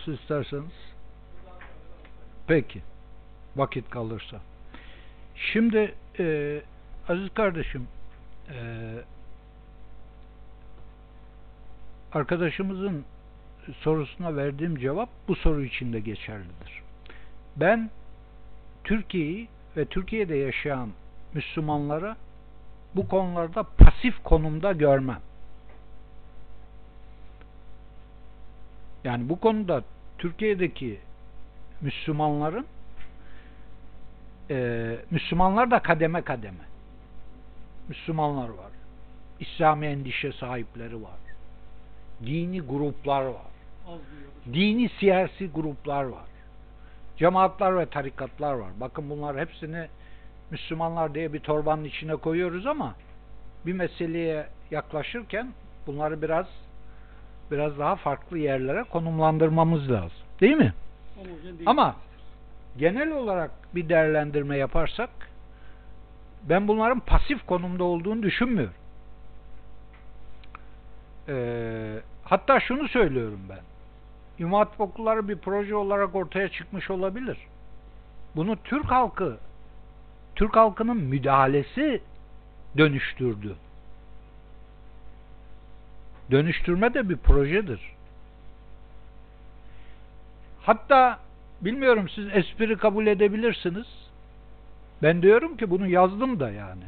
Nasıl 0.00 0.12
isterseniz. 0.12 0.72
Peki. 2.46 2.82
Vakit 3.56 3.90
kalırsa. 3.90 4.40
Şimdi 5.36 5.94
e, 6.18 6.60
aziz 7.08 7.34
kardeşim 7.34 7.88
e, 8.48 8.58
arkadaşımızın 12.12 13.04
sorusuna 13.72 14.36
verdiğim 14.36 14.78
cevap 14.78 15.08
bu 15.28 15.34
soru 15.34 15.64
için 15.64 15.92
de 15.92 16.00
geçerlidir. 16.00 16.82
Ben 17.56 17.90
Türkiye'yi 18.84 19.48
ve 19.76 19.84
Türkiye'de 19.84 20.36
yaşayan 20.36 20.88
Müslümanları 21.34 22.16
bu 22.94 23.08
konularda 23.08 23.62
pasif 23.62 24.22
konumda 24.24 24.72
görmem. 24.72 25.20
Yani 29.04 29.28
bu 29.28 29.40
konuda 29.40 29.82
Türkiye'deki 30.18 31.00
Müslümanların 31.80 32.66
e, 34.50 34.96
Müslümanlar 35.10 35.70
da 35.70 35.78
kademe 35.78 36.22
kademe 36.22 36.64
Müslümanlar 37.88 38.48
var. 38.48 38.70
İslami 39.40 39.86
endişe 39.86 40.32
sahipleri 40.32 41.02
var. 41.02 41.18
Dini 42.26 42.60
gruplar 42.60 43.22
var. 43.22 43.50
Dini 44.52 44.88
siyasi 44.88 45.50
gruplar 45.50 46.04
var. 46.04 46.24
Cemaatler 47.16 47.78
ve 47.78 47.86
tarikatlar 47.86 48.52
var. 48.52 48.70
Bakın 48.80 49.10
bunlar 49.10 49.38
hepsini 49.38 49.88
Müslümanlar 50.50 51.14
diye 51.14 51.32
bir 51.32 51.40
torbanın 51.40 51.84
içine 51.84 52.16
koyuyoruz 52.16 52.66
ama 52.66 52.94
bir 53.66 53.72
meseleye 53.72 54.46
yaklaşırken 54.70 55.52
bunları 55.86 56.22
biraz 56.22 56.46
biraz 57.50 57.78
daha 57.78 57.96
farklı 57.96 58.38
yerlere 58.38 58.82
konumlandırmamız 58.82 59.90
lazım. 59.90 60.18
Değil 60.40 60.56
mi? 60.56 60.74
Ama 61.66 61.96
genel 62.78 63.12
olarak 63.12 63.50
bir 63.74 63.88
değerlendirme 63.88 64.56
yaparsak 64.56 65.10
ben 66.42 66.68
bunların 66.68 67.00
pasif 67.00 67.46
konumda 67.46 67.84
olduğunu 67.84 68.22
düşünmüyorum. 68.22 68.74
Ee, 71.28 72.00
hatta 72.24 72.60
şunu 72.60 72.88
söylüyorum 72.88 73.40
ben. 73.48 73.60
İmam 74.38 74.58
Hatip 74.60 74.80
okulları 74.80 75.28
bir 75.28 75.36
proje 75.36 75.74
olarak 75.74 76.14
ortaya 76.14 76.48
çıkmış 76.48 76.90
olabilir. 76.90 77.38
Bunu 78.36 78.56
Türk 78.64 78.84
halkı 78.84 79.36
Türk 80.36 80.56
halkının 80.56 80.96
müdahalesi 80.96 82.02
dönüştürdü. 82.78 83.56
Dönüştürme 86.30 86.94
de 86.94 87.08
bir 87.08 87.16
projedir. 87.16 87.80
Hatta 90.62 91.18
bilmiyorum 91.60 92.08
siz 92.08 92.28
espri 92.32 92.76
kabul 92.76 93.06
edebilirsiniz. 93.06 93.86
Ben 95.02 95.22
diyorum 95.22 95.56
ki 95.56 95.70
bunu 95.70 95.88
yazdım 95.88 96.40
da 96.40 96.50
yani. 96.50 96.84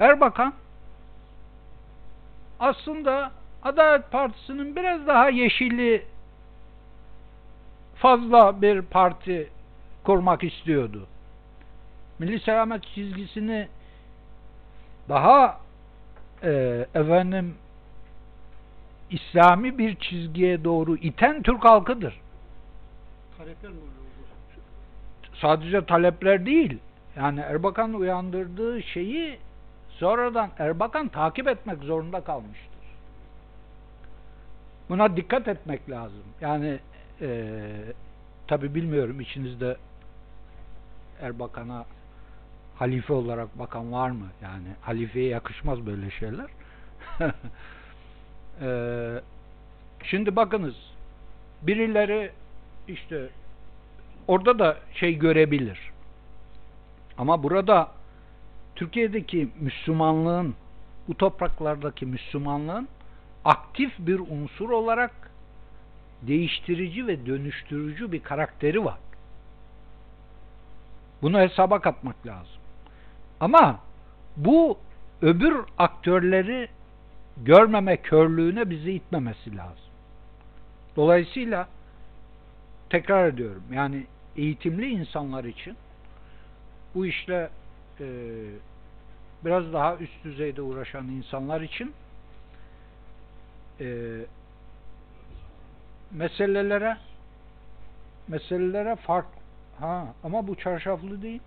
Erbakan 0.00 0.54
aslında 2.60 3.32
Adalet 3.62 4.10
Partisi'nin 4.10 4.76
biraz 4.76 5.06
daha 5.06 5.28
yeşili 5.28 6.04
fazla 7.96 8.62
bir 8.62 8.82
parti 8.82 9.48
kurmak 10.04 10.44
istiyordu. 10.44 11.06
milli 12.18 12.40
selamet 12.40 12.82
çizgisini 12.82 13.68
daha 15.08 15.60
e, 16.42 16.86
efendim 16.94 17.54
İslami 19.10 19.78
bir 19.78 19.96
çizgiye 19.96 20.64
doğru 20.64 20.96
iten 20.96 21.42
Türk 21.42 21.64
halkıdır. 21.64 22.20
Talepler 23.38 23.70
mi? 23.70 23.76
Sadece 25.40 25.86
talepler 25.86 26.46
değil. 26.46 26.78
Yani 27.16 27.40
Erbakan 27.40 27.94
uyandırdığı 27.94 28.82
şeyi 28.82 29.38
sonradan 29.88 30.50
Erbakan 30.58 31.08
takip 31.08 31.48
etmek 31.48 31.78
zorunda 31.78 32.20
kalmıştır. 32.20 32.68
Buna 34.88 35.16
dikkat 35.16 35.48
etmek 35.48 35.90
lazım. 35.90 36.24
Yani 36.40 36.78
e, 37.20 37.50
tabi 38.46 38.74
bilmiyorum 38.74 39.20
içinizde 39.20 39.76
Erbakan'a 41.20 41.84
halife 42.78 43.12
olarak 43.12 43.58
bakan 43.58 43.92
var 43.92 44.10
mı? 44.10 44.26
Yani 44.42 44.68
halifeye 44.80 45.28
yakışmaz 45.28 45.86
böyle 45.86 46.10
şeyler. 46.10 46.46
Eee 48.62 49.20
şimdi 50.02 50.36
bakınız 50.36 50.74
birileri 51.62 52.32
işte 52.88 53.28
orada 54.28 54.58
da 54.58 54.76
şey 54.94 55.18
görebilir. 55.18 55.78
Ama 57.18 57.42
burada 57.42 57.88
Türkiye'deki 58.76 59.48
Müslümanlığın 59.60 60.54
bu 61.08 61.14
topraklardaki 61.14 62.06
Müslümanlığın 62.06 62.88
aktif 63.44 63.92
bir 63.98 64.18
unsur 64.18 64.70
olarak 64.70 65.30
değiştirici 66.22 67.06
ve 67.06 67.26
dönüştürücü 67.26 68.12
bir 68.12 68.22
karakteri 68.22 68.84
var. 68.84 68.98
Bunu 71.22 71.40
hesaba 71.40 71.80
katmak 71.80 72.26
lazım. 72.26 72.60
Ama 73.40 73.80
bu 74.36 74.78
öbür 75.22 75.56
aktörleri 75.78 76.68
görmeme 77.44 77.96
körlüğüne 77.96 78.70
bizi 78.70 78.92
itmemesi 78.92 79.56
lazım. 79.56 79.88
Dolayısıyla 80.96 81.68
tekrar 82.90 83.28
ediyorum 83.28 83.62
yani 83.72 84.06
eğitimli 84.36 84.86
insanlar 84.86 85.44
için 85.44 85.76
bu 86.94 87.06
işle 87.06 87.50
e, 88.00 88.06
biraz 89.44 89.72
daha 89.72 89.96
üst 89.96 90.24
düzeyde 90.24 90.62
uğraşan 90.62 91.08
insanlar 91.08 91.60
için 91.60 91.92
e, 93.80 94.18
meselelere 96.10 96.96
meselelere 98.28 98.96
fark 98.96 99.26
ha 99.80 100.14
ama 100.24 100.46
bu 100.46 100.54
çarşaflı 100.54 101.22
değil 101.22 101.40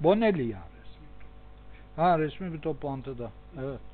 boneli 0.00 0.42
yani 0.42 0.72
ha 1.96 2.18
resmi 2.18 2.52
bir 2.52 2.60
toplantıda 2.60 3.30
evet 3.58 3.91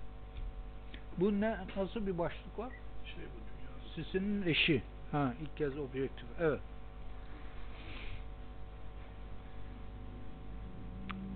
bu 1.20 1.40
ne 1.40 1.57
nasıl 1.77 2.07
bir 2.07 2.19
başlık 2.19 2.59
var? 2.59 2.73
Şey 3.05 3.24
bu 3.24 3.39
dünya. 3.39 4.05
Sisi'nin 4.05 4.43
eşi. 4.47 4.82
Ha 5.12 5.35
ilk 5.43 5.57
kez 5.57 5.78
objektif. 5.78 6.27
Evet. 6.40 6.61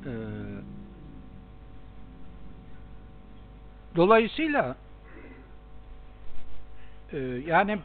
Ee, 0.06 0.10
dolayısıyla 3.96 4.76
e, 7.12 7.18
yani 7.46 7.78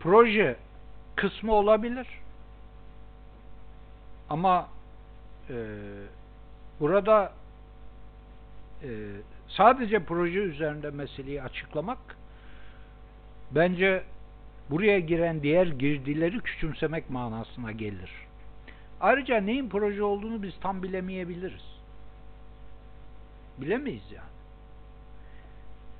proje 0.00 0.56
kısmı 1.16 1.52
olabilir. 1.52 2.06
Ama 4.30 4.68
e, 5.50 5.54
burada 6.80 7.32
e, 8.82 8.88
sadece 9.56 10.04
proje 10.04 10.38
üzerinde 10.38 10.90
meseleyi 10.90 11.42
açıklamak 11.42 11.98
bence 13.50 14.02
buraya 14.70 15.00
giren 15.00 15.42
diğer 15.42 15.66
girdileri 15.66 16.40
küçümsemek 16.40 17.10
manasına 17.10 17.72
gelir. 17.72 18.10
Ayrıca 19.00 19.40
neyin 19.40 19.68
proje 19.68 20.02
olduğunu 20.02 20.42
biz 20.42 20.54
tam 20.60 20.82
bilemeyebiliriz. 20.82 21.64
Bilemeyiz 23.58 24.12
yani. 24.12 24.32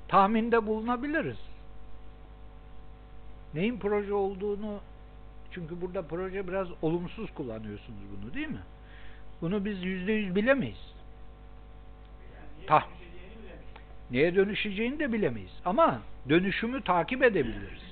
Tahminde 0.07 0.67
bulunabiliriz. 0.67 1.37
Neyin 3.53 3.79
proje 3.79 4.13
olduğunu 4.13 4.79
çünkü 5.51 5.81
burada 5.81 6.01
proje 6.01 6.47
biraz 6.47 6.67
olumsuz 6.81 7.33
kullanıyorsunuz 7.33 7.99
bunu 8.21 8.33
değil 8.33 8.47
mi? 8.47 8.63
Bunu 9.41 9.65
biz 9.65 9.83
yüzde 9.83 10.11
yüz 10.11 10.35
bilemeyiz. 10.35 10.93
Tah 12.67 12.87
neye 14.11 14.35
dönüşeceğini 14.35 14.99
de 14.99 15.13
bilemeyiz. 15.13 15.51
Ama 15.65 16.01
dönüşümü 16.29 16.83
takip 16.83 17.23
edebiliriz. 17.23 17.83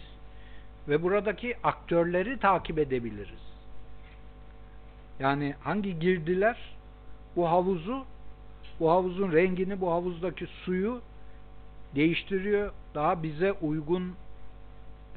Ve 0.88 1.04
buradaki 1.04 1.56
aktörleri 1.64 2.40
takip 2.40 2.80
edebiliriz. 2.80 3.52
Yani 5.20 5.56
hangi 5.64 6.00
girdiler 6.00 6.58
bu 7.36 7.50
havuzu, 7.50 8.06
bu 8.80 8.92
havuzun 8.92 9.32
rengini, 9.32 9.82
bu 9.82 9.92
havuzdaki 9.92 10.48
suyu 10.48 11.02
değiştiriyor, 11.96 12.72
daha 12.96 13.24
bize 13.24 13.52
uygun 13.52 14.16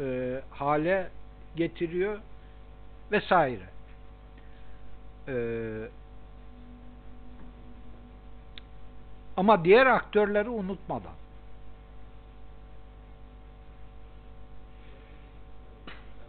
e, 0.00 0.40
hale 0.50 1.10
getiriyor 1.56 2.18
vesaire. 3.12 3.68
E, 5.28 5.34
ama 9.36 9.64
diğer 9.64 9.86
aktörleri 9.86 10.48
unutmadan 10.48 11.12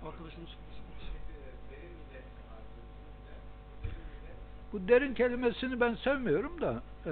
Arkadaşımız 0.05 0.49
Bu 4.73 4.87
derin 4.87 5.13
kelimesini 5.13 5.79
ben 5.79 5.95
sevmiyorum 5.95 6.61
da 6.61 6.81
e, 7.05 7.11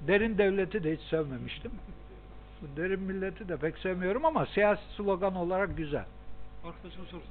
derin 0.00 0.38
devleti 0.38 0.84
de 0.84 0.96
hiç 0.96 1.00
sevmemiştim. 1.00 1.72
Bu 2.62 2.76
derin 2.76 3.00
milleti 3.00 3.48
de 3.48 3.56
pek 3.56 3.78
sevmiyorum 3.78 4.24
ama 4.24 4.46
siyasi 4.46 4.82
slogan 4.96 5.34
olarak 5.34 5.76
güzel. 5.76 6.04
arkadaşımız 6.64 7.08
sorsun. 7.08 7.30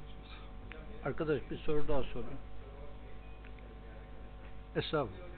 Arkadaş 1.04 1.40
bir 1.50 1.58
soru 1.58 1.88
daha 1.88 2.02
sorayım. 2.02 2.38
Estağfurullah. 4.76 5.33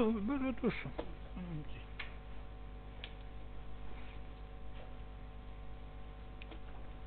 Yok 0.00 0.14
böyle 0.28 0.56
dursun. 0.62 0.92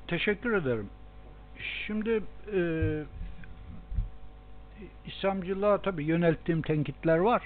Teşekkür 0.08 0.52
ederim. 0.52 0.88
Şimdi 1.86 2.22
e, 2.54 2.60
İslamcılığa 5.06 5.78
tabi 5.78 6.04
yönelttiğim 6.04 6.62
tenkitler 6.62 7.18
var. 7.18 7.42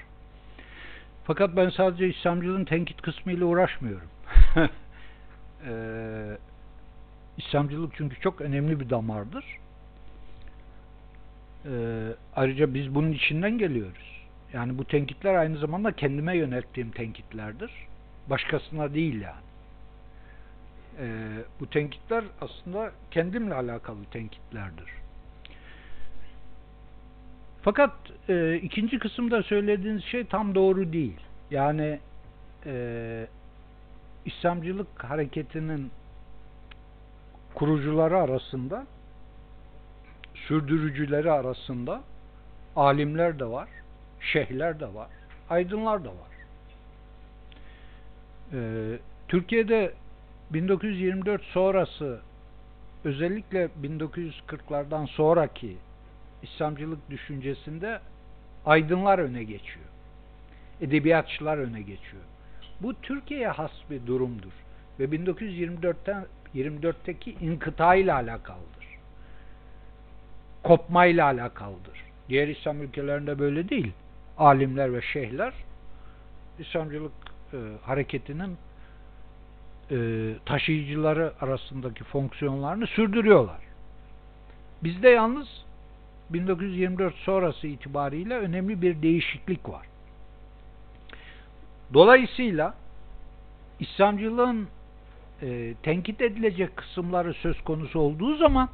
Fakat 1.24 1.56
ben 1.56 1.70
sadece 1.70 2.08
İslamcılığın 2.08 2.64
tenkit 2.64 3.02
kısmıyla 3.02 3.46
uğraşmıyorum. 3.46 4.08
e, 5.66 5.72
İslamcılık 7.38 7.94
çünkü 7.96 8.20
çok 8.20 8.40
önemli 8.40 8.80
bir 8.80 8.90
damardır. 8.90 9.44
E, 11.64 11.72
ayrıca 12.36 12.74
biz 12.74 12.94
bunun 12.94 13.12
içinden 13.12 13.58
geliyoruz. 13.58 14.17
Yani 14.52 14.78
bu 14.78 14.84
tenkitler 14.84 15.34
aynı 15.34 15.58
zamanda 15.58 15.92
kendime 15.92 16.36
yönelttiğim 16.36 16.90
tenkitlerdir. 16.90 17.70
Başkasına 18.30 18.94
değil 18.94 19.20
yani. 19.20 19.48
Ee, 21.00 21.28
bu 21.60 21.70
tenkitler 21.70 22.24
aslında 22.40 22.92
kendimle 23.10 23.54
alakalı 23.54 24.04
tenkitlerdir. 24.10 24.88
Fakat 27.62 27.92
e, 28.28 28.56
ikinci 28.56 28.98
kısımda 28.98 29.42
söylediğiniz 29.42 30.04
şey 30.04 30.24
tam 30.24 30.54
doğru 30.54 30.92
değil. 30.92 31.20
Yani 31.50 31.98
e, 32.66 33.26
İslamcılık 34.24 35.04
hareketinin 35.04 35.90
kurucuları 37.54 38.18
arasında 38.18 38.86
sürdürücüleri 40.34 41.32
arasında 41.32 42.02
alimler 42.76 43.38
de 43.38 43.44
var, 43.44 43.68
şeyhler 44.20 44.80
de 44.80 44.94
var, 44.94 45.08
aydınlar 45.50 46.04
da 46.04 46.08
var. 46.08 46.28
Ee, 48.52 48.98
Türkiye'de 49.28 49.92
1924 50.50 51.42
sonrası 51.42 52.20
özellikle 53.04 53.68
1940'lardan 53.82 55.06
sonraki 55.06 55.76
İslamcılık 56.42 57.10
düşüncesinde 57.10 58.00
aydınlar 58.66 59.18
öne 59.18 59.44
geçiyor. 59.44 59.86
Edebiyatçılar 60.80 61.58
öne 61.58 61.80
geçiyor. 61.80 62.22
Bu 62.80 62.94
Türkiye'ye 62.94 63.48
has 63.48 63.70
bir 63.90 64.06
durumdur. 64.06 64.52
Ve 65.00 65.04
1924'ten 65.04 66.26
24'teki 66.54 67.36
inkıta 67.40 67.94
ile 67.94 68.12
alakalıdır. 68.12 68.88
Kopmayla 70.62 71.24
alakalıdır. 71.24 72.04
Diğer 72.28 72.48
İslam 72.48 72.82
ülkelerinde 72.82 73.38
böyle 73.38 73.68
değil. 73.68 73.92
Alimler 74.38 74.92
ve 74.92 75.02
şeyhler 75.02 75.54
İslamcılık 76.58 77.12
e, 77.52 77.56
hareketinin 77.82 78.56
e, 79.90 79.96
taşıyıcıları 80.46 81.32
arasındaki 81.40 82.04
fonksiyonlarını 82.04 82.86
sürdürüyorlar. 82.86 83.60
Bizde 84.82 85.08
yalnız 85.08 85.64
1924 86.30 87.14
sonrası 87.14 87.66
itibariyle 87.66 88.38
önemli 88.38 88.82
bir 88.82 89.02
değişiklik 89.02 89.68
var. 89.68 89.86
Dolayısıyla 91.94 92.74
İslamcılığın 93.80 94.68
e, 95.42 95.74
tenkit 95.82 96.20
edilecek 96.20 96.76
kısımları 96.76 97.34
söz 97.34 97.60
konusu 97.64 97.98
olduğu 98.00 98.36
zaman 98.36 98.68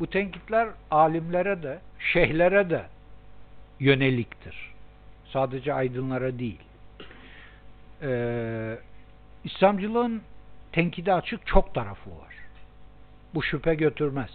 bu 0.00 0.06
tenkitler 0.06 0.68
alimlere 0.90 1.62
de, 1.62 1.78
şeyhlere 1.98 2.70
de 2.70 2.86
yöneliktir. 3.80 4.74
Sadece 5.32 5.74
aydınlara 5.74 6.38
değil. 6.38 6.60
Ee, 8.02 8.78
İslamcılığın 9.44 10.22
tenkide 10.72 11.12
açık 11.12 11.46
çok 11.46 11.74
tarafı 11.74 12.10
var. 12.10 12.34
Bu 13.34 13.42
şüphe 13.42 13.74
götürmez. 13.74 14.30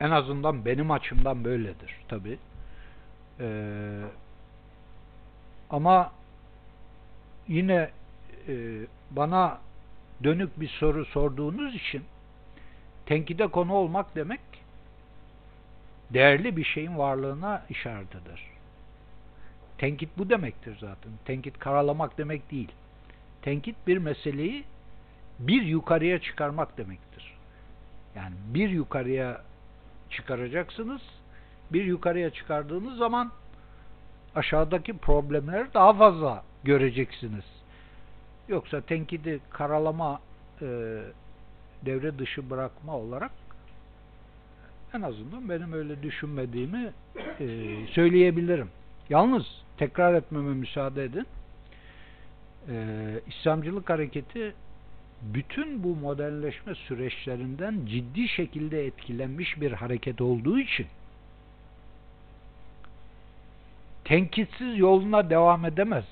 En 0.00 0.10
azından 0.10 0.64
benim 0.64 0.90
açımdan 0.90 1.44
böyledir 1.44 1.96
tabi. 2.08 2.38
Ee, 3.40 4.02
ama 5.70 6.12
yine 7.48 7.90
e, 8.48 8.54
bana 9.10 9.58
dönük 10.24 10.60
bir 10.60 10.68
soru 10.68 11.04
sorduğunuz 11.04 11.74
için 11.74 12.04
tenkide 13.06 13.46
konu 13.46 13.74
olmak 13.74 14.16
demek 14.16 14.40
değerli 16.10 16.56
bir 16.56 16.64
şeyin 16.64 16.98
varlığına 16.98 17.62
işaretidir. 17.70 18.52
Tenkit 19.78 20.18
bu 20.18 20.30
demektir 20.30 20.76
zaten. 20.80 21.12
Tenkit 21.24 21.58
karalamak 21.58 22.18
demek 22.18 22.50
değil. 22.50 22.72
Tenkit 23.42 23.76
bir 23.86 23.98
meseleyi 23.98 24.64
bir 25.38 25.62
yukarıya 25.62 26.20
çıkarmak 26.20 26.78
demektir. 26.78 27.34
Yani 28.16 28.34
bir 28.46 28.70
yukarıya 28.70 29.42
çıkaracaksınız. 30.10 31.02
Bir 31.72 31.84
yukarıya 31.84 32.30
çıkardığınız 32.30 32.98
zaman 32.98 33.32
aşağıdaki 34.34 34.98
problemleri 34.98 35.74
daha 35.74 35.92
fazla 35.92 36.44
göreceksiniz. 36.64 37.44
Yoksa 38.48 38.80
tenkidi 38.80 39.40
karalama 39.50 40.20
e, 40.62 40.66
devre 41.86 42.18
dışı 42.18 42.50
bırakma 42.50 42.96
olarak 42.96 43.30
en 44.94 45.02
azından 45.02 45.48
benim 45.48 45.72
öyle 45.72 46.02
düşünmediğimi 46.02 46.92
e, 47.40 47.46
söyleyebilirim. 47.86 48.68
Yalnız 49.10 49.42
tekrar 49.76 50.14
etmeme 50.14 50.54
müsaade 50.54 51.04
edin. 51.04 51.26
E, 52.68 52.74
İslamcılık 53.28 53.90
hareketi 53.90 54.54
bütün 55.22 55.84
bu 55.84 55.96
modernleşme 55.96 56.74
süreçlerinden 56.74 57.86
ciddi 57.86 58.28
şekilde 58.28 58.86
etkilenmiş 58.86 59.60
bir 59.60 59.72
hareket 59.72 60.20
olduğu 60.20 60.58
için 60.58 60.86
tenkitsiz 64.04 64.78
yoluna 64.78 65.30
devam 65.30 65.64
edemez. 65.64 66.04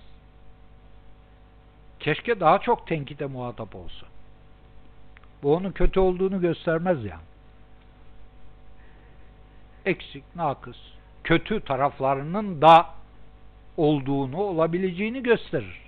Keşke 2.00 2.40
daha 2.40 2.58
çok 2.58 2.86
tenkite 2.86 3.26
muhatap 3.26 3.74
olsa. 3.74 4.06
Bu 5.42 5.54
onun 5.54 5.72
kötü 5.72 6.00
olduğunu 6.00 6.40
göstermez 6.40 7.04
yani. 7.04 7.29
Eksik, 9.86 10.24
nakıs, 10.36 10.76
kötü 11.24 11.60
taraflarının 11.60 12.62
da 12.62 12.86
olduğunu, 13.76 14.36
olabileceğini 14.36 15.22
gösterir. 15.22 15.80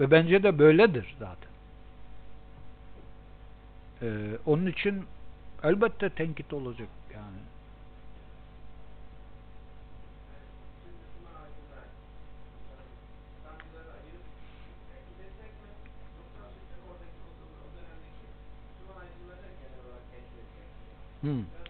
Ve 0.00 0.10
bence 0.10 0.42
de 0.42 0.58
böyledir 0.58 1.16
zaten. 1.18 1.52
Ee, 4.02 4.38
onun 4.46 4.66
için 4.66 5.04
elbette 5.62 6.10
tenkit 6.10 6.52
olacak 6.52 6.88
yani. 7.14 7.38
Hmm. 21.20 21.61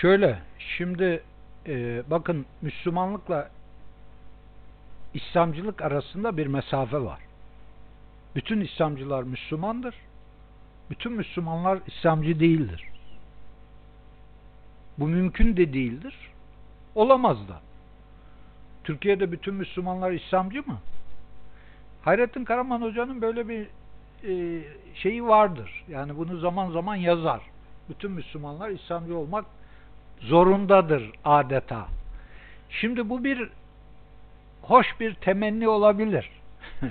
Şöyle, 0.00 0.38
şimdi 0.58 1.22
e, 1.66 2.02
bakın 2.10 2.46
Müslümanlıkla 2.62 3.50
İslamcılık 5.14 5.82
arasında 5.82 6.36
bir 6.36 6.46
mesafe 6.46 7.00
var. 7.00 7.20
Bütün 8.34 8.60
İslamcılar 8.60 9.22
Müslümandır. 9.22 9.94
Bütün 10.90 11.12
Müslümanlar 11.12 11.78
İslamcı 11.86 12.40
değildir. 12.40 12.84
Bu 14.98 15.08
mümkün 15.08 15.56
de 15.56 15.72
değildir. 15.72 16.14
Olamaz 16.94 17.48
da. 17.48 17.60
Türkiye'de 18.84 19.32
bütün 19.32 19.54
Müslümanlar 19.54 20.10
İslamcı 20.10 20.62
mı? 20.66 20.78
Hayrettin 22.02 22.44
Karaman 22.44 22.82
Hoca'nın 22.82 23.22
böyle 23.22 23.48
bir 23.48 23.66
e, 24.24 24.62
şeyi 24.94 25.26
vardır. 25.26 25.84
Yani 25.88 26.16
bunu 26.16 26.38
zaman 26.38 26.70
zaman 26.70 26.96
yazar. 26.96 27.40
Bütün 27.88 28.10
Müslümanlar 28.10 28.70
İslamcı 28.70 29.16
olmak 29.16 29.44
zorundadır 30.20 31.10
adeta. 31.24 31.88
Şimdi 32.70 33.10
bu 33.10 33.24
bir 33.24 33.48
hoş 34.62 34.86
bir 35.00 35.14
temenni 35.14 35.68
olabilir. 35.68 36.30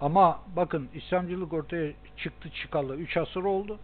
Ama 0.00 0.40
bakın 0.56 0.88
İslamcılık 0.94 1.52
ortaya 1.52 1.92
çıktı 2.16 2.50
çıkalı 2.50 2.96
3 2.96 3.16
asır 3.16 3.44
oldu. 3.44 3.78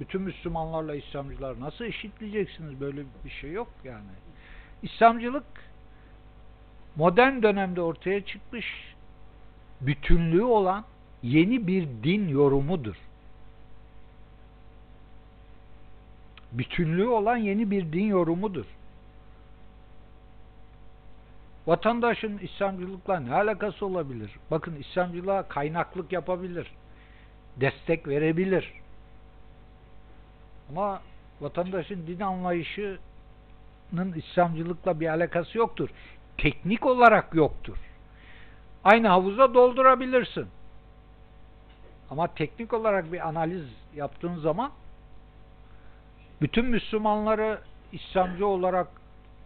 Bütün 0.00 0.22
Müslümanlarla 0.22 0.94
İslamcılar 0.94 1.60
nasıl 1.60 1.84
eşitleyeceksiniz? 1.84 2.80
Böyle 2.80 3.02
bir 3.24 3.30
şey 3.30 3.52
yok 3.52 3.68
yani. 3.84 4.10
İslamcılık 4.82 5.44
modern 6.96 7.42
dönemde 7.42 7.80
ortaya 7.80 8.24
çıkmış 8.24 8.94
bütünlüğü 9.80 10.44
olan 10.44 10.84
yeni 11.22 11.66
bir 11.66 11.88
din 12.02 12.28
yorumudur. 12.28 12.96
Bütünlüğü 16.52 17.08
olan 17.08 17.36
yeni 17.36 17.70
bir 17.70 17.92
din 17.92 18.04
yorumudur. 18.04 18.64
Vatandaşın 21.66 22.38
İslamcılıkla 22.38 23.20
ne 23.20 23.34
alakası 23.34 23.86
olabilir? 23.86 24.30
Bakın 24.50 24.76
İslamcılığa 24.76 25.42
kaynaklık 25.42 26.12
yapabilir. 26.12 26.72
Destek 27.56 28.08
verebilir. 28.08 28.72
Ama 30.70 31.02
vatandaşın 31.40 32.06
din 32.06 32.20
anlayışının 32.20 34.12
İslamcılıkla 34.16 35.00
bir 35.00 35.08
alakası 35.08 35.58
yoktur. 35.58 35.88
Teknik 36.38 36.86
olarak 36.86 37.34
yoktur. 37.34 37.76
Aynı 38.84 39.08
havuza 39.08 39.54
doldurabilirsin. 39.54 40.46
Ama 42.10 42.26
teknik 42.26 42.72
olarak 42.72 43.12
bir 43.12 43.28
analiz 43.28 43.64
yaptığın 43.94 44.36
zaman 44.36 44.70
bütün 46.42 46.64
Müslümanları 46.64 47.60
İslamcı 47.92 48.46
olarak 48.46 48.88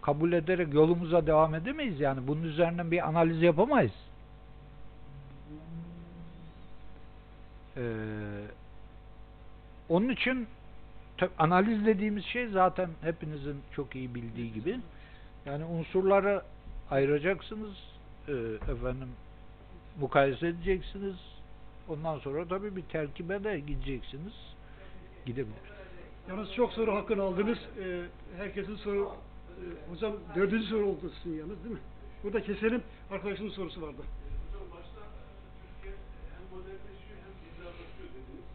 kabul 0.03 0.33
ederek 0.33 0.75
yolumuza 0.75 1.27
devam 1.27 1.55
edemeyiz 1.55 2.01
yani. 2.01 2.27
Bunun 2.27 2.43
üzerinden 2.43 2.91
bir 2.91 3.09
analiz 3.09 3.43
yapamayız. 3.43 3.93
Ee, 7.77 7.83
onun 9.89 10.09
için 10.09 10.47
analiz 11.39 11.87
dediğimiz 11.87 12.25
şey 12.25 12.49
zaten 12.49 12.89
hepinizin 13.03 13.57
çok 13.77 13.97
iyi 13.97 14.15
bildiği 14.15 14.53
gibi. 14.53 14.81
Yani 15.47 15.65
unsurları 15.65 16.43
ayıracaksınız, 16.91 17.73
e, 18.29 18.33
efendim 18.73 19.09
mukayese 20.01 20.49
edeceksiniz. 20.49 21.17
Ondan 21.89 22.19
sonra 22.19 22.49
tabii 22.49 22.77
bir 22.77 22.83
terkibe 22.83 23.45
de 23.45 23.61
gideceksiniz. 23.61 24.33
Gidebilir. 25.27 25.74
Yalnız 26.29 26.53
çok 26.55 26.73
soru 26.73 26.95
hakkını 26.95 27.23
aldınız. 27.23 27.59
Ee, 27.81 28.03
herkesin 28.37 28.77
soru, 28.77 29.13
e, 29.61 29.91
hocam 29.91 30.13
dördüncü 30.37 30.67
soru 30.67 30.87
oldu 30.87 31.13
sizin 31.23 31.39
yalnız 31.39 31.65
değil 31.65 31.75
mi? 31.75 31.81
Burada 32.23 32.43
keselim. 32.43 32.83
Arkadaşımın 33.11 33.51
sorusu 33.51 33.83
vardı. 33.83 34.03
Hocam 34.03 34.67
başta 34.75 35.01
e, 35.01 35.21
Türkiye 35.63 35.95
hem 36.35 36.45
modernleşiyor 36.53 37.19
hem 37.25 37.35
dindarlaşıyor 37.43 38.09
dediniz. 38.17 38.47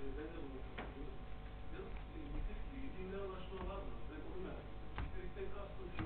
E, 0.00 0.04
ben 0.16 0.28
de 0.34 0.38
bunu 0.44 0.60
katılıyorum. 0.76 1.18
Yalnız 1.74 1.96
e, 2.16 2.18
yitik 2.34 2.60
bir 2.72 2.88
dindarlaşma 2.98 3.58
var 3.70 3.80
mı? 3.86 3.92
Ben 4.10 4.20
onu 4.28 4.38
merak 4.46 4.64
ediyorum. 4.68 4.98
Yitiklikten 5.04 5.48
kastım 5.56 5.88
şu, 5.96 6.04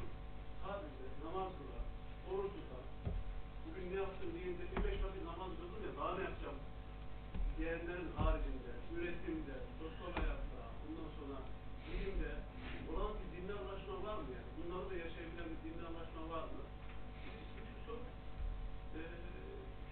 sadece 0.63 1.05
namaz 1.25 1.51
kılar, 1.59 1.85
oruç 2.31 2.53
tutar, 2.57 2.85
bugün 3.65 3.85
ne 3.93 3.97
yaptım 4.03 4.29
diyeyim 4.35 4.57
de 4.61 4.65
bir 4.73 4.81
beş 4.87 4.99
vakit 5.05 5.23
namaz 5.31 5.51
kıldım 5.59 5.81
ya 5.87 5.93
daha 5.99 6.13
ne 6.19 6.23
yapacağım? 6.29 6.59
Diğerlerin 7.57 8.11
haricinde, 8.21 8.73
üretimde, 8.95 9.57
sosyal 9.81 10.13
hayatta, 10.19 10.63
ondan 10.85 11.11
sonra 11.19 11.37
bilimde 11.89 12.33
olan 12.91 13.13
bir 13.19 13.29
dindarlaşma 13.37 13.95
var 14.07 14.17
mı 14.25 14.29
yani? 14.37 14.51
Bunları 14.59 14.85
da 14.91 14.95
yaşayabilen 15.05 15.49
bir 15.53 15.61
dindarlaşma 15.67 16.23
var 16.35 16.45
mı? 16.55 16.63
İkinci 17.49 17.75
soru, 17.87 18.05
ee, 18.97 19.01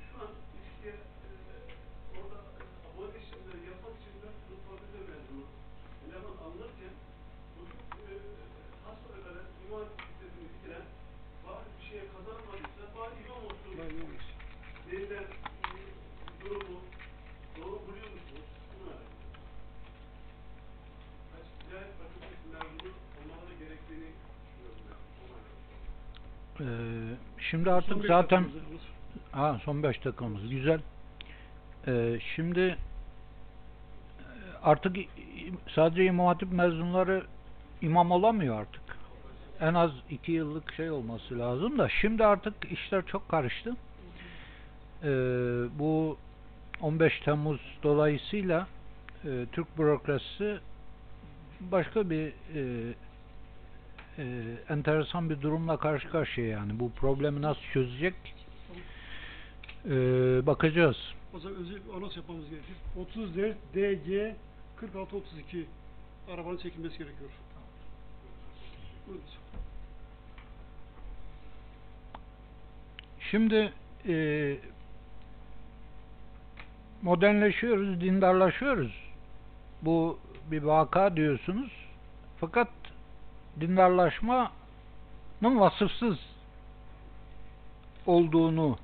şu 0.07 0.15
an 0.23 0.31
ilişkiye 0.55 0.95
e, 1.27 1.31
orada 2.17 2.39
e, 2.59 2.61
abone 2.89 3.17
işlemleri 3.23 3.63
yapmak 3.71 3.95
için 4.01 4.15
dört 4.23 4.39
yıl 4.49 4.59
fakülte 4.69 5.01
mezunu 5.11 5.45
eleman 6.13 6.37
alınırken 6.45 6.95
bu 7.55 7.61
çok 7.73 7.83
e, 8.11 8.15
hasbelkader 8.85 9.47
imam 9.65 9.87
fakültesini 9.97 10.47
bitiren 10.53 10.87
bari 11.45 11.69
bir 11.75 11.85
şeye 11.89 12.05
kazanamadıysa 12.13 12.85
bari 12.97 13.15
imam 13.25 13.43
olsun 13.49 13.73
denilen 14.93 15.27
e, 15.69 15.81
durumu 16.41 16.79
doğru 17.57 17.79
buluyor 17.87 18.11
musunuz? 18.17 18.49
Bunu 18.73 18.91
ediyorum. 18.91 19.13
Kaç 21.33 21.47
ilahiyat 21.65 21.93
fakültesi 22.01 22.47
mezunu 22.53 22.93
olmaları 23.19 23.55
gerektiğini 23.63 24.09
düşünüyorum 24.43 24.83
ben. 24.89 24.99
Ona 25.23 25.39
göre. 26.59 26.73
E, 26.73 27.17
şimdi 27.51 27.65
Son 27.65 27.77
artık 27.77 28.03
beş 28.03 28.09
zaten. 28.09 28.45
Ha 29.33 29.61
son 29.65 29.83
5 29.83 30.05
dakikamız. 30.05 30.51
Güzel. 30.51 30.81
Ee, 31.87 32.19
şimdi 32.37 32.61
e, 32.61 32.77
artık 34.63 34.97
sadece 35.75 36.05
İmam 36.05 36.27
Hatip 36.27 36.53
mezunları 36.53 37.23
imam 37.83 38.11
olamıyor 38.11 38.61
artık. 38.61 38.83
En 39.61 39.75
az 39.75 39.91
2 40.11 40.33
yıllık 40.33 40.73
şey 40.73 40.91
olması 40.91 41.39
lazım 41.39 41.79
da 41.79 41.89
şimdi 41.89 42.25
artık 42.25 42.73
işler 42.73 43.07
çok 43.07 43.29
karıştı. 43.29 43.77
Ee, 45.03 45.09
bu 45.79 46.17
15 46.81 47.21
Temmuz 47.21 47.61
dolayısıyla 47.83 48.67
e, 49.25 49.47
Türk 49.53 49.79
bürokrasisi 49.79 50.59
başka 51.61 52.11
bir 52.11 52.33
e, 52.55 52.95
e, 54.19 54.25
enteresan 54.69 55.31
bir 55.31 55.41
durumla 55.41 55.77
karşı 55.77 56.11
karşıya 56.11 56.47
yani. 56.47 56.81
Bu 56.81 56.91
problemi 56.91 57.43
nasıl 57.43 57.63
çözecek? 57.73 58.15
Ee, 59.87 59.91
bakacağız. 60.47 60.97
O 61.35 61.39
zaman 61.39 61.59
özel 61.59 61.79
anons 61.97 62.17
yapmamız 62.17 62.51
gerekir. 62.51 62.77
34 62.97 63.57
DG 63.75 64.37
4632 64.83 65.67
arabanın 66.35 66.57
çekilmesi 66.57 66.99
gerekiyor. 66.99 67.31
Şimdi 73.21 73.73
e, 74.09 74.57
modernleşiyoruz, 77.03 78.01
dindarlaşıyoruz. 78.01 78.93
Bu 79.83 80.19
bir 80.51 80.63
vaka 80.63 81.17
diyorsunuz. 81.17 81.73
Fakat 82.41 82.69
dindarlaşmanın 83.61 84.51
vasıfsız 85.43 86.19
olduğunu 88.07 88.79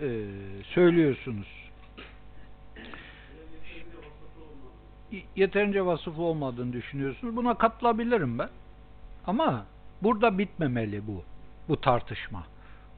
e, 0.00 0.26
söylüyorsunuz. 0.64 1.61
Yeterince 5.36 5.86
vasıflı 5.86 6.22
olmadığını 6.22 6.72
düşünüyorsunuz. 6.72 7.36
Buna 7.36 7.54
katılabilirim 7.54 8.38
ben. 8.38 8.48
Ama 9.26 9.66
burada 10.02 10.38
bitmemeli 10.38 11.06
bu 11.06 11.22
bu 11.68 11.80
tartışma. 11.80 12.44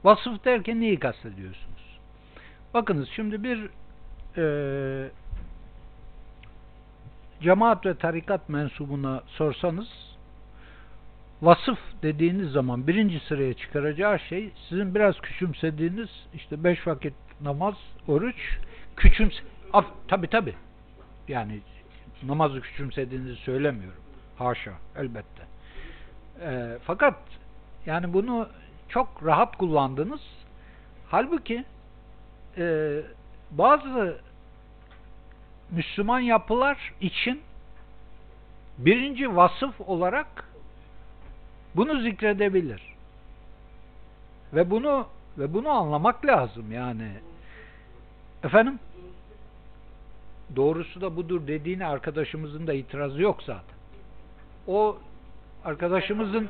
Vasıf 0.03 0.45
derken 0.45 0.81
neyi 0.81 0.99
kastediyorsunuz? 0.99 1.99
Bakınız 2.73 3.09
şimdi 3.15 3.43
bir 3.43 3.69
eee 4.37 5.11
cemaat 7.41 7.85
ve 7.85 7.95
tarikat 7.97 8.49
mensubuna 8.49 9.23
sorsanız 9.27 9.87
vasıf 11.41 11.79
dediğiniz 12.03 12.51
zaman 12.51 12.87
birinci 12.87 13.19
sıraya 13.19 13.53
çıkaracağı 13.53 14.19
şey 14.19 14.51
sizin 14.69 14.95
biraz 14.95 15.19
küçümsediğiniz 15.21 16.09
işte 16.33 16.63
beş 16.63 16.87
vakit 16.87 17.13
namaz, 17.41 17.75
oruç 18.07 18.57
küçümse 18.97 19.39
Af, 19.73 19.85
tabi 20.07 20.27
tabi 20.27 20.53
yani 21.27 21.59
namazı 22.23 22.61
küçümsediğinizi 22.61 23.35
söylemiyorum. 23.35 24.01
Haşa 24.37 24.73
elbette. 24.95 25.43
Eee, 26.41 26.77
fakat 26.83 27.15
yani 27.85 28.13
bunu 28.13 28.49
çok 28.89 29.25
rahat 29.25 29.55
kullandınız. 29.55 30.21
Halbuki 31.07 31.65
eee, 32.57 33.03
bazı 33.51 34.17
Müslüman 35.71 36.19
yapılar 36.19 36.93
için 37.01 37.41
birinci 38.77 39.35
vasıf 39.35 39.81
olarak 39.81 40.49
bunu 41.75 42.01
zikredebilir. 42.01 42.81
Ve 44.53 44.71
bunu 44.71 45.07
ve 45.37 45.53
bunu 45.53 45.69
anlamak 45.69 46.25
lazım 46.25 46.71
yani. 46.71 47.11
Efendim? 48.43 48.79
Doğrusu 50.55 51.01
da 51.01 51.15
budur 51.15 51.47
dediğine 51.47 51.85
arkadaşımızın 51.85 52.67
da 52.67 52.73
itirazı 52.73 53.21
yok 53.21 53.43
zaten. 53.43 53.75
O 54.67 54.97
arkadaşımızın 55.65 56.49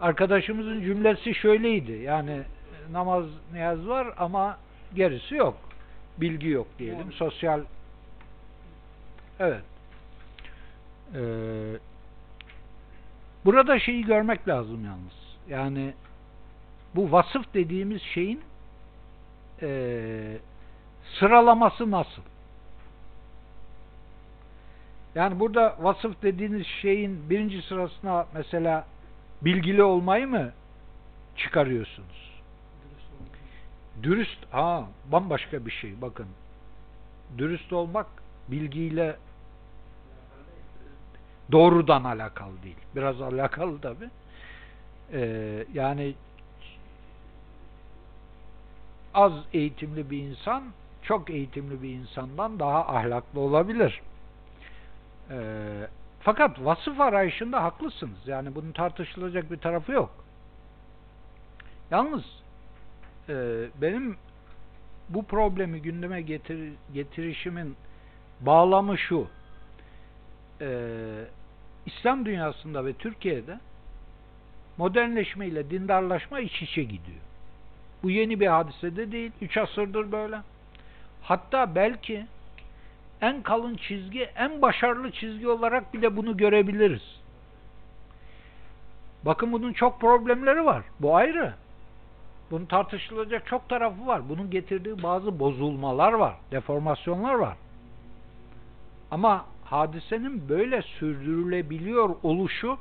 arkadaşımızın 0.00 0.80
cümlesi 0.80 1.34
şöyleydi. 1.34 1.92
Yani 1.92 2.30
e, 2.30 2.92
namaz 2.92 3.24
niyaz 3.52 3.88
var 3.88 4.08
ama 4.18 4.58
gerisi 4.94 5.34
yok. 5.34 5.56
Bilgi 6.20 6.48
yok 6.48 6.66
diyelim. 6.78 7.12
Sosyal 7.12 7.60
Evet. 9.40 9.62
Ee, 11.14 11.20
burada 13.44 13.78
şeyi 13.78 14.04
görmek 14.04 14.48
lazım 14.48 14.84
yalnız. 14.84 15.38
Yani 15.48 15.94
bu 16.94 17.12
vasıf 17.12 17.54
dediğimiz 17.54 18.02
şeyin 18.02 18.40
ee, 19.62 20.38
sıralaması 21.18 21.90
nasıl? 21.90 22.22
Yani 25.16 25.40
burada 25.40 25.76
vasıf 25.80 26.22
dediğiniz 26.22 26.66
şeyin 26.66 27.30
birinci 27.30 27.62
sırasına 27.62 28.26
mesela 28.34 28.86
bilgili 29.42 29.82
olmayı 29.82 30.28
mı 30.28 30.52
çıkarıyorsunuz? 31.36 32.42
Dürüst, 34.02 34.38
ha 34.50 34.88
bambaşka 35.12 35.66
bir 35.66 35.70
şey 35.70 36.00
bakın. 36.02 36.26
Dürüst 37.38 37.72
olmak 37.72 38.06
bilgiyle 38.48 39.16
doğrudan 41.52 42.04
alakalı 42.04 42.62
değil. 42.62 42.76
Biraz 42.96 43.22
alakalı 43.22 43.80
tabi. 43.80 44.10
Ee, 45.12 45.64
yani 45.74 46.14
az 49.14 49.32
eğitimli 49.52 50.10
bir 50.10 50.18
insan 50.18 50.64
çok 51.02 51.30
eğitimli 51.30 51.82
bir 51.82 51.90
insandan 51.90 52.58
daha 52.58 52.96
ahlaklı 52.96 53.40
olabilir. 53.40 54.02
Ee, 55.30 55.88
fakat 56.20 56.64
vasıf 56.64 57.00
arayışında 57.00 57.62
haklısınız. 57.62 58.18
Yani 58.26 58.54
bunun 58.54 58.72
tartışılacak 58.72 59.50
bir 59.50 59.56
tarafı 59.56 59.92
yok. 59.92 60.24
Yalnız 61.90 62.24
e, 63.28 63.34
benim 63.82 64.16
bu 65.08 65.24
problemi 65.24 65.82
gündeme 65.82 66.22
getir, 66.22 66.72
getirişimin 66.94 67.76
bağlamı 68.40 68.98
şu. 68.98 69.28
E, 70.60 70.68
İslam 71.86 72.26
dünyasında 72.26 72.84
ve 72.84 72.92
Türkiye'de 72.92 73.60
modernleşme 74.76 75.46
ile 75.46 75.70
dindarlaşma 75.70 76.40
iç 76.40 76.62
içe 76.62 76.82
gidiyor. 76.82 77.20
Bu 78.02 78.10
yeni 78.10 78.40
bir 78.40 78.46
hadise 78.46 78.96
de 78.96 79.12
değil. 79.12 79.32
Üç 79.40 79.56
asırdır 79.56 80.12
böyle. 80.12 80.40
Hatta 81.22 81.74
belki 81.74 82.26
en 83.20 83.42
kalın 83.42 83.76
çizgi, 83.76 84.22
en 84.22 84.62
başarılı 84.62 85.10
çizgi 85.12 85.48
olarak 85.48 85.94
bile 85.94 86.16
bunu 86.16 86.36
görebiliriz. 86.36 87.20
Bakın 89.24 89.52
bunun 89.52 89.72
çok 89.72 90.00
problemleri 90.00 90.64
var. 90.64 90.82
Bu 91.00 91.16
ayrı. 91.16 91.54
Bunun 92.50 92.66
tartışılacak 92.66 93.46
çok 93.46 93.68
tarafı 93.68 94.06
var. 94.06 94.28
Bunun 94.28 94.50
getirdiği 94.50 95.02
bazı 95.02 95.38
bozulmalar 95.38 96.12
var, 96.12 96.34
deformasyonlar 96.50 97.34
var. 97.34 97.56
Ama 99.10 99.44
hadisenin 99.64 100.48
böyle 100.48 100.82
sürdürülebiliyor 100.82 102.16
oluşu 102.22 102.78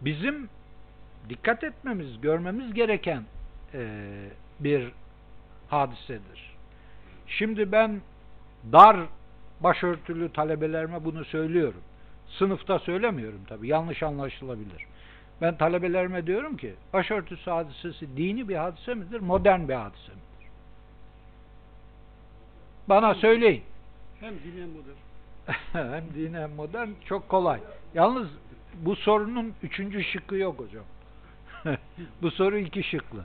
bizim 0.00 0.48
dikkat 1.28 1.64
etmemiz, 1.64 2.20
görmemiz 2.20 2.74
gereken 2.74 3.24
bir 4.60 4.92
hadisedir. 5.68 6.51
Şimdi 7.38 7.72
ben 7.72 8.00
dar 8.72 8.96
başörtülü 9.60 10.32
talebelerime 10.32 11.04
bunu 11.04 11.24
söylüyorum. 11.24 11.80
Sınıfta 12.28 12.78
söylemiyorum 12.78 13.40
tabi. 13.48 13.68
Yanlış 13.68 14.02
anlaşılabilir. 14.02 14.86
Ben 15.40 15.56
talebelerime 15.56 16.26
diyorum 16.26 16.56
ki 16.56 16.74
başörtüsü 16.92 17.50
hadisesi 17.50 18.16
dini 18.16 18.48
bir 18.48 18.56
hadise 18.56 18.94
midir? 18.94 19.20
Modern 19.20 19.68
bir 19.68 19.74
hadise 19.74 20.12
midir? 20.12 20.48
Bana 22.88 23.14
söyleyin. 23.14 23.62
Hem 24.20 24.34
dini 24.34 24.62
hem 24.62 24.68
modern. 24.68 24.96
hem 25.92 26.14
dini 26.14 26.38
hem 26.38 26.54
modern 26.54 26.88
çok 27.04 27.28
kolay. 27.28 27.60
Yalnız 27.94 28.28
bu 28.74 28.96
sorunun 28.96 29.54
üçüncü 29.62 30.04
şıkkı 30.04 30.36
yok 30.36 30.58
hocam. 30.58 30.84
bu 32.22 32.30
soru 32.30 32.58
iki 32.58 32.82
şıklı. 32.82 33.24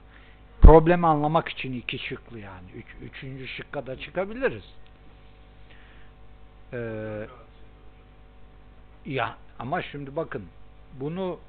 Problemi 0.67 1.07
anlamak 1.07 1.49
için 1.49 1.73
iki 1.73 1.99
şıklı 1.99 2.39
yani. 2.39 2.71
Üç, 2.75 2.85
üçüncü 3.01 3.47
şıkka 3.47 3.87
da 3.87 3.99
çıkabiliriz. 3.99 4.63
Ee, 6.73 7.27
ya 9.05 9.35
ama 9.59 9.81
şimdi 9.81 10.15
bakın 10.15 10.45
bunu 10.99 11.39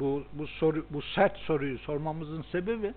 bu 0.00 0.24
bu 0.32 0.46
soru 0.46 0.86
bu 0.90 1.02
sert 1.02 1.36
soruyu 1.36 1.78
sormamızın 1.78 2.44
sebebi 2.52 2.92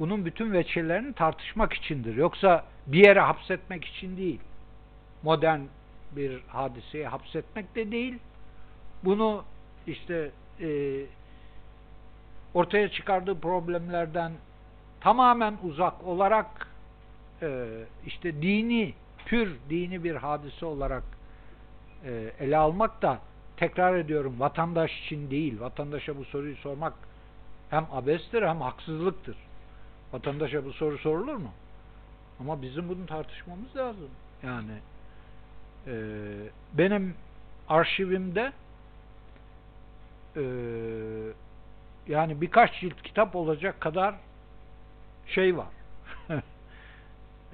bunun 0.00 0.24
bütün 0.24 0.52
veçelerini 0.52 1.12
tartışmak 1.12 1.72
içindir. 1.72 2.16
Yoksa 2.16 2.64
bir 2.86 3.06
yere 3.06 3.20
hapsetmek 3.20 3.84
için 3.84 4.16
değil. 4.16 4.40
Modern 5.22 5.60
bir 6.16 6.40
hadiseye 6.48 7.08
hapsetmek 7.08 7.74
de 7.74 7.92
değil. 7.92 8.18
Bunu 9.04 9.44
işte 9.86 10.30
e, 10.60 11.00
ortaya 12.54 12.88
çıkardığı 12.88 13.40
problemlerden 13.40 14.32
tamamen 15.06 15.58
uzak 15.62 16.06
olarak 16.06 16.68
e, 17.42 17.66
işte 18.06 18.42
dini, 18.42 18.94
pür 19.26 19.56
dini 19.70 20.04
bir 20.04 20.14
hadise 20.14 20.66
olarak 20.66 21.02
e, 22.04 22.32
ele 22.40 22.56
almak 22.56 23.02
da 23.02 23.18
tekrar 23.56 23.94
ediyorum 23.94 24.40
vatandaş 24.40 25.00
için 25.00 25.30
değil. 25.30 25.60
Vatandaşa 25.60 26.16
bu 26.16 26.24
soruyu 26.24 26.56
sormak 26.56 26.92
hem 27.70 27.86
abestir 27.92 28.42
hem 28.42 28.60
haksızlıktır. 28.60 29.36
Vatandaşa 30.12 30.64
bu 30.64 30.72
soru 30.72 30.98
sorulur 30.98 31.36
mu? 31.36 31.50
Ama 32.40 32.62
bizim 32.62 32.88
bunu 32.88 33.06
tartışmamız 33.06 33.76
lazım. 33.76 34.10
Yani 34.42 34.78
e, 35.86 35.94
benim 36.72 37.14
arşivimde 37.68 38.52
e, 40.36 40.42
yani 42.08 42.40
birkaç 42.40 42.80
cilt 42.80 43.02
kitap 43.02 43.36
olacak 43.36 43.80
kadar 43.80 44.14
şey 45.26 45.56
var. 45.56 45.68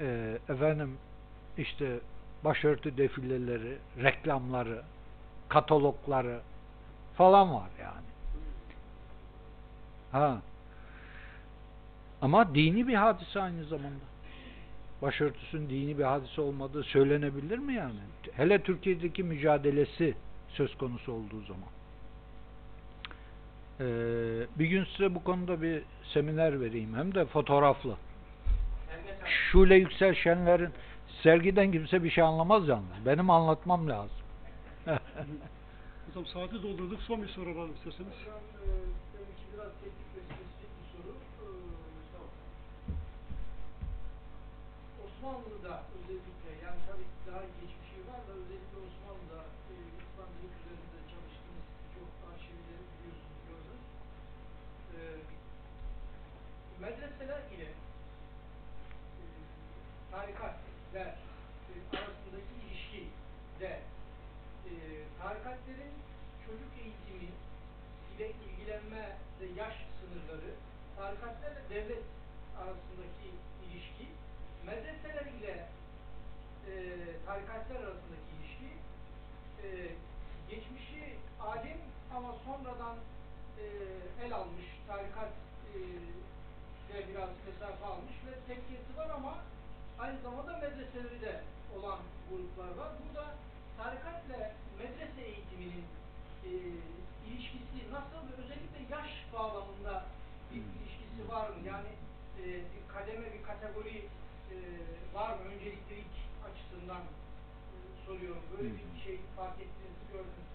e, 0.01 0.39
efendim 0.49 0.99
işte 1.59 1.99
başörtü 2.45 2.97
defileleri, 2.97 3.79
reklamları, 4.03 4.83
katalogları 5.49 6.41
falan 7.15 7.55
var 7.55 7.71
yani. 7.81 8.07
Ha. 10.13 10.43
Ama 12.23 12.55
dini 12.55 12.89
bir 12.89 12.95
hadise 12.95 13.41
aynı 13.41 13.65
zamanda. 13.65 14.13
Başörtüsün 15.03 15.71
dini 15.71 15.99
bir 15.99 16.05
hadise 16.05 16.41
olmadığı 16.41 16.83
söylenebilir 16.83 17.59
mi 17.59 17.75
yani? 17.75 17.99
Hele 18.33 18.63
Türkiye'deki 18.63 19.23
mücadelesi 19.23 20.15
söz 20.49 20.79
konusu 20.79 21.13
olduğu 21.13 21.41
zaman. 21.43 21.69
Ee, 23.81 23.85
bir 24.59 24.67
gün 24.67 24.85
size 24.85 25.15
bu 25.15 25.25
konuda 25.25 25.63
bir 25.63 25.83
seminer 26.15 26.61
vereyim. 26.61 26.97
Hem 26.97 27.15
de 27.15 27.25
fotoğraflı. 27.25 27.97
Şule 29.25 29.75
Yüksel 29.75 30.15
Şenler'in 30.15 30.71
sergiden 31.23 31.73
kimse 31.73 32.05
bir 32.05 32.11
şey 32.11 32.25
anlamaz 32.25 32.69
yalnız. 32.69 33.07
Benim 33.07 33.31
anlatmam 33.31 33.89
lazım. 33.89 34.17
Hocam 36.07 36.27
saati 36.27 36.63
doldurduk. 36.63 37.01
Son 37.03 37.23
bir 37.23 37.29
soru 37.29 37.51
alalım 37.51 37.75
isterseniz. 37.75 38.13
Hocam, 38.21 38.43
e, 38.65 38.69
benimki 39.15 39.45
biraz 39.53 39.73
teknik 39.83 40.09
ve 40.15 40.21
spesifik 40.29 40.73
bir 40.79 40.87
soru. 40.93 41.13
E, 41.43 41.47
tamam. 42.13 42.31
Osmanlı'da 45.05 45.75
özellikle, 45.97 46.51
yani 46.65 46.81
tabii 46.89 47.09
daha 47.29 47.43
geçmişi 47.61 47.99
var 48.11 48.21
da 48.29 48.33
özellikle 48.41 48.77
Osmanlı'da 48.87 49.41
e, 49.71 49.75
İslamcılık 50.03 50.55
üzerinde 50.61 50.99
çalıştığınız 51.13 51.67
çok 51.95 52.11
arşivleri 52.29 52.85
biliyorsunuz, 52.93 53.41
gördünüz. 53.49 53.85
E, 54.95 54.99
medreseler 56.83 57.43
ile 57.57 57.69
e, 59.21 59.25
tarikat 60.11 60.55
ve 60.95 60.99
e, 61.01 61.97
arasındaki 61.97 62.53
ilişki 62.67 63.09
de 63.61 63.81
e, 64.67 64.73
tarikatlerin 65.23 65.95
çocuk 66.47 66.71
eğitimi 66.83 67.31
ile 68.17 68.31
ilgilenme 68.31 69.17
ve 69.41 69.61
yaş 69.61 69.75
sınırları, 70.01 70.55
tarikatlerle 70.97 71.63
devlet 71.71 72.05
arasındaki 72.59 73.29
ilişki, 73.65 74.07
medreseler 74.67 75.27
ile 75.27 75.69
e, 76.69 76.73
tarikatlar 77.27 77.77
arasındaki 77.77 78.29
ilişki, 78.39 78.71
e, 79.63 79.69
geçmişi 80.51 81.17
alim 81.41 81.79
ama 82.17 82.35
sonradan 82.45 82.97
e, 83.59 83.65
el 84.25 84.35
almış, 84.35 84.67
tarikat 84.89 85.33
e, 85.75 85.79
ve 86.95 87.09
biraz 87.09 87.29
mesafe 87.47 87.85
almış 87.85 88.15
ve 88.27 88.55
tekkesi 88.55 88.97
var 88.97 89.11
ama 89.11 89.39
aynı 90.03 90.19
zamanda 90.23 90.53
medreseleri 90.53 91.21
de 91.21 91.41
olan 91.77 91.99
gruplar 92.31 92.71
var. 92.81 92.91
Burada 93.01 93.25
tarikatla 93.79 94.39
medrese 94.79 95.23
eğitiminin 95.31 95.85
e, 96.45 96.51
ilişkisi 97.29 97.79
nasıl 97.93 98.21
ve 98.29 98.33
özellikle 98.43 98.81
yaş 98.97 99.11
bağlamında 99.35 100.05
bir 100.51 100.57
ilişkisi 100.57 101.23
var 101.33 101.49
mı? 101.49 101.57
Yani 101.67 101.93
e, 102.41 102.45
bir 102.73 102.83
kademe, 102.95 103.27
bir 103.35 103.43
kategori 103.43 103.97
e, 104.53 104.57
var 105.15 105.31
mı? 105.31 105.43
Önceliklilik 105.55 106.15
açısından 106.49 107.03
e, 107.73 107.77
soruyorum. 108.07 108.43
Böyle 108.53 108.69
bir 108.69 109.03
şey 109.05 109.19
fark 109.37 109.57
ettiğinizi 109.65 110.05
gördünüz? 110.13 110.49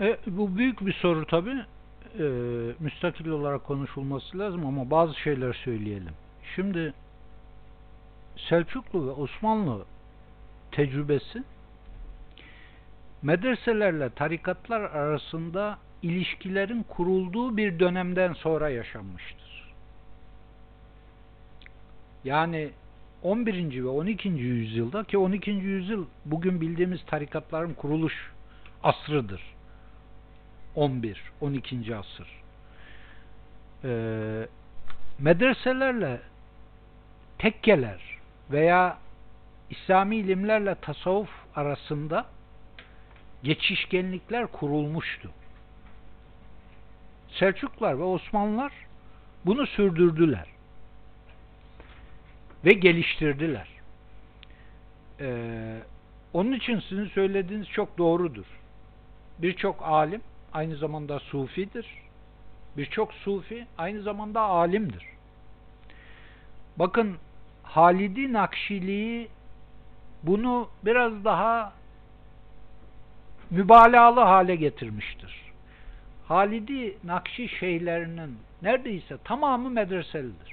E, 0.00 0.36
bu 0.38 0.56
büyük 0.56 0.86
bir 0.86 0.92
soru 0.92 1.26
tabi. 1.26 1.50
E, 2.18 2.24
müstakil 2.80 3.28
olarak 3.28 3.64
konuşulması 3.64 4.38
lazım 4.38 4.66
ama 4.66 4.90
bazı 4.90 5.14
şeyler 5.14 5.52
söyleyelim. 5.52 6.14
Şimdi 6.54 6.94
Selçuklu 8.36 9.06
ve 9.06 9.10
Osmanlı 9.10 9.84
tecrübesi 10.72 11.42
medreselerle 13.22 14.10
tarikatlar 14.10 14.80
arasında 14.80 15.78
ilişkilerin 16.02 16.82
kurulduğu 16.82 17.56
bir 17.56 17.80
dönemden 17.80 18.32
sonra 18.32 18.68
yaşanmıştır. 18.68 19.74
Yani 22.24 22.70
11. 23.22 23.84
ve 23.84 23.88
12. 23.88 24.28
yüzyılda 24.28 25.04
ki 25.04 25.18
12. 25.18 25.50
yüzyıl 25.50 26.06
bugün 26.24 26.60
bildiğimiz 26.60 27.04
tarikatların 27.06 27.74
kuruluş 27.74 28.32
asrıdır. 28.82 29.42
11, 30.74 31.22
12. 31.40 31.96
asır. 31.96 32.28
Ee, 33.84 34.48
medreselerle 35.18 36.20
tekkeler 37.38 38.15
veya 38.50 38.98
İslami 39.70 40.16
ilimlerle 40.16 40.74
tasavvuf 40.74 41.30
arasında 41.56 42.26
geçişkenlikler 43.42 44.46
kurulmuştu. 44.46 45.30
Selçuklular 47.28 47.98
ve 47.98 48.02
Osmanlılar 48.02 48.72
bunu 49.46 49.66
sürdürdüler 49.66 50.46
ve 52.64 52.72
geliştirdiler. 52.72 53.68
Ee, 55.20 55.78
onun 56.32 56.52
için 56.52 56.80
sizin 56.80 57.06
söylediğiniz 57.06 57.68
çok 57.68 57.98
doğrudur. 57.98 58.44
Birçok 59.38 59.82
alim 59.82 60.20
aynı 60.52 60.76
zamanda 60.76 61.18
sufidir. 61.18 61.86
Birçok 62.76 63.14
sufi 63.14 63.66
aynı 63.78 64.02
zamanda 64.02 64.40
alimdir. 64.40 65.04
Bakın 66.76 67.16
Halidi 67.66 68.32
Nakşiliği 68.32 69.28
bunu 70.22 70.68
biraz 70.84 71.24
daha 71.24 71.72
mübalağalı 73.50 74.20
hale 74.20 74.56
getirmiştir. 74.56 75.52
Halidi 76.28 76.98
Nakşi 77.04 77.48
şeyhlerinin 77.48 78.38
neredeyse 78.62 79.18
tamamı 79.24 79.70
medreselidir. 79.70 80.52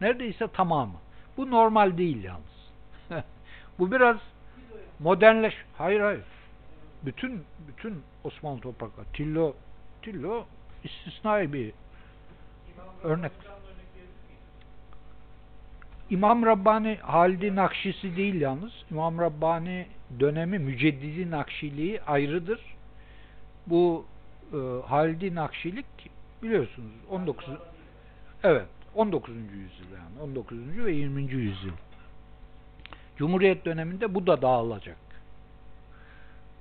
Neredeyse 0.00 0.48
tamamı. 0.48 0.98
Bu 1.36 1.50
normal 1.50 1.98
değil 1.98 2.24
yalnız. 2.24 2.70
Bu 3.78 3.92
biraz 3.92 4.16
modernleş. 4.98 5.54
Hayır 5.78 6.00
hayır. 6.00 6.24
Bütün 7.02 7.44
bütün 7.68 8.02
Osmanlı 8.24 8.60
toprakları. 8.60 9.06
Tillo 9.12 9.54
Tillo 10.02 10.46
istisnai 10.84 11.52
bir 11.52 11.72
örnek. 13.02 13.32
İmam 16.10 16.46
Rabbani 16.46 16.98
Halidi 17.02 17.56
Nakşisi 17.56 18.16
değil 18.16 18.40
yalnız. 18.40 18.72
İmam 18.90 19.18
Rabbani 19.18 19.86
dönemi 20.20 20.58
Müceddidi 20.58 21.30
Nakşiliği 21.30 22.02
ayrıdır. 22.02 22.60
Bu 23.66 24.04
e, 24.52 24.56
Halidi 24.86 25.34
Nakşilik 25.34 25.86
biliyorsunuz 26.42 26.92
19 27.10 27.46
evet 28.44 28.66
19. 28.94 29.34
yüzyıl 29.36 29.92
yani 29.94 30.22
19. 30.22 30.58
ve 30.84 30.92
20. 30.92 31.22
yüzyıl. 31.22 31.72
Cumhuriyet 33.16 33.64
döneminde 33.64 34.14
bu 34.14 34.26
da 34.26 34.42
dağılacak. 34.42 34.96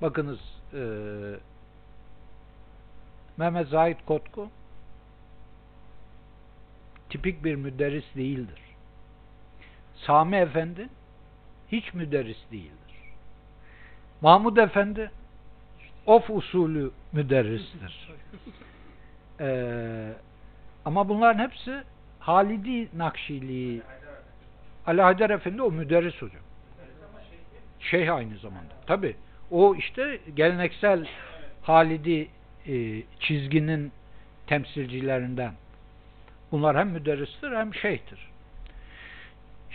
Bakınız 0.01 0.39
e, 0.73 0.81
Mehmet 3.37 3.67
Zahid 3.67 3.97
Kotku 4.05 4.49
tipik 7.09 7.43
bir 7.43 7.55
müderris 7.55 8.15
değildir. 8.15 8.61
Sami 9.95 10.35
Efendi 10.35 10.89
hiç 11.71 11.93
müderris 11.93 12.37
değildir. 12.51 12.95
Mahmud 14.21 14.57
Efendi 14.57 15.11
of 16.05 16.29
usulü 16.29 16.91
müderristir. 17.11 18.09
Ee, 19.39 20.13
ama 20.85 21.09
bunların 21.09 21.39
hepsi 21.43 21.83
Halidi 22.19 22.97
Nakşiliği 22.97 23.81
Ali 24.87 25.01
Haydar 25.01 25.29
Efendi 25.29 25.61
o 25.61 25.71
müderris 25.71 26.15
hocam. 26.21 26.41
Şeyh 27.79 28.15
aynı 28.15 28.37
zamanda. 28.37 28.73
Tabi 28.87 29.15
o 29.51 29.75
işte 29.75 30.19
geleneksel 30.35 31.07
Halidi 31.61 32.27
e, 32.67 33.03
çizginin 33.19 33.91
temsilcilerinden. 34.47 35.53
Bunlar 36.51 36.77
hem 36.77 36.89
müderristir 36.89 37.51
hem 37.51 37.73
şeyhtir. 37.73 38.19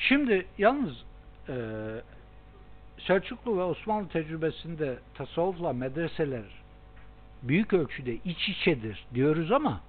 Şimdi 0.01 0.47
yalnız 0.59 1.05
e, 1.49 1.55
Selçuklu 3.07 3.59
ve 3.59 3.63
Osmanlı 3.63 4.09
tecrübesinde 4.09 4.99
tasavvufla 5.15 5.73
medreseler 5.73 6.45
büyük 7.43 7.73
ölçüde 7.73 8.15
iç 8.15 8.49
içedir 8.49 9.07
diyoruz 9.15 9.53
ama 9.53 9.81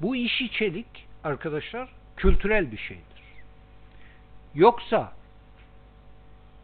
bu 0.00 0.16
iş 0.16 0.40
içelik 0.40 1.06
arkadaşlar 1.24 1.88
kültürel 2.16 2.72
bir 2.72 2.78
şeydir. 2.78 3.22
Yoksa 4.54 5.12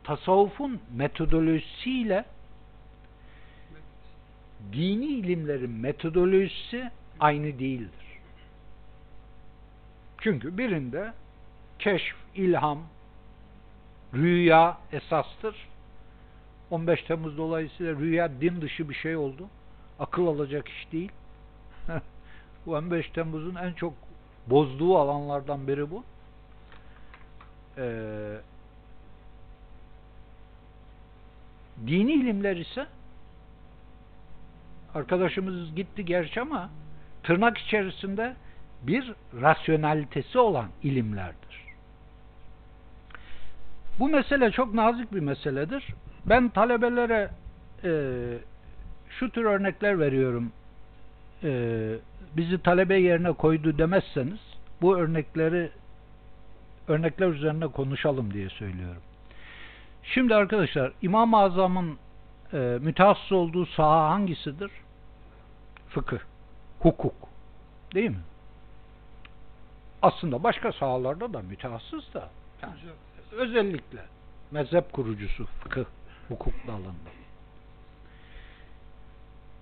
tasavvufun 0.04 0.80
metodolojisiyle 0.96 2.24
dini 4.72 5.04
ilimlerin 5.04 5.70
metodolojisi 5.70 6.90
aynı 7.20 7.58
değildir. 7.58 8.08
Çünkü 10.20 10.58
birinde 10.58 11.12
keşf, 11.78 12.16
ilham, 12.34 12.78
rüya 14.15 14.78
esastır. 14.92 15.68
15 16.70 17.02
Temmuz 17.02 17.39
dolayısıyla 17.39 17.94
rüya 17.94 18.40
din 18.40 18.60
dışı 18.60 18.89
bir 18.89 18.94
şey 18.94 19.16
oldu. 19.16 19.48
Akıl 19.98 20.26
alacak 20.26 20.68
iş 20.68 20.92
değil. 20.92 21.12
bu 22.66 22.74
15 22.74 23.10
Temmuz'un 23.10 23.55
en 23.55 23.73
çok 23.73 23.94
bozduğu 24.47 24.98
alanlardan 24.98 25.68
biri 25.68 25.90
bu. 25.90 26.05
Ee, 27.78 28.36
dini 31.86 32.12
ilimler 32.12 32.57
ise 32.57 32.86
arkadaşımız 34.94 35.74
gitti 35.74 36.05
gerçi 36.05 36.40
ama 36.40 36.70
tırnak 37.23 37.58
içerisinde 37.58 38.36
bir 38.82 39.15
rasyonalitesi 39.40 40.39
olan 40.39 40.68
ilimlerdir. 40.82 41.47
Bu 43.98 44.08
mesele 44.08 44.50
çok 44.50 44.74
nazik 44.74 45.12
bir 45.12 45.20
meseledir. 45.20 45.94
Ben 46.26 46.48
talebelere 46.48 47.30
e, 47.84 47.90
şu 49.10 49.30
tür 49.30 49.44
örnekler 49.44 49.98
veriyorum. 49.98 50.52
E, 51.44 51.50
bizi 52.36 52.62
talebe 52.62 53.00
yerine 53.00 53.32
koydu 53.32 53.78
demezseniz 53.78 54.40
bu 54.82 54.98
örnekleri 54.98 55.70
örnekler 56.88 57.28
üzerine 57.28 57.66
konuşalım 57.66 58.34
diye 58.34 58.48
söylüyorum. 58.48 59.02
Şimdi 60.02 60.34
arkadaşlar 60.34 60.92
İmam-ı 61.02 61.38
Azam'ın 61.38 61.98
e, 62.52 62.56
mütehassıs 62.80 63.32
olduğu 63.32 63.66
saha 63.66 64.10
hangisidir? 64.10 64.70
Fıkıh, 65.88 66.18
hukuk. 66.80 67.14
Değil 67.94 68.10
mi? 68.10 68.20
Aslında 70.02 70.42
başka 70.42 70.72
sahalarda 70.72 71.32
da 71.32 71.42
mütehassıs 71.42 72.14
da 72.14 72.28
yani 72.62 72.74
özellikle 73.32 74.00
mezhep 74.50 74.92
kurucusu 74.92 75.47
fıkıh, 75.47 75.84
hukuk 76.28 76.55
dalında. 76.66 77.10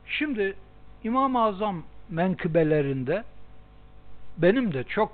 Şimdi 0.07 0.57
İmam-ı 1.05 1.43
Azam 1.43 1.83
menkıbelerinde 2.09 3.25
benim 4.39 4.75
de 4.75 4.85
çok 4.85 5.13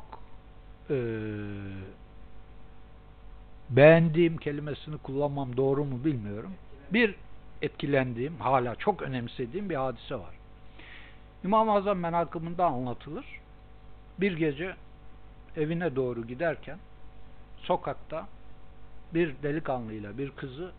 e, 0.91 0.97
beğendiğim 3.71 4.37
kelimesini 4.37 4.99
kullanmam 4.99 5.57
doğru 5.57 5.85
mu 5.85 6.05
bilmiyorum. 6.05 6.53
Bir 6.93 7.15
etkilendiğim, 7.63 8.37
hala 8.37 8.75
çok 8.75 9.03
önemsediğim 9.03 9.71
bir 9.71 9.75
hadise 9.75 10.15
var. 10.15 10.35
İmam-ı 11.45 11.73
Azam 11.73 11.99
menakımında 11.99 12.67
anlatılır. 12.67 13.25
Bir 14.19 14.37
gece 14.37 14.77
evine 15.57 15.97
doğru 15.97 16.27
giderken 16.27 16.79
sokakta 17.57 18.27
bir 19.15 19.43
delikanlıyla 19.43 20.19
bir 20.19 20.31
kızı 20.31 20.73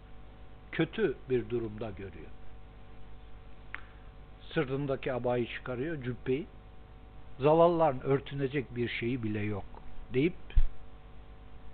kötü 0.71 1.15
bir 1.29 1.49
durumda 1.49 1.89
görüyor. 1.89 2.29
Sırtındaki 4.53 5.13
abayı 5.13 5.47
çıkarıyor, 5.47 6.03
cübbeyi. 6.03 6.47
Zavallıların 7.39 8.01
örtünecek 8.01 8.75
bir 8.75 8.89
şeyi 8.89 9.23
bile 9.23 9.39
yok 9.39 9.65
deyip 10.13 10.33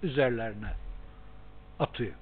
üzerlerine 0.03 0.73
atıyor. 1.79 2.13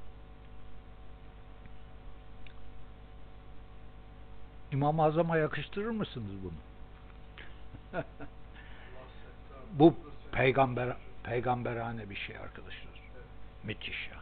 İmam-ı 4.71 5.03
Azam'a 5.03 5.37
yakıştırır 5.37 5.89
mısınız 5.89 6.31
bunu? 6.43 8.03
Bu 9.73 9.95
peygamber 10.31 10.95
peygamberane 11.23 12.09
bir 12.09 12.15
şey 12.15 12.37
arkadaşlar. 12.37 12.87
Müthiş 13.63 14.09
ya. 14.11 14.16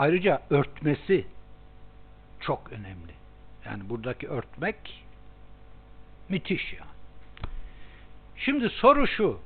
Ayrıca 0.00 0.42
örtmesi 0.50 1.26
çok 2.40 2.72
önemli. 2.72 3.12
Yani 3.66 3.88
buradaki 3.88 4.28
örtmek 4.28 5.04
müthiş 6.28 6.72
ya. 6.72 6.84
Şimdi 8.36 8.68
soru 8.68 9.06
şu. 9.06 9.40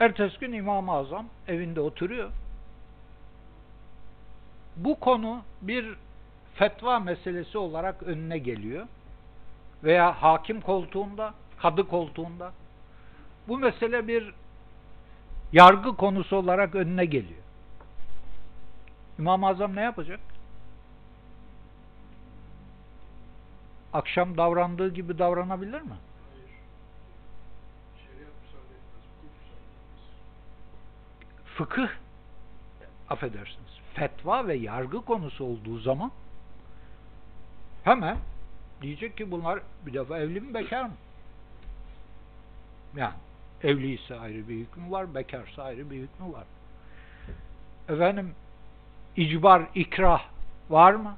Ertesi 0.00 0.38
gün 0.38 0.52
İmam-ı 0.52 0.92
Azam 0.92 1.26
evinde 1.48 1.80
oturuyor. 1.80 2.30
Bu 4.76 5.00
konu 5.00 5.42
bir 5.62 5.96
fetva 6.54 7.00
meselesi 7.00 7.58
olarak 7.58 8.02
önüne 8.02 8.38
geliyor. 8.38 8.86
Veya 9.84 10.22
hakim 10.22 10.60
koltuğunda, 10.60 11.34
kadı 11.58 11.88
koltuğunda. 11.88 12.52
Bu 13.48 13.58
mesele 13.58 14.08
bir 14.08 14.34
yargı 15.52 15.96
konusu 15.96 16.36
olarak 16.36 16.74
önüne 16.74 17.04
geliyor. 17.04 17.43
İmam-ı 19.18 19.46
Azam 19.46 19.76
ne 19.76 19.80
yapacak? 19.80 20.20
Akşam 23.92 24.36
davrandığı 24.36 24.94
gibi 24.94 25.18
davranabilir 25.18 25.80
mi? 25.80 25.96
Fıkıh 31.44 31.88
affedersiniz 33.08 33.80
fetva 33.94 34.46
ve 34.46 34.54
yargı 34.54 35.04
konusu 35.04 35.44
olduğu 35.44 35.78
zaman 35.78 36.12
hemen 37.84 38.18
diyecek 38.82 39.16
ki 39.16 39.30
bunlar 39.30 39.60
bir 39.86 39.94
defa 39.94 40.18
evli 40.18 40.40
mi 40.40 40.54
bekar 40.54 40.84
mı? 40.84 40.94
Yani 42.96 43.14
Evliyse 43.64 44.18
ayrı 44.18 44.48
bir 44.48 44.54
hükmü 44.54 44.90
var, 44.90 45.14
bekarsa 45.14 45.62
ayrı 45.62 45.90
bir 45.90 45.96
hükmü 45.96 46.32
var. 46.32 46.44
Efendim, 47.88 48.34
icbar, 49.16 49.62
ikrah 49.74 50.24
var 50.70 50.92
mı? 50.92 51.16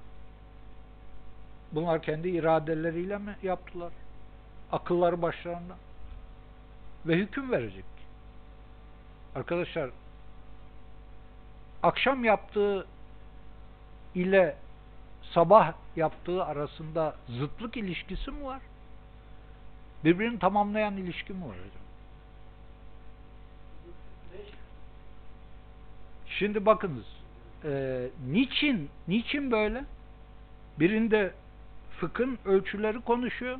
Bunlar 1.72 2.02
kendi 2.02 2.28
iradeleriyle 2.28 3.18
mi 3.18 3.36
yaptılar? 3.42 3.92
Akılları 4.72 5.22
başlarında. 5.22 5.76
Ve 7.06 7.16
hüküm 7.16 7.52
verecek. 7.52 7.84
Arkadaşlar, 9.34 9.90
akşam 11.82 12.24
yaptığı 12.24 12.86
ile 14.14 14.56
sabah 15.34 15.72
yaptığı 15.96 16.44
arasında 16.44 17.16
zıtlık 17.28 17.76
ilişkisi 17.76 18.30
mi 18.30 18.44
var? 18.44 18.60
Birbirini 20.04 20.38
tamamlayan 20.38 20.96
ilişki 20.96 21.32
mi 21.32 21.42
var 21.42 21.56
hocam? 21.56 21.86
Şimdi 26.26 26.66
bakınız, 26.66 27.06
e, 27.66 28.06
niçin 28.28 28.88
niçin 29.08 29.50
böyle? 29.50 29.84
Birinde 30.78 31.32
fıkhın 32.00 32.38
ölçüleri 32.44 33.00
konuşuyor. 33.00 33.58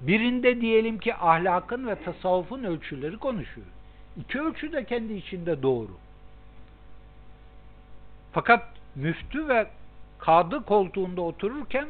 Birinde 0.00 0.60
diyelim 0.60 0.98
ki 0.98 1.14
ahlakın 1.14 1.86
ve 1.86 2.02
tasavvufun 2.02 2.64
ölçüleri 2.64 3.18
konuşuyor. 3.18 3.66
İki 4.16 4.40
ölçü 4.40 4.72
de 4.72 4.84
kendi 4.84 5.12
içinde 5.12 5.62
doğru. 5.62 5.90
Fakat 8.32 8.68
müftü 8.94 9.48
ve 9.48 9.66
kadı 10.18 10.64
koltuğunda 10.64 11.20
otururken 11.20 11.88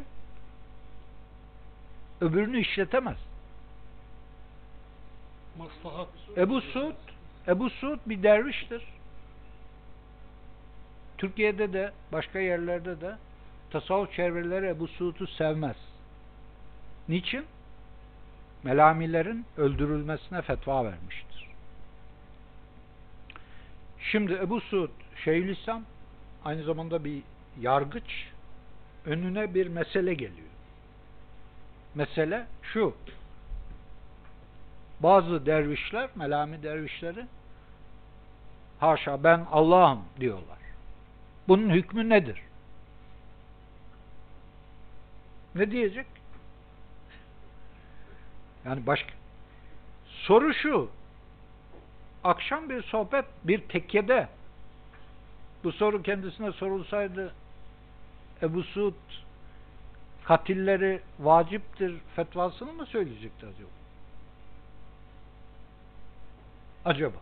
öbürünü 2.21 2.61
işletemez. 2.61 3.19
Maslahat. 5.59 6.09
Ebu 6.37 6.61
Suud, 6.61 6.95
Ebu 7.49 7.71
Suud 7.71 7.99
bir 8.07 8.23
derviştir. 8.23 8.83
Türkiye'de 11.19 11.73
de 11.73 11.93
başka 12.13 12.39
yerlerde 12.39 13.01
de 13.01 13.17
tasavvuf 13.71 14.13
çevreleri 14.13 14.67
Ebu 14.67 14.89
Suud'u 14.89 15.27
sevmez. 15.27 15.77
Niçin? 17.09 17.45
Melamilerin 18.63 19.47
öldürülmesine 19.57 20.43
fetva 20.43 20.85
vermiştir. 20.85 21.49
Şimdi 24.01 24.33
Ebu 24.33 24.61
Suud 24.61 24.91
Şeyhülislam 25.25 25.83
aynı 26.45 26.63
zamanda 26.63 27.05
bir 27.05 27.23
yargıç 27.61 28.29
önüne 29.07 29.55
bir 29.55 29.67
mesele 29.67 30.15
geliyor. 30.15 30.49
Mesele 31.95 32.47
şu. 32.63 32.95
Bazı 35.01 35.47
dervişler, 35.47 36.11
melami 36.15 36.63
dervişleri 36.63 37.27
haşa 38.81 39.25
ben 39.25 39.47
Allah'ım 39.53 40.05
diyorlar. 40.21 40.54
Bunun 41.49 41.71
hükmü 41.71 42.09
nedir? 42.09 42.43
Ne 45.55 45.71
diyecek? 45.71 46.07
Yani 48.65 48.87
başka 48.87 49.11
soru 50.07 50.55
şu. 50.55 50.91
Akşam 52.25 52.71
bir 52.71 52.83
sohbet 52.83 53.25
bir 53.45 53.61
tekkede 53.61 54.29
bu 55.65 55.73
soru 55.73 56.03
kendisine 56.03 56.53
sorulsaydı 56.53 57.35
Ebu 58.43 58.63
Suud 58.63 58.95
katilleri 60.25 61.01
vaciptir 61.21 61.95
fetvasını 62.17 62.73
mı 62.73 62.87
söyleyecekti 62.87 63.47
acaba? 63.47 63.69
Acaba? 66.85 67.17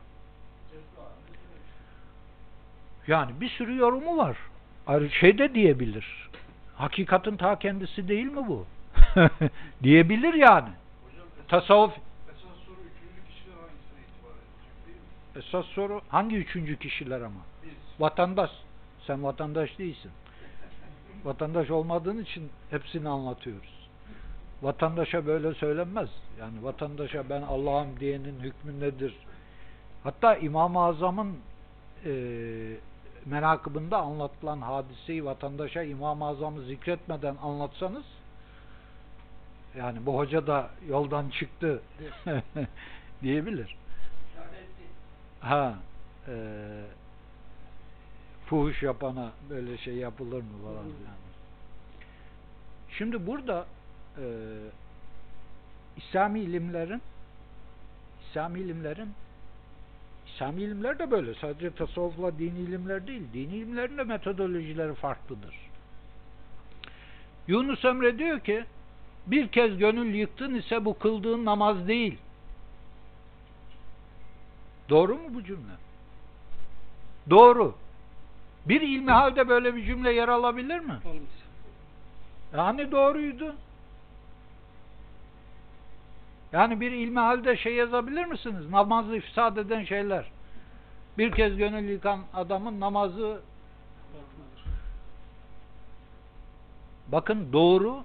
Yani 3.06 3.40
bir 3.40 3.48
sürü 3.48 3.76
yorumu 3.76 4.16
var. 4.16 4.36
Ayrı 4.86 5.10
şey 5.10 5.39
de 5.39 5.55
diyebilir. 5.55 6.28
Hakikatin 6.74 7.36
ta 7.36 7.58
kendisi 7.58 8.08
değil 8.08 8.26
mi 8.26 8.48
bu? 8.48 8.66
diyebilir 9.82 10.34
yani. 10.34 10.68
Tasavvuf 11.48 11.92
Esas 12.28 12.56
soru 12.66 12.76
üçüncü 12.76 13.28
kişiler 13.28 13.56
hangisine 13.56 14.00
itibar 14.00 14.34
edecek 14.34 14.86
değil 14.86 14.97
mi? 14.97 15.47
esas 15.47 15.66
soru 15.66 16.00
hangi 16.08 16.36
üçüncü 16.36 16.78
kişiler 16.78 17.20
ama? 17.20 17.40
Biz. 17.62 17.70
Vatandaş. 18.00 18.50
Sen 19.06 19.22
vatandaş 19.22 19.78
değilsin. 19.78 20.10
Vatandaş 21.24 21.70
olmadığın 21.70 22.22
için 22.22 22.50
hepsini 22.70 23.08
anlatıyoruz. 23.08 23.89
Vatandaşa 24.62 25.26
böyle 25.26 25.55
söylenmez. 25.55 26.08
Yani 26.40 26.64
vatandaşa 26.64 27.28
ben 27.31 27.42
Allah'ım 27.42 28.00
diyenin 28.00 28.40
hükmü 28.40 28.81
nedir? 28.81 29.14
Hatta 30.05 30.36
İmam-ı 30.36 30.81
Azam'ın 30.81 31.36
e, 32.05 32.12
menakıbında 33.26 33.99
anlatılan 33.99 34.60
hadiseyi 34.60 35.25
vatandaşa 35.25 35.83
İmam-ı 35.83 36.26
Azam'ı 36.26 36.62
zikretmeden 36.62 37.36
anlatsanız 37.42 38.05
yani 39.76 40.07
bu 40.07 40.18
hoca 40.18 40.47
da 40.47 40.70
yoldan 40.89 41.31
çıktı 41.31 41.83
diyebilir. 43.23 43.76
Ha 45.41 45.75
e, 46.28 46.34
fuhuş 48.47 48.83
yapana 48.83 49.33
böyle 49.51 49.78
şey 49.78 49.94
yapılır 49.94 50.42
mı 50.42 50.62
falan 50.62 50.84
filan. 50.84 51.17
Şimdi 52.91 53.26
burada 53.26 53.67
e, 54.18 54.25
İslami 55.97 56.41
ilimlerin 56.41 57.02
İslami 58.28 58.60
ilimlerin 58.60 59.12
İslami 60.43 60.62
ilimler 60.62 60.99
de 60.99 61.11
böyle. 61.11 61.35
Sadece 61.35 61.71
tasavvufla 61.71 62.39
dini 62.39 62.59
ilimler 62.59 63.07
değil. 63.07 63.23
Dini 63.33 63.57
ilimlerin 63.57 63.99
de 63.99 64.05
metodolojileri 64.05 64.95
farklıdır. 64.95 65.55
Yunus 67.47 67.85
Emre 67.85 68.19
diyor 68.19 68.41
ki 68.41 68.65
bir 69.27 69.49
kez 69.49 69.79
gönül 69.79 70.15
yıktın 70.15 70.55
ise 70.55 70.85
bu 70.85 70.99
kıldığın 70.99 71.45
namaz 71.45 71.89
değil. 71.89 72.19
Doğru 74.89 75.15
mu 75.15 75.29
bu 75.35 75.45
cümle? 75.45 75.73
Doğru. 77.31 77.75
Bir 78.67 78.81
ilmihalde 78.81 79.49
böyle 79.49 79.77
bir 79.77 79.85
cümle 79.85 80.12
yer 80.12 80.29
alabilir 80.29 80.79
mi? 80.79 80.99
Yani 82.57 82.91
doğruydu. 82.91 83.55
Yani 86.52 86.81
bir 86.81 86.92
ilmihalde 86.92 87.56
şey 87.56 87.74
yazabilir 87.74 88.24
misiniz? 88.24 88.70
Namazı 88.70 89.16
ifsad 89.16 89.56
eden 89.56 89.84
şeyler. 89.84 90.31
Bir 91.18 91.32
kez 91.32 91.56
gönül 91.56 91.89
yıkan 91.89 92.20
adamın 92.34 92.81
namazı 92.81 93.40
bakın 97.08 97.52
doğru 97.52 98.05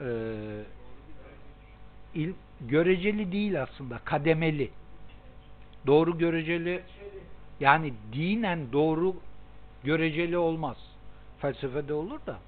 e, 0.00 0.08
il, 2.14 2.32
göreceli 2.60 3.32
değil 3.32 3.62
aslında 3.62 3.98
kademeli 4.04 4.70
doğru 5.86 6.18
göreceli 6.18 6.82
yani 7.60 7.94
dinen 8.12 8.72
doğru 8.72 9.16
göreceli 9.84 10.38
olmaz 10.38 10.76
felsefede 11.38 11.94
olur 11.94 12.20
da 12.26 12.38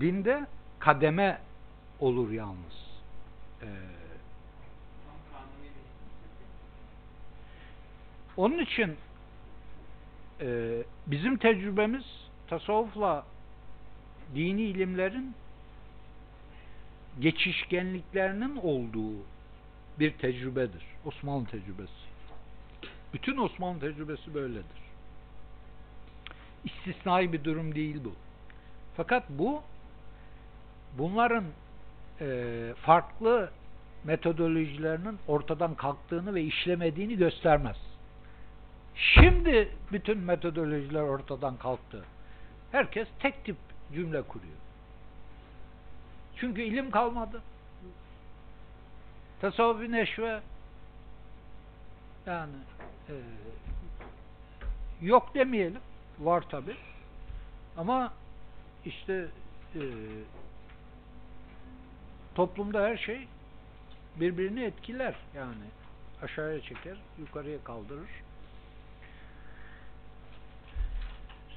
dinde 0.00 0.46
kademe 0.78 1.38
olur 2.00 2.30
yalnız 2.30 2.85
Ee, 3.62 3.66
onun 8.36 8.58
için 8.58 8.96
e, 10.40 10.82
bizim 11.06 11.36
tecrübemiz 11.36 12.04
tasavvufla 12.48 13.26
dini 14.34 14.62
ilimlerin 14.62 15.34
geçişkenliklerinin 17.20 18.56
olduğu 18.56 19.14
bir 19.98 20.12
tecrübedir. 20.12 20.82
Osmanlı 21.04 21.46
tecrübesi. 21.46 22.06
Bütün 23.12 23.36
Osmanlı 23.36 23.80
tecrübesi 23.80 24.34
böyledir. 24.34 24.86
İstisnai 26.64 27.32
bir 27.32 27.44
durum 27.44 27.74
değil 27.74 28.00
bu. 28.04 28.12
Fakat 28.96 29.30
bu 29.30 29.62
bunların 30.98 31.44
e, 32.20 32.74
farklı 32.82 33.50
metodolojilerinin 34.04 35.18
ortadan 35.28 35.74
kalktığını 35.74 36.34
ve 36.34 36.42
işlemediğini 36.42 37.16
göstermez. 37.16 37.76
Şimdi 38.94 39.68
bütün 39.92 40.18
metodolojiler 40.18 41.00
ortadan 41.00 41.56
kalktı. 41.56 42.04
Herkes 42.72 43.08
tek 43.18 43.44
tip 43.44 43.56
cümle 43.94 44.22
kuruyor. 44.22 44.54
Çünkü 46.36 46.62
ilim 46.62 46.90
kalmadı. 46.90 47.42
Tasavvuf-i 49.40 49.92
neşve 49.92 50.40
yani 52.26 52.52
e, 53.08 53.14
yok 55.02 55.34
demeyelim. 55.34 55.80
Var 56.18 56.40
tabi. 56.48 56.76
Ama 57.76 58.12
işte 58.84 59.26
e, 59.74 59.82
toplumda 62.36 62.82
her 62.82 62.96
şey 62.96 63.28
birbirini 64.16 64.64
etkiler 64.64 65.14
yani. 65.36 65.64
Aşağıya 66.22 66.60
çeker, 66.60 66.96
yukarıya 67.18 67.64
kaldırır. 67.64 68.08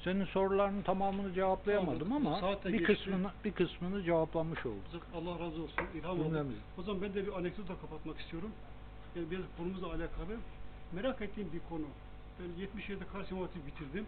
Senin 0.03 0.25
sorularının 0.25 0.81
tamamını 0.81 1.33
cevaplayamadım 1.33 2.13
ama 2.13 2.39
saate 2.39 2.73
bir 2.73 2.79
geçti. 2.79 2.93
kısmını 2.93 3.31
bir 3.45 3.51
kısmını 3.51 4.03
cevaplamış 4.03 4.65
olduk. 4.65 5.07
Allah 5.15 5.31
razı 5.31 5.63
olsun. 5.63 5.83
İlham 5.95 6.19
oldu. 6.19 6.45
O 6.77 6.83
zaman 6.83 7.01
ben 7.01 7.13
de 7.13 7.27
bir 7.27 7.33
anekdotla 7.33 7.75
kapatmak 7.81 8.19
istiyorum. 8.19 8.51
Yani 9.15 9.31
biraz 9.31 9.43
konumuzla 9.57 9.87
alakalı. 9.87 10.37
Merak 10.91 11.21
ettiğim 11.21 11.53
bir 11.53 11.59
konu. 11.69 11.85
Ben 12.39 12.65
77'de 12.65 13.03
Kars 13.13 13.31
İmam 13.31 13.43
Hatip 13.43 13.67
bitirdim. 13.67 14.05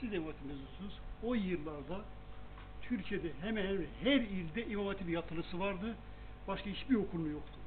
Siz 0.00 0.12
de 0.12 0.18
mezunusunuz. 0.18 0.98
O 1.22 1.34
yıllarda 1.34 2.00
Türkiye'de 2.82 3.28
hemen 3.40 3.66
hemen 3.66 3.86
her 4.02 4.20
ilde 4.20 4.66
İmam 4.66 4.86
Hatip 4.86 5.10
yatılısı 5.10 5.60
vardı. 5.60 5.94
Başka 6.48 6.70
hiçbir 6.70 6.94
okulun 6.94 7.30
yoktu. 7.30 7.58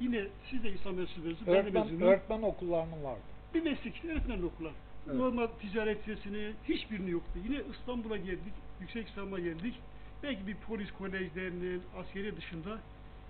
Yine 0.00 0.26
siz 0.50 0.64
de 0.64 0.72
İslam 0.72 0.96
de 0.96 1.06
Öğretmen, 1.46 2.02
öğretmen 2.02 2.42
okullarının 2.42 3.04
vardı. 3.04 3.20
Bir 3.54 3.62
meslek 3.62 4.04
öğretmen 4.04 4.42
okullar. 4.42 4.72
Evet. 5.06 5.16
Normal 5.16 5.46
ticaret 5.46 6.08
lisesini 6.08 6.52
hiçbirini 6.68 7.10
yoktu. 7.10 7.38
Yine 7.44 7.62
İstanbul'a 7.72 8.16
geldik, 8.16 8.54
yüksek 8.80 9.08
İslam'a 9.08 9.38
geldik. 9.38 9.74
Belki 10.22 10.46
bir 10.46 10.54
polis 10.54 10.92
kolejlerinin, 10.92 11.82
askeri 11.98 12.36
dışında 12.36 12.78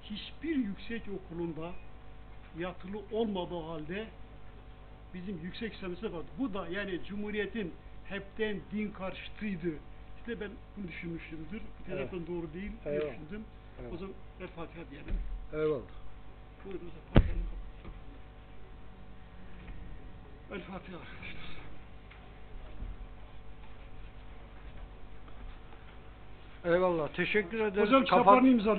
hiçbir 0.03 0.57
yüksek 0.57 1.03
okulunda 1.09 1.71
yatılı 2.59 2.99
olmadığı 3.13 3.61
halde 3.61 4.07
bizim 5.15 5.39
yüksek 5.43 5.75
İslam'ımızda 5.75 6.13
vardı. 6.13 6.27
Bu 6.39 6.55
da 6.55 6.69
yani 6.69 7.01
Cumhuriyet'in 7.09 7.73
hepten 8.05 8.57
din 8.73 8.91
karşıtıydı. 8.91 9.75
İşte 10.29 10.41
ben 10.41 10.51
bunu 10.77 10.89
düşünmüşümdür. 10.89 11.61
Bu 11.61 11.83
Evet. 11.89 11.99
taraftan 12.11 12.27
doğru 12.27 12.53
değil 12.55 12.73
Eyvallah. 12.87 13.11
düşündüm. 13.11 13.45
Evet. 13.83 13.93
O 13.95 13.97
zaman 13.97 14.15
El 14.41 14.49
Fatiha 14.49 14.85
diyelim. 14.91 15.15
Eyvallah. 15.53 15.81
Buyurun. 16.65 16.91
El 20.53 20.61
Fatiha 20.61 20.99
arkadaşlar. 20.99 21.59
Eyvallah. 26.65 27.09
Teşekkür 27.09 27.61
ederim. 27.61 27.87
Hocam 27.87 28.05
Kapat- 28.05 28.19
kitaplarını 28.21 28.49
imzalıyor. 28.49 28.77